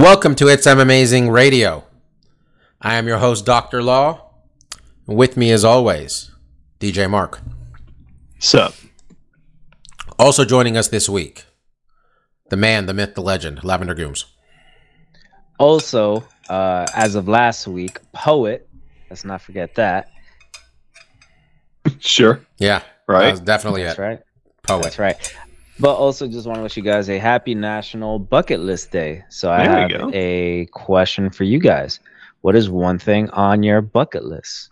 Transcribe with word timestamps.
Welcome 0.00 0.34
to 0.36 0.48
It's 0.48 0.66
M 0.66 0.78
Amazing 0.80 1.28
Radio. 1.28 1.84
I 2.80 2.94
am 2.94 3.06
your 3.06 3.18
host, 3.18 3.44
Dr. 3.44 3.82
Law. 3.82 4.30
With 5.06 5.36
me, 5.36 5.50
as 5.50 5.62
always, 5.62 6.30
DJ 6.78 7.08
Mark. 7.10 7.40
Sup? 8.38 8.72
Also 10.18 10.46
joining 10.46 10.76
us 10.78 10.88
this 10.88 11.06
week, 11.06 11.44
the 12.48 12.56
man, 12.56 12.86
the 12.86 12.94
myth, 12.94 13.14
the 13.14 13.20
legend, 13.20 13.62
Lavender 13.62 13.94
Gooms. 13.94 14.24
Also, 15.58 16.24
uh, 16.48 16.86
as 16.94 17.14
of 17.14 17.28
last 17.28 17.66
week, 17.68 17.98
poet. 18.12 18.68
Let's 19.10 19.24
not 19.26 19.42
forget 19.42 19.74
that. 19.74 20.08
Sure. 21.98 22.40
Yeah, 22.58 22.82
Right. 23.06 23.24
that 23.26 23.30
was 23.32 23.40
definitely 23.40 23.82
That's 23.82 23.98
it. 23.98 24.02
right. 24.02 24.20
Poet. 24.62 24.82
That's 24.84 24.98
right. 24.98 25.36
But 25.80 25.94
also, 25.94 26.28
just 26.28 26.46
want 26.46 26.58
to 26.58 26.62
wish 26.62 26.76
you 26.76 26.82
guys 26.82 27.08
a 27.08 27.18
happy 27.18 27.54
National 27.54 28.18
Bucket 28.18 28.60
List 28.60 28.90
Day. 28.90 29.24
So 29.30 29.50
I 29.50 29.66
There 29.66 29.86
we 29.86 29.92
have 30.04 30.14
a 30.14 30.66
question 30.72 31.30
for 31.30 31.44
you 31.44 31.58
guys. 31.58 32.00
What 32.42 32.54
is 32.54 32.68
one 32.68 32.98
thing 32.98 33.30
on 33.30 33.62
your 33.62 33.80
bucket 33.80 34.24
list? 34.24 34.68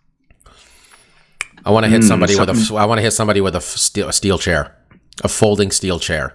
I 1.65 1.71
want 1.71 1.85
to 1.85 1.91
hit 1.91 2.03
Hmm, 2.03 2.09
somebody 2.09 2.35
with 2.39 2.49
a. 2.51 2.55
something- 2.55 2.77
I 2.79 2.85
want 2.85 2.99
to 2.99 3.03
hit 3.03 3.13
somebody 3.13 3.41
with 3.41 3.55
a 3.55 3.59
f- 3.59 3.63
steel, 3.65 4.09
a 4.09 4.13
steel 4.13 4.39
chair, 4.39 4.75
a 5.23 5.29
folding 5.29 5.71
steel 5.71 5.99
chair. 5.99 6.35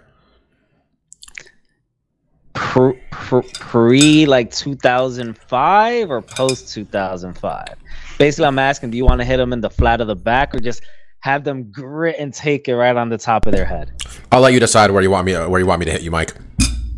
Pre, 2.53 2.93
pre, 3.11 3.41
pre 3.53 4.25
like 4.27 4.51
2005 4.51 6.11
or 6.11 6.21
post 6.21 6.71
2005? 6.73 7.67
Basically, 8.19 8.45
I'm 8.45 8.59
asking, 8.59 8.91
do 8.91 8.97
you 8.97 9.05
want 9.05 9.21
to 9.21 9.25
hit 9.25 9.37
them 9.37 9.53
in 9.53 9.61
the 9.61 9.69
flat 9.71 10.01
of 10.01 10.07
the 10.07 10.15
back 10.15 10.53
or 10.53 10.59
just 10.59 10.83
have 11.23 11.45
them 11.45 11.71
grit 11.71 12.17
and 12.19 12.33
take 12.33 12.67
it 12.67 12.75
right 12.75 12.97
on 12.97 13.07
the 13.07 13.17
top 13.17 13.45
of 13.45 13.53
their 13.53 13.65
head? 13.65 13.91
I'll 14.33 14.41
let 14.41 14.51
you 14.51 14.59
decide 14.59 14.91
where 14.91 15.01
you 15.01 15.09
want 15.09 15.25
me. 15.25 15.33
Where 15.33 15.59
you 15.59 15.65
want 15.65 15.79
me 15.79 15.85
to 15.85 15.91
hit 15.91 16.01
you, 16.01 16.11
Mike. 16.11 16.35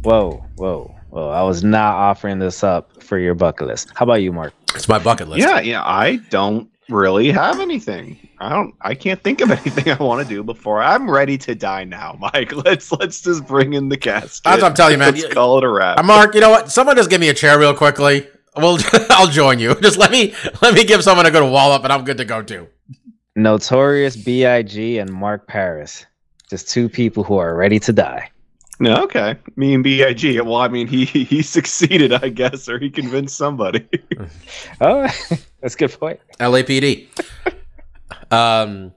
Whoa, 0.01 0.43
whoa, 0.55 0.95
whoa! 1.09 1.29
I 1.29 1.43
was 1.43 1.63
not 1.63 1.93
offering 1.93 2.39
this 2.39 2.63
up 2.63 3.03
for 3.03 3.19
your 3.19 3.35
bucket 3.35 3.67
list. 3.67 3.91
How 3.93 4.03
about 4.03 4.23
you, 4.23 4.33
Mark? 4.33 4.53
It's 4.73 4.89
my 4.89 4.97
bucket 4.97 5.27
list. 5.27 5.41
Yeah, 5.41 5.59
yeah. 5.59 5.83
I 5.85 6.17
don't 6.31 6.67
really 6.89 7.31
have 7.31 7.59
anything. 7.59 8.17
I 8.39 8.49
don't. 8.49 8.73
I 8.81 8.95
can't 8.95 9.21
think 9.23 9.41
of 9.41 9.51
anything 9.51 9.93
I 9.93 10.01
want 10.01 10.27
to 10.27 10.33
do 10.33 10.43
before 10.43 10.81
I'm 10.81 11.09
ready 11.09 11.37
to 11.39 11.53
die 11.53 11.83
now, 11.83 12.17
Mike. 12.19 12.51
Let's 12.51 12.91
let's 12.91 13.21
just 13.21 13.45
bring 13.45 13.73
in 13.73 13.89
the 13.89 13.97
cast. 13.97 14.43
That's 14.43 14.63
what 14.63 14.69
I'm 14.69 14.75
telling 14.75 14.93
you, 14.93 14.97
man. 14.97 15.13
Let's 15.13 15.31
call 15.35 15.59
it 15.59 15.63
a 15.63 15.69
wrap. 15.69 15.99
Uh, 15.99 16.03
Mark, 16.03 16.33
you 16.33 16.41
know 16.41 16.49
what? 16.49 16.71
Someone 16.71 16.95
just 16.95 17.11
give 17.11 17.21
me 17.21 17.29
a 17.29 17.33
chair 17.35 17.59
real 17.59 17.75
quickly. 17.75 18.27
Well, 18.55 18.79
I'll 19.11 19.27
join 19.27 19.59
you. 19.59 19.75
Just 19.81 19.99
let 19.99 20.09
me 20.09 20.33
let 20.63 20.73
me 20.73 20.83
give 20.83 21.03
someone 21.03 21.27
a 21.27 21.31
good 21.31 21.47
wall 21.47 21.71
up, 21.71 21.83
and 21.83 21.93
I'm 21.93 22.03
good 22.05 22.17
to 22.17 22.25
go 22.25 22.41
too. 22.41 22.67
Notorious 23.35 24.15
B.I.G. 24.15 24.97
and 24.97 25.11
Mark 25.11 25.47
Paris. 25.47 26.05
Just 26.49 26.69
two 26.69 26.87
people 26.87 27.23
who 27.23 27.37
are 27.37 27.55
ready 27.55 27.79
to 27.79 27.91
die. 27.91 28.29
no, 28.79 29.03
okay. 29.03 29.35
Me 29.55 29.73
and 29.73 29.83
Big. 29.83 30.39
Well, 30.41 30.55
I 30.55 30.67
mean, 30.67 30.87
he 30.87 31.05
he 31.05 31.41
succeeded, 31.41 32.13
I 32.13 32.29
guess, 32.29 32.69
or 32.69 32.77
he 32.79 32.89
convinced 32.89 33.37
somebody. 33.37 33.87
Oh, 34.81 35.03
that's 35.61 35.75
a 35.75 35.77
good 35.77 35.97
point. 35.99 36.19
LAPD. 36.39 37.07
um, 38.31 38.93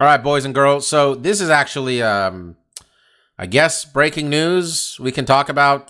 all 0.00 0.06
right, 0.06 0.22
boys 0.22 0.44
and 0.44 0.54
girls. 0.54 0.86
So 0.86 1.14
this 1.14 1.40
is 1.40 1.50
actually, 1.50 2.02
um, 2.02 2.56
I 3.38 3.46
guess, 3.46 3.84
breaking 3.84 4.30
news. 4.30 4.98
We 5.00 5.12
can 5.12 5.24
talk 5.24 5.48
about, 5.48 5.88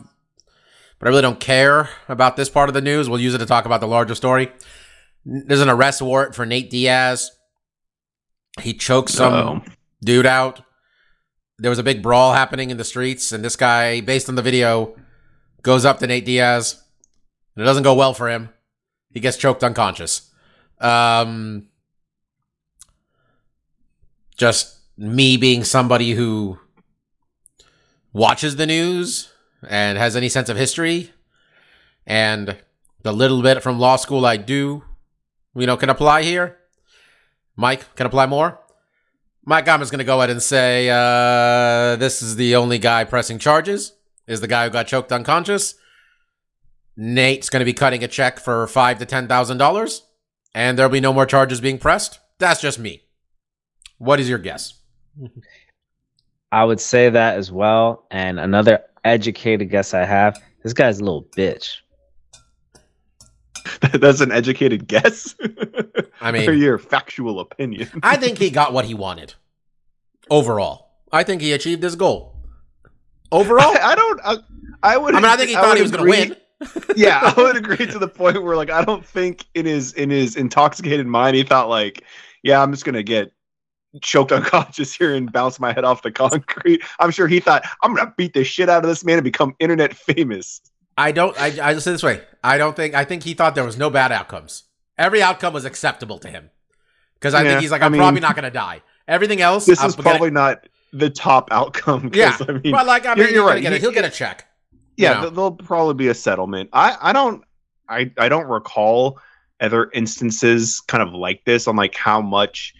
but 0.98 1.06
I 1.06 1.08
really 1.08 1.22
don't 1.22 1.40
care 1.40 1.90
about 2.08 2.36
this 2.36 2.48
part 2.48 2.68
of 2.68 2.74
the 2.74 2.80
news. 2.80 3.08
We'll 3.08 3.20
use 3.20 3.34
it 3.34 3.38
to 3.38 3.46
talk 3.46 3.64
about 3.66 3.80
the 3.80 3.88
larger 3.88 4.14
story. 4.14 4.50
There's 5.24 5.60
an 5.60 5.68
arrest 5.70 6.02
warrant 6.02 6.34
for 6.34 6.44
Nate 6.46 6.70
Diaz. 6.70 7.30
He 8.60 8.72
choked 8.74 9.10
some 9.10 9.32
Uh-oh. 9.32 9.62
dude 10.02 10.26
out. 10.26 10.62
There 11.58 11.70
was 11.70 11.78
a 11.78 11.84
big 11.84 12.02
brawl 12.02 12.32
happening 12.32 12.70
in 12.70 12.76
the 12.76 12.84
streets, 12.84 13.32
and 13.32 13.44
this 13.44 13.56
guy, 13.56 14.00
based 14.00 14.28
on 14.28 14.34
the 14.34 14.42
video, 14.42 14.96
goes 15.62 15.84
up 15.84 15.98
to 16.00 16.06
Nate 16.06 16.24
Diaz, 16.24 16.82
and 17.54 17.62
it 17.62 17.66
doesn't 17.66 17.82
go 17.84 17.94
well 17.94 18.14
for 18.14 18.28
him. 18.28 18.50
He 19.10 19.20
gets 19.20 19.36
choked 19.36 19.62
unconscious. 19.62 20.30
Um, 20.80 21.68
just 24.36 24.78
me 24.96 25.36
being 25.36 25.64
somebody 25.64 26.12
who 26.12 26.58
watches 28.12 28.56
the 28.56 28.66
news 28.66 29.32
and 29.68 29.96
has 29.96 30.16
any 30.16 30.28
sense 30.28 30.48
of 30.48 30.56
history, 30.56 31.12
and 32.06 32.56
the 33.02 33.12
little 33.12 33.42
bit 33.42 33.62
from 33.62 33.78
law 33.78 33.96
school 33.96 34.26
I 34.26 34.36
do, 34.36 34.82
you 35.54 35.66
know, 35.66 35.76
can 35.76 35.88
apply 35.88 36.22
here. 36.22 36.58
Mike 37.56 37.94
can 37.94 38.06
apply 38.06 38.26
more. 38.26 38.60
Mike 39.44 39.66
Gomez 39.66 39.88
is 39.88 39.90
going 39.90 39.98
to 39.98 40.04
go 40.04 40.18
ahead 40.18 40.30
and 40.30 40.42
say 40.42 40.88
uh, 40.88 41.96
this 41.96 42.22
is 42.22 42.36
the 42.36 42.56
only 42.56 42.78
guy 42.78 43.04
pressing 43.04 43.38
charges. 43.38 43.92
Is 44.26 44.40
the 44.40 44.48
guy 44.48 44.64
who 44.64 44.70
got 44.70 44.86
choked 44.86 45.12
unconscious. 45.12 45.74
Nate's 46.96 47.50
going 47.50 47.60
to 47.60 47.66
be 47.66 47.74
cutting 47.74 48.02
a 48.02 48.08
check 48.08 48.38
for 48.38 48.66
five 48.66 48.98
to 49.00 49.06
ten 49.06 49.28
thousand 49.28 49.58
dollars, 49.58 50.02
and 50.54 50.78
there'll 50.78 50.90
be 50.90 51.00
no 51.00 51.12
more 51.12 51.26
charges 51.26 51.60
being 51.60 51.78
pressed. 51.78 52.20
That's 52.38 52.60
just 52.60 52.78
me. 52.78 53.02
What 53.98 54.20
is 54.20 54.28
your 54.28 54.38
guess? 54.38 54.80
I 56.50 56.64
would 56.64 56.80
say 56.80 57.10
that 57.10 57.36
as 57.36 57.52
well. 57.52 58.06
And 58.10 58.40
another 58.40 58.80
educated 59.04 59.70
guess 59.70 59.92
I 59.92 60.04
have 60.04 60.40
this 60.62 60.72
guy's 60.72 60.98
a 60.98 61.04
little 61.04 61.28
bitch. 61.36 61.76
That's 63.92 64.20
an 64.20 64.32
educated 64.32 64.88
guess. 64.88 65.34
I 66.20 66.30
mean, 66.32 66.58
your 66.58 66.78
factual 66.78 67.40
opinion. 67.40 67.88
I 68.02 68.16
think 68.16 68.38
he 68.38 68.50
got 68.50 68.72
what 68.72 68.84
he 68.84 68.94
wanted. 68.94 69.34
Overall, 70.30 70.90
I 71.12 71.22
think 71.22 71.42
he 71.42 71.52
achieved 71.52 71.82
his 71.82 71.96
goal. 71.96 72.34
Overall, 73.30 73.76
I, 73.76 73.92
I 73.92 73.94
don't. 73.94 74.20
I, 74.24 74.36
I 74.82 74.96
would. 74.96 75.14
I 75.14 75.18
mean, 75.18 75.24
I 75.26 75.36
think 75.36 75.50
he 75.50 75.54
thought 75.54 75.76
he 75.76 75.82
was 75.82 75.90
going 75.90 76.04
to 76.04 76.10
win. 76.10 76.36
yeah, 76.96 77.32
I 77.36 77.40
would 77.40 77.56
agree 77.56 77.86
to 77.86 77.98
the 77.98 78.08
point 78.08 78.42
where 78.42 78.56
like 78.56 78.70
I 78.70 78.84
don't 78.84 79.04
think 79.04 79.44
in 79.54 79.66
his 79.66 79.92
in 79.94 80.10
his 80.10 80.36
intoxicated 80.36 81.06
mind 81.06 81.36
he 81.36 81.42
thought 81.42 81.68
like, 81.68 82.02
yeah, 82.42 82.62
I'm 82.62 82.70
just 82.72 82.84
gonna 82.84 83.02
get 83.02 83.32
choked 84.00 84.32
unconscious 84.32 84.94
here 84.94 85.14
and 85.14 85.32
bounce 85.32 85.60
my 85.60 85.72
head 85.72 85.84
off 85.84 86.02
the 86.02 86.12
concrete. 86.12 86.82
I'm 86.98 87.10
sure 87.10 87.28
he 87.28 87.40
thought 87.40 87.64
I'm 87.82 87.94
gonna 87.94 88.14
beat 88.16 88.34
the 88.34 88.44
shit 88.44 88.68
out 88.68 88.84
of 88.84 88.88
this 88.88 89.04
man 89.04 89.18
and 89.18 89.24
become 89.24 89.54
internet 89.58 89.94
famous. 89.94 90.60
I 90.96 91.12
don't. 91.12 91.38
I, 91.40 91.46
I 91.46 91.74
just 91.74 91.84
say 91.84 91.92
this 91.92 92.02
way. 92.02 92.22
I 92.42 92.58
don't 92.58 92.76
think. 92.76 92.94
I 92.94 93.04
think 93.04 93.24
he 93.24 93.34
thought 93.34 93.54
there 93.54 93.64
was 93.64 93.76
no 93.76 93.90
bad 93.90 94.12
outcomes. 94.12 94.64
Every 94.98 95.22
outcome 95.22 95.52
was 95.52 95.64
acceptable 95.64 96.18
to 96.20 96.28
him 96.28 96.50
because 97.14 97.34
I 97.34 97.42
Yeah, 97.42 97.50
think 97.50 97.60
he's 97.62 97.70
like, 97.70 97.82
I 97.82 97.86
I'm 97.86 97.92
mean- 97.92 98.00
probably 98.00 98.20
not 98.20 98.34
going 98.36 98.44
to 98.44 98.50
die. 98.50 98.82
Everything 99.08 99.40
else, 99.40 99.66
This 99.66 99.80
I'm 99.80 99.88
is 99.88 99.96
gonna- 99.96 100.08
probably 100.10 100.30
not 100.30 100.66
the 100.92 101.10
top 101.10 101.48
outcome. 101.50 102.10
yeah. 102.14 102.36
I 102.48 102.52
mean, 102.52 102.72
but 102.72 102.86
like, 102.86 103.04
I 103.06 103.10
mean, 103.14 103.18
you're- 103.24 103.32
you're 103.34 103.46
right. 103.46 103.60
Get 103.60 103.72
a, 103.72 103.76
He- 103.76 103.80
he'll 103.80 103.90
get 103.92 104.04
a 104.04 104.10
check. 104.10 104.46
yeah, 104.96 105.16
you 105.16 105.22
know. 105.22 105.30
there'll 105.30 105.52
probably 105.52 105.94
be 105.94 106.08
a 106.08 106.14
settlement. 106.14 106.70
I 106.72 106.96
I 107.00 107.12
don't 107.12 107.42
I 107.88 108.10
I 108.18 108.28
don't 108.28 108.46
recall 108.46 109.18
other 109.60 109.90
instances 109.92 110.80
kind 110.80 111.02
of 111.02 111.12
like 111.12 111.44
this 111.44 111.66
on 111.68 111.76
like 111.76 111.94
how 111.96 112.20
much 112.20 112.74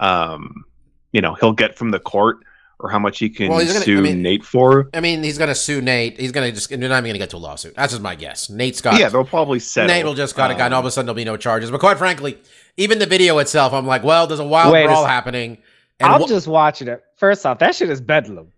um 0.00 0.64
you 1.12 1.20
know 1.20 1.34
he'll 1.34 1.52
get 1.52 1.76
from 1.76 1.90
the 1.90 1.98
court 2.00 2.38
or 2.80 2.88
how 2.90 2.98
much 2.98 3.18
he 3.18 3.28
can 3.28 3.48
Well, 3.48 3.58
gonna- 3.58 3.80
sue 3.80 3.98
I 3.98 4.00
mean- 4.02 4.22
Nate 4.22 4.44
for. 4.44 4.88
I 4.94 5.00
mean, 5.00 5.22
he's 5.22 5.36
going 5.38 5.48
to 5.48 5.54
sue 5.54 5.80
Nate. 5.80 6.18
He's 6.20 6.32
going 6.32 6.48
to 6.48 6.54
just. 6.54 6.68
They're 6.68 6.78
not 6.78 6.86
even 6.88 7.02
going 7.04 7.12
to 7.14 7.18
get 7.18 7.30
to 7.30 7.36
a 7.36 7.38
lawsuit. 7.38 7.74
That's 7.74 7.92
just 7.92 8.02
my 8.02 8.14
guess. 8.14 8.48
Nate's 8.50 8.80
got. 8.80 8.98
yeah, 8.98 9.08
they'll 9.08 9.24
probably 9.24 9.58
settle. 9.58 9.88
Nate 9.94 10.04
will 10.04 10.14
just 10.14 10.36
got 10.36 10.50
a 10.50 10.54
guy, 10.54 10.66
and 10.66 10.74
all 10.74 10.80
of 10.80 10.84
Um, 10.84 10.88
a 10.88 10.90
sudden 10.92 11.06
there'll 11.06 11.16
be 11.16 11.24
no 11.24 11.36
charges. 11.36 11.70
But 11.70 11.80
quite 11.80 11.98
frankly, 11.98 12.38
even 12.76 12.98
the 12.98 13.06
video 13.06 13.38
itself, 13.38 13.72
I'm 13.72 13.86
like, 13.86 14.04
well, 14.04 14.26
there's 14.26 14.40
a 14.40 14.44
wild 14.46 14.72
Wait 14.72 14.84
a 14.84 14.88
brawl 14.88 15.04
happening. 15.04 15.58
And 16.00 16.12
I'm 16.12 16.22
wh- 16.22 16.28
just 16.28 16.46
watching 16.46 16.86
it. 16.88 17.02
First 17.16 17.44
off, 17.44 17.58
that 17.58 17.74
shit 17.74 17.90
is 17.90 18.00
bedlam. 18.00 18.52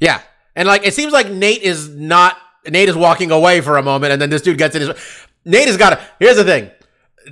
yeah, 0.00 0.22
and 0.56 0.66
like 0.66 0.86
it 0.86 0.94
seems 0.94 1.12
like 1.12 1.30
Nate 1.30 1.62
is 1.62 1.88
not. 1.88 2.36
Nate 2.68 2.88
is 2.88 2.96
walking 2.96 3.30
away 3.30 3.60
for 3.60 3.76
a 3.76 3.82
moment, 3.82 4.12
and 4.12 4.20
then 4.22 4.30
this 4.30 4.40
dude 4.42 4.56
gets 4.58 4.74
in 4.74 4.82
his. 4.88 4.90
Nate 5.44 5.66
has 5.68 5.76
got 5.76 5.90
to. 5.90 6.00
Here's 6.18 6.36
the 6.36 6.44
thing. 6.44 6.70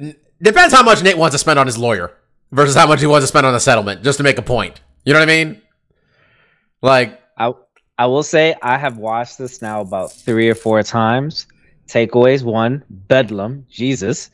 N- 0.00 0.16
Depends 0.42 0.74
how 0.74 0.82
much 0.82 1.02
Nate 1.02 1.16
wants 1.16 1.32
to 1.34 1.38
spend 1.38 1.58
on 1.58 1.66
his 1.66 1.78
lawyer 1.78 2.12
versus 2.52 2.74
how 2.76 2.86
much 2.86 3.00
he 3.00 3.06
wants 3.06 3.24
to 3.24 3.28
spend 3.28 3.46
on 3.46 3.54
a 3.54 3.60
settlement, 3.60 4.02
just 4.04 4.18
to 4.18 4.22
make 4.22 4.36
a 4.36 4.42
point. 4.42 4.80
You 5.06 5.14
know 5.14 5.18
what 5.20 5.28
I 5.30 5.44
mean? 5.44 5.62
Like, 6.86 7.20
I 7.36 7.52
I 7.98 8.06
will 8.06 8.22
say 8.22 8.54
I 8.62 8.78
have 8.78 8.96
watched 8.96 9.38
this 9.38 9.60
now 9.60 9.80
about 9.80 10.12
three 10.12 10.48
or 10.48 10.54
four 10.54 10.84
times. 10.84 11.48
Takeaways 11.88 12.44
one, 12.44 12.84
Bedlam, 12.88 13.66
Jesus. 13.68 14.30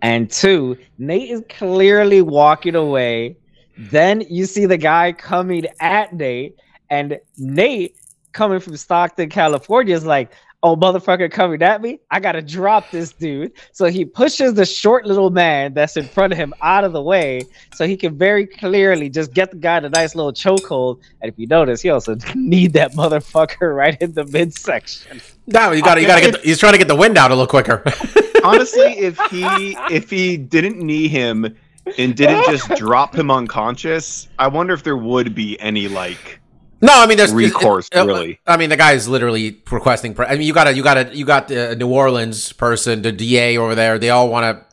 And 0.00 0.30
two, 0.30 0.78
Nate 0.98 1.28
is 1.28 1.42
clearly 1.48 2.22
walking 2.22 2.76
away. 2.76 3.36
Then 3.76 4.20
you 4.30 4.46
see 4.46 4.64
the 4.64 4.76
guy 4.76 5.10
coming 5.10 5.66
at 5.80 6.12
Nate, 6.12 6.54
and 6.88 7.18
Nate 7.36 7.96
coming 8.30 8.60
from 8.60 8.76
Stockton, 8.76 9.28
California, 9.28 9.96
is 9.96 10.04
like, 10.04 10.30
oh 10.62 10.76
motherfucker 10.76 11.30
coming 11.30 11.62
at 11.62 11.80
me, 11.80 12.00
I 12.10 12.20
gotta 12.20 12.42
drop 12.42 12.90
this 12.90 13.12
dude. 13.12 13.52
So 13.72 13.86
he 13.86 14.04
pushes 14.04 14.54
the 14.54 14.66
short 14.66 15.06
little 15.06 15.30
man 15.30 15.74
that's 15.74 15.96
in 15.96 16.04
front 16.04 16.32
of 16.32 16.38
him 16.38 16.52
out 16.62 16.84
of 16.84 16.92
the 16.92 17.02
way, 17.02 17.42
so 17.74 17.86
he 17.86 17.96
can 17.96 18.16
very 18.16 18.46
clearly 18.46 19.08
just 19.08 19.32
get 19.32 19.50
the 19.50 19.56
guy 19.56 19.78
in 19.78 19.84
a 19.84 19.90
nice 19.90 20.14
little 20.14 20.32
chokehold. 20.32 21.00
And 21.20 21.30
if 21.32 21.38
you 21.38 21.46
notice, 21.46 21.82
he 21.82 21.90
also 21.90 22.16
need 22.34 22.72
that 22.74 22.92
motherfucker 22.92 23.74
right 23.76 24.00
in 24.00 24.12
the 24.12 24.24
midsection. 24.24 25.20
No, 25.46 25.72
you 25.72 25.82
got 25.82 25.94
to 25.94 26.00
you 26.00 26.06
got 26.06 26.16
to 26.16 26.30
get. 26.30 26.40
The, 26.40 26.46
he's 26.46 26.58
trying 26.58 26.72
to 26.72 26.78
get 26.78 26.88
the 26.88 26.96
wind 26.96 27.16
out 27.16 27.30
a 27.30 27.34
little 27.34 27.46
quicker. 27.46 27.82
Honestly, 28.44 28.98
if 28.98 29.18
he 29.30 29.76
if 29.90 30.10
he 30.10 30.36
didn't 30.36 30.78
knee 30.78 31.08
him 31.08 31.56
and 31.96 32.14
didn't 32.14 32.44
just 32.44 32.68
drop 32.76 33.14
him 33.14 33.30
unconscious, 33.30 34.28
I 34.38 34.48
wonder 34.48 34.74
if 34.74 34.82
there 34.82 34.96
would 34.96 35.34
be 35.34 35.58
any 35.60 35.88
like 35.88 36.40
no, 36.80 36.92
I 36.94 37.06
mean 37.06 37.16
there's 37.16 37.32
recourse. 37.32 37.88
uh, 37.94 38.06
really, 38.06 38.40
I 38.46 38.56
mean 38.56 38.70
the 38.70 38.76
guy 38.76 38.92
is 38.92 39.08
literally 39.08 39.60
requesting. 39.70 40.14
Pre- 40.14 40.26
I 40.26 40.32
mean 40.36 40.46
you 40.46 40.52
got 40.52 40.64
to 40.64 40.74
you 40.74 40.82
got 40.82 40.94
to 40.94 41.16
you 41.16 41.24
got 41.24 41.48
the 41.48 41.74
New 41.76 41.88
Orleans 41.88 42.52
person, 42.52 43.02
the 43.02 43.12
DA 43.12 43.56
over 43.58 43.74
there. 43.74 43.98
They 43.98 44.10
all 44.10 44.28
want 44.28 44.44
to. 44.44 44.64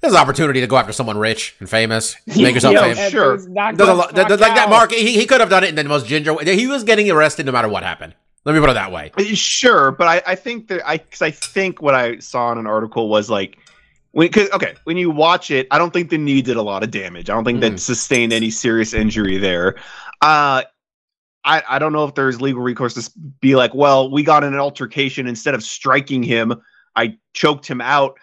There's 0.00 0.14
an 0.14 0.18
opportunity 0.20 0.60
to 0.62 0.66
go 0.66 0.76
after 0.78 0.92
someone 0.92 1.18
rich 1.18 1.54
and 1.60 1.68
famous, 1.68 2.16
make 2.26 2.54
yourself 2.54 2.72
Yo, 2.74 2.80
famous. 2.80 3.10
sure. 3.10 3.36
There's 3.36 3.46
a 3.46 3.94
lot, 3.94 4.14
there- 4.14 4.24
there's 4.26 4.40
fuck 4.40 4.48
like 4.48 4.56
that. 4.56 4.70
Mark. 4.70 4.92
He, 4.92 5.12
he 5.18 5.26
could 5.26 5.40
have 5.40 5.50
done 5.50 5.62
it 5.64 5.68
in 5.68 5.74
the 5.74 5.84
most 5.84 6.06
ginger 6.06 6.32
way. 6.32 6.44
He 6.56 6.66
was 6.66 6.84
getting 6.84 7.10
arrested 7.10 7.44
no 7.46 7.52
matter 7.52 7.68
what 7.68 7.82
happened. 7.82 8.14
Let 8.46 8.54
me 8.54 8.60
put 8.60 8.70
it 8.70 8.74
that 8.74 8.90
way. 8.90 9.10
Sure, 9.34 9.90
but 9.90 10.06
I, 10.08 10.22
I 10.28 10.34
think 10.34 10.68
that 10.68 10.80
I 10.88 10.96
because 10.96 11.20
I 11.20 11.30
think 11.30 11.82
what 11.82 11.94
I 11.94 12.18
saw 12.20 12.50
in 12.52 12.56
an 12.58 12.66
article 12.66 13.10
was 13.10 13.28
like 13.28 13.58
when 14.12 14.28
because 14.28 14.50
okay 14.52 14.74
when 14.84 14.96
you 14.96 15.10
watch 15.10 15.50
it, 15.50 15.66
I 15.70 15.76
don't 15.76 15.92
think 15.92 16.08
the 16.08 16.16
knee 16.16 16.40
did 16.40 16.56
a 16.56 16.62
lot 16.62 16.82
of 16.82 16.90
damage. 16.90 17.28
I 17.28 17.34
don't 17.34 17.44
think 17.44 17.58
Mm. 17.58 17.72
that 17.72 17.80
sustained 17.80 18.32
any 18.32 18.50
serious 18.50 18.94
injury 18.94 19.36
there. 19.36 19.76
Uh, 20.22 20.62
I 21.44 21.62
I 21.68 21.78
don't 21.78 21.92
know 21.92 22.04
if 22.04 22.14
there's 22.14 22.40
legal 22.40 22.62
recourse 22.62 22.94
to 22.94 23.10
be 23.40 23.56
like, 23.56 23.74
well, 23.74 24.10
we 24.10 24.22
got 24.22 24.44
in 24.44 24.52
an 24.52 24.60
altercation 24.60 25.26
instead 25.26 25.54
of 25.54 25.62
striking 25.62 26.22
him, 26.22 26.54
I 26.96 27.16
choked 27.34 27.66
him 27.66 27.80
out. 27.80 28.18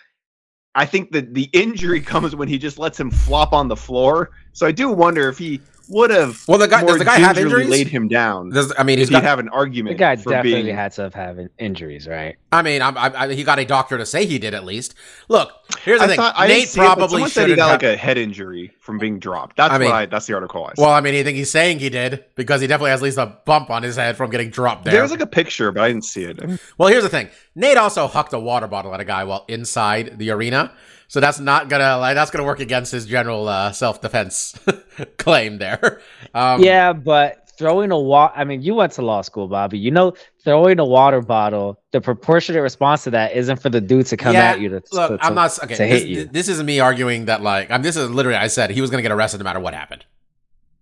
I 0.75 0.85
think 0.85 1.11
that 1.11 1.33
the 1.33 1.49
injury 1.53 2.01
comes 2.13 2.35
when 2.35 2.47
he 2.47 2.57
just 2.57 2.77
lets 2.77 2.99
him 2.99 3.11
flop 3.11 3.53
on 3.53 3.67
the 3.67 3.75
floor. 3.75 4.31
So 4.53 4.67
I 4.67 4.71
do 4.71 4.89
wonder 4.89 5.29
if 5.29 5.37
he 5.37 5.61
would 5.89 6.09
have 6.09 6.43
Well, 6.47 6.57
the 6.57 6.67
guy 6.67 6.81
more 6.81 6.89
does 6.89 6.99
the 6.99 7.05
guy 7.05 7.17
have 7.19 7.37
injuries? 7.37 7.69
laid 7.69 7.87
him 7.87 8.07
down. 8.07 8.49
Does, 8.49 8.73
I 8.77 8.83
mean, 8.83 8.97
he'd 8.99 9.09
got. 9.09 9.23
have 9.23 9.39
an 9.39 9.49
argument. 9.49 9.95
The 9.95 9.99
guy 9.99 10.15
for 10.15 10.29
definitely 10.31 10.63
being 10.63 10.75
had 10.75 10.91
to 10.93 11.03
have 11.03 11.13
having 11.13 11.49
injuries, 11.57 12.07
right? 12.07 12.35
I 12.51 12.61
mean, 12.61 12.81
I'm, 12.81 12.97
I, 12.97 13.13
I, 13.15 13.33
he 13.33 13.43
got 13.43 13.59
a 13.59 13.65
doctor 13.65 13.97
to 13.97 14.05
say 14.05 14.25
he 14.25 14.39
did 14.39 14.53
at 14.53 14.63
least. 14.65 14.95
Look, 15.29 15.51
here's 15.81 15.99
the 15.99 16.05
I 16.05 16.07
thing. 16.07 16.17
thought 16.17 16.35
Nate 16.47 16.67
see 16.69 16.79
it, 16.81 16.83
probably 16.83 17.07
someone 17.09 17.29
said 17.29 17.41
he 17.47 17.51
shouldn't 17.53 17.57
got 17.57 17.71
have. 17.71 17.81
like 17.83 17.93
a 17.93 17.97
head 17.97 18.17
injury 18.17 18.71
from 18.79 18.97
being 18.97 19.19
dropped. 19.19 19.57
That's 19.57 19.73
I 19.73 19.77
mean- 19.77 19.89
what 19.89 19.95
I. 19.95 20.05
That's 20.05 20.25
the 20.27 20.33
article 20.33 20.65
I 20.65 20.73
saw. 20.75 20.81
well, 20.83 20.91
I 20.91 21.01
mean, 21.01 21.13
you 21.13 21.23
think 21.23 21.37
he's 21.37 21.51
saying 21.51 21.79
he 21.79 21.89
did 21.89 22.25
because 22.35 22.61
he 22.61 22.67
definitely 22.67 22.91
has 22.91 23.01
at 23.01 23.03
least 23.03 23.17
a 23.17 23.37
bump 23.45 23.69
on 23.69 23.83
his 23.83 23.95
head 23.95 24.17
from 24.17 24.29
getting 24.29 24.49
dropped 24.49 24.85
there. 24.85 24.93
There's 24.93 25.11
like 25.11 25.21
a 25.21 25.27
picture, 25.27 25.71
but 25.71 25.83
I 25.83 25.87
didn't 25.89 26.05
see 26.05 26.23
it. 26.23 26.39
Well, 26.77 26.89
here's 26.89 27.03
the 27.03 27.09
thing. 27.09 27.29
Nate 27.55 27.77
also 27.77 28.07
hucked 28.07 28.33
a 28.33 28.39
water 28.39 28.67
bottle 28.67 28.93
at 28.93 28.99
a 28.99 29.05
guy 29.05 29.23
while 29.23 29.45
inside 29.47 30.17
the 30.19 30.31
arena. 30.31 30.71
So 31.07 31.19
that's 31.19 31.39
not 31.39 31.69
gonna 31.69 31.97
like 31.97 32.15
that's 32.15 32.31
gonna 32.31 32.43
work 32.45 32.59
against 32.59 32.91
his 32.91 33.05
general 33.05 33.47
uh, 33.47 33.71
self 33.71 34.01
defense 34.01 34.57
claim 35.17 35.57
there. 35.57 36.01
Um, 36.33 36.61
yeah, 36.61 36.91
but 36.93 37.49
throwing 37.57 37.91
a 37.91 37.99
water. 37.99 38.33
I 38.35 38.43
mean, 38.43 38.61
you 38.61 38.75
went 38.75 38.91
to 38.93 39.01
law 39.01 39.21
school, 39.21 39.47
Bobby. 39.47 39.79
You 39.79 39.89
know, 39.91 40.13
throwing 40.43 40.79
a 40.79 40.85
water 40.85 41.21
bottle. 41.21 41.81
The 41.91 42.01
proportionate 42.01 42.61
response 42.61 43.05
to 43.05 43.11
that 43.11 43.33
isn't 43.35 43.61
for 43.61 43.69
the 43.69 43.79
dude 43.79 44.05
to 44.07 44.17
come 44.17 44.33
yeah, 44.33 44.51
at 44.51 44.59
you 44.59 44.69
to. 44.69 44.83
look, 44.91 45.19
to- 45.21 45.25
I'm 45.25 45.33
not 45.33 45.57
okay. 45.63 45.75
to 45.75 45.83
This, 45.83 46.01
hit 46.01 46.09
you. 46.09 46.25
this 46.25 46.49
isn't 46.49 46.65
me 46.65 46.79
arguing 46.81 47.25
that 47.25 47.41
like 47.41 47.71
I'm. 47.71 47.81
This 47.81 47.95
is 47.95 48.09
literally 48.09 48.37
I 48.37 48.47
said 48.47 48.69
he 48.71 48.81
was 48.81 48.89
gonna 48.89 49.01
get 49.01 49.11
arrested 49.11 49.37
no 49.39 49.45
matter 49.45 49.59
what 49.61 49.73
happened. 49.73 50.03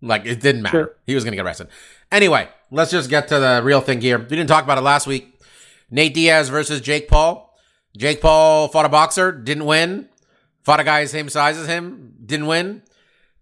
Like 0.01 0.25
it 0.25 0.41
didn't 0.41 0.63
matter. 0.63 0.77
Sure. 0.77 0.95
He 1.05 1.13
was 1.13 1.23
gonna 1.23 1.35
get 1.35 1.45
arrested. 1.45 1.67
Anyway, 2.11 2.49
let's 2.71 2.89
just 2.91 3.09
get 3.11 3.27
to 3.27 3.39
the 3.39 3.61
real 3.63 3.81
thing 3.81 4.01
here. 4.01 4.17
We 4.17 4.25
didn't 4.25 4.47
talk 4.47 4.63
about 4.63 4.77
it 4.77 4.81
last 4.81 5.05
week. 5.05 5.39
Nate 5.91 6.13
Diaz 6.15 6.49
versus 6.49 6.81
Jake 6.81 7.07
Paul. 7.07 7.55
Jake 7.95 8.21
Paul 8.21 8.67
fought 8.67 8.85
a 8.85 8.89
boxer, 8.89 9.31
didn't 9.31 9.65
win. 9.65 10.09
Fought 10.65 10.79
a 10.79 10.83
guy 10.83 11.05
same 11.05 11.29
size 11.29 11.57
as 11.57 11.67
him, 11.67 12.15
didn't 12.25 12.47
win. 12.47 12.81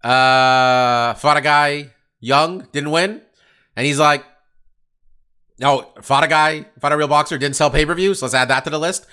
Uh, 0.02 1.14
fought 1.14 1.38
a 1.38 1.40
guy 1.40 1.90
young, 2.20 2.68
didn't 2.70 2.90
win. 2.90 3.22
And 3.74 3.86
he's 3.86 3.98
like, 3.98 4.22
no, 5.58 5.90
fought 6.02 6.22
a 6.22 6.28
guy, 6.28 6.66
fought 6.80 6.92
a 6.92 6.96
real 6.98 7.08
boxer, 7.08 7.38
didn't 7.38 7.56
sell 7.56 7.70
pay 7.70 7.86
per 7.86 7.94
views. 7.94 8.20
Let's 8.20 8.34
add 8.34 8.48
that 8.48 8.64
to 8.64 8.70
the 8.70 8.78
list. 8.78 9.06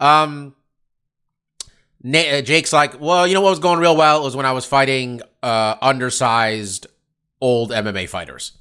Um, 0.00 0.54
uh, 2.02 2.40
Jake's 2.40 2.72
like, 2.72 2.98
well, 2.98 3.26
you 3.26 3.34
know 3.34 3.42
what 3.42 3.50
was 3.50 3.58
going 3.58 3.78
real 3.78 3.94
well 3.94 4.22
it 4.22 4.24
was 4.24 4.34
when 4.34 4.46
I 4.46 4.52
was 4.52 4.64
fighting 4.64 5.20
uh, 5.42 5.76
undersized 5.82 6.86
old 7.42 7.72
MMA 7.72 8.08
fighters. 8.08 8.52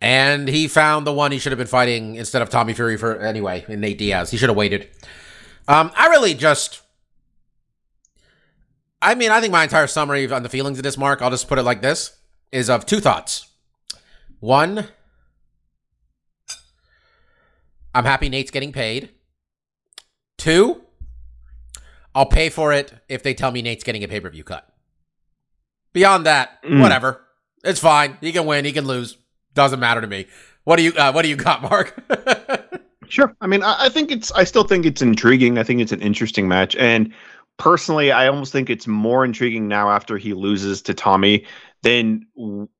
And 0.00 0.48
he 0.48 0.66
found 0.66 1.06
the 1.06 1.12
one 1.12 1.30
he 1.30 1.38
should 1.38 1.52
have 1.52 1.58
been 1.58 1.68
fighting 1.68 2.16
instead 2.16 2.42
of 2.42 2.50
Tommy 2.50 2.74
Fury 2.74 2.96
for 2.96 3.20
anyway, 3.20 3.64
in 3.68 3.78
Nate 3.78 3.98
Diaz. 3.98 4.32
He 4.32 4.36
should 4.36 4.48
have 4.48 4.56
waited. 4.56 4.88
Um, 5.68 5.92
I 5.94 6.08
really 6.08 6.34
just 6.34 6.82
I 9.04 9.14
mean, 9.14 9.30
I 9.30 9.40
think 9.40 9.52
my 9.52 9.62
entire 9.64 9.86
summary 9.86 10.30
on 10.32 10.42
the 10.42 10.48
feelings 10.48 10.78
of 10.78 10.82
this, 10.82 10.96
Mark, 10.96 11.20
I'll 11.20 11.30
just 11.30 11.46
put 11.46 11.58
it 11.58 11.62
like 11.62 11.82
this, 11.82 12.16
is 12.50 12.70
of 12.70 12.86
two 12.86 13.00
thoughts. 13.00 13.46
One, 14.40 14.88
I'm 17.94 18.04
happy 18.04 18.28
Nate's 18.28 18.50
getting 18.50 18.72
paid. 18.72 19.10
Two, 20.38 20.82
I'll 22.14 22.26
pay 22.26 22.48
for 22.48 22.72
it 22.72 22.92
if 23.08 23.22
they 23.22 23.34
tell 23.34 23.50
me 23.52 23.62
Nate's 23.62 23.84
getting 23.84 24.02
a 24.02 24.08
pay 24.08 24.20
per 24.20 24.30
view 24.30 24.44
cut. 24.44 24.68
Beyond 25.92 26.26
that, 26.26 26.62
Mm. 26.64 26.80
whatever. 26.80 27.20
It's 27.62 27.80
fine. 27.80 28.18
He 28.20 28.32
can 28.32 28.46
win. 28.46 28.64
He 28.64 28.72
can 28.72 28.86
lose. 28.86 29.16
Doesn't 29.54 29.80
matter 29.80 30.00
to 30.00 30.06
me. 30.06 30.26
What 30.64 30.76
do 30.76 30.82
you 30.82 30.92
uh, 30.94 31.12
What 31.12 31.22
do 31.22 31.28
you 31.28 31.36
got, 31.36 31.62
Mark? 31.62 31.94
Sure. 33.06 33.36
I 33.42 33.46
mean, 33.46 33.62
I, 33.62 33.84
I 33.84 33.88
think 33.90 34.10
it's. 34.10 34.32
I 34.32 34.44
still 34.44 34.64
think 34.64 34.86
it's 34.86 35.02
intriguing. 35.02 35.58
I 35.58 35.62
think 35.62 35.82
it's 35.82 35.92
an 35.92 36.00
interesting 36.00 36.48
match, 36.48 36.74
and 36.76 37.12
personally, 37.58 38.12
I 38.12 38.28
almost 38.28 38.52
think 38.52 38.70
it's 38.70 38.86
more 38.86 39.24
intriguing 39.24 39.68
now 39.68 39.90
after 39.90 40.18
he 40.18 40.34
loses 40.34 40.82
to 40.82 40.94
Tommy 40.94 41.46
than 41.82 42.26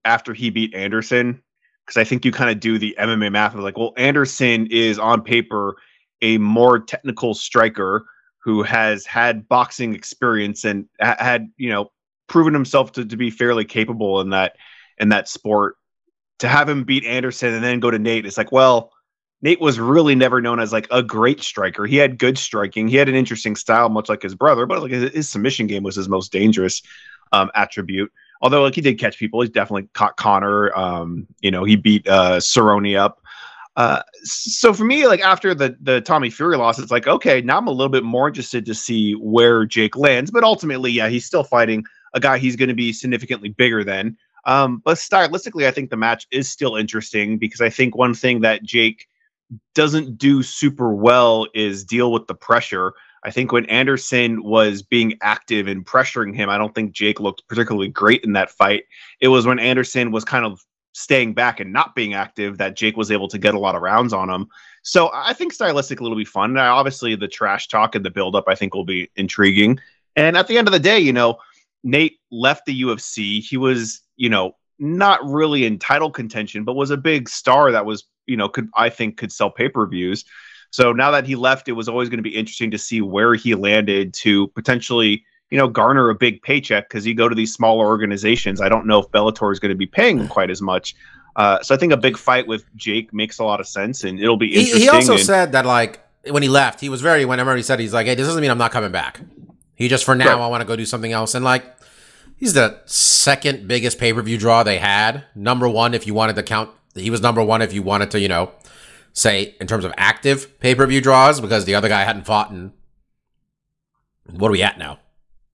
after 0.04 0.34
he 0.34 0.50
beat 0.50 0.74
Anderson, 0.74 1.42
because 1.84 1.96
I 1.96 2.04
think 2.04 2.24
you 2.24 2.32
kind 2.32 2.50
of 2.50 2.60
do 2.60 2.78
the 2.78 2.96
MMA 2.98 3.32
math 3.32 3.54
of 3.54 3.60
like, 3.60 3.78
well, 3.78 3.92
Anderson 3.96 4.66
is 4.70 4.98
on 4.98 5.22
paper 5.22 5.76
a 6.22 6.38
more 6.38 6.78
technical 6.78 7.34
striker 7.34 8.06
who 8.38 8.62
has 8.62 9.06
had 9.06 9.48
boxing 9.48 9.94
experience 9.94 10.64
and 10.64 10.86
had 11.00 11.48
you 11.56 11.70
know 11.70 11.90
proven 12.26 12.54
himself 12.54 12.92
to, 12.92 13.04
to 13.04 13.16
be 13.16 13.30
fairly 13.30 13.64
capable 13.64 14.20
in 14.20 14.30
that 14.30 14.56
in 14.98 15.10
that 15.10 15.28
sport. 15.28 15.76
To 16.40 16.48
have 16.48 16.68
him 16.68 16.84
beat 16.84 17.04
Anderson 17.04 17.54
and 17.54 17.62
then 17.62 17.80
go 17.80 17.90
to 17.90 17.98
Nate, 17.98 18.26
it's 18.26 18.38
like, 18.38 18.52
well. 18.52 18.90
Nate 19.42 19.60
was 19.60 19.78
really 19.78 20.14
never 20.14 20.40
known 20.40 20.58
as 20.58 20.72
like 20.72 20.86
a 20.90 21.02
great 21.02 21.42
striker. 21.42 21.84
He 21.84 21.96
had 21.96 22.18
good 22.18 22.38
striking. 22.38 22.88
He 22.88 22.96
had 22.96 23.08
an 23.08 23.14
interesting 23.14 23.56
style, 23.56 23.88
much 23.88 24.08
like 24.08 24.22
his 24.22 24.34
brother, 24.34 24.64
but 24.66 24.82
like 24.82 24.90
his, 24.90 25.12
his 25.12 25.28
submission 25.28 25.66
game 25.66 25.82
was 25.82 25.96
his 25.96 26.08
most 26.08 26.32
dangerous 26.32 26.82
um, 27.32 27.50
attribute. 27.54 28.10
Although 28.40 28.62
like 28.62 28.74
he 28.74 28.80
did 28.80 28.98
catch 28.98 29.18
people, 29.18 29.40
he's 29.40 29.50
definitely 29.50 29.88
caught 29.92 30.16
Conor. 30.16 30.76
Um, 30.76 31.26
you 31.40 31.50
know, 31.50 31.64
he 31.64 31.76
beat 31.76 32.08
uh, 32.08 32.38
Cerrone 32.38 32.98
up. 32.98 33.20
Uh, 33.76 34.02
so 34.22 34.72
for 34.72 34.84
me, 34.84 35.06
like 35.06 35.20
after 35.20 35.54
the 35.54 35.76
the 35.80 36.00
Tommy 36.00 36.30
Fury 36.30 36.56
loss, 36.56 36.78
it's 36.78 36.92
like 36.92 37.06
okay, 37.06 37.40
now 37.40 37.58
I'm 37.58 37.66
a 37.66 37.72
little 37.72 37.90
bit 37.90 38.04
more 38.04 38.28
interested 38.28 38.64
to 38.66 38.74
see 38.74 39.14
where 39.14 39.64
Jake 39.64 39.96
lands. 39.96 40.30
But 40.30 40.44
ultimately, 40.44 40.92
yeah, 40.92 41.08
he's 41.08 41.26
still 41.26 41.44
fighting 41.44 41.84
a 42.14 42.20
guy 42.20 42.38
he's 42.38 42.56
going 42.56 42.68
to 42.68 42.74
be 42.74 42.92
significantly 42.92 43.48
bigger 43.48 43.82
than. 43.82 44.16
Um, 44.46 44.80
but 44.84 44.98
stylistically, 44.98 45.66
I 45.66 45.70
think 45.70 45.90
the 45.90 45.96
match 45.96 46.26
is 46.30 46.48
still 46.48 46.76
interesting 46.76 47.38
because 47.38 47.60
I 47.60 47.70
think 47.70 47.96
one 47.96 48.14
thing 48.14 48.42
that 48.42 48.62
Jake 48.62 49.08
doesn't 49.74 50.18
do 50.18 50.42
super 50.42 50.94
well 50.94 51.46
is 51.54 51.84
deal 51.84 52.12
with 52.12 52.26
the 52.26 52.34
pressure. 52.34 52.94
I 53.24 53.30
think 53.30 53.52
when 53.52 53.66
Anderson 53.66 54.42
was 54.42 54.82
being 54.82 55.14
active 55.22 55.66
and 55.66 55.84
pressuring 55.84 56.34
him, 56.34 56.50
I 56.50 56.58
don't 56.58 56.74
think 56.74 56.92
Jake 56.92 57.20
looked 57.20 57.46
particularly 57.48 57.88
great 57.88 58.22
in 58.22 58.34
that 58.34 58.50
fight. 58.50 58.84
It 59.20 59.28
was 59.28 59.46
when 59.46 59.58
Anderson 59.58 60.12
was 60.12 60.24
kind 60.24 60.44
of 60.44 60.60
staying 60.92 61.34
back 61.34 61.58
and 61.58 61.72
not 61.72 61.94
being 61.94 62.14
active 62.14 62.58
that 62.58 62.76
Jake 62.76 62.96
was 62.96 63.10
able 63.10 63.28
to 63.28 63.38
get 63.38 63.54
a 63.54 63.58
lot 63.58 63.74
of 63.74 63.82
rounds 63.82 64.12
on 64.12 64.30
him. 64.30 64.46
So 64.82 65.10
I 65.12 65.32
think 65.32 65.54
stylistically 65.54 66.06
it'll 66.06 66.16
be 66.16 66.24
fun. 66.24 66.50
And 66.50 66.58
obviously 66.60 67.16
the 67.16 67.26
trash 67.26 67.68
talk 67.68 67.94
and 67.94 68.04
the 68.04 68.10
buildup 68.10 68.44
I 68.46 68.54
think 68.54 68.74
will 68.74 68.84
be 68.84 69.10
intriguing. 69.16 69.80
And 70.16 70.36
at 70.36 70.46
the 70.46 70.56
end 70.56 70.68
of 70.68 70.72
the 70.72 70.78
day, 70.78 70.98
you 70.98 71.12
know, 71.12 71.38
Nate 71.82 72.18
left 72.30 72.66
the 72.66 72.82
UFC. 72.82 73.40
He 73.42 73.56
was, 73.56 74.02
you 74.16 74.28
know, 74.28 74.56
not 74.78 75.24
really 75.24 75.64
in 75.64 75.78
title 75.78 76.10
contention, 76.10 76.64
but 76.64 76.74
was 76.74 76.90
a 76.90 76.96
big 76.96 77.28
star 77.28 77.72
that 77.72 77.86
was, 77.86 78.04
you 78.26 78.36
know, 78.36 78.48
could 78.48 78.68
I 78.74 78.88
think 78.88 79.16
could 79.16 79.32
sell 79.32 79.50
pay-per-views. 79.50 80.24
So 80.70 80.92
now 80.92 81.10
that 81.12 81.26
he 81.26 81.36
left, 81.36 81.68
it 81.68 81.72
was 81.72 81.88
always 81.88 82.08
going 82.08 82.18
to 82.18 82.22
be 82.22 82.34
interesting 82.34 82.70
to 82.72 82.78
see 82.78 83.00
where 83.00 83.34
he 83.34 83.54
landed 83.54 84.12
to 84.14 84.48
potentially, 84.48 85.24
you 85.50 85.58
know, 85.58 85.68
garner 85.68 86.10
a 86.10 86.14
big 86.14 86.42
paycheck 86.42 86.88
because 86.88 87.06
you 87.06 87.14
go 87.14 87.28
to 87.28 87.34
these 87.34 87.54
smaller 87.54 87.86
organizations. 87.86 88.60
I 88.60 88.68
don't 88.68 88.86
know 88.86 88.98
if 88.98 89.06
Bellator 89.08 89.52
is 89.52 89.60
going 89.60 89.70
to 89.70 89.76
be 89.76 89.86
paying 89.86 90.18
him 90.18 90.26
quite 90.26 90.50
as 90.50 90.60
much. 90.60 90.96
Uh, 91.36 91.62
so 91.62 91.74
I 91.74 91.78
think 91.78 91.92
a 91.92 91.96
big 91.96 92.16
fight 92.16 92.46
with 92.46 92.64
Jake 92.76 93.12
makes 93.12 93.38
a 93.38 93.44
lot 93.44 93.60
of 93.60 93.68
sense, 93.68 94.04
and 94.04 94.18
it'll 94.18 94.36
be 94.36 94.48
he, 94.48 94.54
interesting. 94.60 94.80
he 94.82 94.88
also 94.88 95.12
and- 95.14 95.22
said 95.22 95.52
that 95.52 95.64
like 95.66 96.00
when 96.28 96.42
he 96.42 96.48
left, 96.48 96.80
he 96.80 96.88
was 96.88 97.00
very 97.00 97.24
whenever 97.24 97.54
he 97.54 97.62
said 97.62 97.78
he's 97.78 97.92
like, 97.94 98.06
hey, 98.06 98.14
this 98.14 98.26
doesn't 98.26 98.40
mean 98.40 98.50
I'm 98.50 98.58
not 98.58 98.72
coming 98.72 98.92
back. 98.92 99.20
He 99.76 99.88
just 99.88 100.04
for 100.04 100.14
now 100.14 100.38
Right. 100.38 100.44
I 100.44 100.46
want 100.46 100.60
to 100.60 100.66
go 100.66 100.76
do 100.76 100.86
something 100.86 101.12
else. 101.12 101.34
And 101.34 101.44
like 101.44 101.73
he's 102.44 102.52
the 102.52 102.78
second 102.84 103.66
biggest 103.66 103.98
pay 103.98 104.12
per 104.12 104.20
view 104.20 104.36
draw 104.36 104.62
they 104.62 104.76
had. 104.78 105.24
Number 105.34 105.66
one, 105.68 105.94
if 105.94 106.06
you 106.06 106.12
wanted 106.12 106.36
to 106.36 106.42
count 106.42 106.70
He 106.94 107.08
was 107.10 107.22
number 107.22 107.42
one 107.42 107.62
if 107.62 107.72
you 107.72 107.82
wanted 107.82 108.10
to, 108.12 108.20
you 108.20 108.28
know, 108.28 108.52
say 109.14 109.54
in 109.60 109.66
terms 109.66 109.84
of 109.84 109.92
active 109.96 110.60
pay 110.60 110.74
per 110.74 110.86
view 110.86 111.00
draws 111.00 111.40
because 111.40 111.64
the 111.64 111.74
other 111.74 111.88
guy 111.88 112.02
hadn't 112.04 112.24
fought 112.26 112.50
in 112.50 112.72
what 114.30 114.48
are 114.48 114.52
we 114.52 114.62
at 114.62 114.78
now? 114.78 114.98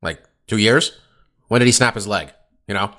Like 0.03 0.23
two 0.47 0.59
years? 0.59 0.99
When 1.49 1.61
did 1.61 1.67
he 1.67 1.73
snap 1.73 1.95
his 1.95 2.07
leg? 2.07 2.33
You 2.69 2.75
know? 2.75 2.93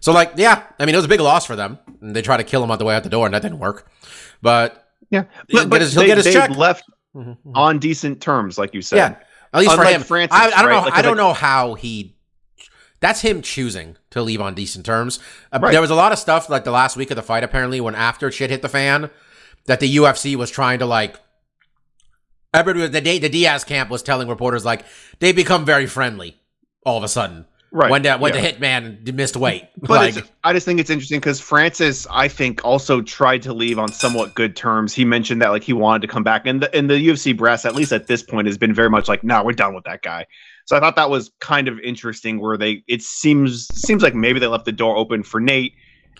So 0.00 0.12
like, 0.12 0.32
yeah, 0.36 0.64
I 0.78 0.84
mean 0.86 0.94
it 0.94 0.98
was 0.98 1.04
a 1.06 1.08
big 1.08 1.20
loss 1.20 1.46
for 1.46 1.56
them. 1.56 1.78
And 2.00 2.14
they 2.14 2.22
tried 2.22 2.38
to 2.38 2.44
kill 2.44 2.62
him 2.64 2.70
on 2.70 2.78
the 2.78 2.84
way 2.84 2.94
out 2.94 3.02
the 3.04 3.08
door 3.10 3.26
and 3.26 3.34
that 3.34 3.42
didn't 3.42 3.58
work. 3.60 3.90
But 4.42 4.88
Yeah, 5.10 5.24
he'll 5.48 5.64
but, 5.68 5.76
get 5.76 5.80
his, 5.82 5.92
he'll 5.92 6.02
they, 6.02 6.06
get 6.08 6.18
his 6.18 6.32
check. 6.32 6.50
left 6.56 6.84
Mhm, 7.16 7.36
mhm. 7.46 7.56
on 7.56 7.78
decent 7.78 8.20
terms, 8.20 8.58
like 8.58 8.74
you 8.74 8.82
said. 8.82 8.96
Yeah. 8.96 9.16
At 9.54 9.60
least 9.60 9.74
for 9.74 9.82
him. 9.84 10.02
Francis, 10.02 10.38
I, 10.38 10.50
I 10.50 10.62
don't 10.62 10.66
right? 10.66 10.76
know. 10.76 10.80
Like, 10.82 10.92
I 10.92 11.02
don't 11.02 11.16
like- 11.16 11.26
know 11.28 11.32
how 11.32 11.72
he. 11.74 12.14
That's 13.00 13.20
him 13.20 13.42
choosing 13.42 13.96
to 14.10 14.22
leave 14.22 14.40
on 14.40 14.54
decent 14.54 14.84
terms. 14.84 15.18
Uh, 15.52 15.58
Right. 15.62 15.72
There 15.72 15.80
was 15.80 15.90
a 15.90 15.94
lot 15.94 16.12
of 16.12 16.18
stuff 16.18 16.48
like 16.48 16.64
the 16.64 16.70
last 16.70 16.96
week 16.96 17.10
of 17.10 17.16
the 17.16 17.22
fight. 17.22 17.44
Apparently, 17.44 17.80
when 17.80 17.94
after 17.94 18.30
shit 18.30 18.50
hit 18.50 18.62
the 18.62 18.68
fan, 18.68 19.10
that 19.66 19.80
the 19.80 19.96
UFC 19.96 20.36
was 20.36 20.50
trying 20.50 20.78
to 20.80 20.86
like. 20.86 21.16
Everybody, 22.54 22.88
the 22.88 23.18
the 23.18 23.28
Diaz 23.28 23.62
camp 23.64 23.90
was 23.90 24.02
telling 24.02 24.28
reporters 24.28 24.64
like 24.64 24.84
they 25.20 25.32
become 25.32 25.64
very 25.64 25.86
friendly 25.86 26.40
all 26.84 26.96
of 26.96 27.04
a 27.04 27.08
sudden 27.08 27.44
Right. 27.70 27.90
when 27.90 28.00
the 28.00 28.16
when 28.16 28.34
yeah. 28.34 28.40
the 28.40 28.52
hitman 28.52 29.14
missed 29.14 29.36
weight. 29.36 29.68
But 29.80 30.14
like, 30.14 30.24
I 30.42 30.54
just 30.54 30.64
think 30.64 30.80
it's 30.80 30.88
interesting 30.88 31.20
because 31.20 31.38
Francis, 31.38 32.06
I 32.10 32.26
think, 32.28 32.64
also 32.64 33.02
tried 33.02 33.42
to 33.42 33.52
leave 33.52 33.78
on 33.78 33.92
somewhat 33.92 34.34
good 34.34 34.56
terms. 34.56 34.94
He 34.94 35.04
mentioned 35.04 35.42
that 35.42 35.50
like 35.50 35.64
he 35.64 35.74
wanted 35.74 36.02
to 36.02 36.08
come 36.08 36.22
back, 36.24 36.46
and 36.46 36.62
the 36.62 36.74
and 36.74 36.88
the 36.88 36.94
UFC 36.94 37.36
brass, 37.36 37.66
at 37.66 37.74
least 37.74 37.92
at 37.92 38.06
this 38.06 38.22
point, 38.22 38.46
has 38.46 38.56
been 38.56 38.72
very 38.72 38.88
much 38.88 39.06
like, 39.06 39.22
"No, 39.22 39.44
we're 39.44 39.52
done 39.52 39.74
with 39.74 39.84
that 39.84 40.00
guy." 40.02 40.26
So 40.68 40.76
I 40.76 40.80
thought 40.80 40.96
that 40.96 41.08
was 41.08 41.30
kind 41.40 41.66
of 41.66 41.80
interesting. 41.80 42.40
Where 42.40 42.58
they, 42.58 42.84
it 42.88 43.00
seems 43.00 43.68
seems 43.74 44.02
like 44.02 44.14
maybe 44.14 44.38
they 44.38 44.48
left 44.48 44.66
the 44.66 44.72
door 44.72 44.98
open 44.98 45.22
for 45.22 45.40
Nate, 45.40 45.72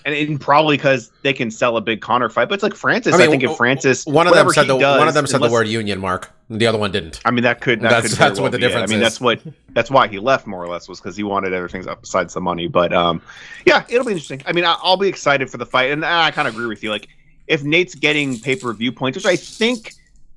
and, 0.07 0.40
probably 0.40 0.78
because 0.78 1.12
they 1.23 1.35
can 1.35 1.50
sell 1.50 1.76
a 1.76 1.83
big 1.83 2.00
Conor 2.00 2.31
fight. 2.31 2.49
But 2.49 2.55
it's 2.55 2.62
like 2.62 2.75
Francis. 2.75 3.12
I, 3.12 3.25
I 3.25 3.26
think 3.26 3.43
if 3.43 3.55
Francis, 3.59 4.07
one 4.07 4.26
of 4.26 4.33
them 4.33 4.49
said 4.49 4.67
the 4.67 4.78
does, 4.78 4.99
one 4.99 5.07
of 5.07 5.12
them 5.12 5.26
said 5.26 5.43
the 5.43 5.50
word 5.50 5.69
union, 5.69 6.00
Mark. 6.00 6.31
The 6.49 6.67
other 6.67 6.78
one 6.78 6.90
didn't. 6.90 7.21
I 7.26 7.31
mean, 7.31 7.45
that 7.45 7.61
could 7.61 7.83
that 7.83 7.90
That's- 7.90 8.12
could 8.12 8.19
that's 8.19 8.38
well 8.38 8.45
what 8.45 8.52
the 8.52 8.57
it. 8.57 8.61
difference 8.62 8.90
I 8.90 8.95
mean, 8.95 9.02
that's 9.02 9.21
what 9.21 9.43
that's 9.75 9.90
why 9.90 10.09
he 10.09 10.19
left 10.19 10.47
more 10.47 10.64
or 10.64 10.69
less 10.69 10.88
was 10.88 10.99
because 10.99 11.14
he 11.14 11.25
wanted 11.25 11.52
everything 11.52 11.87
up 11.87 12.00
besides 12.00 12.33
the 12.33 12.40
money. 12.40 12.69
But 12.69 12.95
um, 12.95 13.21
yeah, 13.67 13.85
it'll 13.90 14.07
be 14.07 14.12
interesting. 14.12 14.40
I 14.47 14.52
mean, 14.52 14.64
I, 14.64 14.78
I'll 14.83 14.97
be 14.97 15.09
excited 15.09 15.50
for 15.50 15.59
the 15.59 15.67
fight, 15.67 15.90
and 15.90 16.07
I 16.07 16.31
kind 16.31 16.49
of 16.49 16.55
agree 16.55 16.69
with 16.69 16.83
you. 16.83 16.88
Like, 16.88 17.09
if 17.49 17.64
Nate's 17.64 17.95
getting 17.95 18.38
pay 18.38 18.57
per 18.57 18.73
view 18.73 18.93
points, 18.93 19.17
which 19.17 19.26
I 19.26 19.37
think 19.37 19.93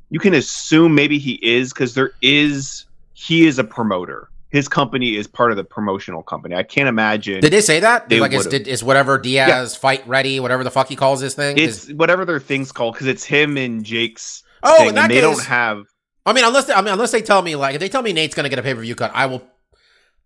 you 0.10 0.20
can 0.20 0.34
assume 0.34 0.96
maybe 0.96 1.18
he 1.18 1.40
is, 1.42 1.72
because 1.72 1.94
there 1.94 2.12
is 2.22 2.88
he 3.22 3.46
is 3.46 3.60
a 3.60 3.64
promoter. 3.64 4.30
His 4.50 4.68
company 4.68 5.16
is 5.16 5.28
part 5.28 5.52
of 5.52 5.58
the 5.58 5.64
promotional 5.64 6.24
company. 6.24 6.56
I 6.56 6.64
can't 6.64 6.90
imagine 6.90 7.40
Did 7.40 7.54
they 7.54 7.62
say 7.62 7.80
that? 7.80 8.10
They 8.10 8.20
like, 8.20 8.34
is, 8.34 8.48
did, 8.48 8.68
is 8.68 8.84
whatever 8.84 9.18
Diaz 9.18 9.76
fight 9.76 10.06
ready? 10.08 10.40
Whatever 10.40 10.64
the 10.64 10.72
fuck 10.72 10.90
he 10.90 10.96
calls 10.96 11.22
his 11.22 11.36
thing. 11.36 11.58
it's 11.58 11.88
is, 11.88 11.94
whatever 11.94 12.26
their 12.26 12.40
thing's 12.40 12.72
called 12.72 12.96
because 12.96 13.08
it's 13.08 13.24
him 13.24 13.58
and 13.58 13.86
Jake's. 13.86 14.44
oh, 14.64 14.78
thing, 14.78 14.98
and 14.98 15.10
they 15.10 15.16
case, 15.16 15.22
don't 15.22 15.44
have. 15.44 15.86
I 16.26 16.34
mean, 16.34 16.44
unless 16.44 16.66
they, 16.66 16.74
I 16.74 16.82
mean, 16.82 16.94
unless 16.94 17.12
they 17.12 17.22
tell 17.22 17.42
me 17.42 17.56
like 17.56 17.76
if 17.76 17.80
they 17.80 17.90
tell 17.90 18.02
me 18.02 18.12
Nate's 18.12 18.36
gonna 18.36 18.50
get 18.50 18.60
a 18.60 18.64
pay 18.64 18.74
per 18.74 18.82
view 18.82 18.96
cut, 18.96 19.12
I 19.14 19.28
will. 19.28 19.44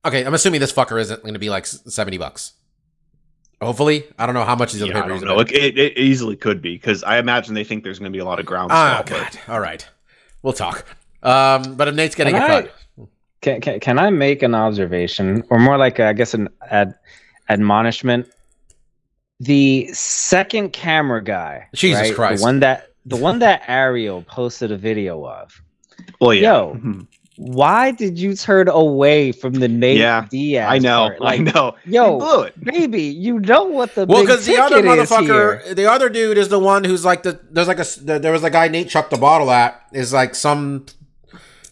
Okay, 0.03 0.25
I'm 0.25 0.33
assuming 0.33 0.61
this 0.61 0.73
fucker 0.73 0.99
isn't 0.99 1.23
gonna 1.23 1.37
be 1.37 1.49
like 1.49 1.65
seventy 1.65 2.17
bucks. 2.17 2.53
Hopefully, 3.61 4.05
I 4.17 4.25
don't 4.25 4.35
know 4.35 4.43
how 4.43 4.55
much 4.55 4.73
he's 4.73 4.81
on 4.81 4.87
Yeah, 4.87 4.93
the 4.93 4.99
I 4.99 5.01
pay 5.01 5.19
per 5.19 5.25
don't 5.25 5.51
It, 5.51 5.77
it, 5.77 5.97
easily 5.97 6.35
could 6.35 6.61
be 6.61 6.75
because 6.75 7.03
I 7.03 7.19
imagine 7.19 7.53
they 7.53 7.63
think 7.63 7.83
there's 7.83 7.99
going 7.99 8.11
to 8.11 8.15
be 8.15 8.19
a 8.19 8.25
lot 8.25 8.39
of 8.39 8.45
ground. 8.45 8.71
Oh 8.73 9.03
god! 9.05 9.39
All 9.47 9.59
right, 9.59 9.85
we'll 10.41 10.53
talk. 10.53 10.85
Um, 11.25 11.75
but 11.75 11.87
if 11.87 11.95
Nate's 11.95 12.15
getting 12.15 12.35
Can 12.35 12.41
a 12.41 12.45
I- 12.45 12.61
cut, 12.61 12.75
Can, 13.41 13.61
can 13.61 13.79
can 13.79 13.99
I 13.99 14.09
make 14.09 14.41
an 14.43 14.55
observation, 14.55 15.43
or 15.49 15.59
more 15.59 15.77
like 15.77 15.99
a, 15.99 16.07
I 16.07 16.13
guess 16.13 16.33
an 16.33 16.49
ad, 16.69 16.95
admonishment? 17.49 18.27
The 19.39 19.87
second 19.93 20.71
camera 20.71 21.23
guy, 21.23 21.67
Jesus 21.73 22.01
right? 22.09 22.15
Christ. 22.15 22.41
the 22.41 22.45
one 22.45 22.59
that 22.61 22.89
the 23.05 23.17
one 23.17 23.39
that 23.39 23.63
Ariel 23.67 24.21
posted 24.23 24.71
a 24.71 24.77
video 24.77 25.25
of. 25.27 25.61
Well, 26.21 26.33
yeah. 26.33 26.53
Yo, 26.53 26.73
Mhm. 26.75 27.07
Why 27.37 27.91
did 27.91 28.17
you 28.17 28.33
turn 28.33 28.69
away 28.69 29.33
from 29.33 29.55
the 29.55 29.67
Nate 29.67 29.97
Yeah, 29.97 30.25
Diaz? 30.31 30.67
I 30.71 30.77
know. 30.79 31.09
part? 31.09 31.17
I 31.19 31.23
Like, 31.35 31.41
know. 31.53 31.75
yo, 31.85 32.13
he 32.13 32.51
blew 32.61 32.71
baby, 32.71 33.01
you 33.03 33.39
know 33.41 33.65
what 33.65 33.93
the 33.93 34.05
well, 34.05 34.19
big 34.19 34.27
because 34.27 34.45
the 34.45 34.57
other 34.57 34.81
motherfucker, 34.81 35.75
the 35.75 35.85
other 35.91 36.07
dude 36.07 36.37
is 36.37 36.47
the 36.47 36.59
one 36.59 36.85
who's 36.85 37.03
like 37.03 37.23
the 37.23 37.37
there's 37.51 37.67
like 37.67 37.77
a 37.79 37.81
s- 37.81 37.97
there 38.01 38.31
was 38.31 38.45
a 38.45 38.49
guy 38.49 38.69
Nate 38.69 38.87
chucked 38.87 39.11
the 39.11 39.17
bottle 39.17 39.51
at 39.51 39.81
is 39.91 40.13
like 40.13 40.33
some 40.33 40.85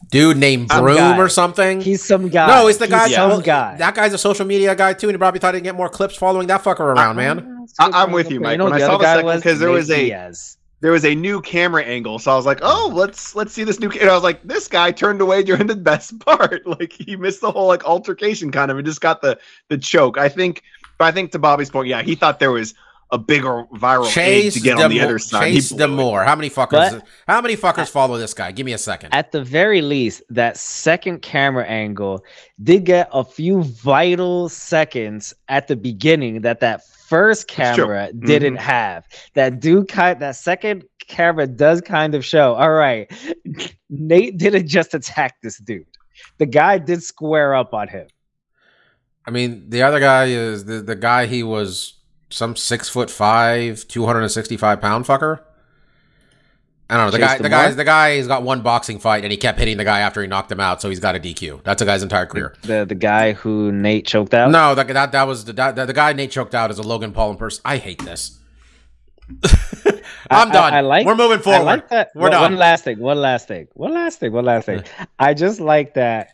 dude 0.09 0.37
named 0.37 0.71
Some 0.71 0.83
Broom 0.83 0.97
guy. 0.97 1.17
or 1.17 1.29
something. 1.29 1.81
He's 1.81 2.03
some 2.03 2.29
guy. 2.29 2.47
no, 2.47 2.67
he's 2.67 2.77
the 2.77 2.85
He's 2.85 2.91
guy. 2.93 3.07
Some 3.09 3.29
well, 3.29 3.41
guy. 3.41 3.75
That 3.77 3.95
guy's 3.95 4.13
a 4.13 4.17
social 4.17 4.45
media 4.45 4.75
guy 4.75 4.93
too, 4.93 5.07
and 5.07 5.15
he 5.15 5.17
probably 5.17 5.39
thought 5.39 5.53
he'd 5.55 5.63
get 5.63 5.75
more 5.75 5.89
clips 5.89 6.15
following 6.15 6.47
that 6.47 6.63
fucker 6.63 6.79
around, 6.81 7.15
man. 7.15 7.67
I- 7.79 7.89
I'm 8.03 8.11
with 8.11 8.31
you, 8.31 8.39
Mike. 8.39 8.57
know 8.57 8.65
When 8.65 8.73
I 8.73 8.79
saw 8.79 8.97
the 8.97 9.03
second- 9.05 9.25
was 9.25 9.41
'cause 9.43 9.59
there 9.59 9.69
was 9.71 9.89
a- 9.89 9.95
Diaz. 10.05 10.57
There 10.81 10.91
was 10.91 11.05
a 11.05 11.15
new 11.15 11.39
camera 11.39 11.81
angle, 11.81 12.19
so 12.19 12.29
I 12.29 12.35
was 12.35 12.45
like, 12.45 12.59
"Oh, 12.61 12.91
let's 12.93 13.35
let's 13.37 13.53
see 13.53 13.63
this 13.63 13.79
new." 13.79 13.87
ca-" 13.89 13.99
And 14.01 14.09
I 14.09 14.13
was 14.13 14.23
like, 14.23 14.41
"This 14.43 14.67
guy 14.67 14.91
turned 14.91 15.21
away 15.21 15.41
during 15.41 15.67
the 15.67 15.77
best 15.77 16.19
part. 16.25 16.67
Like 16.67 16.91
he 16.91 17.15
missed 17.15 17.39
the 17.39 17.51
whole 17.51 17.67
like 17.67 17.85
altercation, 17.85 18.51
kind 18.51 18.69
of, 18.69 18.77
and 18.77 18.85
just 18.85 18.99
got 18.99 19.21
the 19.21 19.37
the 19.69 19.77
choke." 19.77 20.17
I 20.17 20.27
think, 20.27 20.61
but 20.97 21.05
I 21.05 21.11
think 21.11 21.31
to 21.31 21.39
Bobby's 21.39 21.69
point, 21.69 21.87
yeah, 21.87 22.01
he 22.01 22.15
thought 22.15 22.39
there 22.41 22.51
was 22.51 22.73
a 23.13 23.17
bigger 23.17 23.65
viral 23.75 24.07
egg 24.07 24.11
Chase 24.11 24.53
to 24.55 24.59
get 24.59 24.79
on 24.79 24.89
the 24.89 24.99
other 24.99 25.19
side. 25.19 25.49
He 25.49 25.55
Chase 25.55 25.71
blew. 25.71 25.85
DeMoor. 25.85 26.25
How 26.25 26.35
many 26.35 26.49
fuckers? 26.49 26.99
But- 26.99 27.07
how 27.27 27.41
many 27.41 27.55
fuckers 27.55 27.87
follow 27.87 28.17
this 28.17 28.33
guy? 28.33 28.51
Give 28.51 28.65
me 28.65 28.73
a 28.73 28.77
second. 28.77 29.13
At 29.13 29.31
the 29.31 29.43
very 29.43 29.81
least, 29.81 30.23
that 30.31 30.57
second 30.57 31.21
camera 31.21 31.63
angle 31.65 32.25
did 32.61 32.85
get 32.85 33.09
a 33.13 33.23
few 33.23 33.61
vital 33.63 34.49
seconds 34.49 35.33
at 35.47 35.67
the 35.67 35.75
beginning 35.75 36.41
that 36.41 36.59
that 36.61 36.83
first 37.07 37.47
camera 37.47 38.11
didn't 38.11 38.55
mm-hmm. 38.55 38.63
have. 38.63 39.07
That 39.35 39.59
do 39.59 39.85
kind 39.85 40.19
that 40.19 40.35
second 40.35 40.83
camera 41.07 41.45
does 41.45 41.81
kind 41.81 42.15
of 42.15 42.25
show. 42.25 42.55
All 42.55 42.71
right, 42.71 43.11
Nate 43.89 44.37
didn't 44.37 44.67
just 44.67 44.95
attack 44.95 45.35
this 45.43 45.59
dude. 45.59 45.85
The 46.39 46.47
guy 46.47 46.79
did 46.79 47.03
square 47.03 47.53
up 47.53 47.75
on 47.75 47.87
him. 47.89 48.07
I 49.25 49.31
mean, 49.31 49.69
the 49.69 49.83
other 49.83 49.99
guy 49.99 50.25
is 50.25 50.65
the, 50.65 50.81
the 50.81 50.95
guy 50.95 51.27
he 51.27 51.43
was 51.43 51.93
some 52.33 52.55
six 52.55 52.89
foot 52.89 53.09
five, 53.09 53.87
two 53.87 54.05
hundred 54.05 54.21
and 54.21 54.31
sixty 54.31 54.57
five 54.57 54.81
pound 54.81 55.05
fucker. 55.05 55.39
I 56.89 56.97
don't 56.97 57.05
know. 57.07 57.11
The 57.11 57.17
Chase 57.19 57.27
guy, 57.27 57.37
the 57.37 57.49
guy, 57.49 57.71
the 57.71 57.83
guy, 57.85 58.09
has 58.17 58.27
got 58.27 58.43
one 58.43 58.61
boxing 58.61 58.99
fight, 58.99 59.23
and 59.23 59.31
he 59.31 59.37
kept 59.37 59.57
hitting 59.57 59.77
the 59.77 59.85
guy 59.85 60.01
after 60.01 60.21
he 60.21 60.27
knocked 60.27 60.51
him 60.51 60.59
out, 60.59 60.81
so 60.81 60.89
he's 60.89 60.99
got 60.99 61.15
a 61.15 61.19
DQ. 61.19 61.63
That's 61.63 61.81
a 61.81 61.85
guy's 61.85 62.03
entire 62.03 62.25
career. 62.25 62.55
The 62.63 62.85
the 62.85 62.93
guy 62.95 63.33
who 63.33 63.71
Nate 63.71 64.05
choked 64.05 64.33
out. 64.33 64.51
No, 64.51 64.75
that 64.75 64.87
that, 64.89 65.11
that 65.13 65.23
was 65.27 65.45
the 65.45 65.53
that, 65.53 65.75
the 65.75 65.93
guy 65.93 66.13
Nate 66.13 66.31
choked 66.31 66.53
out 66.53 66.69
is 66.71 66.77
a 66.79 66.83
Logan 66.83 67.11
Paul 67.13 67.31
in 67.31 67.37
person. 67.37 67.61
I 67.65 67.77
hate 67.77 68.03
this. 68.03 68.37
I'm 70.29 70.49
I- 70.49 70.53
done. 70.53 70.73
I 70.73 70.81
like- 70.81 71.05
We're 71.05 71.15
moving 71.15 71.39
I 71.39 71.41
forward. 71.41 71.63
like 71.63 71.89
that. 71.89 72.11
We're 72.15 72.23
one, 72.23 72.31
done. 72.31 72.41
One 72.51 72.55
last 72.57 72.83
thing. 72.83 72.99
One 72.99 73.21
last 73.21 73.47
thing. 73.47 73.67
One 73.73 73.93
last 73.93 74.19
thing. 74.19 74.31
One 74.31 74.45
last 74.45 74.65
thing. 74.65 74.83
I 75.19 75.33
just 75.33 75.59
like 75.61 75.93
that 75.95 76.29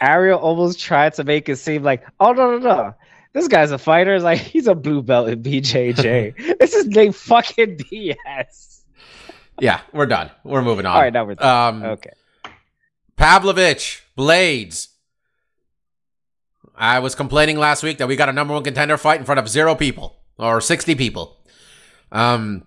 Ariel 0.00 0.38
almost 0.38 0.78
tried 0.80 1.14
to 1.14 1.24
make 1.24 1.48
it 1.48 1.56
seem 1.56 1.82
like, 1.82 2.04
oh 2.20 2.32
no 2.32 2.58
no 2.58 2.58
no, 2.58 2.94
this 3.34 3.48
guy's 3.48 3.70
a 3.70 3.78
fighter. 3.78 4.14
It's 4.14 4.24
like 4.24 4.38
he's 4.52 4.66
a 4.66 4.74
blue 4.74 5.02
belt 5.02 5.28
in 5.28 5.42
BJJ. 5.42 6.58
this 6.58 6.72
is 6.72 6.86
named 6.86 7.14
fucking 7.16 7.76
Diaz. 7.76 8.84
yeah, 9.60 9.80
we're 9.92 10.06
done. 10.06 10.30
We're 10.44 10.62
moving 10.62 10.86
on. 10.86 10.96
All 10.96 11.02
right, 11.02 11.12
now 11.12 11.24
we're 11.26 11.34
done. 11.34 11.74
Um, 11.74 11.82
okay. 11.84 12.10
Pavlovich, 13.16 14.02
Blaydes. 14.16 14.88
I 16.76 16.98
was 16.98 17.14
complaining 17.14 17.56
last 17.58 17.82
week 17.82 17.98
that 17.98 18.08
we 18.08 18.16
got 18.16 18.28
a 18.28 18.32
number 18.32 18.52
one 18.54 18.64
contender 18.64 18.96
fight 18.96 19.20
in 19.20 19.26
front 19.26 19.38
of 19.38 19.48
zero 19.48 19.74
people 19.76 20.16
or 20.38 20.60
60 20.60 20.94
people. 20.96 21.36
Um, 22.10 22.66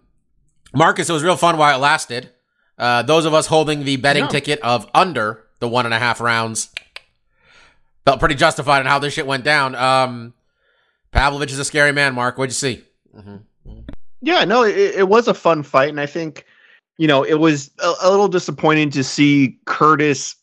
Marcus, 0.73 1.09
it 1.09 1.13
was 1.13 1.23
real 1.23 1.35
fun 1.35 1.57
while 1.57 1.75
it 1.75 1.81
lasted. 1.81 2.29
Uh, 2.77 3.01
those 3.01 3.25
of 3.25 3.33
us 3.33 3.47
holding 3.47 3.83
the 3.83 3.97
betting 3.97 4.23
Yeah. 4.23 4.29
ticket 4.29 4.59
of 4.61 4.89
under 4.93 5.43
the 5.59 5.67
one 5.67 5.83
and 5.85 5.93
a 5.93 5.99
half 5.99 6.21
rounds 6.21 6.69
felt 8.05 8.19
pretty 8.21 8.35
justified 8.35 8.79
in 8.79 8.85
how 8.85 8.99
this 8.99 9.13
shit 9.13 9.27
went 9.27 9.43
down. 9.43 9.75
Um, 9.75 10.33
Pavlovich 11.11 11.51
is 11.51 11.59
a 11.59 11.65
scary 11.65 11.91
man, 11.91 12.13
Mark. 12.13 12.37
What'd 12.37 12.51
you 12.51 12.53
see? 12.53 12.83
Mm-hmm. 13.15 13.79
Yeah, 14.21 14.45
no, 14.45 14.63
it, 14.63 14.75
it 14.75 15.07
was 15.07 15.27
a 15.27 15.33
fun 15.33 15.63
fight, 15.63 15.89
and 15.89 15.99
I 15.99 16.05
think, 16.05 16.45
you 16.97 17.07
know, 17.07 17.23
it 17.23 17.35
was 17.35 17.71
a, 17.79 17.93
a 18.03 18.09
little 18.09 18.27
disappointing 18.27 18.89
to 18.91 19.03
see 19.03 19.59
Curtis. 19.65 20.35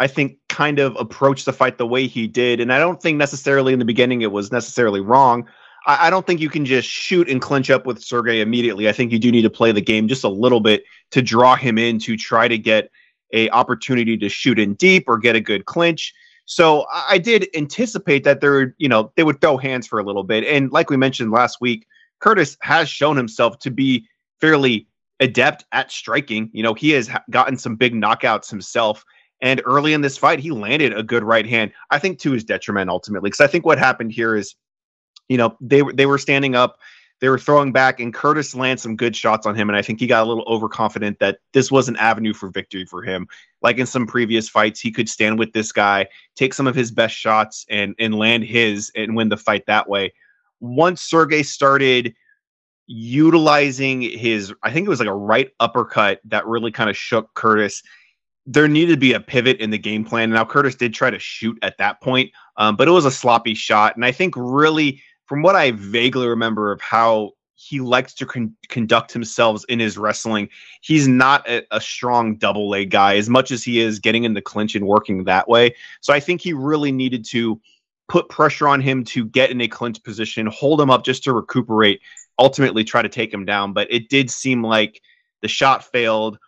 I 0.00 0.06
think 0.06 0.38
kind 0.48 0.78
of 0.78 0.96
approach 0.96 1.44
the 1.44 1.52
fight 1.52 1.78
the 1.78 1.86
way 1.86 2.06
he 2.06 2.26
did, 2.26 2.60
and 2.60 2.72
I 2.72 2.78
don't 2.78 3.00
think 3.00 3.18
necessarily 3.18 3.72
in 3.72 3.78
the 3.78 3.84
beginning 3.84 4.22
it 4.22 4.32
was 4.32 4.50
necessarily 4.50 5.00
wrong. 5.00 5.46
I, 5.86 6.06
I 6.06 6.10
don't 6.10 6.26
think 6.26 6.40
you 6.40 6.50
can 6.50 6.64
just 6.64 6.88
shoot 6.88 7.28
and 7.28 7.40
clinch 7.40 7.70
up 7.70 7.86
with 7.86 8.02
Sergei 8.02 8.40
immediately. 8.40 8.88
I 8.88 8.92
think 8.92 9.12
you 9.12 9.18
do 9.18 9.30
need 9.30 9.42
to 9.42 9.50
play 9.50 9.72
the 9.72 9.80
game 9.80 10.08
just 10.08 10.24
a 10.24 10.28
little 10.28 10.60
bit 10.60 10.84
to 11.12 11.22
draw 11.22 11.56
him 11.56 11.78
in 11.78 11.98
to 12.00 12.16
try 12.16 12.48
to 12.48 12.58
get 12.58 12.90
a 13.32 13.48
opportunity 13.50 14.16
to 14.16 14.28
shoot 14.28 14.58
in 14.58 14.74
deep 14.74 15.04
or 15.08 15.18
get 15.18 15.36
a 15.36 15.40
good 15.40 15.64
clinch. 15.64 16.14
So 16.46 16.86
I 16.92 17.18
did 17.18 17.48
anticipate 17.54 18.24
that 18.24 18.40
there, 18.40 18.74
you 18.78 18.88
know, 18.88 19.12
they 19.16 19.24
would 19.24 19.40
throw 19.40 19.56
hands 19.56 19.86
for 19.86 19.98
a 19.98 20.04
little 20.04 20.24
bit, 20.24 20.44
and 20.44 20.70
like 20.72 20.90
we 20.90 20.96
mentioned 20.96 21.30
last 21.30 21.60
week, 21.60 21.86
Curtis 22.20 22.56
has 22.60 22.88
shown 22.88 23.16
himself 23.16 23.58
to 23.60 23.70
be 23.70 24.06
fairly 24.40 24.86
adept 25.20 25.64
at 25.72 25.90
striking. 25.90 26.50
You 26.52 26.62
know, 26.62 26.74
he 26.74 26.90
has 26.90 27.10
gotten 27.30 27.56
some 27.56 27.76
big 27.76 27.94
knockouts 27.94 28.50
himself. 28.50 29.04
And 29.40 29.60
early 29.64 29.92
in 29.92 30.00
this 30.00 30.16
fight, 30.16 30.38
he 30.38 30.50
landed 30.50 30.96
a 30.96 31.02
good 31.02 31.22
right 31.22 31.46
hand. 31.46 31.72
I 31.90 31.98
think 31.98 32.18
to 32.20 32.32
his 32.32 32.44
detriment 32.44 32.88
ultimately, 32.88 33.28
because 33.28 33.40
I 33.40 33.46
think 33.46 33.66
what 33.66 33.78
happened 33.78 34.12
here 34.12 34.34
is, 34.36 34.54
you 35.28 35.36
know, 35.36 35.56
they 35.60 35.82
they 35.94 36.06
were 36.06 36.18
standing 36.18 36.54
up. 36.54 36.78
They 37.24 37.30
were 37.30 37.38
throwing 37.38 37.72
back, 37.72 38.00
and 38.00 38.12
Curtis 38.12 38.54
landed 38.54 38.80
some 38.80 38.96
good 38.96 39.16
shots 39.16 39.46
on 39.46 39.54
him. 39.54 39.70
And 39.70 39.78
I 39.78 39.80
think 39.80 39.98
he 39.98 40.06
got 40.06 40.26
a 40.26 40.28
little 40.28 40.44
overconfident 40.46 41.20
that 41.20 41.38
this 41.54 41.72
was 41.72 41.88
an 41.88 41.96
avenue 41.96 42.34
for 42.34 42.50
victory 42.50 42.84
for 42.84 43.02
him. 43.02 43.28
Like 43.62 43.78
in 43.78 43.86
some 43.86 44.06
previous 44.06 44.46
fights, 44.46 44.78
he 44.78 44.92
could 44.92 45.08
stand 45.08 45.38
with 45.38 45.54
this 45.54 45.72
guy, 45.72 46.06
take 46.36 46.52
some 46.52 46.66
of 46.66 46.74
his 46.74 46.90
best 46.90 47.16
shots, 47.16 47.64
and 47.70 47.94
and 47.98 48.14
land 48.14 48.44
his 48.44 48.92
and 48.94 49.16
win 49.16 49.30
the 49.30 49.38
fight 49.38 49.64
that 49.64 49.88
way. 49.88 50.12
Once 50.60 51.00
Sergei 51.00 51.42
started 51.42 52.14
utilizing 52.88 54.02
his, 54.02 54.52
I 54.62 54.70
think 54.70 54.84
it 54.84 54.90
was 54.90 55.00
like 55.00 55.08
a 55.08 55.14
right 55.14 55.50
uppercut 55.60 56.20
that 56.26 56.46
really 56.46 56.72
kind 56.72 56.90
of 56.90 56.96
shook 56.98 57.32
Curtis. 57.32 57.82
There 58.44 58.68
needed 58.68 58.92
to 58.92 59.00
be 59.00 59.14
a 59.14 59.20
pivot 59.20 59.60
in 59.60 59.70
the 59.70 59.78
game 59.78 60.04
plan. 60.04 60.28
Now 60.28 60.44
Curtis 60.44 60.74
did 60.74 60.92
try 60.92 61.08
to 61.08 61.18
shoot 61.18 61.58
at 61.62 61.78
that 61.78 62.02
point, 62.02 62.32
um, 62.58 62.76
but 62.76 62.86
it 62.86 62.90
was 62.90 63.06
a 63.06 63.10
sloppy 63.10 63.54
shot, 63.54 63.96
and 63.96 64.04
I 64.04 64.12
think 64.12 64.34
really 64.36 65.00
from 65.26 65.42
what 65.42 65.56
I 65.56 65.72
vaguely 65.72 66.26
remember 66.26 66.72
of 66.72 66.80
how 66.80 67.32
he 67.56 67.80
likes 67.80 68.12
to 68.14 68.26
con- 68.26 68.54
conduct 68.68 69.12
himself 69.12 69.64
in 69.68 69.78
his 69.78 69.96
wrestling, 69.96 70.48
he's 70.82 71.08
not 71.08 71.48
a, 71.48 71.62
a 71.70 71.80
strong 71.80 72.36
double 72.36 72.68
leg 72.68 72.90
guy 72.90 73.16
as 73.16 73.28
much 73.28 73.50
as 73.50 73.62
he 73.62 73.80
is 73.80 73.98
getting 73.98 74.24
in 74.24 74.34
the 74.34 74.42
clinch 74.42 74.74
and 74.74 74.86
working 74.86 75.24
that 75.24 75.48
way. 75.48 75.74
So 76.00 76.12
I 76.12 76.20
think 76.20 76.40
he 76.40 76.52
really 76.52 76.92
needed 76.92 77.24
to 77.26 77.60
put 78.08 78.28
pressure 78.28 78.68
on 78.68 78.80
him 78.80 79.04
to 79.04 79.24
get 79.24 79.50
in 79.50 79.60
a 79.60 79.68
clinch 79.68 80.02
position, 80.02 80.46
hold 80.46 80.80
him 80.80 80.90
up 80.90 81.04
just 81.04 81.24
to 81.24 81.32
recuperate, 81.32 82.00
ultimately 82.38 82.84
try 82.84 83.02
to 83.02 83.08
take 83.08 83.32
him 83.32 83.44
down. 83.44 83.72
But 83.72 83.90
it 83.90 84.08
did 84.08 84.30
seem 84.30 84.62
like 84.62 85.00
the 85.40 85.48
shot 85.48 85.84
failed. 85.84 86.38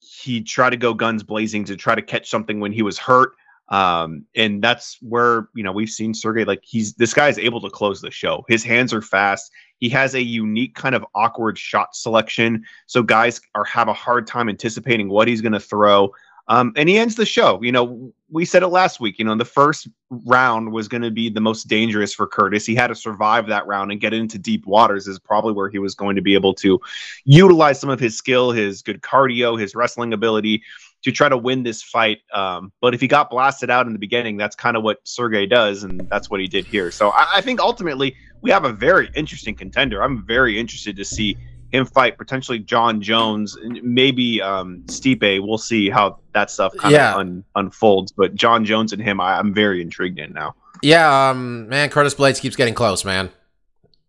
He 0.00 0.42
tried 0.42 0.70
to 0.70 0.76
go 0.76 0.94
guns 0.94 1.22
blazing 1.22 1.64
to 1.64 1.76
try 1.76 1.94
to 1.94 2.02
catch 2.02 2.30
something 2.30 2.60
when 2.60 2.72
he 2.72 2.82
was 2.82 2.98
hurt. 2.98 3.32
Um, 3.72 4.26
and 4.36 4.62
that's 4.62 4.98
where 5.00 5.48
you 5.54 5.62
know 5.62 5.72
we've 5.72 5.90
seen 5.90 6.12
Sergei 6.12 6.44
like 6.44 6.60
he's 6.62 6.92
this 6.94 7.14
guy 7.14 7.28
is 7.28 7.38
able 7.38 7.60
to 7.62 7.70
close 7.70 8.02
the 8.02 8.10
show. 8.10 8.44
His 8.46 8.62
hands 8.62 8.92
are 8.92 9.00
fast. 9.00 9.50
He 9.78 9.88
has 9.88 10.14
a 10.14 10.22
unique 10.22 10.74
kind 10.74 10.94
of 10.94 11.04
awkward 11.14 11.58
shot 11.58 11.96
selection, 11.96 12.64
so 12.86 13.02
guys 13.02 13.40
are 13.54 13.64
have 13.64 13.88
a 13.88 13.94
hard 13.94 14.26
time 14.26 14.50
anticipating 14.50 15.08
what 15.08 15.26
he's 15.26 15.40
going 15.40 15.54
to 15.54 15.60
throw. 15.60 16.12
Um, 16.48 16.72
and 16.76 16.86
he 16.88 16.98
ends 16.98 17.14
the 17.14 17.24
show. 17.24 17.62
You 17.62 17.72
know, 17.72 18.12
we 18.28 18.44
said 18.44 18.62
it 18.62 18.68
last 18.68 19.00
week. 19.00 19.18
You 19.18 19.24
know, 19.24 19.36
the 19.36 19.44
first 19.44 19.88
round 20.10 20.70
was 20.72 20.86
going 20.86 21.02
to 21.02 21.10
be 21.10 21.30
the 21.30 21.40
most 21.40 21.64
dangerous 21.64 22.12
for 22.12 22.26
Curtis. 22.26 22.66
He 22.66 22.74
had 22.74 22.88
to 22.88 22.94
survive 22.94 23.46
that 23.46 23.66
round 23.66 23.90
and 23.90 24.00
get 24.00 24.12
into 24.12 24.38
deep 24.38 24.66
waters. 24.66 25.06
Is 25.06 25.18
probably 25.18 25.54
where 25.54 25.70
he 25.70 25.78
was 25.78 25.94
going 25.94 26.16
to 26.16 26.22
be 26.22 26.34
able 26.34 26.52
to 26.56 26.78
utilize 27.24 27.80
some 27.80 27.88
of 27.88 28.00
his 28.00 28.18
skill, 28.18 28.50
his 28.50 28.82
good 28.82 29.00
cardio, 29.00 29.58
his 29.58 29.74
wrestling 29.74 30.12
ability 30.12 30.62
to 31.02 31.12
try 31.12 31.28
to 31.28 31.36
win 31.36 31.62
this 31.62 31.82
fight. 31.82 32.18
Um, 32.32 32.72
but 32.80 32.94
if 32.94 33.00
he 33.00 33.08
got 33.08 33.30
blasted 33.30 33.70
out 33.70 33.86
in 33.86 33.92
the 33.92 33.98
beginning, 33.98 34.36
that's 34.36 34.54
kind 34.56 34.76
of 34.76 34.82
what 34.82 34.98
Sergei 35.04 35.46
does, 35.46 35.82
and 35.82 36.00
that's 36.08 36.30
what 36.30 36.40
he 36.40 36.46
did 36.46 36.64
here. 36.64 36.90
So 36.90 37.10
I, 37.10 37.36
I 37.36 37.40
think 37.40 37.60
ultimately 37.60 38.14
we 38.40 38.50
have 38.50 38.64
a 38.64 38.72
very 38.72 39.10
interesting 39.14 39.54
contender. 39.54 40.02
I'm 40.02 40.24
very 40.26 40.58
interested 40.58 40.96
to 40.96 41.04
see 41.04 41.36
him 41.72 41.86
fight 41.86 42.18
potentially 42.18 42.58
Jon 42.58 43.00
Jones, 43.00 43.56
maybe 43.82 44.42
um, 44.42 44.82
Stipe. 44.86 45.40
We'll 45.46 45.56
see 45.58 45.88
how 45.88 46.18
that 46.34 46.50
stuff 46.50 46.72
kind 46.76 46.92
Yeah. 46.92 47.12
of 47.14 47.18
un- 47.20 47.44
unfolds. 47.56 48.12
But 48.12 48.34
Jon 48.34 48.64
Jones 48.64 48.92
and 48.92 49.00
him, 49.00 49.20
I, 49.20 49.38
I'm 49.38 49.54
very 49.54 49.80
intrigued 49.80 50.18
in 50.18 50.32
now. 50.34 50.54
Yeah, 50.82 51.30
um, 51.30 51.68
man, 51.68 51.88
Curtis 51.90 52.14
Blaydes 52.14 52.40
keeps 52.40 52.56
getting 52.56 52.74
close, 52.74 53.04
man. 53.04 53.30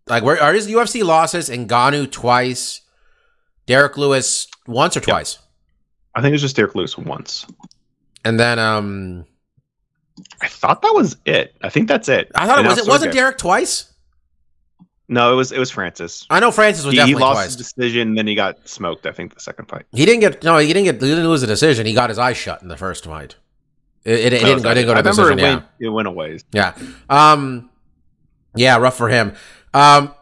Like, 0.08 0.24
where 0.24 0.42
are 0.42 0.52
his 0.54 0.68
UFC 0.68 1.04
losses? 1.04 1.50
Ngannou 1.50 2.12
twice, 2.12 2.82
Derrick 3.66 3.96
Lewis 3.98 4.48
once 4.68 4.98
or 4.98 5.00
twice, 5.00 5.40
I 6.16 6.22
think 6.22 6.30
it 6.32 6.36
was 6.36 6.42
just 6.42 6.56
Derrick 6.56 6.76
Lewis 6.76 6.98
once. 6.98 7.46
and 8.26 8.40
then 8.40 8.60
um, 8.60 9.26
I 10.42 10.48
thought 10.48 10.82
that 10.84 10.94
was 10.94 11.18
it. 11.26 11.56
I 11.62 11.70
think 11.70 11.88
that's 11.88 12.08
it. 12.10 12.32
I 12.36 12.46
thought 12.48 12.64
it 12.64 12.68
was 12.68 12.78
it 12.78 12.88
wasn't. 12.88 13.14
Derrick 13.14 13.38
twice. 13.38 13.90
No, 15.10 15.34
it 15.34 15.36
was 15.36 15.52
it 15.52 15.60
was 15.60 15.70
Francis. 15.70 16.26
I 16.30 16.40
know 16.40 16.50
Francis 16.52 16.86
was 16.86 16.94
He, 16.96 17.02
he 17.02 17.16
lost 17.16 17.38
twice. 17.38 17.46
his 17.48 17.56
decision, 17.58 18.16
then 18.16 18.26
he 18.26 18.36
got 18.36 18.68
smoked. 18.68 19.06
I 19.06 19.12
think 19.12 19.34
the 19.34 19.40
second 19.40 19.68
fight. 19.68 19.86
He 19.92 20.06
didn't 20.06 20.22
get 20.22 20.44
no, 20.44 20.58
he 20.58 20.68
didn't 20.68 20.86
get 20.86 21.02
he 21.02 21.10
didn't 21.10 21.28
lose 21.28 21.44
a 21.44 21.48
decision. 21.48 21.86
He 21.86 21.94
got 21.94 22.10
his 22.10 22.18
eyes 22.20 22.38
shut 22.38 22.62
in 22.62 22.68
the 22.70 22.78
first 22.78 23.04
fight. 23.06 23.36
It, 24.06 24.20
it, 24.20 24.34
it 24.34 24.44
Oh, 24.44 24.46
didn't, 24.46 24.64
that 24.64 24.74
didn't 24.76 24.88
go 24.88 24.94
to 24.94 25.00
I 25.00 25.02
remember 25.02 25.36
decision. 25.36 25.40
it 25.40 25.42
Yeah. 25.42 25.54
went 25.56 25.66
it 25.80 25.90
went 25.90 26.08
away. 26.08 26.40
Yeah. 26.54 26.76
Um 27.10 27.70
yeah, 28.56 28.78
rough 28.78 28.98
for 28.98 29.10
him. 29.10 29.34
Um 29.74 30.14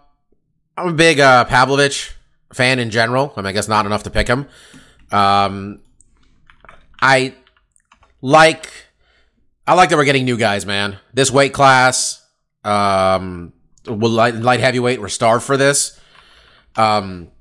I'm 0.77 0.87
a 0.89 0.93
big 0.93 1.19
uh 1.19 1.45
Pavlovich 1.45 2.13
fan 2.53 2.79
in 2.79 2.89
general. 2.89 3.33
I 3.35 3.41
mean 3.41 3.47
I 3.47 3.51
guess 3.51 3.67
not 3.67 3.85
enough 3.85 4.03
to 4.03 4.09
pick 4.09 4.27
him. 4.27 4.47
Um 5.11 5.81
I 7.01 7.35
like 8.21 8.69
I 9.67 9.73
like 9.73 9.89
that 9.89 9.97
we're 9.97 10.05
getting 10.05 10.25
new 10.25 10.37
guys, 10.37 10.65
man. 10.65 10.97
This 11.13 11.31
weight 11.31 11.53
class, 11.53 12.25
um 12.63 13.53
will 13.87 14.11
light, 14.11 14.35
light 14.35 14.59
heavyweight, 14.59 15.01
we're 15.01 15.09
starved 15.09 15.43
for 15.43 15.57
this. 15.57 15.99
Um 16.75 17.31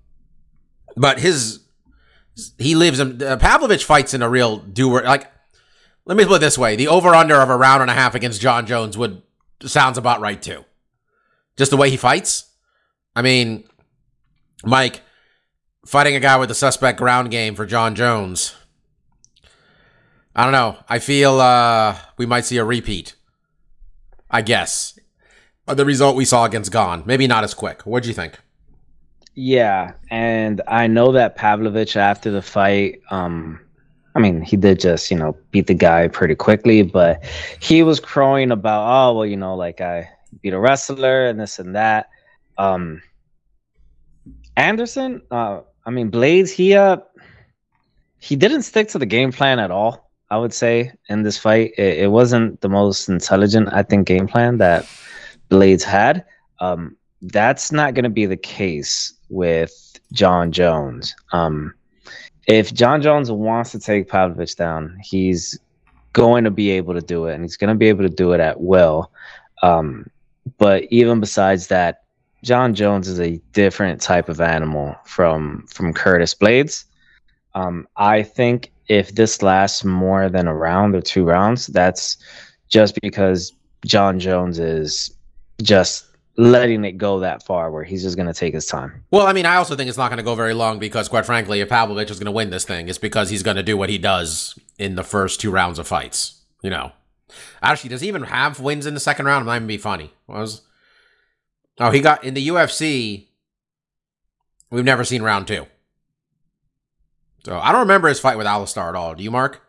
but 0.96 1.20
his 1.20 1.60
he 2.58 2.74
lives 2.74 3.00
in 3.00 3.22
uh, 3.22 3.36
Pavlovich 3.36 3.84
fights 3.84 4.14
in 4.14 4.22
a 4.22 4.28
real 4.28 4.58
doer 4.58 5.02
like 5.04 5.30
let 6.10 6.16
me 6.16 6.24
put 6.24 6.36
it 6.36 6.40
this 6.40 6.58
way: 6.58 6.76
the 6.76 6.88
over/under 6.88 7.40
of 7.40 7.50
a 7.50 7.56
round 7.56 7.82
and 7.82 7.90
a 7.90 7.94
half 7.94 8.14
against 8.14 8.40
Jon 8.40 8.66
Jones 8.66 8.98
would 8.98 9.22
sounds 9.62 9.98
about 9.98 10.20
right 10.20 10.40
too. 10.40 10.64
Just 11.56 11.70
the 11.70 11.76
way 11.76 11.90
he 11.90 11.96
fights. 11.96 12.46
I 13.14 13.22
mean, 13.22 13.64
Mike 14.64 15.02
fighting 15.90 16.14
a 16.14 16.20
guy 16.20 16.36
with 16.36 16.48
a 16.52 16.54
suspect 16.54 16.98
ground 16.98 17.32
game 17.32 17.56
for 17.56 17.66
Jon 17.66 17.96
Jones. 17.96 18.54
I 20.36 20.44
don't 20.44 20.52
know. 20.52 20.76
I 20.88 21.00
feel 21.00 21.40
uh, 21.40 21.98
we 22.16 22.26
might 22.26 22.44
see 22.44 22.58
a 22.58 22.64
repeat. 22.64 23.16
I 24.30 24.42
guess 24.42 24.96
the 25.66 25.84
result 25.84 26.14
we 26.14 26.24
saw 26.24 26.44
against 26.44 26.70
Gane. 26.70 27.02
Maybe 27.06 27.26
not 27.26 27.42
as 27.42 27.54
quick. 27.54 27.82
What'd 27.82 28.06
you 28.06 28.14
think? 28.14 28.38
Yeah, 29.34 29.94
and 30.12 30.62
I 30.68 30.86
know 30.86 31.10
that 31.10 31.34
Pavlovich 31.34 31.96
after 31.96 32.30
the 32.30 32.42
fight, 32.42 33.00
um, 33.10 33.58
I 34.14 34.20
mean, 34.20 34.42
he 34.42 34.56
did 34.56 34.78
just 34.78 35.10
you 35.10 35.16
know 35.16 35.36
beat 35.50 35.66
the 35.66 35.74
guy 35.74 36.06
pretty 36.06 36.36
quickly, 36.36 36.82
but 36.82 37.24
he 37.58 37.82
was 37.82 37.98
crowing 37.98 38.52
about, 38.52 38.86
oh 38.86 39.16
well, 39.16 39.26
you 39.26 39.36
know, 39.36 39.56
like 39.56 39.80
I 39.80 40.08
beat 40.40 40.52
a 40.52 40.60
wrestler 40.60 41.26
and 41.26 41.40
this 41.40 41.58
and 41.58 41.74
that. 41.74 42.10
Um, 42.58 43.02
Anderson, 44.56 45.22
uh, 45.32 45.62
I 45.86 45.90
mean 45.90 46.10
Blaydes, 46.10 46.50
he 46.50 46.74
uh, 46.74 46.98
he 48.18 48.36
didn't 48.36 48.62
stick 48.62 48.88
to 48.88 48.98
the 48.98 49.06
game 49.06 49.32
plan 49.32 49.58
at 49.58 49.70
all. 49.70 50.10
I 50.30 50.38
would 50.38 50.54
say 50.54 50.92
in 51.08 51.22
this 51.22 51.36
fight, 51.36 51.72
it, 51.76 51.98
it 51.98 52.10
wasn't 52.10 52.60
the 52.60 52.68
most 52.68 53.08
intelligent, 53.08 53.68
I 53.72 53.82
think, 53.82 54.06
game 54.06 54.28
plan 54.28 54.58
that 54.58 54.86
Blaydes 55.50 55.82
had. 55.82 56.24
Um, 56.60 56.96
that's 57.22 57.72
not 57.72 57.94
going 57.94 58.04
to 58.04 58.10
be 58.10 58.26
the 58.26 58.36
case 58.36 59.12
with 59.28 59.98
Jon 60.12 60.52
Jones. 60.52 61.14
Um, 61.32 61.74
if 62.46 62.72
Jon 62.72 63.02
Jones 63.02 63.30
wants 63.30 63.72
to 63.72 63.80
take 63.80 64.08
Pavlovich 64.08 64.56
down, 64.56 64.96
he's 65.02 65.58
going 66.12 66.44
to 66.44 66.50
be 66.50 66.70
able 66.70 66.94
to 66.94 67.00
do 67.00 67.26
it, 67.26 67.34
and 67.34 67.44
he's 67.44 67.56
going 67.56 67.68
to 67.68 67.78
be 67.78 67.88
able 67.88 68.02
to 68.02 68.14
do 68.14 68.32
it 68.32 68.40
at 68.40 68.60
will. 68.60 69.10
Um, 69.62 70.08
but 70.58 70.84
even 70.90 71.20
besides 71.20 71.66
that, 71.68 72.04
Jon 72.42 72.74
Jones 72.74 73.08
is 73.08 73.20
a 73.20 73.40
different 73.52 74.00
type 74.00 74.28
of 74.28 74.40
animal 74.40 74.96
from 75.04 75.66
from 75.68 75.92
Curtis 75.92 76.34
Blaydes. 76.34 76.84
Um, 77.54 77.86
I 77.96 78.22
think 78.22 78.72
if 78.88 79.14
this 79.14 79.42
lasts 79.42 79.84
more 79.84 80.28
than 80.28 80.46
a 80.46 80.54
round 80.54 80.94
or 80.94 81.00
two 81.00 81.24
rounds, 81.24 81.66
that's 81.66 82.16
just 82.68 83.00
because 83.00 83.52
Jon 83.84 84.18
Jones 84.18 84.58
is 84.58 85.12
just 85.62 86.06
letting 86.36 86.84
it 86.84 86.92
go 86.92 87.20
that 87.20 87.44
far 87.44 87.70
where 87.70 87.84
he's 87.84 88.02
just 88.02 88.16
going 88.16 88.26
to 88.26 88.34
take 88.34 88.54
his 88.54 88.66
time. 88.66 89.04
Well, 89.10 89.26
I 89.26 89.32
mean, 89.32 89.46
I 89.46 89.56
also 89.56 89.76
think 89.76 89.88
it's 89.88 89.98
not 89.98 90.08
going 90.08 90.18
to 90.18 90.24
go 90.24 90.34
very 90.34 90.54
long 90.54 90.78
because, 90.78 91.08
quite 91.08 91.26
frankly, 91.26 91.60
if 91.60 91.68
Pavlovich 91.68 92.10
is 92.10 92.18
going 92.18 92.26
to 92.26 92.32
win 92.32 92.50
this 92.50 92.64
thing, 92.64 92.88
it's 92.88 92.98
because 92.98 93.28
he's 93.28 93.42
going 93.42 93.56
to 93.56 93.62
do 93.62 93.76
what 93.76 93.90
he 93.90 93.98
does 93.98 94.58
in 94.78 94.94
the 94.94 95.02
first 95.02 95.40
two 95.40 95.50
rounds 95.50 95.78
of 95.78 95.86
fights. 95.86 96.40
You 96.62 96.70
know, 96.70 96.92
actually, 97.62 97.90
does 97.90 98.00
he 98.00 98.08
even 98.08 98.22
have 98.22 98.60
wins 98.60 98.86
in 98.86 98.94
the 98.94 99.00
second 99.00 99.26
round? 99.26 99.42
It 99.42 99.46
might 99.46 99.56
even 99.56 99.68
be 99.68 99.78
funny. 99.78 100.12
Was 100.26 100.62
oh, 101.80 101.90
he 101.90 102.00
got 102.00 102.22
in 102.22 102.34
the 102.34 102.48
UFC. 102.48 103.26
We've 104.70 104.84
never 104.84 105.02
seen 105.02 105.22
round 105.22 105.48
two, 105.48 105.66
so 107.44 107.58
I 107.58 107.72
don't 107.72 107.80
remember 107.80 108.08
his 108.08 108.20
fight 108.20 108.38
with 108.38 108.46
Alistair 108.46 108.88
at 108.88 108.94
all. 108.94 109.14
Do 109.16 109.24
you, 109.24 109.30
Mark? 109.32 109.60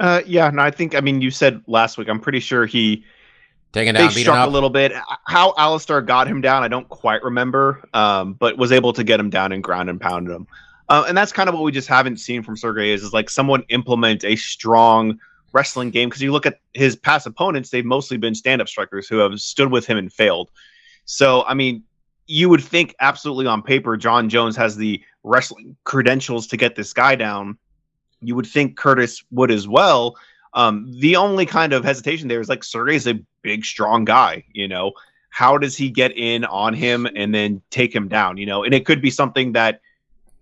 Uh, 0.00 0.22
yeah, 0.26 0.48
no, 0.50 0.62
I 0.62 0.70
think 0.70 0.94
I 0.94 1.00
mean 1.00 1.20
you 1.20 1.30
said 1.30 1.62
last 1.66 1.98
week. 1.98 2.08
I'm 2.08 2.20
pretty 2.20 2.40
sure 2.40 2.64
he 2.64 3.04
Taking 3.74 3.94
they 3.94 4.00
down, 4.00 4.08
beating 4.10 4.22
struck 4.22 4.36
up. 4.36 4.48
a 4.48 4.50
little 4.52 4.70
bit. 4.70 4.92
How 5.26 5.52
Alistair 5.58 6.00
got 6.00 6.28
him 6.28 6.40
down, 6.40 6.62
I 6.62 6.68
don't 6.68 6.88
quite 6.88 7.24
remember, 7.24 7.82
um, 7.92 8.34
but 8.34 8.56
was 8.56 8.70
able 8.70 8.92
to 8.92 9.02
get 9.02 9.18
him 9.18 9.30
down 9.30 9.50
and 9.50 9.64
ground 9.64 9.90
and 9.90 10.00
pounded 10.00 10.32
him. 10.32 10.46
Uh, 10.88 11.04
and 11.08 11.18
that's 11.18 11.32
kind 11.32 11.48
of 11.48 11.56
what 11.56 11.64
we 11.64 11.72
just 11.72 11.88
haven't 11.88 12.18
seen 12.18 12.44
from 12.44 12.56
Sergei 12.56 12.92
is, 12.92 13.02
is 13.02 13.12
like 13.12 13.28
someone 13.28 13.64
implement 13.70 14.22
a 14.22 14.36
strong 14.36 15.18
wrestling 15.54 15.90
game 15.90 16.10
because 16.10 16.20
you 16.20 16.32
look 16.32 16.44
at 16.44 16.60
his 16.74 16.96
past 16.96 17.26
opponents, 17.26 17.70
they've 17.70 17.84
mostly 17.84 18.18
been 18.18 18.34
stand-up 18.34 18.68
strikers 18.68 19.08
who 19.08 19.18
have 19.18 19.40
stood 19.40 19.70
with 19.70 19.86
him 19.86 19.96
and 19.96 20.12
failed. 20.12 20.50
So 21.06 21.44
I 21.44 21.54
mean, 21.54 21.82
you 22.26 22.48
would 22.50 22.62
think 22.62 22.94
absolutely 23.00 23.46
on 23.46 23.62
paper 23.62 23.96
Jon 23.96 24.28
Jones 24.28 24.56
has 24.56 24.76
the 24.76 25.02
wrestling 25.22 25.76
credentials 25.84 26.46
to 26.48 26.56
get 26.56 26.76
this 26.76 26.92
guy 26.92 27.14
down. 27.14 27.56
You 28.20 28.34
would 28.34 28.46
think 28.46 28.76
Curtis 28.76 29.22
would 29.30 29.50
as 29.50 29.68
well. 29.68 30.16
Um, 30.54 30.90
the 31.00 31.16
only 31.16 31.46
kind 31.46 31.72
of 31.72 31.84
hesitation 31.84 32.28
there 32.28 32.40
is 32.40 32.48
like 32.48 32.62
Sergei's 32.64 33.06
a 33.06 33.20
big, 33.42 33.64
strong 33.64 34.04
guy. 34.04 34.44
You 34.52 34.68
know, 34.68 34.92
how 35.30 35.58
does 35.58 35.76
he 35.76 35.90
get 35.90 36.16
in 36.16 36.44
on 36.44 36.74
him 36.74 37.06
and 37.14 37.34
then 37.34 37.60
take 37.70 37.94
him 37.94 38.08
down? 38.08 38.36
You 38.36 38.46
know, 38.46 38.64
and 38.64 38.72
it 38.72 38.86
could 38.86 39.02
be 39.02 39.10
something 39.10 39.52
that 39.52 39.80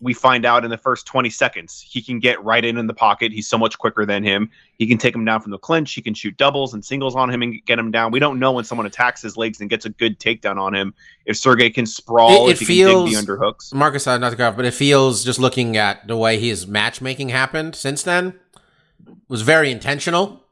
we 0.03 0.13
find 0.13 0.45
out 0.45 0.65
in 0.65 0.71
the 0.71 0.77
first 0.77 1.07
20 1.07 1.31
seconds. 1.31 1.81
He 1.89 2.03
can 2.03 2.19
get 2.19 2.43
right 2.45 2.65
in 2.65 2.77
in 2.77 2.89
the 2.89 2.93
pocket. 2.95 3.31
He's 3.31 3.47
so 3.49 3.57
much 3.57 3.79
quicker 3.79 4.05
than 4.05 4.25
him. 4.25 4.51
He 4.77 4.87
can 4.89 4.99
take 4.99 5.15
him 5.15 5.25
down 5.25 5.41
from 5.41 5.53
the 5.53 5.59
clinch. 5.59 5.95
He 5.95 6.03
can 6.03 6.13
shoot 6.13 6.37
doubles 6.37 6.75
and 6.75 6.85
singles 6.85 7.15
on 7.15 7.31
him 7.31 7.41
and 7.41 7.65
get 7.67 7.79
him 7.79 7.93
down. 7.93 8.11
We 8.11 8.19
don't 8.19 8.41
know 8.41 8.51
when 8.51 8.65
someone 8.65 8.85
attacks 8.87 9.23
his 9.23 9.37
legs 9.37 9.61
and 9.61 9.71
gets 9.71 9.87
a 9.87 9.91
good 9.91 10.19
takedown 10.19 10.59
on 10.61 10.75
him. 10.75 10.93
If 11.25 11.37
Sergei 11.37 11.71
can 11.71 11.87
sprawl, 11.87 12.49
It- 12.49 12.51
it 12.51 12.53
if 12.55 12.59
he 12.61 12.67
can 12.67 12.75
dig 12.75 12.87
feels- 12.87 13.11
the 13.13 13.17
underhooks. 13.33 13.73
Marcus, 13.73 14.07
uh, 14.09 14.19
not 14.19 14.31
to 14.31 14.37
go 14.37 14.49
off, 14.49 14.57
but 14.57 14.65
it 14.65 14.75
feels 14.75 15.25
just 15.25 15.39
looking 15.39 15.77
at 15.77 16.09
the 16.09 16.17
way 16.17 16.37
his 16.39 16.67
matchmaking 16.67 17.29
happened 17.29 17.77
since 17.77 18.03
then 18.03 18.35
was 19.29 19.43
very 19.43 19.71
intentional. 19.71 20.43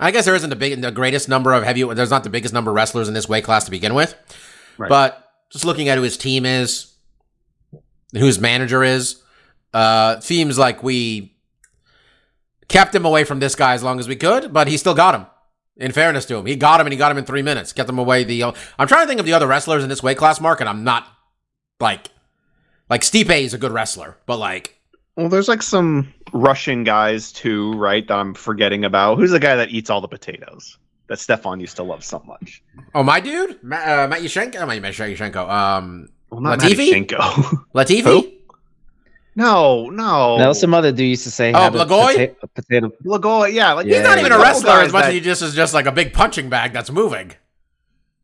I 0.00 0.10
guess 0.10 0.24
there 0.24 0.34
isn't 0.34 0.48
the 0.50 0.56
big, 0.56 0.80
the 0.80 0.90
greatest 0.90 1.28
number 1.28 1.52
of 1.52 1.64
heavy. 1.64 1.82
There's 1.82 2.10
not 2.10 2.24
the 2.24 2.30
biggest 2.30 2.54
number 2.54 2.70
of 2.70 2.74
wrestlers 2.76 3.08
in 3.08 3.14
this 3.14 3.28
weight 3.28 3.44
class 3.44 3.64
to 3.66 3.70
begin 3.70 3.92
with, 3.94 4.14
Right. 4.78 4.88
but 4.88 5.20
just 5.52 5.64
looking 5.66 5.88
at 5.88 5.98
who 5.98 6.02
his 6.02 6.16
team 6.16 6.44
is, 6.46 6.93
who 8.14 8.26
his 8.26 8.38
manager 8.38 8.82
is, 8.82 9.22
uh, 9.72 10.20
seems 10.20 10.58
like 10.58 10.82
we 10.82 11.34
kept 12.68 12.94
him 12.94 13.04
away 13.04 13.24
from 13.24 13.40
this 13.40 13.54
guy 13.54 13.74
as 13.74 13.82
long 13.82 13.98
as 13.98 14.08
we 14.08 14.16
could, 14.16 14.52
but 14.52 14.68
he 14.68 14.76
still 14.76 14.94
got 14.94 15.14
him. 15.14 15.26
In 15.76 15.90
fairness 15.90 16.24
to 16.26 16.36
him, 16.36 16.46
he 16.46 16.54
got 16.54 16.80
him 16.80 16.86
and 16.86 16.92
he 16.92 16.96
got 16.96 17.10
him 17.10 17.18
in 17.18 17.24
three 17.24 17.42
minutes. 17.42 17.72
Kept 17.72 17.88
him 17.90 17.98
away. 17.98 18.22
The 18.22 18.44
I'm 18.44 18.86
trying 18.86 19.02
to 19.02 19.08
think 19.08 19.18
of 19.18 19.26
the 19.26 19.32
other 19.32 19.48
wrestlers 19.48 19.82
in 19.82 19.88
this 19.88 20.04
weight 20.04 20.16
class, 20.16 20.40
Mark, 20.40 20.60
and 20.60 20.68
I'm 20.68 20.84
not 20.84 21.06
like 21.80 22.10
like 22.88 23.00
Stipe 23.00 23.42
is 23.42 23.54
a 23.54 23.58
good 23.58 23.72
wrestler, 23.72 24.16
but 24.26 24.38
like 24.38 24.78
Well, 25.16 25.28
there's 25.28 25.48
like 25.48 25.62
some 25.62 26.14
Russian 26.32 26.84
guys 26.84 27.32
too, 27.32 27.72
right? 27.74 28.06
That 28.06 28.18
I'm 28.18 28.34
forgetting 28.34 28.84
about. 28.84 29.18
Who's 29.18 29.32
the 29.32 29.40
guy 29.40 29.56
that 29.56 29.70
eats 29.70 29.90
all 29.90 30.00
the 30.00 30.06
potatoes? 30.08 30.78
That 31.08 31.18
Stefan 31.18 31.58
used 31.60 31.76
to 31.76 31.82
love 31.82 32.04
so 32.04 32.22
much. 32.24 32.62
oh 32.94 33.02
my 33.02 33.18
dude, 33.18 33.62
Matt, 33.62 33.88
uh, 33.88 34.08
Matt 34.08 34.20
Yushenko, 34.20 34.62
uh, 34.62 34.66
Matt 34.66 34.80
Yushenko, 34.80 35.50
um, 35.50 36.08
Well, 36.34 36.42
not 36.42 36.58
Latifi? 36.60 37.06
Matyushenko. 37.06 37.64
Latifi. 37.74 38.02
Who? 38.04 38.30
no, 39.36 39.90
no. 39.90 40.36
Now 40.38 40.52
some 40.52 40.74
other 40.74 40.92
dude 40.92 41.08
used 41.08 41.24
to 41.24 41.30
say 41.30 41.52
Oh, 41.52 41.58
have 41.58 41.72
Blagoy? 41.72 42.34
potato. 42.54 42.92
Lagoa, 43.04 43.52
yeah, 43.52 43.72
like 43.72 43.86
He's 43.86 43.96
He's 43.96 44.04
not 44.04 44.16
Yeah, 44.18 44.20
even 44.26 44.32
yeah. 44.32 44.38
a 44.38 44.42
wrestler 44.42 44.80
as 44.80 44.92
much 44.92 45.02
that- 45.02 45.08
as 45.08 45.14
he 45.14 45.20
just 45.20 45.42
is 45.42 45.54
just 45.54 45.74
like 45.74 45.86
a 45.86 45.92
big 45.92 46.12
punching 46.12 46.48
bag 46.48 46.72
that's 46.72 46.90
moving. 46.90 47.32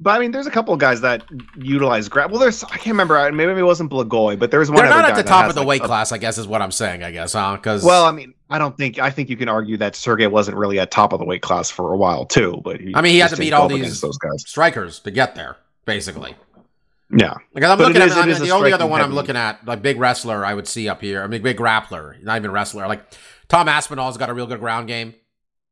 But 0.02 0.12
I 0.16 0.18
mean, 0.20 0.30
there's 0.30 0.46
a 0.46 0.50
couple 0.50 0.72
of 0.72 0.80
guys 0.80 1.02
that 1.02 1.24
utilize 1.58 2.08
grab. 2.08 2.30
Well, 2.30 2.40
there's 2.40 2.64
I 2.64 2.68
can't 2.68 2.86
remember. 2.86 3.30
Maybe 3.32 3.52
it 3.60 3.62
wasn't 3.62 3.90
Blagoy, 3.90 4.38
but 4.38 4.50
there's 4.50 4.70
one. 4.70 4.76
They're 4.78 4.86
other 4.86 5.02
not 5.02 5.10
guy 5.10 5.10
at 5.10 5.16
the 5.16 5.28
top 5.28 5.46
of 5.48 5.54
the 5.54 5.60
like, 5.60 5.68
weight 5.68 5.82
a- 5.82 5.86
class, 5.86 6.10
I 6.12 6.16
guess, 6.16 6.38
is 6.38 6.46
what 6.46 6.62
I'm 6.62 6.70
saying. 6.72 7.02
I 7.02 7.10
guess, 7.10 7.34
huh? 7.34 7.56
Because 7.56 7.84
Well, 7.84 8.06
I 8.06 8.12
mean, 8.12 8.32
I 8.48 8.56
don't 8.58 8.74
think 8.78 8.98
I 8.98 9.10
think 9.10 9.28
you 9.28 9.36
can 9.36 9.50
argue 9.50 9.76
that 9.76 9.94
Sergei 9.96 10.26
wasn't 10.26 10.56
really 10.56 10.78
at 10.78 10.90
top 10.90 11.12
of 11.12 11.18
the 11.18 11.26
weight 11.26 11.42
class 11.42 11.68
for 11.70 11.92
a 11.92 11.98
while 11.98 12.24
too. 12.24 12.62
But 12.64 12.80
he 12.80 12.94
I 12.94 13.02
mean, 13.02 13.12
he 13.12 13.18
had 13.18 13.28
to 13.30 13.36
beat 13.36 13.52
all 13.52 13.68
these- 13.68 14.00
those 14.00 14.16
guys. 14.16 14.42
strikers 14.46 15.00
to 15.00 15.10
get 15.10 15.34
there, 15.34 15.56
basically. 15.84 16.34
Yeah, 17.12 17.34
Like 17.54 17.64
I'm 17.64 17.76
But 17.76 17.88
looking 17.88 18.02
at 18.02 18.08
is- 18.08 18.12
I 18.16 18.20
it 18.20 18.26
mean, 18.26 18.30
is 18.30 18.38
the 18.40 18.50
only 18.52 18.72
other 18.72 18.86
one 18.86 19.00
I'm 19.00 19.12
looking 19.12 19.34
at, 19.36 19.66
like 19.66 19.82
big 19.82 19.98
wrestler, 19.98 20.44
I 20.44 20.54
would 20.54 20.68
see 20.68 20.88
up 20.88 21.00
here. 21.00 21.22
I 21.22 21.26
mean, 21.26 21.42
big 21.42 21.56
grappler, 21.56 22.22
not 22.22 22.36
even 22.36 22.52
wrestler. 22.52 22.86
Like 22.86 23.02
Tom 23.48 23.66
Aspinall's 23.68 24.16
got 24.16 24.30
a 24.30 24.34
real 24.34 24.46
good 24.46 24.60
ground 24.60 24.86
game, 24.86 25.14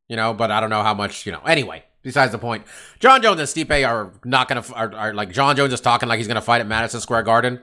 you 0.09 0.17
know, 0.17 0.33
but 0.33 0.51
I 0.51 0.59
don't 0.59 0.69
know 0.69 0.83
how 0.83 0.93
much, 0.93 1.25
you 1.25 1.31
know. 1.31 1.39
Anyway, 1.47 1.83
besides 2.03 2.33
the 2.33 2.37
point, 2.39 2.65
Jon 2.99 3.21
Jones 3.21 3.39
and 3.39 3.47
Stipe 3.47 3.87
are 3.87 4.11
not 4.25 4.49
gonna 4.49 4.65
are, 4.73 4.93
are 4.93 5.13
like 5.13 5.31
Jon 5.31 5.55
Jones 5.55 5.71
is 5.71 5.79
talking 5.79 6.09
like 6.09 6.17
he's 6.17 6.27
gonna 6.27 6.41
fight 6.41 6.59
at 6.59 6.67
Madison 6.67 6.99
Square 6.99 7.23
Garden. 7.23 7.61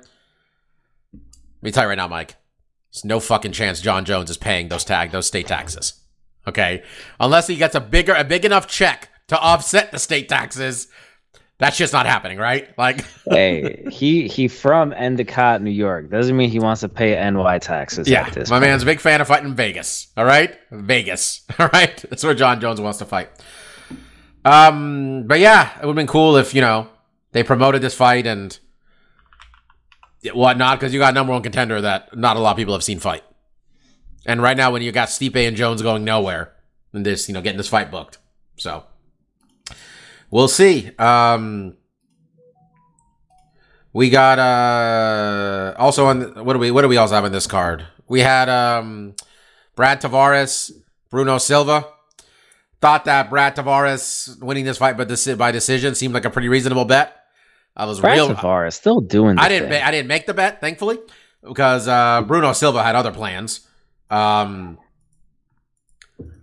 Let 1.12 1.62
me 1.62 1.70
tell 1.70 1.84
you 1.84 1.88
right 1.90 1.96
now, 1.96 2.08
Mike, 2.08 2.36
there's 2.92 3.04
no 3.04 3.20
fucking 3.20 3.52
chance 3.52 3.80
Jon 3.82 4.04
Jones 4.06 4.30
is 4.30 4.36
paying 4.38 4.68
those 4.68 4.84
tag 4.84 5.10
those 5.10 5.26
state 5.26 5.48
taxes. 5.48 6.00
Okay, 6.48 6.82
unless 7.20 7.46
he 7.46 7.56
gets 7.56 7.74
a 7.74 7.80
bigger 7.80 8.14
a 8.14 8.24
big 8.24 8.44
enough 8.46 8.66
check 8.68 9.10
to 9.28 9.38
offset 9.38 9.90
the 9.92 9.98
state 9.98 10.28
taxes. 10.30 10.88
That's 11.58 11.78
just 11.78 11.92
not 11.92 12.06
happening, 12.06 12.38
right? 12.38 12.76
Like. 12.76 13.04
hey, 13.30 13.86
he 13.90 14.28
he 14.28 14.48
from 14.48 14.92
Endicott, 14.92 15.62
New 15.62 15.70
York. 15.70 16.10
Doesn't 16.10 16.36
mean 16.36 16.50
he 16.50 16.58
wants 16.58 16.82
to 16.82 16.88
pay 16.88 17.14
NY 17.30 17.58
taxes. 17.60 18.08
Yeah, 18.08 18.24
my 18.24 18.44
point. 18.44 18.60
man's 18.62 18.82
a 18.82 18.86
big 18.86 19.00
fan 19.00 19.20
of 19.20 19.28
fighting 19.28 19.54
Vegas. 19.54 20.08
All 20.16 20.24
right, 20.24 20.56
Vegas. 20.70 21.42
All 21.58 21.68
right, 21.72 21.96
that's 22.10 22.22
where 22.22 22.34
Jon 22.34 22.60
Jones 22.60 22.80
wants 22.80 22.98
to 22.98 23.06
fight. 23.06 23.30
Um, 24.44 25.24
but 25.26 25.40
yeah, 25.40 25.76
it 25.78 25.86
would 25.86 25.92
have 25.92 25.96
been 25.96 26.06
cool 26.06 26.36
if 26.36 26.54
you 26.54 26.60
know 26.60 26.88
they 27.32 27.42
promoted 27.42 27.82
this 27.82 27.94
fight 27.94 28.26
and 28.26 28.58
whatnot 30.32 30.78
because 30.78 30.92
you 30.92 31.00
got 31.00 31.14
number 31.14 31.32
one 31.32 31.42
contender 31.42 31.80
that 31.80 32.16
not 32.16 32.36
a 32.36 32.40
lot 32.40 32.52
of 32.52 32.56
people 32.56 32.74
have 32.74 32.84
seen 32.84 32.98
fight. 32.98 33.22
And 34.26 34.42
right 34.42 34.56
now, 34.56 34.72
when 34.72 34.82
you 34.82 34.92
got 34.92 35.08
Stipe 35.08 35.36
and 35.36 35.56
Jones 35.56 35.82
going 35.82 36.04
nowhere, 36.04 36.52
and 36.92 37.06
this, 37.06 37.28
you 37.28 37.34
know, 37.34 37.40
getting 37.40 37.58
this 37.58 37.68
fight 37.68 37.90
booked, 37.90 38.18
so 38.56 38.84
we'll 40.30 40.48
see. 40.48 40.90
Um, 40.98 41.76
we 43.92 44.10
got 44.10 44.38
uh 44.38 45.74
also 45.78 46.06
on 46.06 46.44
what 46.44 46.52
do 46.52 46.58
we 46.58 46.70
what 46.70 46.82
do 46.82 46.88
we 46.88 46.96
also 46.98 47.14
have 47.14 47.24
in 47.24 47.32
this 47.32 47.46
card? 47.46 47.86
We 48.08 48.20
had 48.20 48.48
um 48.48 49.14
Brad 49.74 50.00
Tavares, 50.00 50.70
Bruno 51.10 51.38
Silva. 51.38 51.86
Thought 52.80 53.06
that 53.06 53.30
Brad 53.30 53.56
Tavares 53.56 54.38
winning 54.42 54.66
this 54.66 54.76
fight 54.76 54.98
by, 54.98 55.06
deci- 55.06 55.38
by 55.38 55.50
decision 55.50 55.94
seemed 55.94 56.12
like 56.12 56.26
a 56.26 56.30
pretty 56.30 56.48
reasonable 56.48 56.84
bet. 56.84 57.16
I 57.74 57.86
was 57.86 58.00
Brad 58.00 58.16
real. 58.16 58.34
Tavares 58.34 58.74
still 58.74 59.00
doing. 59.00 59.38
I 59.38 59.48
didn't. 59.48 59.70
thing. 59.70 59.82
I 59.82 59.90
didn't 59.90 60.08
make 60.08 60.26
the 60.26 60.34
bet, 60.34 60.60
thankfully, 60.60 60.98
because 61.42 61.88
uh, 61.88 62.22
Bruno 62.22 62.52
Silva 62.52 62.82
had 62.82 62.94
other 62.94 63.12
plans. 63.12 63.66
Um, 64.10 64.78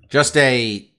just 0.09 0.35
a 0.37 0.89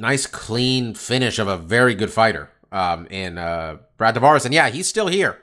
nice, 0.00 0.26
clean 0.26 0.94
finish 0.94 1.38
of 1.38 1.46
a 1.48 1.56
very 1.56 1.94
good 1.94 2.10
fighter 2.10 2.50
um, 2.72 3.06
in 3.06 3.38
uh, 3.38 3.76
Brad 3.96 4.14
Tavares, 4.14 4.44
and 4.44 4.54
yeah, 4.54 4.68
he's 4.70 4.88
still 4.88 5.06
here. 5.08 5.38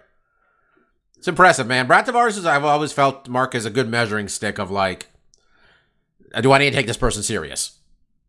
It's 1.17 1.27
impressive, 1.27 1.67
man. 1.67 1.87
Brad 1.87 2.05
Tavares 2.05 2.37
is. 2.37 2.45
I've 2.45 2.65
always 2.65 2.91
felt 2.91 3.27
Mark 3.27 3.55
is 3.55 3.65
a 3.65 3.69
good 3.69 3.89
measuring 3.89 4.27
stick 4.27 4.59
of 4.59 4.69
like, 4.69 5.07
uh, 6.33 6.41
do 6.41 6.51
I 6.51 6.57
need 6.59 6.71
to 6.71 6.75
take 6.75 6.87
this 6.87 6.97
person 6.97 7.23
serious? 7.23 7.77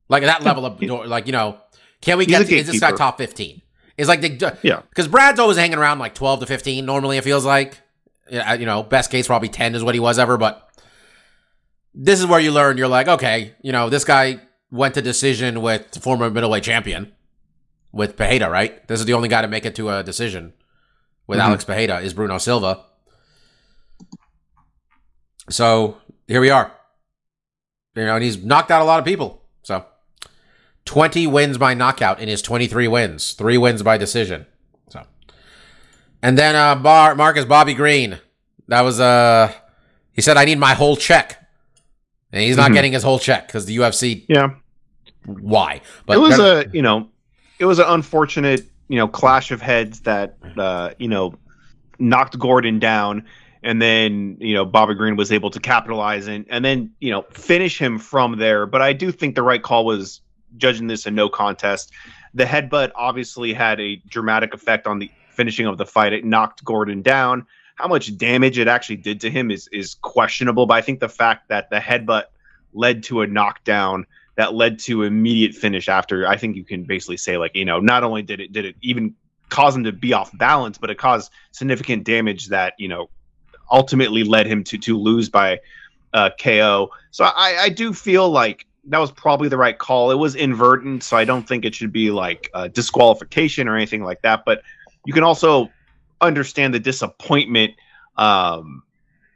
Like 0.08 0.22
at 0.22 0.26
that 0.26 0.42
level 0.42 0.64
of 0.64 0.82
like 1.08 1.26
you 1.26 1.32
know, 1.32 1.58
can 2.00 2.18
we 2.18 2.24
He's 2.24 2.30
get 2.38 2.50
a 2.50 2.54
is 2.56 2.66
this 2.66 2.80
guy 2.80 2.92
top 2.92 3.18
fifteen? 3.18 3.62
It's 3.98 4.08
like 4.08 4.20
the 4.20 4.56
Yeah. 4.62 4.82
because 4.88 5.08
Brad's 5.08 5.40
always 5.40 5.56
hanging 5.56 5.76
around 5.76 5.98
like 5.98 6.14
12 6.14 6.40
to 6.40 6.46
15. 6.46 6.86
Normally, 6.86 7.16
it 7.16 7.24
feels 7.24 7.44
like, 7.44 7.80
yeah, 8.30 8.54
you 8.54 8.64
know, 8.64 8.84
best 8.84 9.10
case 9.10 9.26
probably 9.26 9.48
10 9.48 9.74
is 9.74 9.82
what 9.82 9.94
he 9.94 9.98
was 10.00 10.20
ever. 10.20 10.36
But 10.38 10.70
this 11.94 12.20
is 12.20 12.26
where 12.26 12.38
you 12.38 12.52
learn. 12.52 12.78
You're 12.78 12.86
like, 12.86 13.08
okay, 13.08 13.56
you 13.60 13.72
know, 13.72 13.90
this 13.90 14.04
guy 14.04 14.40
went 14.70 14.94
to 14.94 15.02
decision 15.02 15.62
with 15.62 16.02
former 16.02 16.30
middleweight 16.30 16.62
champion 16.64 17.12
with 17.92 18.16
Pereira, 18.16 18.50
right? 18.50 18.86
This 18.88 19.00
is 19.00 19.06
the 19.06 19.14
only 19.14 19.28
guy 19.28 19.42
to 19.42 19.48
make 19.48 19.64
it 19.64 19.74
to 19.76 19.88
a 19.90 20.02
decision 20.02 20.52
with 21.26 21.38
Mhm. 21.38 21.42
Alex 21.44 21.64
Pereira 21.64 22.00
is 22.00 22.12
Bruno 22.12 22.38
Silva. 22.38 22.84
So 25.50 25.96
here 26.26 26.40
we 26.40 26.50
are. 26.50 26.72
You 27.94 28.04
know, 28.04 28.14
and 28.16 28.24
he's 28.24 28.42
knocked 28.42 28.70
out 28.70 28.82
a 28.82 28.84
lot 28.84 28.98
of 28.98 29.04
people. 29.04 29.42
So 29.62 29.84
20 30.84 31.26
wins 31.26 31.58
by 31.58 31.74
knockout 31.74 32.20
in 32.20 32.28
his 32.28 32.42
23 32.42 32.86
wins, 32.88 33.32
three 33.32 33.58
wins 33.58 33.82
by 33.82 33.96
decision. 33.98 34.46
So, 34.90 35.04
and 36.22 36.38
then 36.38 36.54
uh, 36.54 36.74
Bar- 36.76 37.14
Marcus 37.14 37.44
Bobby 37.44 37.74
Green. 37.74 38.18
That 38.68 38.82
was 38.82 39.00
uh, 39.00 39.50
he 40.12 40.20
said 40.20 40.36
I 40.36 40.44
need 40.44 40.58
my 40.58 40.74
whole 40.74 40.96
check, 40.96 41.47
and 42.32 42.42
he's 42.42 42.56
not 42.56 42.70
Mhm. 42.70 42.74
getting 42.74 42.92
his 42.92 43.02
whole 43.02 43.18
check 43.18 43.46
because 43.46 43.66
the 43.66 43.76
UFC. 43.76 44.24
Yeah. 44.28 44.50
Why? 45.26 45.80
But 46.06 46.16
it 46.16 46.20
was 46.20 46.38
a 46.38 46.66
you 46.72 46.82
know 46.82 47.08
it 47.58 47.64
was 47.66 47.78
an 47.78 47.86
unfortunate 47.88 48.62
you 48.88 48.96
know 48.96 49.08
clash 49.08 49.50
of 49.50 49.60
heads 49.60 50.00
that 50.00 50.36
uh 50.56 50.90
you 50.98 51.08
know 51.08 51.34
knocked 51.98 52.38
gordon 52.38 52.78
down 52.78 53.24
and 53.62 53.82
then 53.82 54.36
you 54.40 54.54
know 54.54 54.64
bobby 54.64 54.94
green 54.94 55.16
was 55.16 55.30
able 55.32 55.50
to 55.50 55.58
capitalize 55.60 56.26
and 56.28 56.46
and 56.48 56.64
then 56.64 56.90
you 57.00 57.10
know 57.10 57.22
finish 57.32 57.76
him 57.78 57.98
from 57.98 58.38
there 58.38 58.64
but 58.66 58.80
i 58.80 58.92
do 58.92 59.10
think 59.12 59.34
the 59.34 59.42
right 59.42 59.62
call 59.64 59.84
was 59.84 60.20
judging 60.56 60.86
this 60.86 61.04
a 61.06 61.10
no 61.10 61.28
contest 61.28 61.92
the 62.34 62.44
headbutt 62.44 62.92
obviously 62.94 63.52
had 63.52 63.78
a 63.80 63.96
dramatic 64.08 64.54
effect 64.54 64.86
on 64.86 65.00
the 65.00 65.10
finishing 65.30 65.66
of 65.66 65.76
the 65.76 65.84
fight 65.84 66.12
it 66.12 66.24
knocked 66.24 66.64
gordon 66.64 67.02
down 67.02 67.44
how 67.78 67.86
much 67.86 68.16
damage 68.18 68.58
it 68.58 68.66
actually 68.66 68.96
did 68.96 69.20
to 69.20 69.30
him 69.30 69.50
is 69.50 69.68
is 69.72 69.94
questionable 70.02 70.66
but 70.66 70.74
i 70.74 70.82
think 70.82 71.00
the 71.00 71.08
fact 71.08 71.48
that 71.48 71.70
the 71.70 71.78
headbutt 71.78 72.24
led 72.74 73.02
to 73.02 73.22
a 73.22 73.26
knockdown 73.26 74.04
that 74.36 74.54
led 74.54 74.78
to 74.78 75.04
immediate 75.04 75.54
finish 75.54 75.88
after 75.88 76.26
i 76.26 76.36
think 76.36 76.56
you 76.56 76.64
can 76.64 76.82
basically 76.84 77.16
say 77.16 77.38
like 77.38 77.54
you 77.54 77.64
know 77.64 77.78
not 77.78 78.04
only 78.04 78.22
did 78.22 78.40
it 78.40 78.52
did 78.52 78.64
it 78.64 78.76
even 78.82 79.14
cause 79.48 79.74
him 79.74 79.84
to 79.84 79.92
be 79.92 80.12
off 80.12 80.36
balance 80.36 80.76
but 80.76 80.90
it 80.90 80.98
caused 80.98 81.30
significant 81.52 82.04
damage 82.04 82.48
that 82.48 82.74
you 82.78 82.88
know 82.88 83.08
ultimately 83.70 84.24
led 84.24 84.46
him 84.46 84.62
to 84.64 84.76
to 84.76 84.98
lose 84.98 85.28
by 85.28 85.58
uh 86.12 86.30
ko 86.40 86.90
so 87.10 87.24
i 87.24 87.56
i 87.60 87.68
do 87.68 87.94
feel 87.94 88.28
like 88.28 88.66
that 88.90 88.98
was 88.98 89.12
probably 89.12 89.50
the 89.50 89.56
right 89.58 89.78
call. 89.78 90.10
It 90.10 90.14
was 90.14 90.34
invertent 90.34 91.02
so 91.02 91.16
i 91.16 91.24
don't 91.24 91.46
think 91.46 91.64
it 91.64 91.74
should 91.74 91.92
be 91.92 92.10
like 92.10 92.50
disqualification 92.72 93.68
or 93.68 93.76
anything 93.76 94.02
like 94.02 94.22
that 94.22 94.44
but 94.44 94.62
you 95.04 95.12
can 95.12 95.22
also 95.22 95.70
understand 96.20 96.74
the 96.74 96.80
disappointment 96.80 97.74
um 98.16 98.82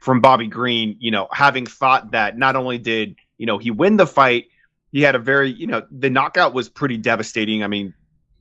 from 0.01 0.19
bobby 0.19 0.47
green 0.47 0.95
you 0.99 1.11
know 1.11 1.27
having 1.31 1.65
thought 1.65 2.11
that 2.11 2.37
not 2.37 2.55
only 2.55 2.77
did 2.77 3.15
you 3.37 3.45
know 3.45 3.57
he 3.57 3.71
win 3.71 3.97
the 3.97 4.07
fight 4.07 4.45
he 4.93 5.01
had 5.01 5.15
a 5.15 5.19
very 5.19 5.51
you 5.51 5.67
know 5.67 5.85
the 5.91 6.09
knockout 6.09 6.53
was 6.53 6.69
pretty 6.69 6.95
devastating. 6.97 7.63
I 7.63 7.67
mean 7.67 7.93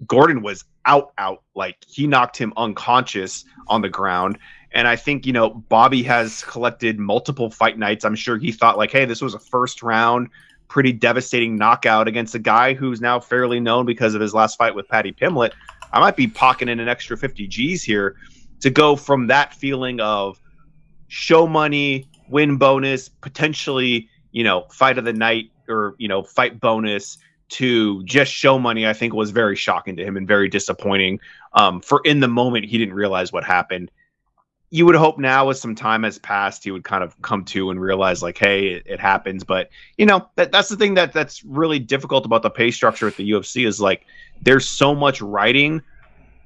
gordon 0.07 0.43
was 0.43 0.65
out 0.85 1.13
out 1.19 1.43
like 1.55 1.77
he 1.89 2.07
knocked 2.07 2.37
him 2.37 2.53
unconscious 2.57 3.45
on 3.67 3.81
the 3.81 3.89
ground. 3.89 4.39
And 4.73 4.87
i 4.87 4.95
think 4.95 5.27
you 5.27 5.33
know 5.33 5.51
bobby 5.51 6.03
has 6.05 6.45
collected 6.45 6.99
multiple 7.01 7.51
fight 7.51 7.79
nights. 7.79 8.05
I'm 8.05 8.15
sure 8.15 8.37
he 8.37 8.53
thought 8.53 8.79
like 8.79 8.93
hey 8.93 9.07
this 9.07 9.23
was 9.23 9.35
a 9.35 9.41
first 9.41 9.83
round 9.83 10.29
pretty 10.69 10.93
devastating 10.93 11.57
knockout 11.57 12.07
against 12.07 12.35
a 12.35 12.39
guy 12.39 12.75
who's 12.75 13.01
now 13.01 13.19
fairly 13.19 13.61
known 13.61 13.85
because 13.85 14.15
of 14.15 14.21
his 14.21 14.33
last 14.35 14.57
fight 14.57 14.75
with 14.75 14.87
paddy 14.89 15.13
pimblett 15.13 15.53
i 15.93 16.01
might 16.01 16.17
be 16.17 16.27
pocketing 16.27 16.81
an 16.81 16.89
extra 16.89 17.17
50 17.17 17.47
g's 17.47 17.83
here 17.83 18.17
to 18.61 18.71
go 18.71 18.97
from 18.97 19.27
that 19.27 19.55
feeling 19.55 20.01
of 20.01 20.41
show 21.09 21.47
money 21.47 22.09
win 22.29 22.57
bonus 22.57 23.09
potentially 23.09 24.09
you 24.33 24.45
know 24.45 24.67
fight 24.71 24.99
of 24.99 25.05
the 25.05 25.13
night 25.13 25.51
or 25.69 25.95
you 25.99 26.09
know 26.09 26.23
fight 26.23 26.61
bonus 26.61 27.19
to 27.53 28.03
just 28.05 28.33
show 28.33 28.59
money, 28.59 28.87
I 28.87 28.95
think 28.95 29.13
was 29.13 29.31
very 29.31 29.57
shocking 29.57 29.95
to 29.97 30.05
him 30.05 30.17
and 30.17 30.27
very 30.27 30.49
disappointing. 30.49 31.21
Um, 31.53 31.83
for 31.83 32.01
in 32.05 32.21
the 32.21 32.29
moment, 32.29 32.65
he 32.65 32.79
didn't 32.79 32.95
realize 32.95 33.31
what 33.31 33.45
happened. 33.45 33.91
You 34.73 34.87
would 34.87 34.95
hope 34.95 35.19
now, 35.19 35.51
as 35.51 35.61
some 35.61 35.75
time 35.75 36.03
has 36.03 36.19
passed, 36.19 36.65
he 36.65 36.71
would 36.71 36.83
kind 36.83 37.05
of 37.05 37.21
come 37.21 37.45
to 37.47 37.71
and 37.71 37.81
realize, 37.81 38.23
like, 38.23 38.39
hey, 38.39 38.69
it, 38.69 38.83
it 38.87 39.01
happens. 39.01 39.45
But 39.45 39.69
you 39.99 40.07
know, 40.07 40.29
that 40.37 40.51
that's 40.51 40.69
the 40.69 40.77
thing 40.77 40.95
that 40.95 41.13
that's 41.13 41.45
really 41.45 41.79
difficult 41.79 42.25
about 42.25 42.43
the 42.43 42.51
pay 42.51 42.71
structure 42.71 43.07
at 43.07 43.17
the 43.17 43.31
UFC 43.31 43.67
is 43.67 43.81
like 43.81 44.07
there's 44.41 44.67
so 44.67 44.95
much 44.95 45.21
writing 45.21 45.83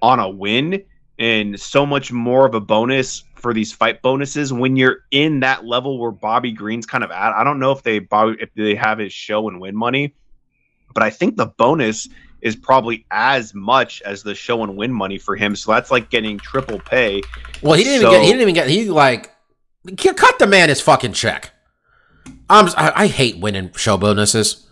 on 0.02 0.18
a 0.18 0.28
win 0.28 0.82
and 1.18 1.58
so 1.58 1.86
much 1.86 2.12
more 2.12 2.44
of 2.44 2.54
a 2.54 2.60
bonus 2.60 3.22
for 3.36 3.54
these 3.54 3.72
fight 3.72 4.02
bonuses 4.02 4.52
when 4.52 4.76
you're 4.76 5.04
in 5.10 5.40
that 5.40 5.64
level 5.64 5.98
where 5.98 6.10
Bobby 6.10 6.52
Green's 6.52 6.84
kind 6.84 7.04
of 7.04 7.10
at. 7.10 7.32
I 7.32 7.44
don't 7.44 7.60
know 7.60 7.70
if 7.70 7.84
they 7.84 8.00
Bobby, 8.00 8.36
if 8.40 8.52
they 8.54 8.74
have 8.74 8.98
his 8.98 9.12
show 9.12 9.48
and 9.48 9.60
win 9.60 9.76
money 9.76 10.14
but 10.96 11.02
I 11.02 11.10
think 11.10 11.36
the 11.36 11.44
bonus 11.44 12.08
is 12.42 12.54
probably 12.56 13.04
as 13.10 13.54
much 13.54 14.02
as 14.02 14.22
the 14.22 14.34
show 14.34 14.62
and 14.62 14.76
win 14.76 14.92
money 14.92 15.18
for 15.18 15.36
him. 15.36 15.56
So 15.56 15.72
that's 15.72 15.90
like 15.90 16.10
getting 16.10 16.38
triple 16.38 16.78
pay. 16.78 17.22
Well, 17.62 17.74
he 17.74 17.84
didn't 17.84 18.02
So- 18.02 18.08
even 18.08 18.20
get. 18.20 18.24
He 18.24 18.30
didn't 18.32 18.42
even 18.42 18.54
get. 18.54 18.68
He 18.68 18.90
like 18.90 19.32
cut 20.16 20.38
the 20.38 20.46
man 20.46 20.68
his 20.68 20.80
fucking 20.80 21.12
check. 21.12 21.52
I'm. 22.48 22.66
I, 22.76 22.92
I 22.94 23.06
hate 23.06 23.38
winning 23.38 23.72
show 23.76 23.96
bonuses. 23.96 24.66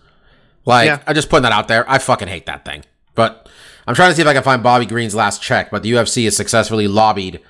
Like 0.66 0.86
Yeah. 0.86 1.02
I 1.06 1.12
just 1.12 1.28
putting 1.28 1.42
that 1.42 1.52
out 1.52 1.68
there. 1.68 1.88
I 1.90 1.98
fucking 1.98 2.28
hate 2.28 2.46
that 2.46 2.64
thing. 2.64 2.84
But 3.14 3.48
I'm 3.86 3.94
trying 3.94 4.10
to 4.10 4.16
see 4.16 4.22
if 4.22 4.28
I 4.28 4.32
can 4.34 4.42
find 4.42 4.62
Bobby 4.62 4.86
Green's 4.86 5.14
last 5.14 5.42
check. 5.42 5.70
But 5.70 5.82
the 5.82 5.92
UFC 5.92 6.24
has 6.24 6.36
successfully 6.36 6.88
lobbied 6.88 7.40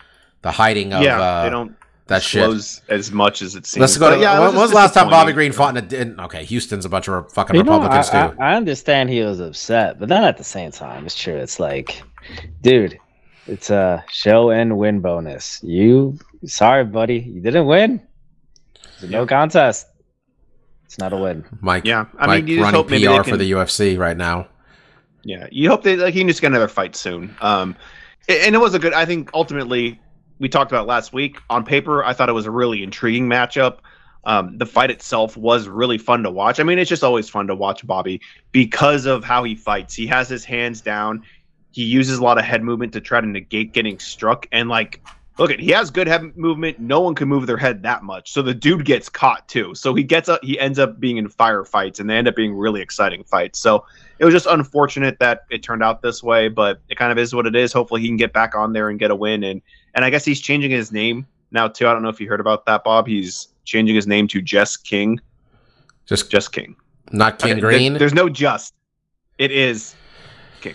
the 0.43 0.51
hiding 0.51 0.93
of 0.93 1.03
yeah, 1.03 1.21
uh, 1.21 1.45
they 1.45 1.51
don't 1.51 1.77
that 2.07 2.23
shit. 2.23 2.41
disclose 2.41 2.83
as 2.89 3.13
much 3.13 3.41
as 3.43 3.55
it 3.55 3.67
seems. 3.67 3.81
Let's 3.81 3.97
go. 3.97 4.15
To, 4.15 4.21
yeah, 4.21 4.37
it 4.37 4.41
when 4.41 4.55
was 4.55 4.63
was 4.63 4.71
the 4.71 4.77
last 4.77 4.95
time 4.95 5.09
Bobby. 5.09 5.33
Green 5.33 5.53
fought 5.53 5.77
in 5.77 5.85
a? 5.85 5.97
In, 5.97 6.21
okay, 6.21 6.45
Houston's 6.45 6.85
a 6.85 6.89
bunch 6.89 7.09
of 7.09 7.33
fucking 7.33 7.57
You 7.57 7.63
know, 7.63 7.73
Republicans 7.73 8.11
I, 8.11 8.29
too. 8.29 8.37
I, 8.41 8.53
I 8.53 8.55
understand 8.57 9.11
he 9.11 9.23
was 9.23 9.41
upset, 9.41 9.99
but 9.99 10.09
then 10.09 10.23
at 10.23 10.37
the 10.37 10.45
same 10.45 10.71
time, 10.71 11.07
it's 11.07 11.15
true. 11.15 11.37
It's 11.37 11.59
like, 11.59 12.03
dude, 12.61 12.99
it's 13.47 13.71
a 13.71 14.05
show 14.11 14.51
and 14.51 14.77
win 14.77 15.01
bonus. 15.01 15.61
You, 15.63 16.19
sorry, 16.45 16.85
buddy, 16.85 17.21
you 17.21 17.41
didn't 17.41 17.67
win. 17.67 18.03
It's 18.95 19.03
a 19.05 19.09
no 19.09 19.27
contest. 19.27 19.87
It's 20.85 20.99
not 20.99 21.13
a 21.13 21.17
win. 21.17 21.45
Mike, 21.61 21.85
Yeah, 21.87 22.07
I 22.19 22.27
Mike 22.27 22.45
mean, 22.45 22.49
you 22.49 22.57
just 22.57 22.65
running 22.65 22.79
hope 22.79 22.91
maybe 22.91 23.07
PR 23.07 23.23
can, 23.23 23.33
for 23.33 23.37
the 23.37 23.51
UFC 23.51 23.99
right 23.99 24.17
now. 24.17 24.49
Yeah, 25.23 25.47
you 25.51 25.71
hope 25.71 25.83
they 25.83 25.97
like 25.97 26.13
he 26.13 26.21
can 26.21 26.29
just 26.29 26.43
get 26.43 26.49
another 26.49 26.69
fight 26.69 26.95
soon. 26.95 27.35
Um, 27.41 27.75
and 28.29 28.55
it 28.55 28.59
was 28.59 28.75
a 28.75 28.79
good. 28.79 28.93
I 28.93 29.07
think 29.07 29.31
ultimately 29.35 29.99
we 30.45 30.49
talked 30.51 30.71
about 30.71 30.87
last 30.87 31.15
week 31.15 31.39
on 31.49 31.65
paper. 31.65 32.05
I 32.05 32.13
thought 32.13 32.29
it 32.29 32.35
was 32.35 32.45
a 32.45 32.51
really 32.51 32.83
intriguing 32.83 33.27
matchup. 33.27 33.79
Um, 34.25 34.59
the 34.59 34.67
fight 34.67 34.91
itself 34.91 35.39
was 35.39 35.69
really 35.69 35.97
fun 35.97 36.23
to 36.25 36.31
watch. 36.31 36.61
I 36.61 36.65
mean, 36.65 36.79
it's 36.79 36.91
just 36.91 37.03
always 37.03 37.31
fun 37.31 37.47
to 37.47 37.55
watch 37.55 37.87
Bobby 37.87 38.21
because 38.53 39.07
of 39.07 39.25
how 39.25 39.43
he 39.45 39.55
fights. 39.55 39.95
He 39.95 40.07
has 40.09 40.29
his 40.29 40.45
hands 40.45 40.83
down. 40.83 41.25
He 41.71 41.83
uses 41.83 42.19
a 42.19 42.23
lot 42.23 42.37
of 42.37 42.45
head 42.45 42.63
movement 42.63 42.93
to 42.93 43.01
try 43.01 43.23
to 43.23 43.27
negate 43.27 43.73
getting 43.73 43.99
struck. 43.99 44.47
And 44.53 44.69
like, 44.69 45.03
look 45.39 45.51
at 45.51 45.61
he 45.61 45.71
has 45.71 45.91
good 45.91 46.07
head 46.07 46.37
movement. 46.37 46.79
No 46.79 47.01
one 47.01 47.15
can 47.15 47.27
move 47.27 47.47
their 47.47 47.57
head 47.57 47.83
that 47.85 48.03
much, 48.03 48.31
so 48.31 48.43
the 48.43 48.53
dude 48.53 48.85
gets 48.85 49.09
caught 49.09 49.49
too. 49.49 49.75
So 49.75 49.95
he 49.95 50.03
gets 50.03 50.29
up. 50.29 50.45
He 50.45 50.61
ends 50.61 50.79
up 50.79 51.01
being 51.01 51.17
in 51.17 51.31
firefights, 51.31 52.01
and 52.01 52.11
they 52.11 52.19
end 52.19 52.29
up 52.29 52.37
being 52.37 52.55
really 52.55 52.83
exciting 52.83 53.25
fights. 53.25 53.61
So 53.61 53.87
it 54.19 54.27
was 54.27 54.35
just 54.35 54.47
unfortunate 54.47 55.21
that 55.21 55.47
it 55.49 55.63
turned 55.63 55.83
out 55.83 56.03
this 56.03 56.23
way, 56.23 56.49
but 56.49 56.83
it 56.91 56.99
kind 56.99 57.13
of 57.13 57.17
is 57.17 57.35
what 57.35 57.47
it 57.47 57.57
is. 57.57 57.73
Hopefully, 57.73 58.03
he 58.03 58.09
can 58.09 58.19
get 58.19 58.35
back 58.35 58.55
on 58.55 58.75
there 58.75 58.91
and 58.91 58.99
get 58.99 59.11
a 59.11 59.17
win. 59.17 59.43
And 59.43 59.63
and 59.95 60.05
I 60.05 60.11
guess 60.11 60.25
he's 60.25 60.41
changing 60.41 60.71
his 60.71 60.93
name 60.93 61.27
now 61.51 61.69
too. 61.69 61.87
I 61.89 61.93
don't 61.93 62.03
know 62.03 62.09
if 62.09 62.21
you 62.21 62.29
heard 62.29 62.41
about 62.41 62.67
that, 62.67 62.85
Bob. 62.85 63.07
He's 63.07 63.49
changing 63.65 63.95
his 63.95 64.07
name 64.07 64.29
to 64.29 64.43
Jess 64.43 64.77
King. 64.77 65.21
Just 66.07 66.31
Jess 66.31 66.49
King. 66.49 66.77
not 67.13 67.39
King 67.39 67.53
Okay, 67.53 67.61
there- 67.61 67.71
Green. 67.71 67.95
there's 67.95 68.15
no 68.15 68.29
just. 68.29 68.75
It 69.39 69.51
is 69.51 69.95
King. 70.61 70.75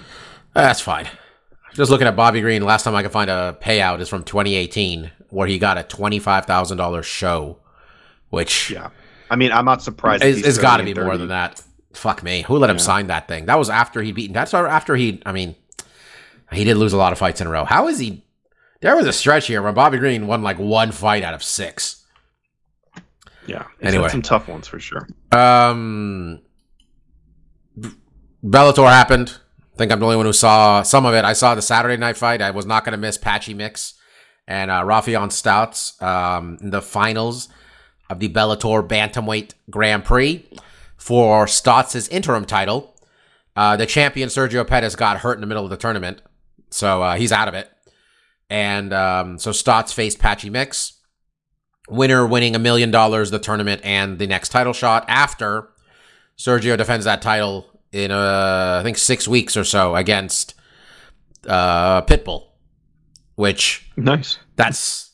Ah, 0.55 0.61
that's 0.61 0.81
fine. 0.81 1.07
Just 1.73 1.91
looking 1.91 2.07
at 2.07 2.15
Bobby 2.15 2.41
Green, 2.41 2.61
last 2.63 2.83
time 2.83 2.95
I 2.95 3.03
could 3.03 3.11
find 3.11 3.29
a 3.29 3.57
payout 3.61 3.99
is 3.99 4.09
from 4.09 4.23
2018, 4.23 5.11
where 5.29 5.47
he 5.47 5.59
got 5.59 5.77
a 5.77 5.83
$25,000 5.83 7.03
show, 7.03 7.59
which 8.29 8.71
Yeah. 8.71 8.89
I 9.29 9.35
mean, 9.35 9.51
I'm 9.51 9.65
not 9.65 9.81
surprised. 9.83 10.23
he's 10.23 10.45
it's 10.45 10.57
got 10.57 10.77
to 10.77 10.83
be 10.83 10.93
more 10.95 11.17
than 11.17 11.27
that. 11.29 11.61
Fuck 11.93 12.23
me. 12.23 12.43
Who 12.47 12.57
let 12.57 12.69
him 12.69 12.77
Yeah. 12.77 12.81
sign 12.83 13.07
that 13.07 13.27
thing? 13.27 13.45
That 13.45 13.59
was 13.59 13.69
after 13.69 14.01
he 14.01 14.11
beaten. 14.11 14.33
That's 14.33 14.53
after 14.53 14.95
he, 14.95 15.21
I 15.25 15.31
mean, 15.31 15.55
he 16.51 16.63
did 16.63 16.77
lose 16.77 16.93
a 16.93 16.97
lot 16.97 17.11
of 17.13 17.19
fights 17.19 17.39
in 17.41 17.47
a 17.47 17.49
row. 17.51 17.65
How 17.65 17.87
is 17.87 17.99
he? 17.99 18.23
There 18.81 18.95
was 18.95 19.07
a 19.07 19.13
stretch 19.13 19.47
here 19.47 19.61
where 19.61 19.71
Bobby 19.71 19.97
Green 19.97 20.27
won 20.27 20.41
like 20.41 20.57
one 20.57 20.91
fight 20.91 21.23
out 21.23 21.33
of 21.33 21.43
six. 21.43 22.05
Yeah. 23.45 23.65
Anyway. 23.81 24.09
some 24.09 24.21
tough 24.21 24.47
ones 24.47 24.67
for 24.67 24.79
sure. 24.79 25.07
Um, 25.31 26.41
Bellator 28.43 28.87
happened. 28.87 29.37
I 29.73 29.77
think 29.77 29.91
I'm 29.91 29.99
the 29.99 30.05
only 30.05 30.17
one 30.17 30.25
who 30.25 30.33
saw 30.33 30.81
some 30.83 31.05
of 31.05 31.13
it. 31.13 31.25
I 31.25 31.33
saw 31.33 31.55
the 31.55 31.61
Saturday 31.61 31.97
night 31.97 32.17
fight. 32.17 32.41
I 32.41 32.51
was 32.51 32.65
not 32.65 32.85
going 32.85 32.91
to 32.91 32.97
miss 32.97 33.17
Patchy 33.17 33.53
Mix 33.53 33.95
and 34.47 34.69
uh, 34.71 34.83
Raufeon 34.83 35.29
Stots 35.29 36.01
um, 36.01 36.57
in 36.61 36.69
the 36.69 36.81
finals 36.81 37.49
of 38.09 38.19
the 38.19 38.29
Bellator 38.29 38.85
Bantamweight 38.87 39.53
Grand 39.69 40.03
Prix 40.05 40.47
for 40.97 41.45
Stots' 41.45 42.09
interim 42.09 42.45
title. 42.45 42.95
Uh, 43.55 43.75
the 43.77 43.85
champion 43.85 44.29
Sergio 44.29 44.65
Pettis 44.65 44.95
got 44.95 45.17
hurt 45.19 45.35
in 45.35 45.41
the 45.41 45.47
middle 45.47 45.63
of 45.63 45.69
the 45.69 45.77
tournament, 45.77 46.21
so 46.69 47.01
uh, 47.01 47.15
he's 47.15 47.31
out 47.31 47.47
of 47.47 47.53
it. 47.53 47.69
And 48.49 48.93
um, 48.93 49.37
so 49.39 49.51
Stots 49.51 49.93
faced 49.93 50.19
Patchy 50.19 50.49
Mix 50.49 50.93
winner 51.89 52.25
winning 52.25 52.55
a 52.55 52.59
million 52.59 52.91
dollars 52.91 53.31
the 53.31 53.39
tournament 53.39 53.81
and 53.83 54.19
the 54.19 54.27
next 54.27 54.49
title 54.49 54.73
shot 54.73 55.05
after 55.07 55.69
Sergio 56.37 56.77
defends 56.77 57.05
that 57.05 57.21
title 57.21 57.65
in 57.91 58.11
uh, 58.11 58.77
I 58.79 58.83
think 58.83 58.97
six 58.97 59.27
weeks 59.27 59.57
or 59.57 59.63
so 59.63 59.95
against 59.95 60.53
uh, 61.47 62.01
Pitbull, 62.03 62.47
which 63.35 63.89
Nice. 63.97 64.37
that's 64.55 65.07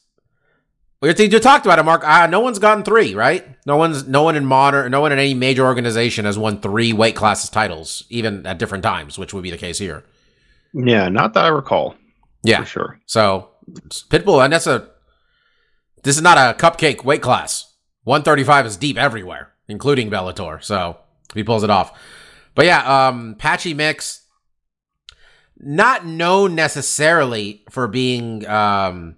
you 1.01 1.39
talked 1.39 1.65
about 1.67 1.77
it, 1.77 1.83
Mark. 1.83 2.03
Uh, 2.07 2.25
no 2.27 2.39
one's 2.39 2.57
gotten 2.57 2.83
three, 2.83 3.13
right? 3.13 3.45
No 3.67 3.77
one's 3.77 4.07
no 4.07 4.23
one 4.23 4.35
in 4.35 4.45
modern, 4.45 4.91
no 4.91 5.01
one 5.01 5.11
in 5.11 5.19
any 5.19 5.33
major 5.35 5.63
organization 5.63 6.25
has 6.25 6.37
won 6.37 6.61
three 6.61 6.93
weight 6.93 7.15
classes 7.15 7.49
titles, 7.49 8.05
even 8.09 8.45
at 8.45 8.57
different 8.57 8.83
times, 8.83 9.17
which 9.17 9.33
would 9.33 9.43
be 9.43 9.51
the 9.51 9.57
case 9.57 9.77
here. 9.77 10.03
Yeah, 10.73 11.09
not 11.09 11.33
that 11.33 11.45
I 11.45 11.49
recall. 11.49 11.95
Yeah, 12.45 12.61
For 12.61 12.65
sure. 12.65 12.99
So 13.05 13.49
Pitbull, 13.71 14.43
and 14.43 14.53
that's 14.53 14.67
a 14.67 14.89
this 16.03 16.15
is 16.15 16.21
not 16.21 16.37
a 16.37 16.57
cupcake 16.57 17.03
weight 17.03 17.21
class. 17.21 17.73
135 18.03 18.67
is 18.67 18.77
deep 18.77 18.97
everywhere, 18.97 19.53
including 19.67 20.11
Bellator. 20.11 20.63
So 20.63 20.97
he 21.33 21.43
pulls 21.43 21.63
it 21.63 21.71
off. 21.71 21.99
But 22.53 22.65
yeah, 22.65 23.07
um, 23.07 23.35
Patchy 23.39 23.73
Mix, 23.73 24.27
not 25.57 26.05
known 26.05 26.53
necessarily 26.53 27.63
for 27.71 27.87
being 27.87 28.47
um, 28.47 29.15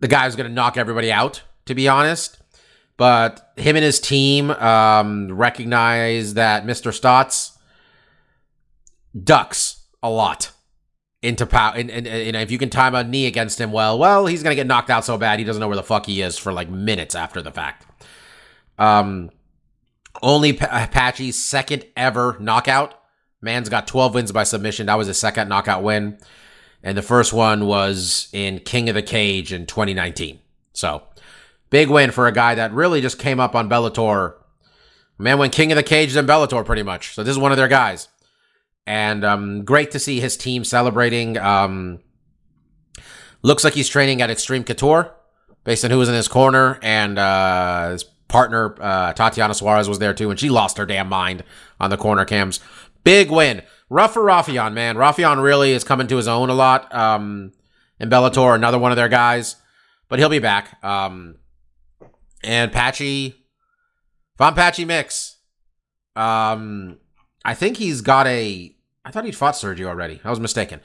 the 0.00 0.08
guy 0.08 0.24
who's 0.24 0.34
going 0.34 0.48
to 0.48 0.54
knock 0.54 0.76
everybody 0.76 1.12
out, 1.12 1.42
to 1.66 1.74
be 1.76 1.86
honest. 1.86 2.38
But 2.96 3.52
him 3.56 3.76
and 3.76 3.84
his 3.84 4.00
team 4.00 4.50
um, 4.50 5.32
recognize 5.32 6.34
that 6.34 6.66
Mr. 6.66 6.90
Stots 6.92 7.56
ducks 9.22 9.86
a 10.02 10.10
lot 10.10 10.50
into 11.24 11.46
power. 11.46 11.72
And, 11.74 11.90
and, 11.90 12.06
and 12.06 12.36
if 12.36 12.50
you 12.50 12.58
can 12.58 12.70
time 12.70 12.94
a 12.94 13.02
knee 13.02 13.26
against 13.26 13.60
him 13.60 13.72
well, 13.72 13.98
well, 13.98 14.26
he's 14.26 14.42
gonna 14.42 14.54
get 14.54 14.66
knocked 14.66 14.90
out 14.90 15.04
so 15.04 15.16
bad 15.16 15.38
he 15.38 15.44
doesn't 15.44 15.58
know 15.58 15.68
where 15.68 15.76
the 15.76 15.82
fuck 15.82 16.06
he 16.06 16.20
is 16.20 16.38
for 16.38 16.52
like 16.52 16.68
minutes 16.68 17.14
after 17.14 17.40
the 17.40 17.50
fact. 17.50 17.86
Um, 18.78 19.30
only 20.22 20.52
pa- 20.52 20.68
Apache's 20.70 21.42
second 21.42 21.86
ever 21.96 22.36
knockout. 22.38 23.00
Man's 23.40 23.68
got 23.68 23.86
12 23.86 24.14
wins 24.14 24.32
by 24.32 24.44
submission. 24.44 24.86
That 24.86 24.98
was 24.98 25.06
his 25.06 25.18
second 25.18 25.48
knockout 25.48 25.82
win. 25.82 26.18
And 26.82 26.96
the 26.96 27.02
first 27.02 27.32
one 27.32 27.66
was 27.66 28.28
in 28.32 28.58
King 28.60 28.88
of 28.90 28.94
the 28.94 29.02
Cage 29.02 29.52
in 29.52 29.64
2019. 29.66 30.38
So, 30.74 31.04
big 31.70 31.88
win 31.88 32.10
for 32.10 32.26
a 32.26 32.32
guy 32.32 32.54
that 32.54 32.72
really 32.72 33.00
just 33.00 33.18
came 33.18 33.40
up 33.40 33.54
on 33.54 33.70
Bellator. 33.70 34.34
Man 35.18 35.38
went 35.38 35.54
King 35.54 35.72
of 35.72 35.76
the 35.76 35.82
Cage 35.82 36.12
then 36.12 36.26
Bellator 36.26 36.64
pretty 36.64 36.82
much. 36.82 37.14
So, 37.14 37.22
this 37.22 37.32
is 37.32 37.38
one 37.38 37.52
of 37.52 37.56
their 37.56 37.68
guys 37.68 38.08
and 38.86 39.24
um, 39.24 39.64
great 39.64 39.90
to 39.92 39.98
see 39.98 40.20
his 40.20 40.36
team 40.36 40.64
celebrating. 40.64 41.38
Um, 41.38 42.00
looks 43.42 43.64
like 43.64 43.74
he's 43.74 43.88
training 43.88 44.22
at 44.22 44.30
Extreme 44.30 44.64
Couture, 44.64 45.14
based 45.64 45.84
on 45.84 45.90
who 45.90 45.98
was 45.98 46.08
in 46.08 46.14
his 46.14 46.28
corner, 46.28 46.78
and 46.82 47.18
uh, 47.18 47.90
his 47.90 48.04
partner 48.28 48.74
uh, 48.80 49.12
Tatiana 49.12 49.54
Suarez 49.54 49.88
was 49.88 49.98
there 49.98 50.14
too, 50.14 50.30
and 50.30 50.38
she 50.38 50.48
lost 50.48 50.78
her 50.78 50.86
damn 50.86 51.08
mind 51.08 51.44
on 51.80 51.90
the 51.90 51.96
corner 51.96 52.24
cams. 52.24 52.60
Big 53.04 53.30
win. 53.30 53.62
Rough 53.90 54.14
for 54.14 54.22
Raufeon, 54.22 54.72
man. 54.72 54.96
Raufeon 54.96 55.42
really 55.42 55.72
is 55.72 55.84
coming 55.84 56.06
to 56.08 56.16
his 56.16 56.26
own 56.26 56.48
a 56.48 56.54
lot. 56.54 56.92
Um, 56.94 57.52
and 58.00 58.10
Bellator, 58.10 58.54
another 58.54 58.78
one 58.78 58.92
of 58.92 58.96
their 58.96 59.08
guys, 59.08 59.56
but 60.08 60.18
he'll 60.18 60.28
be 60.28 60.38
back. 60.38 60.82
Um, 60.82 61.36
and 62.42 62.72
Patchy, 62.72 63.34
Von 64.38 64.54
Patchy 64.54 64.84
Mix. 64.84 65.36
Um, 66.16 66.98
I 67.44 67.54
think 67.54 67.76
he's 67.76 68.00
got 68.00 68.26
a. 68.26 68.73
I 69.04 69.10
thought 69.10 69.24
he'd 69.24 69.36
fought 69.36 69.54
Sergio 69.54 69.86
already. 69.86 70.20
I 70.24 70.30
was 70.30 70.40
mistaken. 70.40 70.80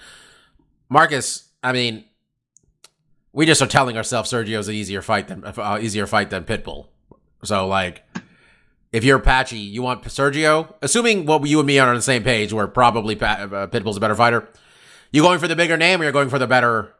Marcus, 0.90 1.50
I 1.64 1.72
mean, 1.72 2.06
we 3.32 3.46
just 3.46 3.62
are 3.62 3.68
telling 3.68 3.98
ourselves 3.98 4.32
Sergio's 4.32 4.68
an 4.68 4.76
easier 4.76 5.02
fight 5.02 5.28
than 5.28 5.44
uh, 5.46 5.80
easier 5.82 6.08
fight 6.08 6.30
than 6.30 6.44
Pitbull. 6.44 6.88
So 7.44 7.68
like, 7.68 8.04
if 8.92 9.04
you're 9.04 9.20
Patchy, 9.20 9.60
you 9.60 9.82
want 9.82 10.04
Sergio. 10.04 10.74
Assuming 10.82 11.26
what 11.26 11.48
you 11.48 11.60
and 11.60 11.68
me 11.68 11.80
are 11.80 11.88
on 11.88 11.96
the 11.96 12.02
same 12.02 12.24
page, 12.24 12.52
where 12.52 12.68
probably 12.68 13.16
uh, 13.16 13.68
Pitbull's 13.68 13.98
a 13.98 14.00
better 14.00 14.16
fighter. 14.16 14.48
You 15.12 15.22
going 15.22 15.40
for 15.40 15.48
the 15.48 15.56
bigger 15.56 15.78
name, 15.78 16.02
or 16.02 16.04
you're 16.04 16.14
going 16.14 16.30
for 16.30 16.40
the 16.40 16.48
better, 16.48 16.94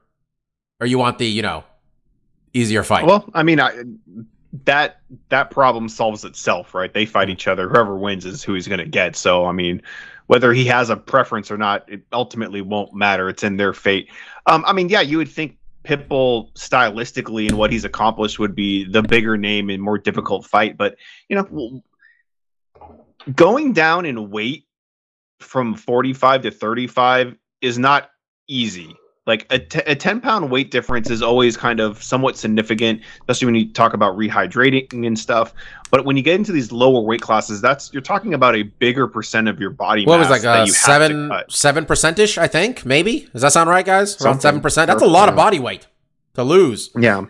or 0.80 0.88
you 0.88 0.98
want 0.98 1.18
the 1.18 1.26
you 1.26 1.42
know 1.42 1.64
easier 2.54 2.84
fight? 2.84 3.06
Well, 3.06 3.30
I 3.34 3.44
mean, 3.44 3.60
I, 3.60 3.84
that 4.66 5.02
that 5.30 5.52
problem 5.52 5.90
solves 5.90 6.24
itself, 6.26 6.74
right? 6.74 6.94
They 6.94 7.06
fight 7.06 7.30
each 7.30 7.48
other. 7.48 7.70
Whoever 7.70 7.96
wins 7.96 8.26
is 8.26 8.44
who 8.44 8.54
he's 8.54 8.68
going 8.68 8.80
to 8.80 8.86
get. 8.86 9.16
So, 9.16 9.46
I 9.46 9.52
mean, 9.52 9.82
whether 10.30 10.54
he 10.54 10.66
has 10.66 10.92
a 10.92 10.96
preference 10.96 11.50
or 11.50 11.58
not, 11.58 11.92
it 11.92 12.04
ultimately 12.14 12.62
won't 12.62 12.94
matter. 12.94 13.30
It's 13.30 13.42
in 13.42 13.58
their 13.58 13.74
fate. 13.74 14.12
Um, 14.46 14.64
I 14.68 14.74
mean, 14.74 14.88
yeah, 14.88 15.02
you 15.02 15.18
would 15.18 15.28
think 15.28 15.58
Pitbull 15.84 16.54
stylistically 16.54 17.50
and 17.50 17.58
what 17.58 17.72
he's 17.72 17.84
accomplished 17.84 18.38
would 18.38 18.54
be 18.54 18.84
the 18.84 19.02
bigger 19.02 19.38
name 19.38 19.72
and 19.72 19.82
more 19.82 19.98
difficult 19.98 20.46
fight, 20.46 20.78
but 20.78 20.98
you 21.30 21.36
know, 21.36 21.82
going 23.34 23.74
down 23.74 24.06
in 24.06 24.30
weight 24.30 24.68
from 25.40 25.74
45 25.74 26.44
to 26.44 26.52
35 26.52 27.36
is 27.62 27.80
not 27.80 28.12
easy. 28.48 28.96
Like 29.30 29.46
a, 29.52 29.60
t- 29.60 29.84
a 29.86 29.96
10 29.96 30.22
pound 30.22 30.50
weight 30.50 30.72
difference 30.72 31.12
is 31.12 31.22
always 31.22 31.56
kind 31.56 31.80
of 31.80 32.02
somewhat 32.02 32.36
significant, 32.36 33.02
especially 33.20 33.46
when 33.46 33.54
you 33.54 33.72
talk 33.72 33.94
about 33.94 34.18
rehydrating 34.18 35.06
and 35.06 35.18
stuff. 35.18 35.54
But 35.92 36.04
when 36.04 36.18
you 36.18 36.24
get 36.24 36.34
into 36.34 36.52
these 36.52 36.72
lower 36.72 37.00
weight 37.02 37.22
classes, 37.22 37.62
that's 37.62 37.94
you're 37.94 38.02
talking 38.02 38.34
about 38.34 38.56
a 38.56 38.64
bigger 38.64 39.08
percent 39.08 39.48
of 39.48 39.60
your 39.60 39.70
body 39.70 40.04
what 40.04 40.18
mass 40.18 40.30
was 40.30 40.32
like 40.32 40.42
that 40.42 40.62
uh, 40.62 40.66
you 40.66 40.72
seven 40.72 41.32
seven 41.48 41.86
percentish? 41.86 42.40
I 42.40 42.48
think 42.48 42.88
maybe. 42.88 43.30
Does 43.32 43.44
that 43.44 43.54
sound 43.54 43.70
right, 43.70 43.86
guys? 43.86 44.20
Around 44.20 44.42
seven 44.42 44.62
percent. 44.62 44.88
That's 44.88 45.04
a 45.04 45.08
lot 45.08 45.30
of 45.30 45.36
body 45.36 45.60
weight 45.60 45.86
to 46.34 46.44
lose. 46.44 46.90
Yeah. 46.98 47.26